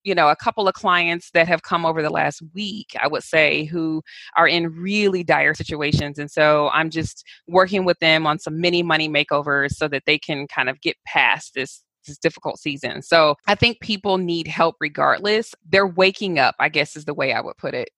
you 0.04 0.14
know, 0.14 0.28
a 0.28 0.36
couple 0.36 0.66
of 0.66 0.74
clients 0.74 1.30
that 1.32 1.46
have 1.46 1.62
come 1.62 1.84
over 1.84 2.02
the 2.02 2.10
last 2.10 2.42
week, 2.54 2.96
I 3.00 3.06
would 3.06 3.22
say, 3.22 3.64
who 3.64 4.02
are 4.36 4.48
in 4.48 4.74
really 4.74 5.22
dire 5.22 5.54
situations. 5.54 6.18
And 6.18 6.30
so 6.30 6.70
I'm 6.72 6.90
just 6.90 7.24
working 7.46 7.84
with 7.84 7.98
them 7.98 8.26
on 8.26 8.38
some 8.38 8.60
mini 8.60 8.82
money 8.82 9.08
makeovers 9.08 9.72
so 9.72 9.88
that 9.88 10.04
they 10.06 10.18
can 10.18 10.46
kind 10.46 10.68
of 10.68 10.80
get 10.80 10.96
past 11.06 11.54
this 11.54 11.82
this 12.06 12.16
difficult 12.16 12.58
season. 12.58 13.02
So 13.02 13.34
I 13.46 13.54
think 13.54 13.78
people 13.80 14.16
need 14.16 14.46
help 14.46 14.76
regardless. 14.80 15.54
They're 15.68 15.86
waking 15.86 16.38
up, 16.38 16.54
I 16.58 16.70
guess 16.70 16.96
is 16.96 17.04
the 17.04 17.12
way 17.12 17.34
I 17.34 17.42
would 17.42 17.58
put 17.58 17.74
it 17.74 17.90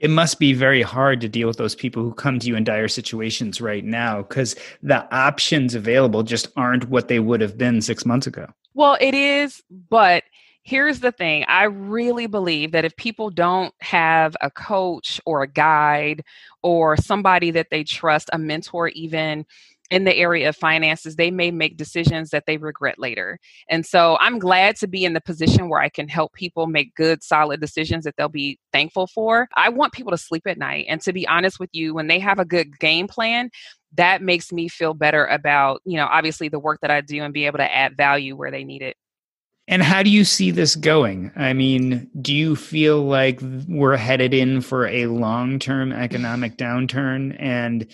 it 0.00 0.10
must 0.10 0.38
be 0.38 0.52
very 0.52 0.82
hard 0.82 1.20
to 1.20 1.28
deal 1.28 1.48
with 1.48 1.56
those 1.56 1.74
people 1.74 2.02
who 2.02 2.12
come 2.12 2.38
to 2.38 2.46
you 2.46 2.56
in 2.56 2.64
dire 2.64 2.88
situations 2.88 3.60
right 3.60 3.84
now 3.84 4.22
because 4.22 4.54
the 4.82 5.12
options 5.14 5.74
available 5.74 6.22
just 6.22 6.48
aren't 6.56 6.88
what 6.88 7.08
they 7.08 7.18
would 7.18 7.40
have 7.40 7.58
been 7.58 7.80
six 7.80 8.06
months 8.06 8.26
ago. 8.26 8.46
Well, 8.74 8.96
it 9.00 9.14
is, 9.14 9.62
but 9.90 10.22
here's 10.62 11.00
the 11.00 11.10
thing 11.10 11.44
I 11.48 11.64
really 11.64 12.26
believe 12.26 12.72
that 12.72 12.84
if 12.84 12.94
people 12.96 13.30
don't 13.30 13.74
have 13.80 14.36
a 14.40 14.50
coach 14.50 15.20
or 15.26 15.42
a 15.42 15.48
guide 15.48 16.22
or 16.62 16.96
somebody 16.96 17.50
that 17.52 17.68
they 17.70 17.82
trust, 17.82 18.30
a 18.32 18.38
mentor, 18.38 18.88
even 18.88 19.46
in 19.90 20.04
the 20.04 20.16
area 20.16 20.48
of 20.48 20.56
finances, 20.56 21.16
they 21.16 21.30
may 21.30 21.50
make 21.50 21.76
decisions 21.76 22.30
that 22.30 22.44
they 22.46 22.58
regret 22.58 22.98
later. 22.98 23.38
And 23.68 23.86
so 23.86 24.18
I'm 24.20 24.38
glad 24.38 24.76
to 24.76 24.86
be 24.86 25.04
in 25.04 25.14
the 25.14 25.20
position 25.20 25.68
where 25.68 25.80
I 25.80 25.88
can 25.88 26.08
help 26.08 26.34
people 26.34 26.66
make 26.66 26.94
good, 26.94 27.22
solid 27.22 27.60
decisions 27.60 28.04
that 28.04 28.14
they'll 28.16 28.28
be 28.28 28.58
thankful 28.72 29.06
for. 29.06 29.48
I 29.56 29.70
want 29.70 29.92
people 29.92 30.10
to 30.10 30.18
sleep 30.18 30.46
at 30.46 30.58
night. 30.58 30.86
And 30.88 31.00
to 31.02 31.12
be 31.12 31.26
honest 31.26 31.58
with 31.58 31.70
you, 31.72 31.94
when 31.94 32.06
they 32.06 32.18
have 32.18 32.38
a 32.38 32.44
good 32.44 32.78
game 32.78 33.08
plan, 33.08 33.50
that 33.94 34.20
makes 34.20 34.52
me 34.52 34.68
feel 34.68 34.92
better 34.92 35.24
about, 35.26 35.80
you 35.84 35.96
know, 35.96 36.06
obviously 36.06 36.48
the 36.48 36.58
work 36.58 36.80
that 36.82 36.90
I 36.90 37.00
do 37.00 37.22
and 37.22 37.32
be 37.32 37.46
able 37.46 37.58
to 37.58 37.74
add 37.74 37.96
value 37.96 38.36
where 38.36 38.50
they 38.50 38.64
need 38.64 38.82
it. 38.82 38.96
And 39.66 39.82
how 39.82 40.02
do 40.02 40.08
you 40.08 40.24
see 40.24 40.50
this 40.50 40.76
going? 40.76 41.30
I 41.36 41.52
mean, 41.52 42.10
do 42.22 42.34
you 42.34 42.56
feel 42.56 43.02
like 43.02 43.38
we're 43.68 43.98
headed 43.98 44.32
in 44.32 44.62
for 44.62 44.86
a 44.86 45.06
long 45.06 45.58
term 45.58 45.92
economic 45.92 46.56
downturn? 46.56 47.36
And 47.38 47.86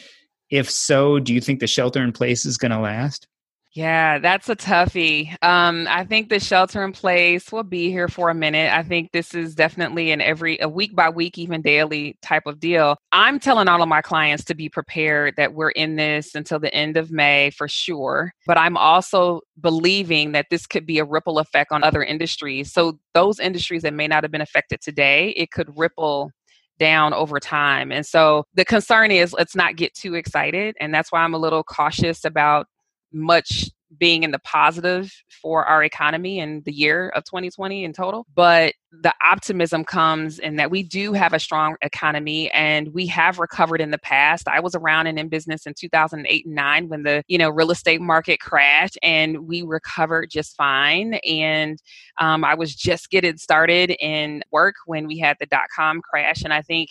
if 0.54 0.70
so, 0.70 1.18
do 1.18 1.34
you 1.34 1.40
think 1.40 1.58
the 1.58 1.66
shelter 1.66 2.00
in 2.00 2.12
place 2.12 2.46
is 2.46 2.56
going 2.56 2.70
to 2.70 2.78
last? 2.78 3.26
Yeah, 3.72 4.20
that's 4.20 4.48
a 4.48 4.54
toughie. 4.54 5.34
Um, 5.42 5.88
I 5.90 6.04
think 6.04 6.28
the 6.28 6.38
shelter 6.38 6.84
in 6.84 6.92
place 6.92 7.50
will 7.50 7.64
be 7.64 7.90
here 7.90 8.06
for 8.06 8.30
a 8.30 8.34
minute. 8.34 8.72
I 8.72 8.84
think 8.84 9.10
this 9.10 9.34
is 9.34 9.56
definitely 9.56 10.12
an 10.12 10.20
every 10.20 10.60
a 10.60 10.68
week 10.68 10.94
by 10.94 11.08
week, 11.08 11.38
even 11.38 11.60
daily 11.60 12.16
type 12.22 12.44
of 12.46 12.60
deal. 12.60 12.96
I'm 13.10 13.40
telling 13.40 13.66
all 13.66 13.82
of 13.82 13.88
my 13.88 14.00
clients 14.00 14.44
to 14.44 14.54
be 14.54 14.68
prepared 14.68 15.34
that 15.38 15.54
we're 15.54 15.70
in 15.70 15.96
this 15.96 16.36
until 16.36 16.60
the 16.60 16.72
end 16.72 16.96
of 16.96 17.10
May 17.10 17.50
for 17.50 17.66
sure. 17.66 18.30
But 18.46 18.58
I'm 18.58 18.76
also 18.76 19.40
believing 19.60 20.30
that 20.32 20.46
this 20.50 20.68
could 20.68 20.86
be 20.86 21.00
a 21.00 21.04
ripple 21.04 21.40
effect 21.40 21.72
on 21.72 21.82
other 21.82 22.04
industries. 22.04 22.72
So 22.72 23.00
those 23.12 23.40
industries 23.40 23.82
that 23.82 23.92
may 23.92 24.06
not 24.06 24.22
have 24.22 24.30
been 24.30 24.40
affected 24.40 24.82
today, 24.82 25.30
it 25.30 25.50
could 25.50 25.76
ripple 25.76 26.30
down 26.78 27.14
over 27.14 27.38
time. 27.40 27.92
And 27.92 28.04
so 28.04 28.44
the 28.54 28.64
concern 28.64 29.10
is 29.10 29.32
let's 29.32 29.56
not 29.56 29.76
get 29.76 29.94
too 29.94 30.14
excited. 30.14 30.76
And 30.80 30.92
that's 30.92 31.12
why 31.12 31.22
I'm 31.22 31.34
a 31.34 31.38
little 31.38 31.62
cautious 31.62 32.24
about 32.24 32.66
much 33.12 33.70
being 33.98 34.22
in 34.22 34.30
the 34.30 34.38
positive 34.40 35.12
for 35.42 35.64
our 35.64 35.82
economy 35.82 36.38
in 36.38 36.62
the 36.64 36.72
year 36.72 37.10
of 37.10 37.24
2020 37.24 37.84
in 37.84 37.92
total. 37.92 38.26
But 38.34 38.74
the 39.02 39.12
optimism 39.24 39.84
comes 39.84 40.38
in 40.38 40.56
that 40.56 40.70
we 40.70 40.82
do 40.82 41.12
have 41.12 41.32
a 41.32 41.38
strong 41.38 41.76
economy 41.82 42.50
and 42.52 42.88
we 42.94 43.06
have 43.08 43.38
recovered 43.38 43.80
in 43.80 43.90
the 43.90 43.98
past. 43.98 44.46
I 44.46 44.60
was 44.60 44.74
around 44.74 45.06
and 45.06 45.18
in 45.18 45.28
business 45.28 45.66
in 45.66 45.74
2008 45.74 46.46
and 46.46 46.54
9 46.54 46.88
when 46.88 47.02
the, 47.02 47.22
you 47.26 47.38
know, 47.38 47.50
real 47.50 47.70
estate 47.70 48.00
market 48.00 48.40
crashed 48.40 48.98
and 49.02 49.46
we 49.48 49.62
recovered 49.62 50.30
just 50.30 50.56
fine. 50.56 51.14
And 51.14 51.78
um, 52.20 52.44
I 52.44 52.54
was 52.54 52.74
just 52.74 53.10
getting 53.10 53.36
started 53.36 53.90
in 54.00 54.42
work 54.52 54.76
when 54.86 55.06
we 55.06 55.18
had 55.18 55.36
the 55.40 55.46
dot 55.46 55.66
com 55.74 56.00
crash. 56.00 56.42
And 56.42 56.52
I 56.52 56.62
think 56.62 56.90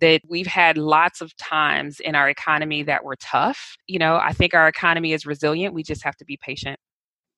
that 0.00 0.20
we've 0.28 0.46
had 0.46 0.78
lots 0.78 1.20
of 1.20 1.36
times 1.36 2.00
in 2.00 2.14
our 2.14 2.28
economy 2.28 2.82
that 2.84 3.04
were 3.04 3.16
tough. 3.16 3.76
You 3.86 3.98
know, 3.98 4.16
I 4.16 4.32
think 4.32 4.54
our 4.54 4.68
economy 4.68 5.12
is 5.12 5.26
resilient. 5.26 5.74
We 5.74 5.82
just 5.82 6.04
have 6.04 6.16
to 6.16 6.24
be 6.24 6.36
patient. 6.36 6.78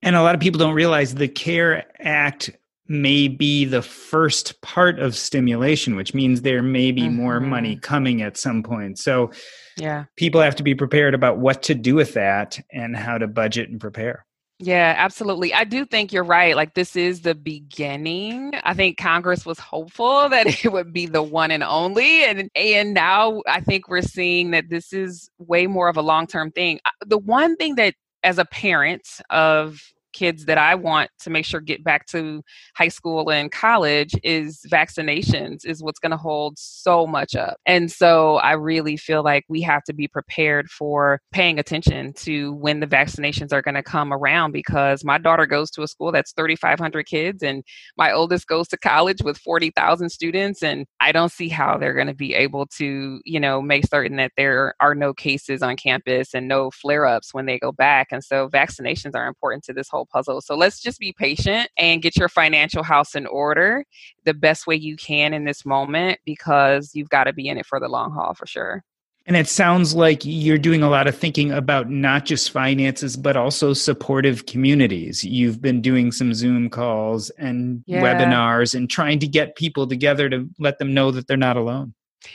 And 0.03 0.16
a 0.16 0.23
lot 0.23 0.35
of 0.35 0.41
people 0.41 0.59
don't 0.59 0.74
realize 0.74 1.15
the 1.15 1.28
CARE 1.28 1.85
Act 1.99 2.51
may 2.89 3.28
be 3.28 3.65
the 3.65 3.82
first 3.82 4.61
part 4.62 4.99
of 4.99 5.16
stimulation, 5.16 5.95
which 5.95 6.12
means 6.12 6.43
there 6.43 6.62
may 6.62 6.91
be 6.91 7.03
mm-hmm. 7.03 7.16
more 7.16 7.41
money 7.41 7.73
mm-hmm. 7.73 7.81
coming 7.81 8.20
at 8.20 8.37
some 8.37 8.62
point. 8.62 8.99
So, 8.99 9.31
yeah, 9.77 10.05
people 10.16 10.41
have 10.41 10.57
to 10.57 10.62
be 10.62 10.74
prepared 10.74 11.15
about 11.15 11.39
what 11.39 11.62
to 11.65 11.74
do 11.74 11.95
with 11.95 12.15
that 12.15 12.59
and 12.73 12.97
how 12.97 13.19
to 13.19 13.28
budget 13.28 13.70
and 13.70 13.81
prepare. 13.81 14.27
Yeah, 14.62 14.95
absolutely. 14.99 15.55
I 15.55 15.65
do 15.65 15.87
think 15.87 16.12
you're 16.12 16.23
right. 16.23 16.55
Like 16.55 16.74
this 16.74 16.95
is 16.95 17.23
the 17.23 17.35
beginning. 17.35 18.53
I 18.62 18.74
think 18.74 18.99
Congress 18.99 19.47
was 19.47 19.59
hopeful 19.59 20.28
that 20.28 20.47
it 20.65 20.70
would 20.70 20.93
be 20.93 21.07
the 21.07 21.23
one 21.23 21.51
and 21.51 21.62
only 21.62 22.24
and 22.24 22.51
and 22.55 22.93
now 22.93 23.41
I 23.49 23.61
think 23.62 23.89
we're 23.89 24.03
seeing 24.03 24.51
that 24.51 24.69
this 24.69 24.93
is 24.93 25.31
way 25.39 25.66
more 25.66 25.89
of 25.89 25.97
a 25.97 26.03
long-term 26.03 26.53
thing. 26.53 26.78
Uh, 26.85 26.91
the 27.07 27.16
one 27.16 27.57
thing 27.57 27.77
that 27.77 27.95
as 28.23 28.37
a 28.37 28.45
parent 28.45 29.09
of 29.31 29.81
kids 30.12 30.47
that 30.47 30.59
I 30.59 30.74
want 30.74 31.11
to 31.20 31.31
make 31.31 31.45
sure 31.45 31.61
get 31.61 31.85
back 31.85 32.07
to 32.09 32.43
high 32.74 32.89
school 32.89 33.31
and 33.31 33.51
college 33.51 34.15
is 34.23 34.61
vaccinations 34.70 35.65
is 35.65 35.82
what's 35.82 35.99
going 35.99 36.11
to 36.11 36.16
hold 36.16 36.59
so 36.59 37.07
much 37.07 37.35
up. 37.35 37.59
And 37.66 37.91
so 37.91 38.37
I 38.37 38.53
really 38.53 38.97
feel 38.97 39.23
like 39.23 39.45
we 39.49 39.61
have 39.62 39.82
to 39.85 39.93
be 39.93 40.09
prepared 40.09 40.69
for 40.70 41.20
paying 41.32 41.59
attention 41.59 42.12
to 42.15 42.53
when 42.55 42.81
the 42.81 42.87
vaccinations 42.87 43.53
are 43.53 43.62
going 43.62 43.74
to 43.74 43.82
come 43.82 44.12
around 44.12 44.53
because 44.53 45.05
my 45.05 45.19
daughter 45.19 45.47
goes 45.47 45.70
to 45.73 45.82
a 45.82 45.89
school 45.89 46.12
that's 46.12 46.32
3500 46.32 47.07
kids 47.07 47.43
and 47.43 47.62
my 47.97 48.12
oldest 48.12 48.47
goes 48.47 48.69
to 48.69 48.78
college 48.78 49.23
with 49.23 49.39
40,000 49.39 50.11
students 50.11 50.62
and 50.62 50.87
I 51.01 51.12
don't 51.12 51.32
see 51.32 51.49
how 51.49 51.78
they're 51.78 51.95
going 51.95 52.07
to 52.07 52.15
be 52.15 52.35
able 52.35 52.66
to, 52.78 53.20
you 53.24 53.41
know, 53.41 53.62
make 53.62 53.87
certain 53.87 54.16
that 54.16 54.32
there 54.37 54.74
are 54.81 54.95
no 54.95 55.12
cases 55.12 55.62
on 55.62 55.77
campus 55.77 56.35
and 56.35 56.49
no 56.49 56.70
flare-ups 56.70 57.32
when 57.35 57.47
they 57.47 57.59
go 57.59 57.73
back. 57.73 58.09
And 58.11 58.23
so 58.23 58.49
vaccinations 58.49 59.15
are 59.15 59.27
important 59.27 59.65
to 59.65 59.73
this 59.73 59.89
whole 59.89 59.99
whole 60.01 60.06
puzzle. 60.06 60.40
So 60.40 60.56
let's 60.56 60.81
just 60.81 60.98
be 60.98 61.12
patient 61.12 61.68
and 61.78 62.02
get 62.02 62.16
your 62.16 62.28
financial 62.28 62.82
house 62.82 63.14
in 63.14 63.27
order 63.27 63.85
the 64.24 64.35
best 64.35 64.66
way 64.66 64.77
you 64.77 64.97
can 64.97 65.35
in 65.35 65.44
this 65.44 65.64
moment 65.66 66.18
because 66.24 66.94
you've 66.94 67.10
got 67.10 67.24
to 67.24 67.32
be 67.32 67.48
in 67.48 67.59
it 67.59 67.66
for 67.66 67.78
the 67.78 67.89
long 67.89 68.12
haul 68.12 68.35
for 68.35 68.47
sure. 68.47 68.82
And 69.27 69.36
it 69.36 69.48
sounds 69.48 69.94
like 69.94 70.22
you're 70.24 70.59
doing 70.59 70.82
a 70.82 70.89
lot 70.89 71.06
of 71.06 71.16
thinking 71.16 71.52
about 71.52 71.90
not 71.90 72.24
just 72.24 72.51
finances, 72.51 73.16
but 73.16 73.36
also 73.36 73.74
supportive 73.74 74.47
communities. 74.47 75.22
You've 75.22 75.60
been 75.60 75.82
doing 75.82 76.10
some 76.10 76.32
Zoom 76.32 76.70
calls 76.70 77.28
and 77.31 77.85
yeah. 77.86 78.02
webinars 78.02 78.74
and 78.74 78.89
trying 78.89 79.18
to 79.20 79.28
get 79.28 79.56
people 79.56 79.86
together 79.86 80.28
to 80.31 80.48
let 80.59 80.78
them 80.78 80.94
know 80.94 81.10
that 81.10 81.27
they're 81.27 81.36
not 81.36 81.59
alone. 81.59 81.94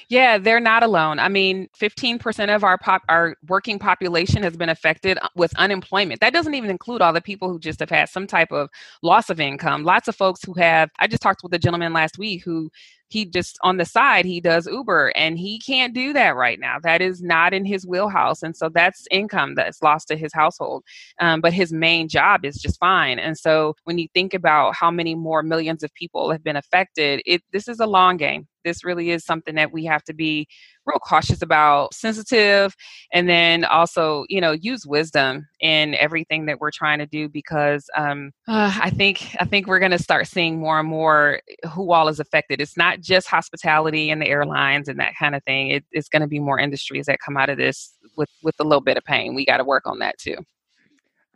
Yeah, 0.09 0.37
they're 0.37 0.59
not 0.59 0.83
alone. 0.83 1.19
I 1.19 1.29
mean, 1.29 1.69
15% 1.79 2.55
of 2.55 2.63
our 2.63 2.77
pop 2.77 3.03
our 3.09 3.35
working 3.47 3.77
population 3.77 4.41
has 4.43 4.57
been 4.57 4.69
affected 4.69 5.17
uh, 5.21 5.29
with 5.35 5.55
unemployment. 5.57 6.21
That 6.21 6.33
doesn't 6.33 6.55
even 6.55 6.69
include 6.69 7.01
all 7.01 7.13
the 7.13 7.21
people 7.21 7.49
who 7.49 7.59
just 7.59 7.79
have 7.79 7.89
had 7.89 8.09
some 8.09 8.25
type 8.27 8.51
of 8.51 8.69
loss 9.03 9.29
of 9.29 9.39
income. 9.39 9.83
Lots 9.83 10.07
of 10.07 10.15
folks 10.15 10.43
who 10.43 10.53
have 10.53 10.89
I 10.99 11.07
just 11.07 11.21
talked 11.21 11.43
with 11.43 11.53
a 11.53 11.59
gentleman 11.59 11.93
last 11.93 12.17
week 12.17 12.43
who 12.43 12.71
he 13.07 13.25
just 13.25 13.57
on 13.61 13.77
the 13.77 13.85
side 13.85 14.25
he 14.25 14.41
does 14.41 14.67
uber 14.67 15.11
and 15.15 15.37
he 15.37 15.59
can't 15.59 15.93
do 15.93 16.13
that 16.13 16.35
right 16.35 16.59
now. 16.59 16.77
That 16.81 17.01
is 17.01 17.21
not 17.21 17.53
in 17.53 17.65
his 17.65 17.85
wheelhouse 17.85 18.43
and 18.43 18.55
so 18.55 18.69
that's 18.69 19.05
income 19.11 19.55
that's 19.55 19.81
lost 19.81 20.07
to 20.09 20.17
his 20.17 20.33
household 20.33 20.83
um, 21.19 21.41
but 21.41 21.53
his 21.53 21.71
main 21.71 22.07
job 22.07 22.45
is 22.45 22.57
just 22.57 22.79
fine. 22.79 23.19
And 23.19 23.37
so 23.37 23.75
when 23.83 23.97
you 23.97 24.07
think 24.13 24.33
about 24.33 24.75
how 24.75 24.91
many 24.91 25.15
more 25.15 25.43
millions 25.43 25.83
of 25.83 25.93
people 25.93 26.31
have 26.31 26.43
been 26.43 26.55
affected 26.55 27.21
it 27.25 27.41
this 27.51 27.67
is 27.67 27.79
a 27.79 27.87
long 27.87 28.17
game. 28.17 28.47
This 28.63 28.83
really 28.83 29.11
is 29.11 29.23
something 29.23 29.55
that 29.55 29.71
we 29.71 29.85
have 29.85 30.03
to 30.05 30.13
be 30.13 30.47
real 30.85 30.99
cautious 30.99 31.41
about, 31.41 31.93
sensitive, 31.93 32.75
and 33.11 33.27
then 33.29 33.65
also, 33.65 34.25
you 34.29 34.39
know, 34.41 34.51
use 34.51 34.85
wisdom 34.85 35.47
in 35.59 35.95
everything 35.95 36.45
that 36.45 36.59
we're 36.59 36.71
trying 36.71 36.99
to 36.99 37.05
do 37.05 37.27
because 37.29 37.85
um, 37.95 38.31
uh, 38.47 38.77
I 38.81 38.89
think 38.89 39.35
I 39.39 39.45
think 39.45 39.67
we're 39.67 39.79
going 39.79 39.91
to 39.91 39.99
start 39.99 40.27
seeing 40.27 40.59
more 40.59 40.79
and 40.79 40.87
more 40.87 41.41
who 41.71 41.91
all 41.91 42.07
is 42.07 42.19
affected. 42.19 42.61
It's 42.61 42.77
not 42.77 43.01
just 43.01 43.27
hospitality 43.27 44.09
and 44.09 44.21
the 44.21 44.27
airlines 44.27 44.87
and 44.87 44.99
that 44.99 45.13
kind 45.17 45.35
of 45.35 45.43
thing. 45.43 45.69
It, 45.69 45.85
it's 45.91 46.09
going 46.09 46.21
to 46.21 46.27
be 46.27 46.39
more 46.39 46.59
industries 46.59 47.05
that 47.07 47.19
come 47.19 47.37
out 47.37 47.49
of 47.49 47.57
this 47.57 47.93
with 48.17 48.29
with 48.43 48.55
a 48.59 48.63
little 48.63 48.81
bit 48.81 48.97
of 48.97 49.03
pain. 49.03 49.35
We 49.35 49.45
got 49.45 49.57
to 49.57 49.63
work 49.63 49.83
on 49.85 49.99
that 49.99 50.17
too. 50.17 50.37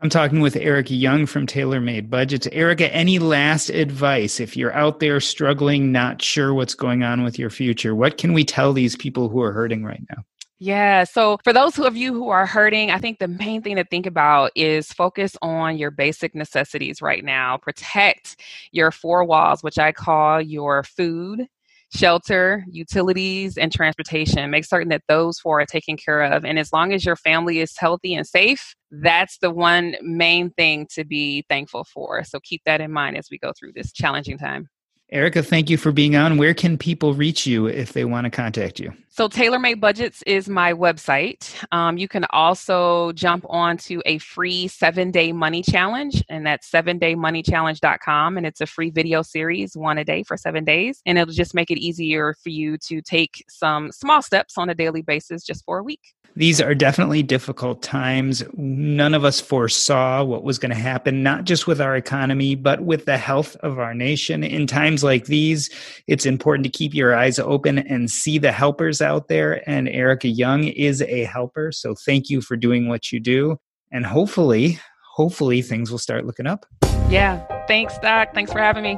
I'm 0.02 0.10
talking 0.10 0.40
with 0.40 0.56
Erica 0.56 0.94
Young 0.94 1.26
from 1.26 1.46
TaylorMade 1.46 2.10
Budgets. 2.10 2.48
Erica, 2.54 2.94
any 2.96 3.20
last 3.20 3.70
advice 3.70 4.40
if 4.40 4.56
you're 4.56 4.74
out 4.74 5.02
there 5.02 5.20
struggling, 5.20 5.92
not 5.92 6.22
sure 6.22 6.54
what's 6.54 6.74
going 6.74 7.04
on 7.04 7.24
with 7.24 7.38
your 7.38 7.50
future? 7.50 7.94
What 7.94 8.18
can 8.18 8.32
we 8.32 8.46
tell 8.46 8.72
these 8.72 8.96
people 8.96 9.28
who 9.28 9.42
are 9.42 9.52
hurting 9.52 9.84
right 9.84 10.02
now? 10.10 10.24
Yeah. 10.58 11.04
So, 11.04 11.38
for 11.44 11.52
those 11.52 11.78
of 11.80 11.98
you 11.98 12.14
who 12.14 12.30
are 12.30 12.46
hurting, 12.46 12.92
I 12.92 12.98
think 12.98 13.20
the 13.20 13.28
main 13.28 13.62
thing 13.62 13.76
to 13.76 13.84
think 13.84 14.06
about 14.06 14.52
is 14.56 14.88
focus 14.88 15.36
on 15.42 15.78
your 15.78 15.92
basic 15.92 16.34
necessities 16.34 17.02
right 17.02 17.24
now. 17.24 17.58
Protect 17.58 18.38
your 18.72 18.92
four 18.92 19.26
walls, 19.26 19.64
which 19.64 19.78
I 19.80 19.92
call 19.92 20.42
your 20.42 20.84
food, 20.84 21.46
shelter, 21.94 22.64
utilities, 22.70 23.58
and 23.58 23.72
transportation. 23.72 24.50
Make 24.52 24.66
certain 24.66 24.90
that 24.90 25.04
those 25.08 25.40
four 25.40 25.62
are 25.62 25.66
taken 25.66 25.98
care 25.98 26.22
of. 26.22 26.46
And 26.46 26.60
as 26.60 26.72
long 26.72 26.94
as 26.94 27.04
your 27.04 27.16
family 27.16 27.60
is 27.60 27.76
healthy 27.78 28.14
and 28.14 28.28
safe, 28.28 28.76
that's 28.92 29.38
the 29.40 29.52
one 29.52 29.96
main 30.02 30.52
thing 30.52 30.88
to 30.94 31.04
be 31.04 31.46
thankful 31.50 31.84
for. 31.84 32.24
So 32.24 32.40
keep 32.42 32.62
that 32.66 32.82
in 32.82 32.92
mind 32.92 33.18
as 33.18 33.28
we 33.32 33.38
go 33.38 33.52
through 33.58 33.74
this 33.74 33.92
challenging 33.92 34.38
time. 34.38 34.70
Erica, 35.12 35.42
thank 35.42 35.72
you 35.72 35.78
for 35.78 35.92
being 35.92 36.16
on. 36.16 36.38
Where 36.38 36.54
can 36.54 36.78
people 36.78 37.16
reach 37.16 37.48
you 37.48 37.66
if 37.66 37.94
they 37.94 38.06
want 38.06 38.26
to 38.26 38.30
contact 38.30 38.80
you? 38.80 38.94
So, 39.10 39.28
TaylorMade 39.28 39.80
Budgets 39.80 40.22
is 40.28 40.48
my 40.48 40.72
website. 40.72 41.54
Um, 41.74 41.98
you 41.98 42.08
can 42.08 42.26
also 42.30 43.12
jump 43.14 43.44
onto 43.50 44.02
a 44.06 44.20
free 44.20 44.68
seven 44.68 45.10
day 45.10 45.32
money 45.32 45.64
challenge, 45.64 46.24
and 46.30 46.46
that's 46.46 46.68
seven 46.70 47.00
daymoneychallenge.com. 47.00 48.38
And 48.38 48.46
it's 48.46 48.62
a 48.62 48.68
free 48.68 48.92
video 48.92 49.24
series, 49.24 49.76
one 49.76 49.98
a 49.98 50.06
day 50.06 50.24
for 50.24 50.38
seven 50.38 50.64
days. 50.64 51.02
And 51.08 51.18
it'll 51.18 51.34
just 51.34 51.56
make 51.56 51.72
it 51.72 51.80
easier 51.80 52.36
for 52.44 52.50
you 52.50 52.78
to 52.78 53.02
take 53.02 53.44
some 53.50 53.92
small 53.92 54.22
steps 54.22 54.58
on 54.58 54.70
a 54.70 54.76
daily 54.76 55.02
basis 55.02 55.44
just 55.44 55.66
for 55.66 55.80
a 55.80 55.84
week. 55.84 56.14
These 56.36 56.62
are 56.62 56.76
definitely 56.76 57.24
difficult 57.24 57.82
times. 57.82 58.44
None 58.54 59.14
of 59.14 59.26
us 59.26 59.42
foresaw 59.42 60.24
what 60.24 60.44
was 60.44 60.58
going 60.58 60.70
to 60.70 60.78
happen, 60.78 61.24
not 61.24 61.44
just 61.44 61.68
with 61.68 61.82
our 61.82 61.96
economy, 61.96 62.56
but 62.56 62.82
with 62.82 63.06
the 63.06 63.18
health 63.18 63.56
of 63.58 63.80
our 63.80 63.94
nation. 63.94 64.44
In 64.44 64.68
times 64.68 64.99
like 65.04 65.26
these, 65.26 65.70
it's 66.08 66.26
important 66.26 66.64
to 66.66 66.70
keep 66.70 66.94
your 66.94 67.16
eyes 67.16 67.40
open 67.40 67.80
and 67.80 68.10
see 68.10 68.38
the 68.38 68.52
helpers 68.52 69.02
out 69.02 69.28
there. 69.28 69.68
And 69.70 69.88
Erica 69.90 70.28
Young 70.28 70.66
is 70.66 71.02
a 71.02 71.24
helper. 71.24 71.72
So 71.72 71.96
thank 71.96 72.30
you 72.30 72.42
for 72.42 72.56
doing 72.56 72.88
what 72.88 73.12
you 73.12 73.20
do. 73.20 73.58
And 73.92 74.06
hopefully, 74.06 74.80
hopefully 75.16 75.62
things 75.62 75.92
will 75.92 75.98
start 75.98 76.26
looking 76.26 76.48
up. 76.48 76.66
Yeah. 77.10 77.46
Thanks, 77.68 77.98
Doc. 78.00 78.34
Thanks 78.34 78.52
for 78.52 78.60
having 78.60 78.84
me. 78.84 78.98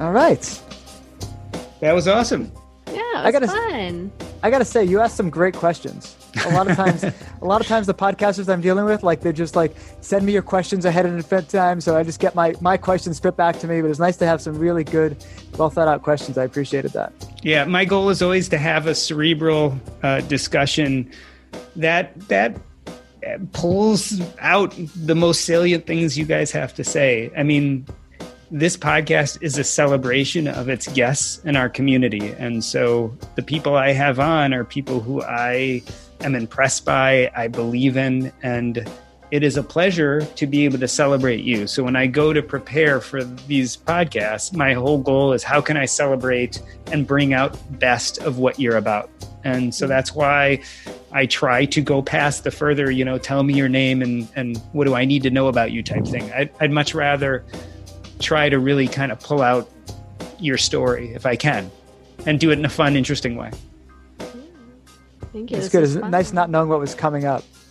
All 0.00 0.12
right. 0.12 0.62
That 1.80 1.92
was 1.92 2.08
awesome. 2.08 2.52
Yeah, 2.92 3.00
I 3.14 3.30
gotta, 3.30 3.46
fun. 3.46 4.10
I 4.44 4.50
gotta 4.50 4.64
say, 4.66 4.84
you 4.84 5.00
asked 5.00 5.16
some 5.16 5.30
great 5.30 5.54
questions. 5.54 6.14
A 6.44 6.50
lot 6.50 6.68
of 6.70 6.76
times, 6.82 7.02
a 7.02 7.14
lot 7.40 7.62
of 7.62 7.66
times, 7.66 7.86
the 7.86 7.94
podcasters 7.94 8.52
I'm 8.52 8.60
dealing 8.60 8.84
with, 8.84 9.02
like 9.02 9.22
they're 9.22 9.32
just 9.32 9.56
like 9.56 9.74
send 10.02 10.26
me 10.26 10.32
your 10.34 10.42
questions 10.42 10.84
ahead 10.84 11.06
of 11.06 11.48
time, 11.48 11.80
so 11.80 11.96
I 11.96 12.02
just 12.02 12.20
get 12.20 12.34
my 12.34 12.54
my 12.60 12.76
questions 12.76 13.16
spit 13.16 13.38
back 13.38 13.58
to 13.60 13.66
me. 13.66 13.80
But 13.80 13.88
it's 13.88 13.98
nice 13.98 14.18
to 14.18 14.26
have 14.26 14.42
some 14.42 14.58
really 14.58 14.84
good, 14.84 15.24
well 15.56 15.70
thought 15.70 15.88
out 15.88 16.02
questions. 16.02 16.36
I 16.36 16.44
appreciated 16.44 16.92
that. 16.92 17.14
Yeah, 17.42 17.64
my 17.64 17.86
goal 17.86 18.10
is 18.10 18.20
always 18.20 18.50
to 18.50 18.58
have 18.58 18.86
a 18.86 18.94
cerebral 18.94 19.80
uh, 20.02 20.20
discussion 20.20 21.10
that 21.76 22.28
that 22.28 22.54
pulls 23.54 24.20
out 24.40 24.74
the 24.94 25.14
most 25.14 25.46
salient 25.46 25.86
things 25.86 26.18
you 26.18 26.26
guys 26.26 26.50
have 26.50 26.74
to 26.74 26.84
say. 26.84 27.32
I 27.34 27.44
mean, 27.44 27.86
this 28.54 28.76
podcast 28.76 29.36
is 29.42 29.58
a 29.58 29.64
celebration 29.64 30.46
of 30.46 30.68
its 30.68 30.86
guests 30.92 31.42
and 31.44 31.56
our 31.56 31.68
community. 31.68 32.30
And 32.38 32.62
so 32.62 33.12
the 33.34 33.42
people 33.42 33.74
I 33.74 33.90
have 33.90 34.20
on 34.20 34.54
are 34.54 34.62
people 34.62 35.00
who 35.00 35.20
I 35.24 35.82
am 36.20 36.36
impressed 36.36 36.84
by, 36.84 37.32
I 37.34 37.48
believe 37.48 37.96
in, 37.96 38.32
and 38.44 38.88
it 39.32 39.42
is 39.42 39.56
a 39.56 39.62
pleasure 39.64 40.20
to 40.36 40.46
be 40.46 40.64
able 40.64 40.78
to 40.78 40.86
celebrate 40.86 41.40
you. 41.42 41.66
So 41.66 41.82
when 41.82 41.96
I 41.96 42.06
go 42.06 42.32
to 42.32 42.44
prepare 42.44 43.00
for 43.00 43.24
these 43.24 43.76
podcasts, 43.76 44.54
my 44.54 44.72
whole 44.72 44.98
goal 44.98 45.32
is 45.32 45.42
how 45.42 45.60
can 45.60 45.76
I 45.76 45.86
celebrate 45.86 46.62
and 46.92 47.04
bring 47.04 47.34
out 47.34 47.58
best 47.80 48.18
of 48.18 48.38
what 48.38 48.60
you're 48.60 48.76
about. 48.76 49.10
And 49.42 49.74
so 49.74 49.88
that's 49.88 50.14
why 50.14 50.62
I 51.10 51.26
try 51.26 51.64
to 51.64 51.80
go 51.80 52.02
past 52.02 52.44
the 52.44 52.52
further, 52.52 52.88
you 52.88 53.04
know, 53.04 53.18
tell 53.18 53.42
me 53.42 53.54
your 53.54 53.68
name 53.68 54.00
and, 54.00 54.28
and 54.36 54.58
what 54.70 54.84
do 54.84 54.94
I 54.94 55.04
need 55.04 55.24
to 55.24 55.30
know 55.30 55.48
about 55.48 55.72
you 55.72 55.82
type 55.82 56.06
thing. 56.06 56.32
I'd, 56.32 56.50
I'd 56.60 56.70
much 56.70 56.94
rather 56.94 57.44
try 58.20 58.48
to 58.48 58.58
really 58.58 58.88
kind 58.88 59.12
of 59.12 59.20
pull 59.20 59.42
out 59.42 59.70
your 60.38 60.58
story 60.58 61.12
if 61.14 61.26
I 61.26 61.36
can 61.36 61.70
and 62.26 62.38
do 62.40 62.50
it 62.50 62.58
in 62.58 62.64
a 62.64 62.68
fun, 62.70 62.96
interesting 62.96 63.36
way. 63.36 63.50
Thank 65.32 65.50
you. 65.50 65.56
It's 65.56 65.68
good. 65.68 65.82
It's 65.82 65.94
nice 65.94 66.32
not 66.32 66.48
knowing 66.48 66.68
what 66.68 66.78
was 66.78 66.94
coming 66.94 67.24
up. 67.24 67.42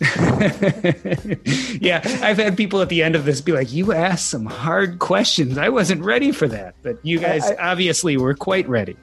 yeah, 1.80 2.02
I've 2.22 2.36
had 2.36 2.56
people 2.56 2.82
at 2.82 2.88
the 2.90 3.02
end 3.02 3.16
of 3.16 3.24
this 3.24 3.40
be 3.40 3.52
like, 3.52 3.72
"You 3.72 3.92
asked 3.92 4.28
some 4.28 4.44
hard 4.44 4.98
questions. 4.98 5.56
I 5.56 5.70
wasn't 5.70 6.02
ready 6.02 6.30
for 6.30 6.46
that." 6.48 6.74
But 6.82 6.98
you 7.02 7.18
guys 7.18 7.50
I- 7.50 7.54
obviously 7.56 8.16
were 8.18 8.34
quite 8.34 8.68
ready. 8.68 8.96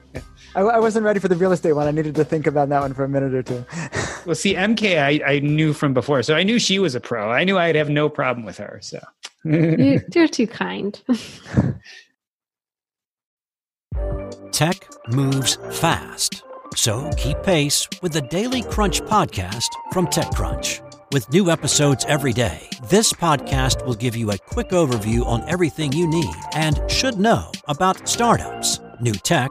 I, 0.54 0.60
I 0.60 0.78
wasn't 0.78 1.04
ready 1.04 1.18
for 1.20 1.28
the 1.28 1.36
real 1.36 1.52
estate 1.52 1.72
one. 1.72 1.86
I 1.86 1.90
needed 1.90 2.14
to 2.16 2.24
think 2.24 2.46
about 2.46 2.68
that 2.68 2.80
one 2.80 2.94
for 2.94 3.04
a 3.04 3.08
minute 3.08 3.34
or 3.34 3.42
two. 3.42 3.64
Well, 4.24 4.36
see, 4.36 4.54
MK, 4.54 5.02
I, 5.02 5.20
I 5.32 5.38
knew 5.40 5.72
from 5.72 5.94
before, 5.94 6.22
so 6.22 6.36
I 6.36 6.44
knew 6.44 6.60
she 6.60 6.78
was 6.78 6.94
a 6.94 7.00
pro. 7.00 7.32
I 7.32 7.42
knew 7.42 7.58
I'd 7.58 7.74
have 7.74 7.90
no 7.90 8.08
problem 8.08 8.46
with 8.46 8.56
her. 8.58 8.78
So, 8.80 9.00
You, 9.42 10.00
you're 10.14 10.28
too 10.28 10.46
kind. 10.46 11.02
Tech 14.52 14.88
moves 15.08 15.56
fast. 15.72 16.44
So 16.76 17.10
keep 17.16 17.42
pace 17.42 17.88
with 18.00 18.12
the 18.12 18.20
Daily 18.22 18.62
Crunch 18.62 19.00
podcast 19.02 19.68
from 19.92 20.06
TechCrunch. 20.06 20.80
With 21.12 21.28
new 21.32 21.50
episodes 21.50 22.04
every 22.08 22.32
day, 22.32 22.68
this 22.88 23.12
podcast 23.12 23.84
will 23.84 23.94
give 23.94 24.14
you 24.14 24.30
a 24.30 24.38
quick 24.38 24.68
overview 24.68 25.26
on 25.26 25.46
everything 25.48 25.92
you 25.92 26.06
need 26.06 26.34
and 26.54 26.80
should 26.88 27.18
know 27.18 27.50
about 27.66 28.08
startups, 28.08 28.78
new 29.00 29.12
tech, 29.14 29.50